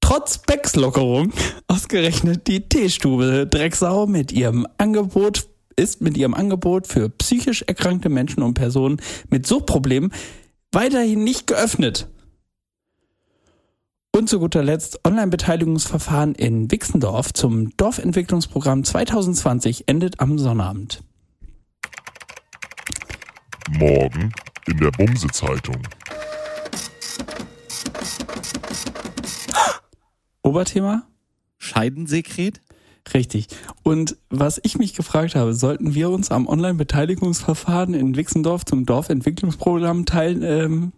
Trotz 0.00 0.38
Beckslockerung 0.38 1.32
ausgerechnet 1.68 2.46
die 2.46 2.68
Teestube 2.68 3.46
Drecksau 3.46 4.06
mit 4.06 4.32
ihrem 4.32 4.66
Angebot 4.76 5.48
ist 5.76 6.00
mit 6.00 6.16
ihrem 6.16 6.34
Angebot 6.34 6.86
für 6.86 7.08
psychisch 7.08 7.62
erkrankte 7.62 8.08
Menschen 8.08 8.42
und 8.42 8.54
Personen 8.54 9.00
mit 9.30 9.46
Suchtproblemen 9.46 10.12
weiterhin 10.72 11.24
nicht 11.24 11.46
geöffnet. 11.46 12.08
Und 14.14 14.28
zu 14.28 14.38
guter 14.38 14.62
Letzt 14.62 15.00
Online-Beteiligungsverfahren 15.06 16.34
in 16.34 16.70
Wixendorf 16.70 17.32
zum 17.32 17.74
Dorfentwicklungsprogramm 17.76 18.84
2020 18.84 19.88
endet 19.88 20.20
am 20.20 20.38
Sonnabend. 20.38 21.02
Morgen 23.70 24.32
in 24.66 24.76
der 24.76 24.90
Bumse-Zeitung. 24.90 25.78
Oberthema? 30.42 31.06
Scheidensekret? 31.56 32.60
Richtig. 33.14 33.48
Und 33.82 34.16
was 34.30 34.60
ich 34.62 34.78
mich 34.78 34.94
gefragt 34.94 35.34
habe, 35.34 35.54
sollten 35.54 35.94
wir 35.94 36.10
uns 36.10 36.30
am 36.30 36.46
Online-Beteiligungsverfahren 36.46 37.94
in 37.94 38.16
Wixendorf 38.16 38.64
zum 38.64 38.86
Dorfentwicklungsprogramm 38.86 40.06
teilen, 40.06 40.42
ähm, 40.42 40.92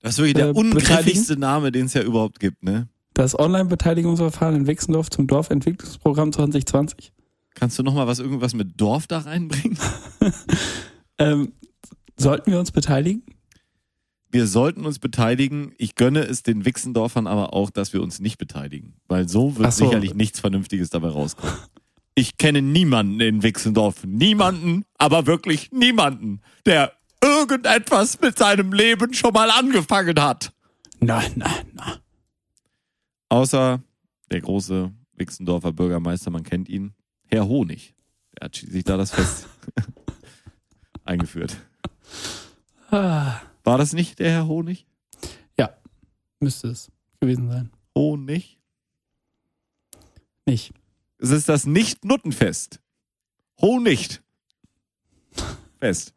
Das 0.00 0.12
ist 0.14 0.18
wirklich 0.18 0.34
der 0.34 0.48
Äh, 0.48 0.52
ungriffigste 0.52 1.36
Name, 1.36 1.70
den 1.70 1.86
es 1.86 1.94
ja 1.94 2.02
überhaupt 2.02 2.40
gibt, 2.40 2.62
ne? 2.62 2.88
das 3.14 3.38
Online-Beteiligungsverfahren 3.38 4.56
in 4.56 4.66
Wixendorf 4.66 5.10
zum 5.10 5.26
Dorfentwicklungsprogramm 5.26 6.32
2020? 6.32 7.12
Kannst 7.54 7.78
du 7.78 7.82
noch 7.82 7.92
mal 7.94 8.06
was 8.06 8.18
irgendwas 8.18 8.54
mit 8.54 8.80
Dorf 8.80 9.06
da 9.06 9.18
reinbringen? 9.18 9.78
Ähm, 11.18 11.52
sollten 12.16 12.50
wir 12.50 12.58
uns 12.58 12.72
beteiligen? 12.72 13.22
Wir 14.32 14.46
sollten 14.46 14.86
uns 14.86 14.98
beteiligen. 14.98 15.74
Ich 15.76 15.94
gönne 15.94 16.20
es 16.20 16.42
den 16.42 16.64
Wixendorfern 16.64 17.26
aber 17.26 17.52
auch, 17.52 17.68
dass 17.70 17.92
wir 17.92 18.02
uns 18.02 18.18
nicht 18.18 18.38
beteiligen. 18.38 18.94
Weil 19.06 19.28
so 19.28 19.58
wird 19.58 19.70
so. 19.74 19.84
sicherlich 19.84 20.14
nichts 20.14 20.40
Vernünftiges 20.40 20.88
dabei 20.88 21.08
rauskommen. 21.08 21.54
Ich 22.14 22.38
kenne 22.38 22.62
niemanden 22.62 23.20
in 23.20 23.42
Wixendorf. 23.42 24.04
Niemanden, 24.04 24.84
aber 24.98 25.26
wirklich 25.26 25.70
niemanden, 25.70 26.40
der 26.66 26.92
irgendetwas 27.22 28.20
mit 28.20 28.38
seinem 28.38 28.72
Leben 28.72 29.14
schon 29.14 29.32
mal 29.32 29.50
angefangen 29.50 30.20
hat. 30.20 30.52
Nein, 31.00 31.32
nein, 31.36 31.66
nein. 31.74 31.98
Außer 33.28 33.82
der 34.30 34.40
große 34.40 34.92
Wixendorfer 35.14 35.72
Bürgermeister, 35.72 36.30
man 36.30 36.42
kennt 36.42 36.68
ihn, 36.68 36.94
Herr 37.26 37.46
Honig. 37.46 37.94
Er 38.38 38.46
hat 38.46 38.56
sich 38.56 38.84
da 38.84 38.96
das 38.96 39.10
Fest 39.10 39.46
eingeführt. 41.04 41.56
War 43.64 43.78
das 43.78 43.92
nicht 43.92 44.18
der 44.18 44.30
Herr 44.30 44.46
Honig? 44.46 44.86
müsste 46.40 46.66
es 46.70 46.90
gewesen 47.20 47.48
sein. 47.48 47.70
Honig? 47.96 48.58
Nicht. 50.44 50.74
Es 51.18 51.30
ist 51.30 51.48
das 51.48 51.66
Nicht-Nuttenfest. 51.66 52.80
Honig. 53.60 54.20
Fest. 55.78 56.14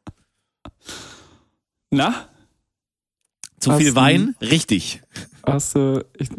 Na? 1.91 2.27
Zu 3.59 3.71
Hast 3.73 3.77
viel 3.77 3.89
du- 3.91 3.95
Wein? 3.95 4.35
Richtig. 4.41 5.03
Hast 5.45 5.75
du, 5.75 6.03
ich, 6.17 6.29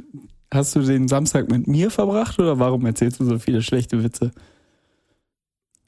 hast 0.52 0.74
du 0.74 0.80
den 0.80 1.06
Samstag 1.06 1.48
mit 1.48 1.68
mir 1.68 1.92
verbracht 1.92 2.40
oder 2.40 2.58
warum 2.58 2.84
erzählst 2.86 3.20
du 3.20 3.24
so 3.24 3.38
viele 3.38 3.62
schlechte 3.62 4.02
Witze? 4.02 4.32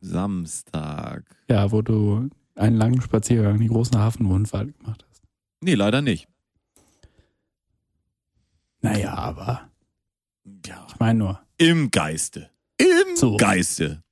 Samstag. 0.00 1.24
Ja, 1.48 1.72
wo 1.72 1.82
du 1.82 2.30
einen 2.54 2.76
langen 2.76 3.00
Spaziergang 3.02 3.56
in 3.56 3.62
die 3.62 3.66
großen 3.66 3.98
Hafenrundfahrt 3.98 4.78
gemacht 4.78 5.04
hast. 5.04 5.07
Nee, 5.60 5.74
leider 5.74 6.02
nicht. 6.02 6.28
Naja, 8.80 9.14
aber 9.14 9.68
Ja. 10.66 10.86
ich 10.88 10.98
meine 11.00 11.18
nur. 11.18 11.40
Im 11.56 11.90
Geiste. 11.90 12.50
Im 12.76 13.16
So. 13.16 13.36
Geiste. 13.36 14.02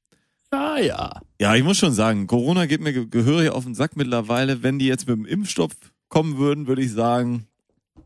Ja, 0.53 0.79
ja. 0.79 1.21
Ja, 1.41 1.55
ich 1.55 1.63
muss 1.63 1.79
schon 1.79 1.93
sagen, 1.93 2.27
Corona 2.27 2.67
geht 2.67 2.81
mir 2.81 2.93
ge- 2.93 3.07
gehörig 3.07 3.51
auf 3.51 3.65
den 3.65 3.75
Sack 3.75 3.97
mittlerweile. 3.97 4.63
Wenn 4.63 4.79
die 4.79 4.87
jetzt 4.87 5.07
mit 5.07 5.17
dem 5.17 5.27
Impfstoff 5.27 5.73
kommen 6.09 6.39
würden, 6.39 6.67
würde 6.67 6.83
ich 6.83 6.93
sagen, 6.93 7.47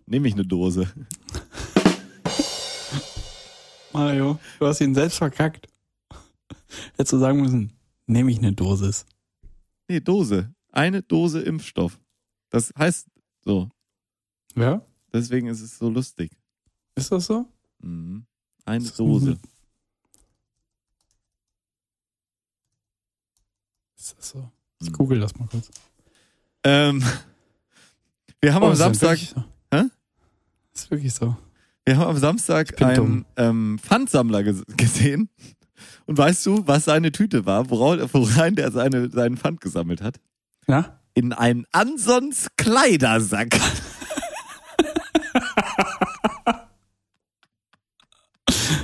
nehme 0.06 0.28
ich 0.28 0.34
eine 0.34 0.44
Dose. 0.44 0.90
Mario, 3.92 4.38
du 4.58 4.66
hast 4.66 4.80
ihn 4.80 4.94
selbst 4.94 5.18
verkackt. 5.18 5.66
Hättest 6.96 7.12
du 7.12 7.18
sagen 7.18 7.40
müssen, 7.40 7.72
nehme 8.06 8.30
ich 8.30 8.38
eine 8.38 8.52
Dosis. 8.52 9.04
Nee, 9.88 10.00
Dose. 10.00 10.52
Eine 10.70 11.02
Dose 11.02 11.40
Impfstoff. 11.40 11.98
Das 12.50 12.72
heißt 12.78 13.08
so. 13.50 13.68
Ja? 14.54 14.80
Deswegen 15.12 15.48
ist 15.48 15.60
es 15.60 15.76
so 15.76 15.88
lustig. 15.90 16.30
Ist 16.94 17.10
das 17.10 17.26
so? 17.26 17.46
Mhm. 17.80 18.24
Eine 18.64 18.84
ist 18.84 18.96
Dose. 18.98 19.32
ein- 19.32 19.40
Ist 23.96 24.16
das 24.18 24.28
so? 24.30 24.50
Ich 24.80 24.88
Mhm. 24.88 24.92
google 24.94 25.20
das 25.20 25.34
mal 25.36 25.48
kurz. 25.48 25.70
Ähm, 26.64 27.02
wir 28.40 28.54
haben 28.54 28.62
Oh, 28.62 28.68
am 28.68 28.74
Samstag, 28.76 29.18
So. 29.18 29.44
Hä? 29.72 29.84
Ist 30.72 30.90
wirklich 30.90 31.12
so. 31.12 31.36
wir 31.84 31.96
haben 31.98 32.10
am 32.10 32.16
Samstag 32.18 32.80
einen 32.82 33.24
ähm, 33.36 33.78
Pfandsammler 33.82 34.42
ges 34.44 34.62
gesehen. 34.76 35.28
Und 36.06 36.18
weißt 36.18 36.44
du, 36.46 36.66
was 36.66 36.84
seine 36.84 37.12
Tüte 37.12 37.46
war, 37.46 37.68
worauf- 37.70 38.14
worein 38.14 38.54
der 38.54 38.70
seine, 38.70 39.10
seinen 39.10 39.36
Pfand 39.36 39.60
gesammelt 39.60 40.02
hat? 40.02 40.20
Ja? 40.68 40.99
In 41.14 41.32
einen 41.32 41.66
Ansons 41.72 42.48
Kleidersack. 42.56 43.56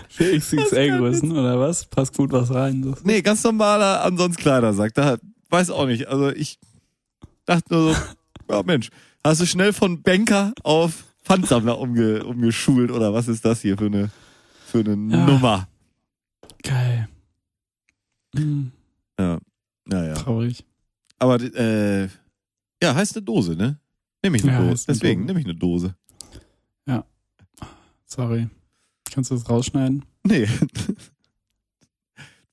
Für 0.08 0.38
XXL-Größen 0.38 1.32
oder 1.32 1.58
was? 1.60 1.84
Passt 1.86 2.16
gut 2.16 2.32
was 2.32 2.52
rein. 2.54 2.82
So. 2.82 2.94
Nee, 3.02 3.20
ganz 3.22 3.42
normaler 3.44 4.02
Ansons 4.04 4.36
Kleidersack. 4.36 4.94
Da 4.94 5.18
weiß 5.50 5.70
auch 5.70 5.86
nicht. 5.86 6.06
Also 6.08 6.30
ich 6.30 6.58
dachte 7.44 7.64
nur 7.74 7.94
so, 7.94 8.00
ja 8.50 8.62
Mensch, 8.62 8.88
hast 9.24 9.40
du 9.40 9.46
schnell 9.46 9.72
von 9.72 10.02
Banker 10.02 10.52
auf 10.62 11.04
Pfandsammler 11.24 11.78
umge 11.78 12.24
umgeschult 12.24 12.90
oder 12.90 13.12
was 13.12 13.28
ist 13.28 13.44
das 13.44 13.60
hier 13.60 13.76
für 13.76 13.86
eine 13.86 14.10
für 14.66 14.78
eine 14.78 14.90
Ja. 14.92 15.26
Nummer? 15.26 15.68
Geil. 16.62 17.08
Hm, 18.34 18.72
Ja, 19.18 19.38
naja. 19.84 20.14
traurig. 20.14 20.64
Aber 21.18 21.40
äh, 21.40 22.08
ja, 22.82 22.94
heißt 22.94 23.16
eine 23.16 23.24
Dose, 23.24 23.56
ne? 23.56 23.80
Nehme 24.22 24.36
ich 24.36 24.42
eine 24.44 24.52
Ja, 24.52 24.68
Dose. 24.68 24.84
Deswegen 24.88 25.24
nehme 25.24 25.40
ich 25.40 25.46
eine 25.46 25.54
Dose. 25.54 25.96
Sorry. 28.08 28.48
Kannst 29.10 29.32
du 29.32 29.34
das 29.34 29.48
rausschneiden? 29.50 30.04
Nee. 30.22 30.46
Du 30.46 30.94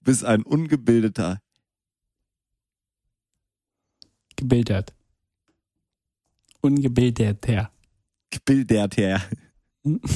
bist 0.02 0.26
ein 0.26 0.42
ungebildeter. 0.42 1.44
Gebildert. 4.36 4.94
Ungebildeter. 6.62 7.72
Gebildeter. 8.32 9.22
Hm. 9.84 10.02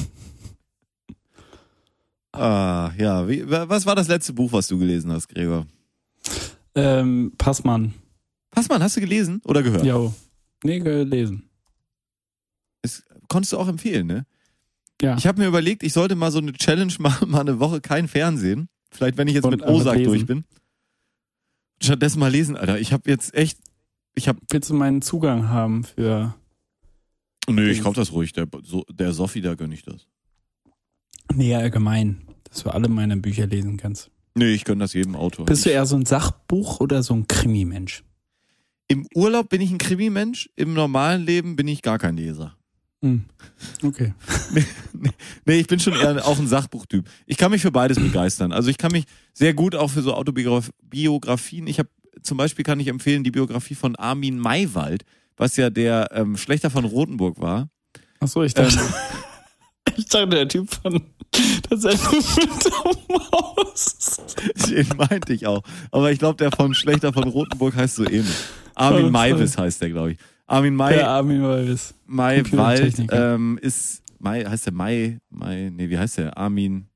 ah, 2.32 2.92
ja. 2.98 3.28
Wie, 3.28 3.48
wa- 3.50 3.70
was 3.70 3.86
war 3.86 3.96
das 3.96 4.08
letzte 4.08 4.34
Buch, 4.34 4.52
was 4.52 4.68
du 4.68 4.78
gelesen 4.80 5.12
hast, 5.12 5.28
Gregor? 5.28 5.68
Ähm, 6.76 7.34
Passmann. 7.38 7.94
Passmann, 8.52 8.82
hast 8.82 8.98
du 8.98 9.02
gelesen 9.02 9.42
oder 9.46 9.64
gehört? 9.64 9.86
Jo. 9.86 10.14
Nee, 10.64 10.80
gelesen. 10.80 11.50
Das 12.82 13.04
konntest 13.28 13.54
du 13.54 13.58
auch 13.58 13.68
empfehlen, 13.68 14.08
ne? 14.08 14.26
Ja. 15.02 15.16
Ich 15.18 15.28
habe 15.28 15.42
mir 15.42 15.48
überlegt, 15.48 15.84
ich 15.84 15.94
sollte 15.94 16.16
mal 16.16 16.32
so 16.32 16.40
eine 16.40 16.54
Challenge 16.54 16.94
machen, 17.00 17.30
mal 17.30 17.42
eine 17.42 17.60
Woche 17.60 17.82
kein 17.82 18.08
Fernsehen. 18.08 18.70
Vielleicht, 18.92 19.18
wenn 19.18 19.28
ich 19.28 19.36
jetzt 19.36 19.44
Und 19.44 19.52
mit 19.52 19.64
Osak 19.64 20.04
durch 20.04 20.26
bin. 20.26 20.46
Stattdessen 21.82 22.20
mal 22.20 22.32
lesen, 22.32 22.56
Alter. 22.56 22.80
Ich 22.80 22.94
habe 22.94 23.10
jetzt 23.10 23.34
echt. 23.36 23.60
Ich 24.16 24.28
habe. 24.28 24.40
Willst 24.50 24.70
du 24.70 24.74
meinen 24.74 25.02
Zugang 25.02 25.50
haben 25.50 25.84
für. 25.84 26.34
Nö, 27.50 27.70
ich 27.70 27.82
kauf 27.82 27.96
das 27.96 28.12
ruhig. 28.12 28.34
Der, 28.34 28.48
so, 28.64 28.84
der 28.92 29.14
Sophie, 29.14 29.42
da 29.42 29.54
gönn 29.56 29.72
ich 29.72 29.84
das. 29.84 30.08
Nee, 31.34 31.56
allgemein. 31.56 32.24
Dass 32.50 32.64
du 32.64 32.70
alle 32.72 32.90
meine 32.90 33.18
Bücher 33.18 33.46
lesen 33.46 33.78
kannst. 33.78 34.10
Nee, 34.36 34.54
ich 34.54 34.64
gönn 34.66 34.80
das 34.80 34.94
jedem 34.94 35.16
Autor. 35.16 35.46
Bist 35.46 35.66
du 35.66 35.70
eher 35.70 35.86
so 35.86 35.96
ein 35.96 36.06
Sachbuch 36.06 36.80
oder 36.80 37.04
so 37.04 37.14
ein 37.14 37.28
Krimi-Mensch? 37.28 38.04
Im 38.88 39.08
Urlaub 39.14 39.50
bin 39.50 39.62
ich 39.62 39.72
ein 39.72 39.78
Krimi-Mensch, 39.78 40.50
im 40.56 40.74
normalen 40.74 41.26
Leben 41.26 41.56
bin 41.56 41.68
ich 41.68 41.82
gar 41.82 42.00
kein 42.00 42.16
Leser. 42.16 42.56
Hm. 43.02 43.26
Okay. 43.84 44.14
Nee, 45.46 45.60
ich 45.60 45.68
bin 45.68 45.80
schon 45.80 45.94
eher 45.94 46.26
auch 46.26 46.40
ein 46.40 46.48
Sachbuchtyp. 46.48 47.08
Ich 47.26 47.38
kann 47.38 47.52
mich 47.52 47.62
für 47.62 47.72
beides 47.72 48.00
begeistern. 48.00 48.52
Also 48.52 48.70
ich 48.70 48.78
kann 48.78 48.92
mich 48.92 49.06
sehr 49.34 49.54
gut 49.54 49.76
auch 49.76 49.90
für 49.90 50.02
so 50.02 50.14
Autobiografien. 50.14 51.68
Ich 51.68 51.80
habe 51.80 51.90
zum 52.24 52.38
Beispiel 52.38 52.66
kann 52.66 52.80
ich 52.80 52.88
empfehlen 52.88 53.24
die 53.24 53.32
Biografie 53.32 53.76
von 53.76 53.96
Armin 53.96 54.40
Maywald, 54.40 55.04
was 55.38 55.56
ja 55.56 55.70
der 55.70 56.10
ähm, 56.14 56.36
Schlechter 56.36 56.70
von 56.70 56.84
Rotenburg 56.84 57.40
war. 57.40 57.70
Achso, 58.20 58.44
ich 58.44 58.54
dachte, 58.54 58.80
Ähm, 58.80 59.94
ich 59.96 60.06
dachte, 60.08 60.28
der 60.28 60.48
Typ 60.48 60.74
von 60.74 61.04
der 61.70 61.78
Sendung 61.78 62.24
mit 62.36 62.66
der 62.66 63.18
Maus. 63.18 64.18
Den 64.68 64.88
meinte 64.98 65.34
ich 65.34 65.46
auch. 65.46 65.62
Aber 65.92 66.12
ich 66.12 66.20
glaube, 66.20 66.38
der 66.38 66.52
von 66.52 66.74
Schlechter 66.74 67.14
von 67.14 67.26
Rotenburg 67.26 67.76
heißt 67.76 67.96
so 67.96 68.04
ähnlich. 68.04 68.36
Armin 68.78 69.12
Maivis 69.12 69.58
heißt 69.58 69.82
der, 69.82 69.90
glaube 69.90 70.12
ich. 70.14 70.18
Armin 70.46 70.76
Mai, 70.76 70.94
Der 70.94 71.10
Armin 71.10 71.44
Wallis. 71.44 71.94
Maiwald 72.06 72.50
Computertechniker. 72.52 73.36
ähm, 73.36 73.58
ist 73.62 74.02
Mai, 74.20 74.44
heißt 74.46 74.66
der 74.68 74.74
Mai, 74.74 75.20
Mai, 75.30 75.70
nee, 75.74 75.90
wie 75.90 75.98
heißt 75.98 76.18
der? 76.20 76.38
Armin, 76.38 76.88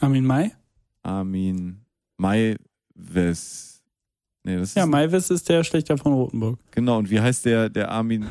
Armin 0.00 0.24
Mai? 0.24 0.52
Armin 1.02 1.80
Maivis. 2.16 3.82
Nee, 4.44 4.56
das 4.58 4.68
ist 4.70 4.76
Ja, 4.76 4.86
Maivis 4.86 5.30
ist 5.30 5.48
der 5.48 5.64
Schlechter 5.64 5.96
von 5.98 6.12
Rotenburg. 6.12 6.58
genau. 6.70 6.98
Und 6.98 7.10
wie 7.10 7.20
heißt 7.20 7.44
der, 7.44 7.68
der 7.68 7.90
Armin 7.90 8.26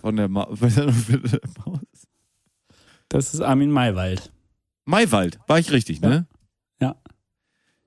von 0.00 0.16
der, 0.16 0.28
Ma 0.28 0.46
Maus? 1.66 1.80
Das 3.08 3.34
ist 3.34 3.40
Armin 3.40 3.70
Maywald. 3.70 4.32
Maiwald, 4.86 5.38
war 5.46 5.58
ich 5.58 5.70
richtig, 5.72 6.00
ne? 6.00 6.26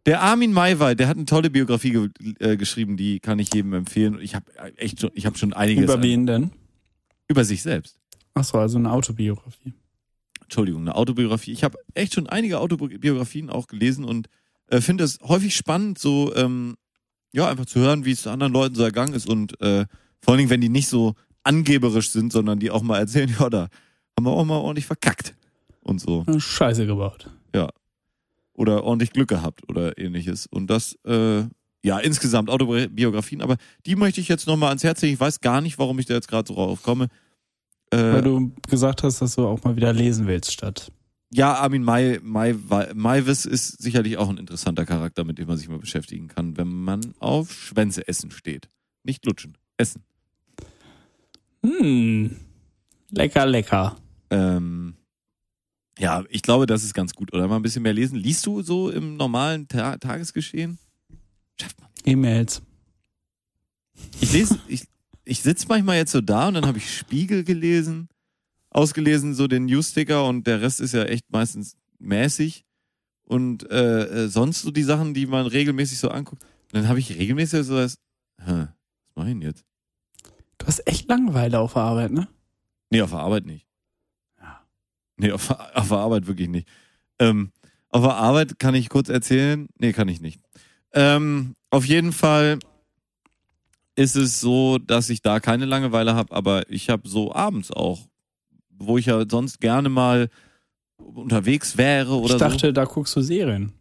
Ja. 0.07 0.13
Der 0.13 0.21
Armin 0.21 0.53
Maiwald, 0.53 0.99
der 0.99 1.09
hat 1.09 1.17
eine 1.17 1.25
tolle 1.25 1.49
Biografie 1.49 1.91
ge 1.91 2.09
äh, 2.39 2.55
geschrieben, 2.55 2.95
die 2.95 3.19
kann 3.19 3.39
ich 3.39 3.53
jedem 3.53 3.73
empfehlen. 3.73 4.19
Ich 4.21 4.35
habe 4.35 4.45
echt 4.77 5.01
schon, 5.01 5.11
ich 5.13 5.25
habe 5.25 5.37
schon 5.37 5.51
einiges 5.51 5.83
Über 5.83 6.01
wen 6.01 6.25
denn? 6.25 6.51
über 7.27 7.43
sich 7.43 7.61
selbst. 7.61 7.99
Achso, 8.33 8.57
also 8.57 8.77
eine 8.77 8.91
Autobiografie. 8.91 9.73
Entschuldigung, 10.41 10.81
eine 10.81 10.95
Autobiografie. 10.95 11.51
Ich 11.51 11.65
habe 11.65 11.77
echt 11.93 12.13
schon 12.13 12.27
einige 12.27 12.61
Autobiografien 12.61 13.49
auch 13.49 13.67
gelesen 13.67 14.05
und 14.05 14.27
äh, 14.67 14.79
finde 14.79 15.03
es 15.03 15.19
häufig 15.23 15.53
spannend, 15.53 15.99
so 15.99 16.33
ähm, 16.35 16.77
ja 17.33 17.49
einfach 17.49 17.65
zu 17.65 17.79
hören, 17.81 18.05
wie 18.05 18.11
es 18.11 18.25
anderen 18.27 18.53
Leuten 18.53 18.75
so 18.75 18.83
ergangen 18.83 19.13
ist 19.13 19.27
und 19.27 19.59
äh, 19.61 19.85
vor 20.21 20.31
allen 20.31 20.37
Dingen, 20.37 20.49
wenn 20.49 20.61
die 20.61 20.69
nicht 20.69 20.87
so 20.87 21.15
angeberisch 21.43 22.11
sind, 22.11 22.31
sondern 22.31 22.59
die 22.59 22.71
auch 22.71 22.81
mal 22.81 22.99
erzählen, 22.99 23.35
ja, 23.39 23.49
da 23.49 23.67
haben 24.15 24.25
wir 24.25 24.31
auch 24.31 24.45
mal 24.45 24.55
ordentlich 24.55 24.85
verkackt 24.85 25.35
und 25.81 25.99
so 25.99 26.23
Scheiße 26.37 26.85
gebaut. 26.85 27.29
Oder 28.57 28.83
ordentlich 28.83 29.11
Glück 29.11 29.29
gehabt 29.29 29.69
oder 29.69 29.97
ähnliches. 29.97 30.45
Und 30.47 30.67
das, 30.67 30.97
äh, 31.05 31.43
ja, 31.83 31.99
insgesamt 31.99 32.49
Autobiografien, 32.49 33.41
aber 33.41 33.55
die 33.85 33.95
möchte 33.95 34.19
ich 34.19 34.27
jetzt 34.27 34.47
nochmal 34.47 34.69
ans 34.69 34.83
Herz 34.83 35.01
legen. 35.01 35.13
Ich 35.13 35.19
weiß 35.19 35.39
gar 35.39 35.61
nicht, 35.61 35.79
warum 35.79 35.97
ich 35.99 36.05
da 36.07 36.15
jetzt 36.15 36.27
gerade 36.27 36.45
so 36.47 36.55
drauf 36.55 36.83
komme. 36.83 37.07
Weil 37.91 38.17
Äh, 38.17 38.21
du 38.21 38.51
gesagt 38.67 39.03
hast, 39.03 39.21
dass 39.21 39.35
du 39.35 39.47
auch 39.47 39.63
mal 39.63 39.77
wieder 39.77 39.93
lesen 39.93 40.27
willst, 40.27 40.51
statt. 40.51 40.91
ja, 41.31 41.53
Armin 41.53 41.83
Mai, 41.83 42.19
Mai, 42.21 42.55
Maivis 42.93 43.45
ist 43.45 43.81
sicherlich 43.81 44.17
auch 44.17 44.27
ein 44.29 44.37
interessanter 44.37 44.85
Charakter, 44.85 45.23
mit 45.23 45.37
dem 45.37 45.47
man 45.47 45.57
sich 45.57 45.69
mal 45.69 45.79
beschäftigen 45.79 46.27
kann, 46.27 46.57
wenn 46.57 46.67
man 46.67 47.13
auf 47.19 47.53
Schwänze 47.53 48.05
essen 48.07 48.31
steht. 48.31 48.67
Nicht 49.03 49.25
lutschen, 49.25 49.55
essen. 49.77 50.03
Hm. 51.63 52.35
Lecker, 53.11 53.45
lecker. 53.45 53.95
Ähm, 54.29 54.95
ja, 55.99 56.23
ich 56.29 56.41
glaube, 56.41 56.65
das 56.65 56.83
ist 56.83 56.93
ganz 56.93 57.13
gut. 57.13 57.33
Oder 57.33 57.47
mal 57.47 57.55
ein 57.55 57.61
bisschen 57.61 57.83
mehr 57.83 57.93
lesen. 57.93 58.17
Liest 58.17 58.45
du 58.45 58.61
so 58.61 58.89
im 58.89 59.17
normalen 59.17 59.67
Ta 59.67 59.97
Tagesgeschehen? 59.97 60.77
Schafft 61.59 61.79
man. 61.79 61.89
E-Mails. 62.05 62.61
Ich 64.21 64.31
lese, 64.31 64.59
ich, 64.67 64.83
ich 65.25 65.41
sitze 65.41 65.65
manchmal 65.67 65.97
jetzt 65.97 66.11
so 66.11 66.21
da 66.21 66.47
und 66.47 66.53
dann 66.53 66.65
habe 66.65 66.77
ich 66.77 66.95
Spiegel 66.95 67.43
gelesen, 67.43 68.09
ausgelesen, 68.69 69.33
so 69.33 69.47
den 69.47 69.65
Newsticker 69.65 70.25
und 70.25 70.45
der 70.45 70.61
Rest 70.61 70.81
ist 70.81 70.93
ja 70.93 71.03
echt 71.03 71.31
meistens 71.31 71.75
mäßig. 71.99 72.63
Und 73.25 73.69
äh, 73.69 74.25
äh, 74.25 74.27
sonst 74.29 74.61
so 74.61 74.71
die 74.71 74.83
Sachen, 74.83 75.13
die 75.13 75.25
man 75.25 75.47
regelmäßig 75.47 75.99
so 75.99 76.09
anguckt. 76.09 76.43
Und 76.43 76.75
dann 76.75 76.87
habe 76.87 76.99
ich 76.99 77.17
regelmäßig 77.17 77.65
so 77.65 77.75
das, 77.75 77.97
hä, 78.39 78.67
was 78.67 79.15
mach 79.15 79.25
ich 79.25 79.33
denn 79.33 79.41
jetzt? 79.41 79.65
Du 80.57 80.65
hast 80.65 80.87
echt 80.87 81.09
Langeweile 81.09 81.59
auf 81.59 81.73
der 81.73 81.81
Arbeit, 81.81 82.11
ne? 82.11 82.27
Nee, 82.89 83.01
auf 83.01 83.09
der 83.09 83.19
Arbeit 83.19 83.45
nicht. 83.45 83.66
Nee, 85.17 85.31
auf, 85.31 85.47
der- 85.47 85.77
auf 85.77 85.87
der 85.89 85.97
Arbeit 85.97 86.27
wirklich 86.27 86.47
nicht. 86.49 86.67
Ähm, 87.19 87.51
auf 87.89 88.03
der 88.03 88.15
Arbeit 88.15 88.59
kann 88.59 88.75
ich 88.75 88.89
kurz 88.89 89.09
erzählen. 89.09 89.67
Nee, 89.79 89.93
kann 89.93 90.07
ich 90.07 90.21
nicht. 90.21 90.39
Ähm, 90.93 91.55
auf 91.69 91.85
jeden 91.85 92.13
Fall 92.13 92.59
ist 93.95 94.15
es 94.15 94.39
so, 94.39 94.77
dass 94.77 95.09
ich 95.09 95.21
da 95.21 95.39
keine 95.39 95.65
Langeweile 95.65 96.13
habe, 96.15 96.33
aber 96.35 96.69
ich 96.69 96.89
habe 96.89 97.07
so 97.09 97.33
abends 97.33 97.71
auch, 97.71 98.07
wo 98.69 98.97
ich 98.97 99.07
ja 99.07 99.23
sonst 99.27 99.59
gerne 99.59 99.89
mal 99.89 100.29
unterwegs 100.97 101.77
wäre 101.77 102.13
oder 102.19 102.35
ich 102.35 102.39
dachte, 102.39 102.67
so. 102.67 102.71
da 102.71 102.85
guckst 102.85 103.15
du 103.15 103.21
Serien. 103.21 103.73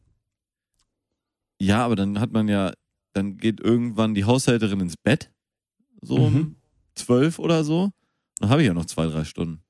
Ja, 1.60 1.84
aber 1.84 1.96
dann 1.96 2.20
hat 2.20 2.32
man 2.32 2.48
ja, 2.48 2.72
dann 3.12 3.36
geht 3.38 3.60
irgendwann 3.60 4.14
die 4.14 4.24
Haushälterin 4.24 4.80
ins 4.80 4.96
Bett, 4.96 5.30
so 6.02 6.16
um 6.16 6.34
Mhm. 6.34 6.56
zwölf 6.94 7.38
oder 7.38 7.64
so. 7.64 7.90
Dann 8.38 8.50
habe 8.50 8.62
ich 8.62 8.66
ja 8.68 8.74
noch 8.74 8.84
zwei, 8.86 9.06
drei 9.06 9.24
Stunden. 9.24 9.62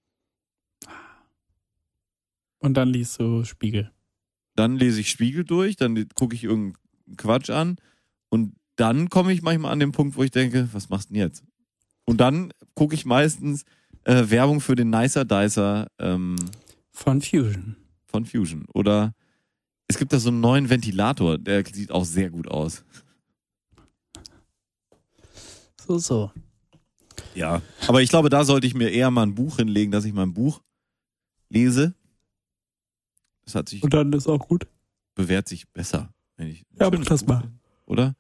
Und 2.67 2.75
dann 2.75 2.89
liest 2.89 3.21
du 3.21 3.45
Spiegel. 3.45 3.93
Dann 4.57 4.75
lese 4.75 5.01
ich 5.01 5.09
Spiegel 5.09 5.45
durch, 5.45 5.77
dann 5.77 6.09
gucke 6.17 6.35
ich 6.35 6.43
irgendeinen 6.43 7.17
Quatsch 7.17 7.49
an 7.49 7.77
und 8.29 8.57
dann 8.75 9.09
komme 9.09 9.33
ich 9.33 9.41
manchmal 9.41 9.71
an 9.71 9.79
den 9.79 9.93
Punkt, 9.93 10.17
wo 10.17 10.25
ich 10.25 10.33
denke, 10.33 10.69
was 10.73 10.89
machst 10.89 11.09
du 11.09 11.15
denn 11.15 11.23
jetzt? 11.23 11.45
Und 12.07 12.21
dann 12.21 12.53
gucke 12.75 12.97
ich 12.97 13.07
meistens 13.07 13.63
äh, 14.03 14.25
Werbung 14.31 14.61
für 14.61 14.75
den 14.75 14.91
Nicer 14.91 15.25
Dicer 15.25 15.87
ähm, 16.01 16.35
Von 16.91 17.23
Fusion. 17.23 17.77
von 18.05 18.27
Fusion. 18.27 18.67
Oder 18.75 19.15
es 19.87 19.97
gibt 19.97 20.13
da 20.13 20.19
so 20.19 20.31
einen 20.31 20.41
neuen 20.41 20.69
Ventilator, 20.69 21.39
der 21.39 21.65
sieht 21.65 21.93
auch 21.93 22.05
sehr 22.05 22.31
gut 22.31 22.49
aus. 22.49 22.85
So, 25.87 25.99
so. 25.99 26.33
Ja. 27.37 27.63
Aber 27.87 28.03
ich 28.03 28.11
glaube, 28.11 28.29
da 28.29 28.45
sollte 28.45 28.67
ich 28.67 28.75
mir 28.75 28.89
eher 28.91 29.13
mal 29.13 29.23
ein 29.23 29.37
Buch 29.37 29.59
hinlegen, 29.59 29.93
dass 29.93 30.05
ich 30.05 30.13
mal 30.13 30.25
ein 30.25 30.35
Buch 30.35 30.63
lese. 31.49 31.95
Das 33.47 33.55
hat 33.55 33.69
sich, 33.69 33.83
Und 33.83 33.95
dann 33.95 34.13
ist 34.13 34.27
auch 34.29 34.47
gut. 34.47 34.67
bewährt 35.15 35.49
sich 35.49 35.67
besser. 35.73 36.11
Wenn 36.37 36.49
ich 36.49 36.65
Ja, 36.79 36.91
das 36.91 37.23
Buch 37.23 37.29
mal. 37.29 37.45
Oder? 37.87 38.15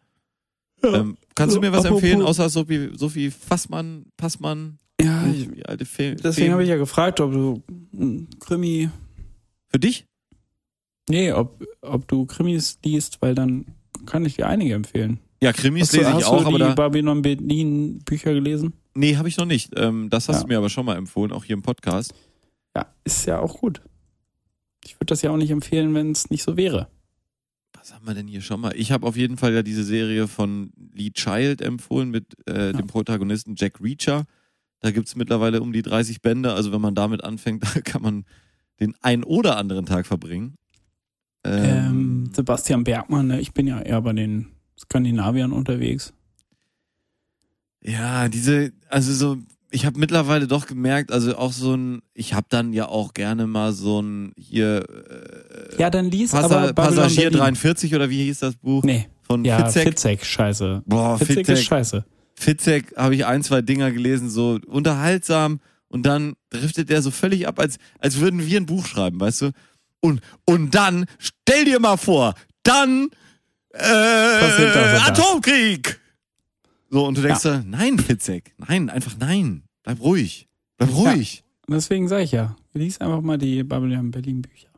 Ja. 0.82 0.94
Ähm, 1.01 1.16
kannst 1.35 1.55
du 1.57 1.61
mir 1.61 1.73
was 1.73 1.85
Apropos- 1.85 2.03
empfehlen, 2.03 2.23
außer 2.23 2.48
Sophie, 2.48 2.90
Sophie 2.97 3.31
Fassmann, 3.31 4.07
Passmann, 4.16 4.78
Ja, 5.01 5.27
ich, 5.27 5.51
die 5.51 5.66
alte 5.66 5.85
Film? 5.85 6.16
deswegen 6.23 6.53
habe 6.53 6.62
ich 6.62 6.69
ja 6.70 6.77
gefragt, 6.77 7.20
ob 7.20 7.32
du 7.32 7.62
Krimi. 8.40 8.89
Für 9.69 9.78
dich? 9.78 10.07
Nee, 11.11 11.32
ob, 11.32 11.62
ob 11.82 12.09
du 12.09 12.24
Krimis 12.27 12.78
liest, 12.85 13.20
weil 13.20 13.35
dann 13.35 13.66
kann 14.07 14.24
ich 14.24 14.36
dir 14.36 14.47
einige 14.48 14.74
empfehlen. 14.74 15.19
Ja, 15.43 15.53
Krimis 15.53 15.82
Hast 15.89 15.93
du, 15.94 15.97
lese 15.98 16.09
ich 16.11 16.16
hast 16.16 16.24
auch, 16.27 16.40
du 16.43 16.47
aber 16.47 16.59
die 16.59 16.65
da. 16.65 16.74
Babylon 16.74 17.23
Berlin 17.23 17.98
Bücher 18.05 18.32
gelesen? 18.32 18.73
Nee, 18.94 19.16
habe 19.16 19.28
ich 19.28 19.36
noch 19.36 19.44
nicht. 19.44 19.73
Ähm, 19.77 20.09
das 20.11 20.28
hast 20.28 20.36
Ja. 20.36 20.43
du 20.43 20.48
mir 20.48 20.59
aber 20.59 20.69
schon 20.70 20.86
mal 20.86 20.97
empfohlen, 20.97 21.32
auch 21.32 21.44
hier 21.44 21.55
im 21.55 21.62
Podcast. 21.62 22.15
Ja, 22.74 22.86
ist 23.05 23.27
ja 23.27 23.40
auch 23.40 23.59
gut. 23.61 23.81
Ich 24.87 24.95
würde 24.97 25.07
das 25.07 25.23
ja 25.23 25.31
auch 25.31 25.37
nicht 25.37 25.51
empfehlen, 25.51 25.95
wenn 25.95 26.13
es 26.13 26.31
nicht 26.31 26.43
so 26.43 26.57
wäre. 26.57 26.89
Was 27.73 27.95
haben 27.95 28.07
wir 28.07 28.15
denn 28.15 28.27
hier 28.27 28.41
schon 28.41 28.61
mal? 28.61 28.75
Ich 28.77 28.91
habe 28.93 29.07
auf 29.07 29.17
jeden 29.17 29.37
Fall 29.37 29.53
ja 29.53 29.63
diese 29.63 29.85
Serie 29.85 30.29
von 30.29 30.73
Lee 30.95 31.11
Child 31.11 31.61
empfohlen 31.61 32.11
mit 32.11 32.37
äh, 32.49 32.73
dem 32.73 32.87
Protagonisten 32.87 33.55
Jack 33.57 33.81
Reacher. 33.81 34.25
Da 34.81 34.91
gibt's 34.91 35.17
mittlerweile 35.17 35.61
um 35.61 35.73
die 35.73 35.83
30 35.83 36.23
Bände. 36.23 36.53
Also 36.53 36.73
wenn 36.73 36.81
man 36.81 36.95
damit 36.95 37.23
anfängt, 37.23 37.65
da 37.75 37.81
kann 37.81 38.03
man 38.03 38.25
den 38.81 38.95
ein 39.03 39.25
oder 39.25 39.57
anderen 39.57 39.87
Tag 39.87 40.07
verbringen. 40.07 40.57
Ähm, 41.45 42.31
Sebastian 42.35 42.85
Bergmann, 42.85 43.29
ne? 43.29 43.41
ich 43.41 43.53
bin 43.53 43.67
ja 43.67 43.81
eher 43.81 44.03
bei 44.03 44.13
den 44.13 44.49
Skandinaviern 44.79 45.53
unterwegs. 45.53 46.13
Ja, 47.83 48.29
diese, 48.29 48.73
also 48.89 49.13
so, 49.13 49.37
ich 49.70 49.84
habe 49.84 49.98
mittlerweile 49.98 50.47
doch 50.47 50.66
gemerkt, 50.66 51.10
also 51.12 51.36
auch 51.36 51.52
so 51.52 51.74
ein, 51.74 52.02
ich 52.14 52.34
habe 52.34 52.47
dann 52.48 52.72
ja 52.72 52.86
auch 52.88 53.14
gerne 53.14 53.47
mal 53.47 53.72
so 53.72 54.01
ein 54.01 54.32
hier 54.38 54.84
äh, 54.88 55.80
Ja, 55.80 55.90
dann 55.90 56.10
lies 56.10 56.30
Passa 56.30 56.44
aber 56.47 56.72
Babylon 56.72 56.97
Passagier 56.97 57.30
Berlin. 57.30 57.38
43 57.38 57.94
oder 57.94 58.10
wie 58.10 58.24
hieß 58.24 58.38
das 58.40 58.56
Buch? 58.56 58.82
Nee, 58.84 59.09
Von 59.22 59.44
ja, 59.44 59.64
Fitzek. 59.64 59.82
Fitzek, 59.88 60.24
scheiße. 60.24 60.82
Boah, 60.86 61.18
Fitzek, 61.18 61.36
Fitzek, 61.36 61.55
ist 61.55 61.64
scheiße. 61.64 62.05
Fitzek 62.34 62.97
habe 62.97 63.14
ich 63.14 63.26
ein, 63.26 63.43
zwei 63.43 63.62
Dinger 63.62 63.90
gelesen, 63.90 64.30
so 64.30 64.59
unterhaltsam 64.66 65.60
und 65.88 66.05
dann 66.05 66.34
driftet 66.51 66.90
der 66.90 67.02
so 67.02 67.10
völlig 67.10 67.48
ab, 67.48 67.59
als, 67.59 67.76
als 67.98 68.20
würden 68.20 68.47
wir 68.47 68.60
ein 68.60 68.66
Buch 68.66 68.86
schreiben, 68.86 69.18
weißt 69.20 69.43
du? 69.43 69.51
Und, 70.01 70.20
und 70.44 70.74
dann, 70.74 71.06
stell 71.18 71.64
dir 71.64 71.80
mal 71.80 71.97
vor, 71.97 72.34
dann 72.62 73.09
äh. 73.72 74.98
Atomkrieg! 75.06 76.01
So, 76.91 77.07
und 77.07 77.17
du 77.19 77.23
denkst 77.23 77.43
dir, 77.43 77.65
nein, 77.67 77.99
Fitzek, 77.99 78.55
nein, 78.59 78.91
einfach 78.91 79.17
nein. 79.19 79.63
Bleib 79.83 80.01
ruhig. 80.01 80.49
Bleib 80.79 80.95
ruhig. 80.95 81.43
Und 81.67 81.75
deswegen 81.75 82.07
sage 82.09 82.23
ich 82.25 82.33
ja, 82.33 82.57
lies 82.75 83.01
einfach 83.01 83.21
mal 83.21 83.39
die 83.39 83.63
Babylon 83.65 84.11
Berlin 84.11 84.43
Bücher. 84.43 84.69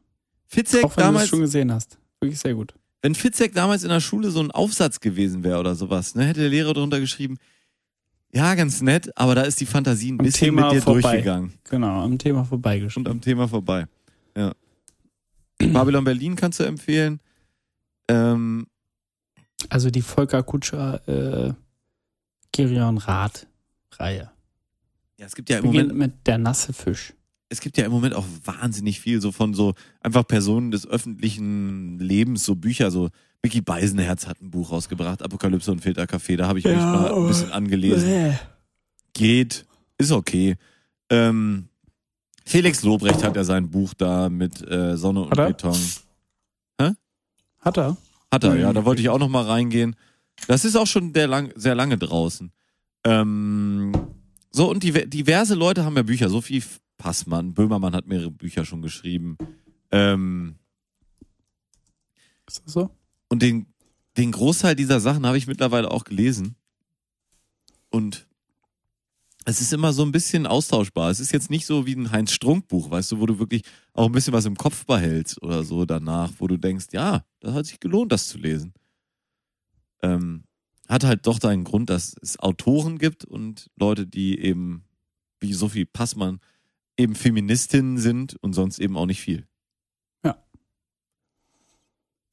Fitzek 0.47 0.85
Auch 0.85 0.97
wenn 0.97 1.03
du 1.03 1.03
es 1.03 1.07
damals, 1.07 1.29
schon 1.29 1.41
gesehen 1.41 1.73
hast. 1.73 1.99
Wirklich 2.21 2.39
sehr 2.41 2.55
gut. 2.55 2.73
wenn 3.03 3.15
Fitzek 3.15 3.53
damals 3.55 3.83
in 3.83 3.91
der 3.91 4.01
Schule 4.01 4.31
so 4.31 4.41
ein 4.41 4.51
Aufsatz 4.51 5.01
gewesen 5.01 5.45
wäre 5.45 5.61
oder 5.61 5.75
sowas, 5.75 6.15
ne, 6.15 6.25
hätte 6.25 6.41
der 6.41 6.49
Lehrer 6.49 6.73
drunter 6.73 6.99
geschrieben, 7.01 7.37
ja, 8.33 8.55
ganz 8.55 8.81
nett, 8.83 9.11
aber 9.17 9.35
da 9.35 9.43
ist 9.43 9.61
die 9.61 9.67
Fantasie 9.67 10.11
ein 10.13 10.19
Am 10.21 10.25
bisschen 10.25 10.47
Thema 10.47 10.67
mit 10.67 10.77
dir 10.77 10.83
vorbei. 10.83 11.01
durchgegangen. 11.03 11.53
Genau, 11.65 12.03
am 12.03 12.19
Thema 12.19 12.45
vorbeigeschrieben. 12.45 13.07
und 13.07 13.13
am 13.13 13.21
Thema 13.21 13.49
vorbei. 13.49 13.87
Ja. 14.37 14.53
Babylon 15.59 16.05
Berlin 16.05 16.37
kannst 16.37 16.61
du 16.61 16.65
empfehlen. 16.65 17.21
Ähm, 18.09 18.67
Also 19.71 19.91
die 19.91 20.03
Volker 20.03 20.43
Kutscher 20.43 21.07
äh, 21.09 21.53
Gerion 22.53 22.99
Rath 22.99 23.47
Reihe. 23.93 24.31
ja, 25.19 25.27
es 25.27 25.35
gibt 25.35 25.51
ja 25.51 25.59
im 25.59 25.65
Beginnt 25.65 25.89
Moment, 25.89 25.99
mit 26.17 26.27
der 26.27 26.39
nasse 26.39 26.73
Fisch. 26.73 27.15
es 27.49 27.61
gibt 27.61 27.77
ja 27.79 27.85
im 27.85 27.93
Moment 27.93 28.15
auch 28.15 28.27
wahnsinnig 28.45 29.01
viel 29.01 29.21
so 29.21 29.33
von 29.33 29.55
so 29.55 29.75
einfach 30.01 30.27
Personen 30.27 30.71
des 30.71 30.87
öffentlichen 30.87 31.99
Lebens, 31.99 32.45
so 32.45 32.55
Bücher, 32.55 32.91
so 32.91 33.11
Mickey 33.43 33.61
Beisenherz 33.61 34.27
hat 34.27 34.41
ein 34.43 34.51
Buch 34.51 34.73
rausgebracht, 34.73 35.23
Apokalypse 35.23 35.71
und 35.71 35.81
Filterkaffee, 35.81 36.37
da 36.37 36.49
habe 36.49 36.59
ich 36.59 36.65
mich 36.65 36.75
Ja, 36.75 36.85
mal 36.93 37.15
ein 37.15 37.27
bisschen 37.29 37.53
angelesen. 37.53 38.09
Bäh. 38.09 38.35
Geht, 39.15 39.65
ist 39.97 40.11
okay. 40.13 40.57
Ähm, 41.11 41.69
Felix 42.45 42.83
Lobrecht 42.83 43.23
hat 43.25 43.37
ja 43.37 43.45
sein 43.45 43.71
Buch 43.71 43.95
da 43.95 44.29
mit 44.29 44.67
äh, 44.69 44.97
Sonne 44.97 45.23
und? 45.23 45.31
Beton. 45.35 45.77
Hat 47.61 47.77
er? 47.77 47.97
Hat 48.31 48.45
er, 48.45 48.57
ja. 48.57 48.73
Da 48.73 48.85
wollte 48.85 49.03
ich 49.03 49.09
auch 49.09 49.19
noch 49.19 49.29
mal 49.29 49.45
reingehen. 49.45 49.97
Das 50.47 50.65
ist 50.65 50.77
auch 50.77 50.87
schon 50.87 51.13
lang, 51.13 51.53
sehr 51.57 51.75
lange 51.75 51.99
draußen. 51.99 52.53
Ähm, 53.05 53.93
so, 54.51 54.71
und 54.71 54.83
die, 54.83 55.09
diverse 55.09 55.55
Leute 55.55 55.85
haben 55.85 55.97
ja 55.97 56.03
Bücher. 56.03 56.29
Sophie 56.29 56.63
Passmann, 56.97 57.55
Böhmermann 57.55 57.95
hat 57.95 58.07
mehrere 58.07 58.31
Bücher 58.31 58.65
schon 58.65 58.83
geschrieben. 58.83 59.37
Ähm, 59.91 60.57
Ist 62.47 62.63
das 62.65 62.73
so? 62.73 62.91
und 63.29 63.43
den, 63.43 63.67
den 64.17 64.33
Großteil 64.33 64.75
dieser 64.75 65.01
Sachen 65.01 65.27
habe 65.27 65.39
ich 65.39 65.47
mittlerweile 65.47 65.91
auch 65.91 66.05
gelesen. 66.05 66.57
Und 67.91 68.27
es 69.45 69.61
ist 69.61 69.73
immer 69.73 69.93
so 69.93 70.03
ein 70.03 70.13
bisschen 70.13 70.47
austauschbar. 70.47 71.11
Es 71.11 71.21
ist 71.21 71.33
jetzt 71.33 71.51
nicht 71.51 71.67
so 71.67 71.87
wie 71.87 71.95
ein 71.95 72.11
Heinz-Strunk-Buch, 72.11 72.91
weißt 72.91 73.13
du, 73.13 73.21
wo 73.21 73.27
du 73.27 73.39
wirklich 73.39 73.63
auch 73.95 74.07
ein 74.07 74.13
bisschen 74.13 74.35
was 74.35 74.45
im 74.45 74.57
Kopf 74.57 74.85
behältst 74.85 75.43
oder 75.43 75.63
so 75.63 75.85
danach, 75.85 76.33
wo 76.39 76.47
du 76.47 76.57
denkst, 76.57 76.87
ja, 76.93 77.25
das 77.41 77.55
hat 77.55 77.67
sich 77.67 77.81
gelohnt, 77.81 78.13
das 78.13 78.29
zu 78.29 78.39
lesen. 78.39 78.75
Ähm, 80.03 80.45
hat 80.89 81.05
halt 81.05 81.27
doch 81.27 81.41
seinen 81.41 81.65
Grund, 81.65 81.91
dass 81.91 82.17
es 82.23 82.39
Autoren 82.39 82.99
gibt 82.99 83.25
und 83.25 83.71
Leute, 83.77 84.07
die 84.07 84.41
eben, 84.41 84.85
wie 85.41 85.53
Sophie 85.53 85.85
Passmann, 85.85 86.41
eben 86.97 87.15
Feministinnen 87.15 87.99
sind 87.99 88.37
und 88.43 88.55
sonst 88.55 88.79
eben 88.79 88.97
auch 88.97 89.07
nicht 89.07 89.21
viel. 89.21 89.47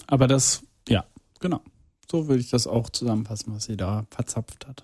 Aber 0.07 0.27
das, 0.27 0.63
ja, 0.87 1.05
genau. 1.39 1.61
So 2.09 2.27
würde 2.27 2.41
ich 2.41 2.49
das 2.49 2.67
auch 2.67 2.89
zusammenfassen, 2.89 3.53
was 3.53 3.65
sie 3.65 3.77
da 3.77 4.05
verzapft 4.09 4.67
hat. 4.67 4.83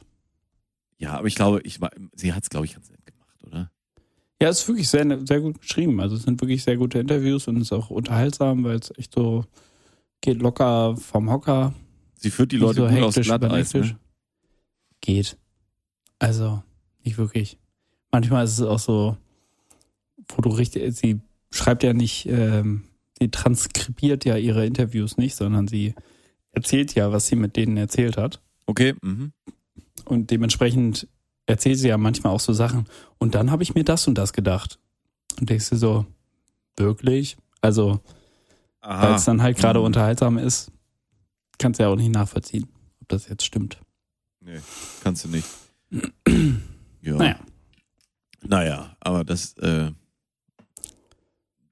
Ja, 0.98 1.14
aber 1.14 1.28
ich 1.28 1.36
glaube, 1.36 1.62
ich, 1.64 1.80
sie 2.16 2.34
hat 2.34 2.44
es, 2.44 2.50
glaube 2.50 2.66
ich, 2.66 2.74
ganz 2.74 2.90
nett 2.90 3.06
gemacht, 3.06 3.44
oder? 3.44 3.72
Ja, 4.42 4.50
es 4.50 4.62
ist 4.62 4.68
wirklich 4.68 4.90
sehr, 4.90 5.26
sehr 5.26 5.42
gut 5.42 5.62
geschrieben. 5.62 6.00
Also 6.00 6.16
es 6.16 6.24
sind 6.24 6.42
wirklich 6.42 6.64
sehr 6.64 6.78
gute 6.78 7.00
Interviews 7.00 7.48
und 7.48 7.58
es 7.58 7.64
ist 7.64 7.74
auch 7.74 7.92
unterhaltsam, 7.92 8.64
weil 8.64 8.78
es 8.78 8.92
echt 8.98 9.14
so 9.14 9.46
geht 10.22 10.42
locker 10.42 10.98
vom 10.98 11.30
Hocker. 11.30 11.74
Sie 12.22 12.30
führt 12.30 12.52
die 12.52 12.58
Leute 12.58 12.82
so 12.82 12.88
gut 12.88 12.92
hektisch, 12.92 13.28
Glatteis. 13.28 13.74
Ne? 13.74 13.98
Geht. 15.02 15.38
Also, 16.20 16.62
nicht 17.04 17.18
wirklich. 17.18 17.58
Manchmal 18.12 18.46
ist 18.46 18.60
es 18.60 18.62
auch 18.62 18.78
so, 18.80 19.18
wo 20.28 20.42
du 20.42 20.50
richtig, 20.50 20.96
sie 20.96 21.20
schreibt 21.52 21.82
ja 21.82 21.94
nicht, 21.94 22.28
ähm, 22.28 22.84
sie 23.18 23.30
transkribiert 23.32 24.24
ja 24.24 24.38
ihre 24.38 24.66
Interviews 24.66 25.18
nicht, 25.18 25.36
sondern 25.36 25.68
sie 25.68 25.96
erzählt 26.52 26.94
ja, 26.94 27.12
was 27.12 27.26
sie 27.28 27.36
mit 27.36 27.56
denen 27.56 27.76
erzählt 27.78 28.18
hat. 28.18 28.40
Okay, 28.68 28.94
mhm. 29.02 29.34
Und 30.06 30.30
dementsprechend 30.30 31.08
erzählt 31.48 31.80
sie 31.80 31.88
ja 31.88 31.98
manchmal 31.98 32.34
auch 32.34 32.40
so 32.40 32.54
Sachen. 32.54 32.86
Und 33.18 33.34
dann 33.34 33.50
habe 33.50 33.64
ich 33.64 33.74
mir 33.74 33.84
das 33.84 34.08
und 34.08 34.16
das 34.18 34.34
gedacht. 34.34 34.78
Und 35.40 35.50
denkst 35.50 35.70
du 35.72 35.76
so, 35.76 36.06
wirklich? 36.78 37.38
Also, 37.62 38.00
weil 38.82 39.16
es 39.16 39.26
dann 39.26 39.42
halt 39.42 39.58
gerade 39.58 39.80
Mhm. 39.80 39.86
unterhaltsam 39.86 40.38
ist, 40.38 40.72
kannst 41.62 41.80
du 41.80 41.84
ja 41.84 41.90
auch 41.90 41.96
nicht 41.96 42.12
nachvollziehen, 42.12 42.68
ob 43.02 43.08
das 43.10 43.28
jetzt 43.30 43.46
stimmt. 43.46 43.80
Nee, 44.42 44.60
kannst 45.04 45.26
du 45.26 45.30
nicht. 45.30 45.48
ja. 47.02 47.16
Naja. 47.16 47.40
Naja, 48.44 48.96
aber 49.00 49.24
das, 49.24 49.54
äh, 49.60 49.92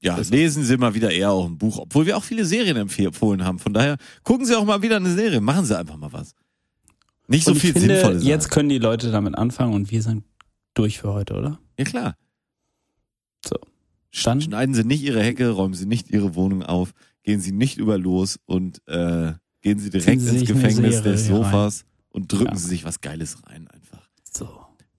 ja, 0.02 0.16
Das- 0.16 0.30
lesen 0.30 0.64
Sie 0.64 0.78
mal 0.78 0.94
wieder 0.94 1.11
eher 1.11 1.32
auch 1.32 1.45
ein 1.45 1.57
Buch, 1.57 1.78
obwohl 1.80 2.06
wir 2.06 2.16
auch 2.16 2.24
viele 2.24 2.45
Serien 2.45 2.78
empfohlen 2.78 3.44
haben. 3.44 3.60
Von 3.60 3.74
daher 3.74 3.98
gucken 4.24 4.45
Sie 4.45 4.56
auch 4.56 4.66
mal 4.66 4.82
wieder 4.82 4.98
eine 4.98 5.14
Serie, 5.14 5.41
machen 5.41 5.66
Sie 5.66 5.78
einfach 5.78 5.98
mal 5.98 6.14
was. 6.14 6.34
Nicht 7.28 7.45
so 7.45 7.53
viel 7.53 7.74
finde, 7.74 7.95
sinnvolle 7.95 8.20
Sachen. 8.20 8.28
jetzt 8.28 8.49
können 8.49 8.70
die 8.70 8.78
Leute 8.80 9.11
damit 9.11 9.36
anfangen 9.38 9.74
und 9.74 9.91
wir 9.91 10.02
sind 10.02 10.24
durch 10.74 10.99
für 10.99 11.11
heute, 11.14 11.34
oder? 11.36 11.60
Ja 11.78 11.86
klar. 11.86 12.16
So. 13.45 13.56
Dann- 14.24 14.41
Schneiden 14.41 14.74
Sie 14.74 14.84
nicht 14.84 15.03
Ihre 15.03 15.22
Hecke, 15.22 15.49
räumen 15.49 15.74
Sie 15.74 15.86
nicht 15.86 16.10
Ihre 16.10 16.36
Wohnung 16.36 16.64
auf, 16.64 16.94
gehen 17.24 17.40
Sie 17.41 17.52
nicht 17.52 17.78
über 17.78 17.98
los 17.98 18.40
und 18.45 18.82
äh, 18.88 19.34
gehen 19.61 19.80
Sie 19.80 19.90
direkt 19.90 20.22
Sie 20.22 20.38
ins 20.38 20.48
Gefängnis 20.48 21.02
des 21.02 21.27
Sofas 21.27 21.86
und 22.10 22.31
drücken 22.31 22.53
Ja. 22.53 22.56
Sie 22.57 22.68
sich 22.68 22.84
was 22.86 23.02
Geiles 23.02 23.38
rein 23.48 23.68
einfach. 23.69 24.10
So. 24.31 24.48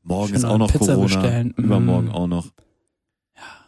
Morgen 0.02 0.28
Schön 0.28 0.36
ist 0.36 0.44
auch 0.44 0.58
noch 0.58 0.70
Pizza 0.70 0.94
Corona, 0.94 1.02
bestellen. 1.20 1.50
übermorgen 1.56 2.08
Mm. 2.08 2.12
auch 2.12 2.26
noch. 2.26 2.50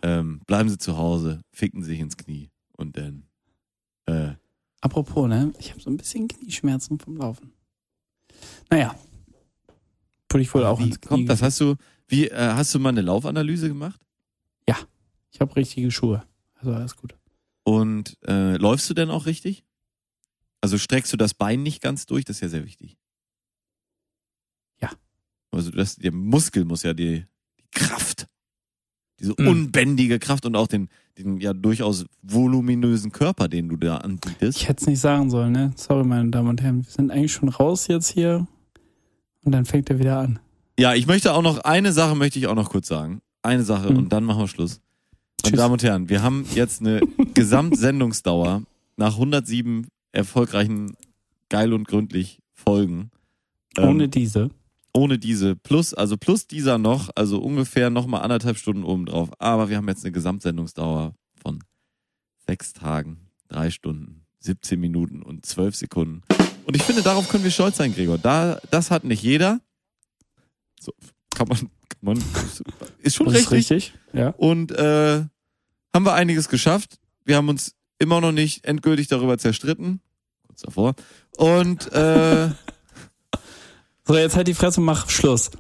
Ähm, 0.03 0.41
bleiben 0.47 0.69
Sie 0.69 0.79
zu 0.79 0.97
Hause, 0.97 1.41
ficken 1.53 1.83
Sie 1.83 1.91
sich 1.91 2.01
ins 2.01 2.17
Knie 2.17 2.51
und 2.77 2.97
dann 2.97 3.25
äh, 4.07 4.33
Apropos, 4.81 5.29
ne? 5.29 5.53
Ich 5.61 5.71
habe 5.71 5.81
so 5.81 5.91
ein 5.91 5.97
bisschen 5.97 6.27
Knieschmerzen 6.27 6.99
vom 6.99 7.17
Laufen. 7.17 7.53
Naja. 8.69 8.95
Wurde 10.29 10.43
ich 10.43 10.53
wohl 10.55 10.65
auch 10.65 10.81
wie 10.81 10.85
ins 10.85 11.01
Knie 11.01 11.09
kommt 11.09 11.29
das? 11.29 11.41
Hast 11.43 11.61
du, 11.61 11.77
wie, 12.09 12.27
äh, 12.29 12.37
hast 12.55 12.75
du 12.75 12.81
mal 12.81 12.89
eine 12.89 13.03
Laufanalyse 13.03 13.69
gemacht? 13.69 14.01
Ich 15.35 15.41
habe 15.41 15.57
richtige 15.57 15.91
Schuhe. 15.91 16.23
Also 16.57 16.75
alles 16.75 16.95
gut. 16.95 17.15
Und 17.65 18.19
äh, 18.27 18.59
läufst 18.59 18.91
du 18.91 18.93
denn 18.93 19.09
auch 19.09 19.25
richtig? 19.25 19.65
Also 20.63 20.79
streckst 20.79 21.13
du 21.13 21.17
das 21.19 21.35
Bein 21.35 21.63
nicht 21.63 21.83
ganz 21.83 22.07
durch? 22.07 22.25
Das 22.25 22.37
ist 22.37 22.41
ja 22.41 22.49
sehr 22.49 22.65
wichtig. 22.65 22.97
Ja. 24.81 24.91
Also 25.51 25.71
das, 25.71 25.97
der 25.97 26.13
Muskel 26.13 26.65
muss 26.65 26.83
ja 26.83 26.95
die, 26.95 27.25
die 27.59 27.65
Kraft, 27.73 28.27
diese 29.21 29.35
Mhm. 29.39 29.49
unbändige 29.49 30.19
Kraft 30.19 30.47
und 30.47 30.57
auch 30.57 30.67
den, 30.69 30.89
den 31.19 31.39
ja 31.41 31.53
durchaus 31.53 32.07
voluminösen 32.23 33.13
Körper, 33.13 33.49
den 33.49 33.69
du 33.69 33.77
da 33.77 33.99
anbietest. 33.99 34.59
Ich 34.59 34.69
hätte 34.69 34.81
es 34.83 34.87
nicht 34.87 35.01
sagen 35.01 35.31
sollen, 35.31 35.53
ne? 35.53 35.73
Sorry, 35.77 36.05
meine 36.05 36.31
Damen 36.31 36.49
und 36.49 36.63
Herren. 36.63 36.85
Wir 36.85 36.91
sind 36.91 37.11
eigentlich 37.11 37.33
schon 37.33 37.49
raus 37.51 37.87
jetzt 37.89 38.09
hier. 38.09 38.47
Und 39.45 39.53
dann 39.53 39.65
fängt 39.65 39.91
er 39.91 39.99
wieder 39.99 40.19
an. 40.19 40.39
Ja, 40.79 40.95
ich 40.95 41.07
möchte 41.07 41.35
auch 41.35 41.43
noch, 41.43 41.59
eine 41.59 41.93
Sache 41.93 42.15
möchte 42.15 42.39
ich 42.39 42.47
auch 42.47 42.55
noch 42.55 42.71
kurz 42.71 42.87
sagen. 42.89 43.21
Eine 43.43 43.65
Sache 43.65 43.91
Mhm. 43.91 43.97
und 43.99 44.09
dann 44.13 44.25
machen 44.25 44.41
wir 44.41 44.49
Schluss. 44.49 44.81
Meine. 45.45 45.57
Damen 45.57 45.73
und 45.73 45.83
Herren, 45.83 46.09
wir 46.09 46.23
haben 46.23 46.47
jetzt 46.55 46.81
eine 46.81 47.01
Gesamtsendungsdauer 47.35 48.63
nach 48.97 49.15
107 49.15 49.89
erfolgreichen 50.13 50.97
geil 51.49 51.73
und 51.73 51.87
gründlich 51.89 52.41
Folgen. 52.53 53.11
Ähm, 53.77 53.89
Ohne 53.89 54.09
diese. 54.09 54.51
ohne 54.95 55.19
diese 55.19 55.57
plus, 55.57 55.95
also 55.95 56.17
plus 56.17 56.47
dieser 56.47 56.79
noch, 56.79 57.11
also 57.17 57.39
ungefähr 57.39 57.91
nochmal 57.91 58.23
anderthalb 58.23 58.59
Stunden 58.59 58.85
obendrauf. 58.85 59.31
Aber 59.39 59.69
wir 59.69 59.77
haben 59.79 59.89
jetzt 59.89 60.05
eine 60.05 60.13
Gesamtsendungsdauer 60.13 61.15
von 61.43 61.65
sechs 62.47 62.73
Tagen, 62.73 63.31
drei 63.49 63.71
Stunden, 63.71 64.27
17 64.41 64.79
Minuten 64.79 65.23
und 65.23 65.47
12 65.47 65.77
Sekunden. 65.77 66.23
Und 66.65 66.77
ich 66.77 66.83
finde, 66.83 67.03
darauf 67.03 67.29
können 67.29 67.45
wir 67.45 67.51
stolz 67.51 67.79
sein, 67.79 67.95
Gregor. 67.95 68.19
Da, 68.19 68.61
das 68.71 68.91
hat 68.91 69.05
nicht 69.05 69.23
jeder. 69.23 69.61
So, 70.79 70.93
kann 71.35 71.49
man, 71.49 71.59
kann 71.59 71.69
man, 72.01 72.25
ist 72.99 73.17
schon 73.17 73.27
Das 73.27 73.37
ist 73.37 73.51
richtig. 73.51 73.83
richtig. 73.85 73.99
Ja. 74.13 74.29
Und 74.31 74.73
äh, 74.73 75.25
haben 75.95 76.05
wir 76.05 76.15
einiges 76.15 76.49
geschafft. 76.49 76.99
Wir 77.25 77.37
haben 77.37 77.49
uns 77.49 77.75
immer 78.03 78.21
noch 78.21 78.33
nicht 78.33 78.65
endgültig 78.65 79.07
darüber 79.09 79.39
zerstritten. 79.39 80.01
Kurz 80.47 80.61
davor. 80.61 80.95
Und 81.37 81.91
äh, 81.93 82.51
So, 84.05 84.17
jetzt 84.17 84.37
halt 84.37 84.49
die 84.49 84.55
Fresse 84.55 84.81
und 84.81 84.87
mach 84.87 85.09
Schluss. 85.09 85.51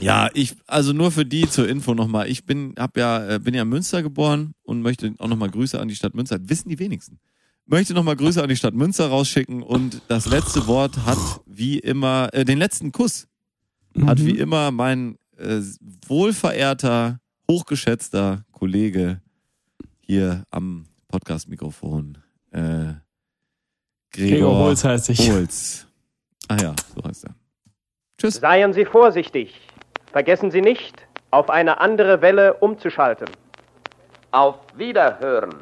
Ja, 0.00 0.28
ich, 0.34 0.54
also 0.66 0.92
nur 0.92 1.10
für 1.10 1.24
die 1.24 1.48
zur 1.48 1.66
Info 1.68 1.94
nochmal. 1.94 2.28
Ich 2.28 2.44
bin, 2.44 2.74
hab 2.78 2.96
ja, 2.96 3.26
äh, 3.34 3.38
bin 3.38 3.54
ja 3.54 3.62
in 3.62 3.68
Münster 3.68 4.02
geboren 4.02 4.54
und 4.62 4.82
möchte 4.82 5.12
auch 5.18 5.28
nochmal 5.28 5.50
Grüße 5.50 5.80
an 5.80 5.88
die 5.88 5.96
Stadt 5.96 6.14
Münster. 6.14 6.38
Wissen 6.42 6.68
die 6.68 6.78
wenigsten. 6.78 7.18
Möchte 7.66 7.94
nochmal 7.94 8.16
Grüße 8.16 8.42
an 8.42 8.48
die 8.48 8.56
Stadt 8.56 8.74
Münster 8.74 9.08
rausschicken 9.08 9.62
und 9.62 10.02
das 10.08 10.26
letzte 10.26 10.66
Wort 10.66 11.06
hat 11.06 11.18
wie 11.46 11.78
immer, 11.78 12.28
äh, 12.32 12.44
den 12.44 12.58
letzten 12.58 12.92
Kuss 12.92 13.26
hat 14.06 14.18
Mhm. 14.18 14.26
wie 14.26 14.38
immer 14.38 14.70
mein 14.70 15.16
äh, 15.38 15.60
wohlverehrter, 16.06 17.18
hochgeschätzter 17.50 18.44
Kollege 18.52 19.22
hier 20.00 20.44
am 20.50 20.86
Podcast-Mikrofon, 21.10 22.18
äh, 22.52 22.58
Gregor, 22.58 23.00
Gregor 24.12 24.58
Holz 24.58 24.84
heißt 24.84 25.10
ich. 25.10 25.30
Holz. 25.30 25.86
Ah 26.48 26.56
ja, 26.60 26.74
so 26.94 27.02
heißt 27.08 27.24
er. 27.24 27.34
Tschüss. 28.18 28.34
Seien 28.36 28.72
Sie 28.72 28.84
vorsichtig. 28.84 29.60
Vergessen 30.12 30.50
Sie 30.50 30.60
nicht, 30.60 31.06
auf 31.30 31.50
eine 31.50 31.80
andere 31.80 32.20
Welle 32.20 32.54
umzuschalten. 32.54 33.28
Auf 34.32 34.56
Wiederhören. 34.76 35.54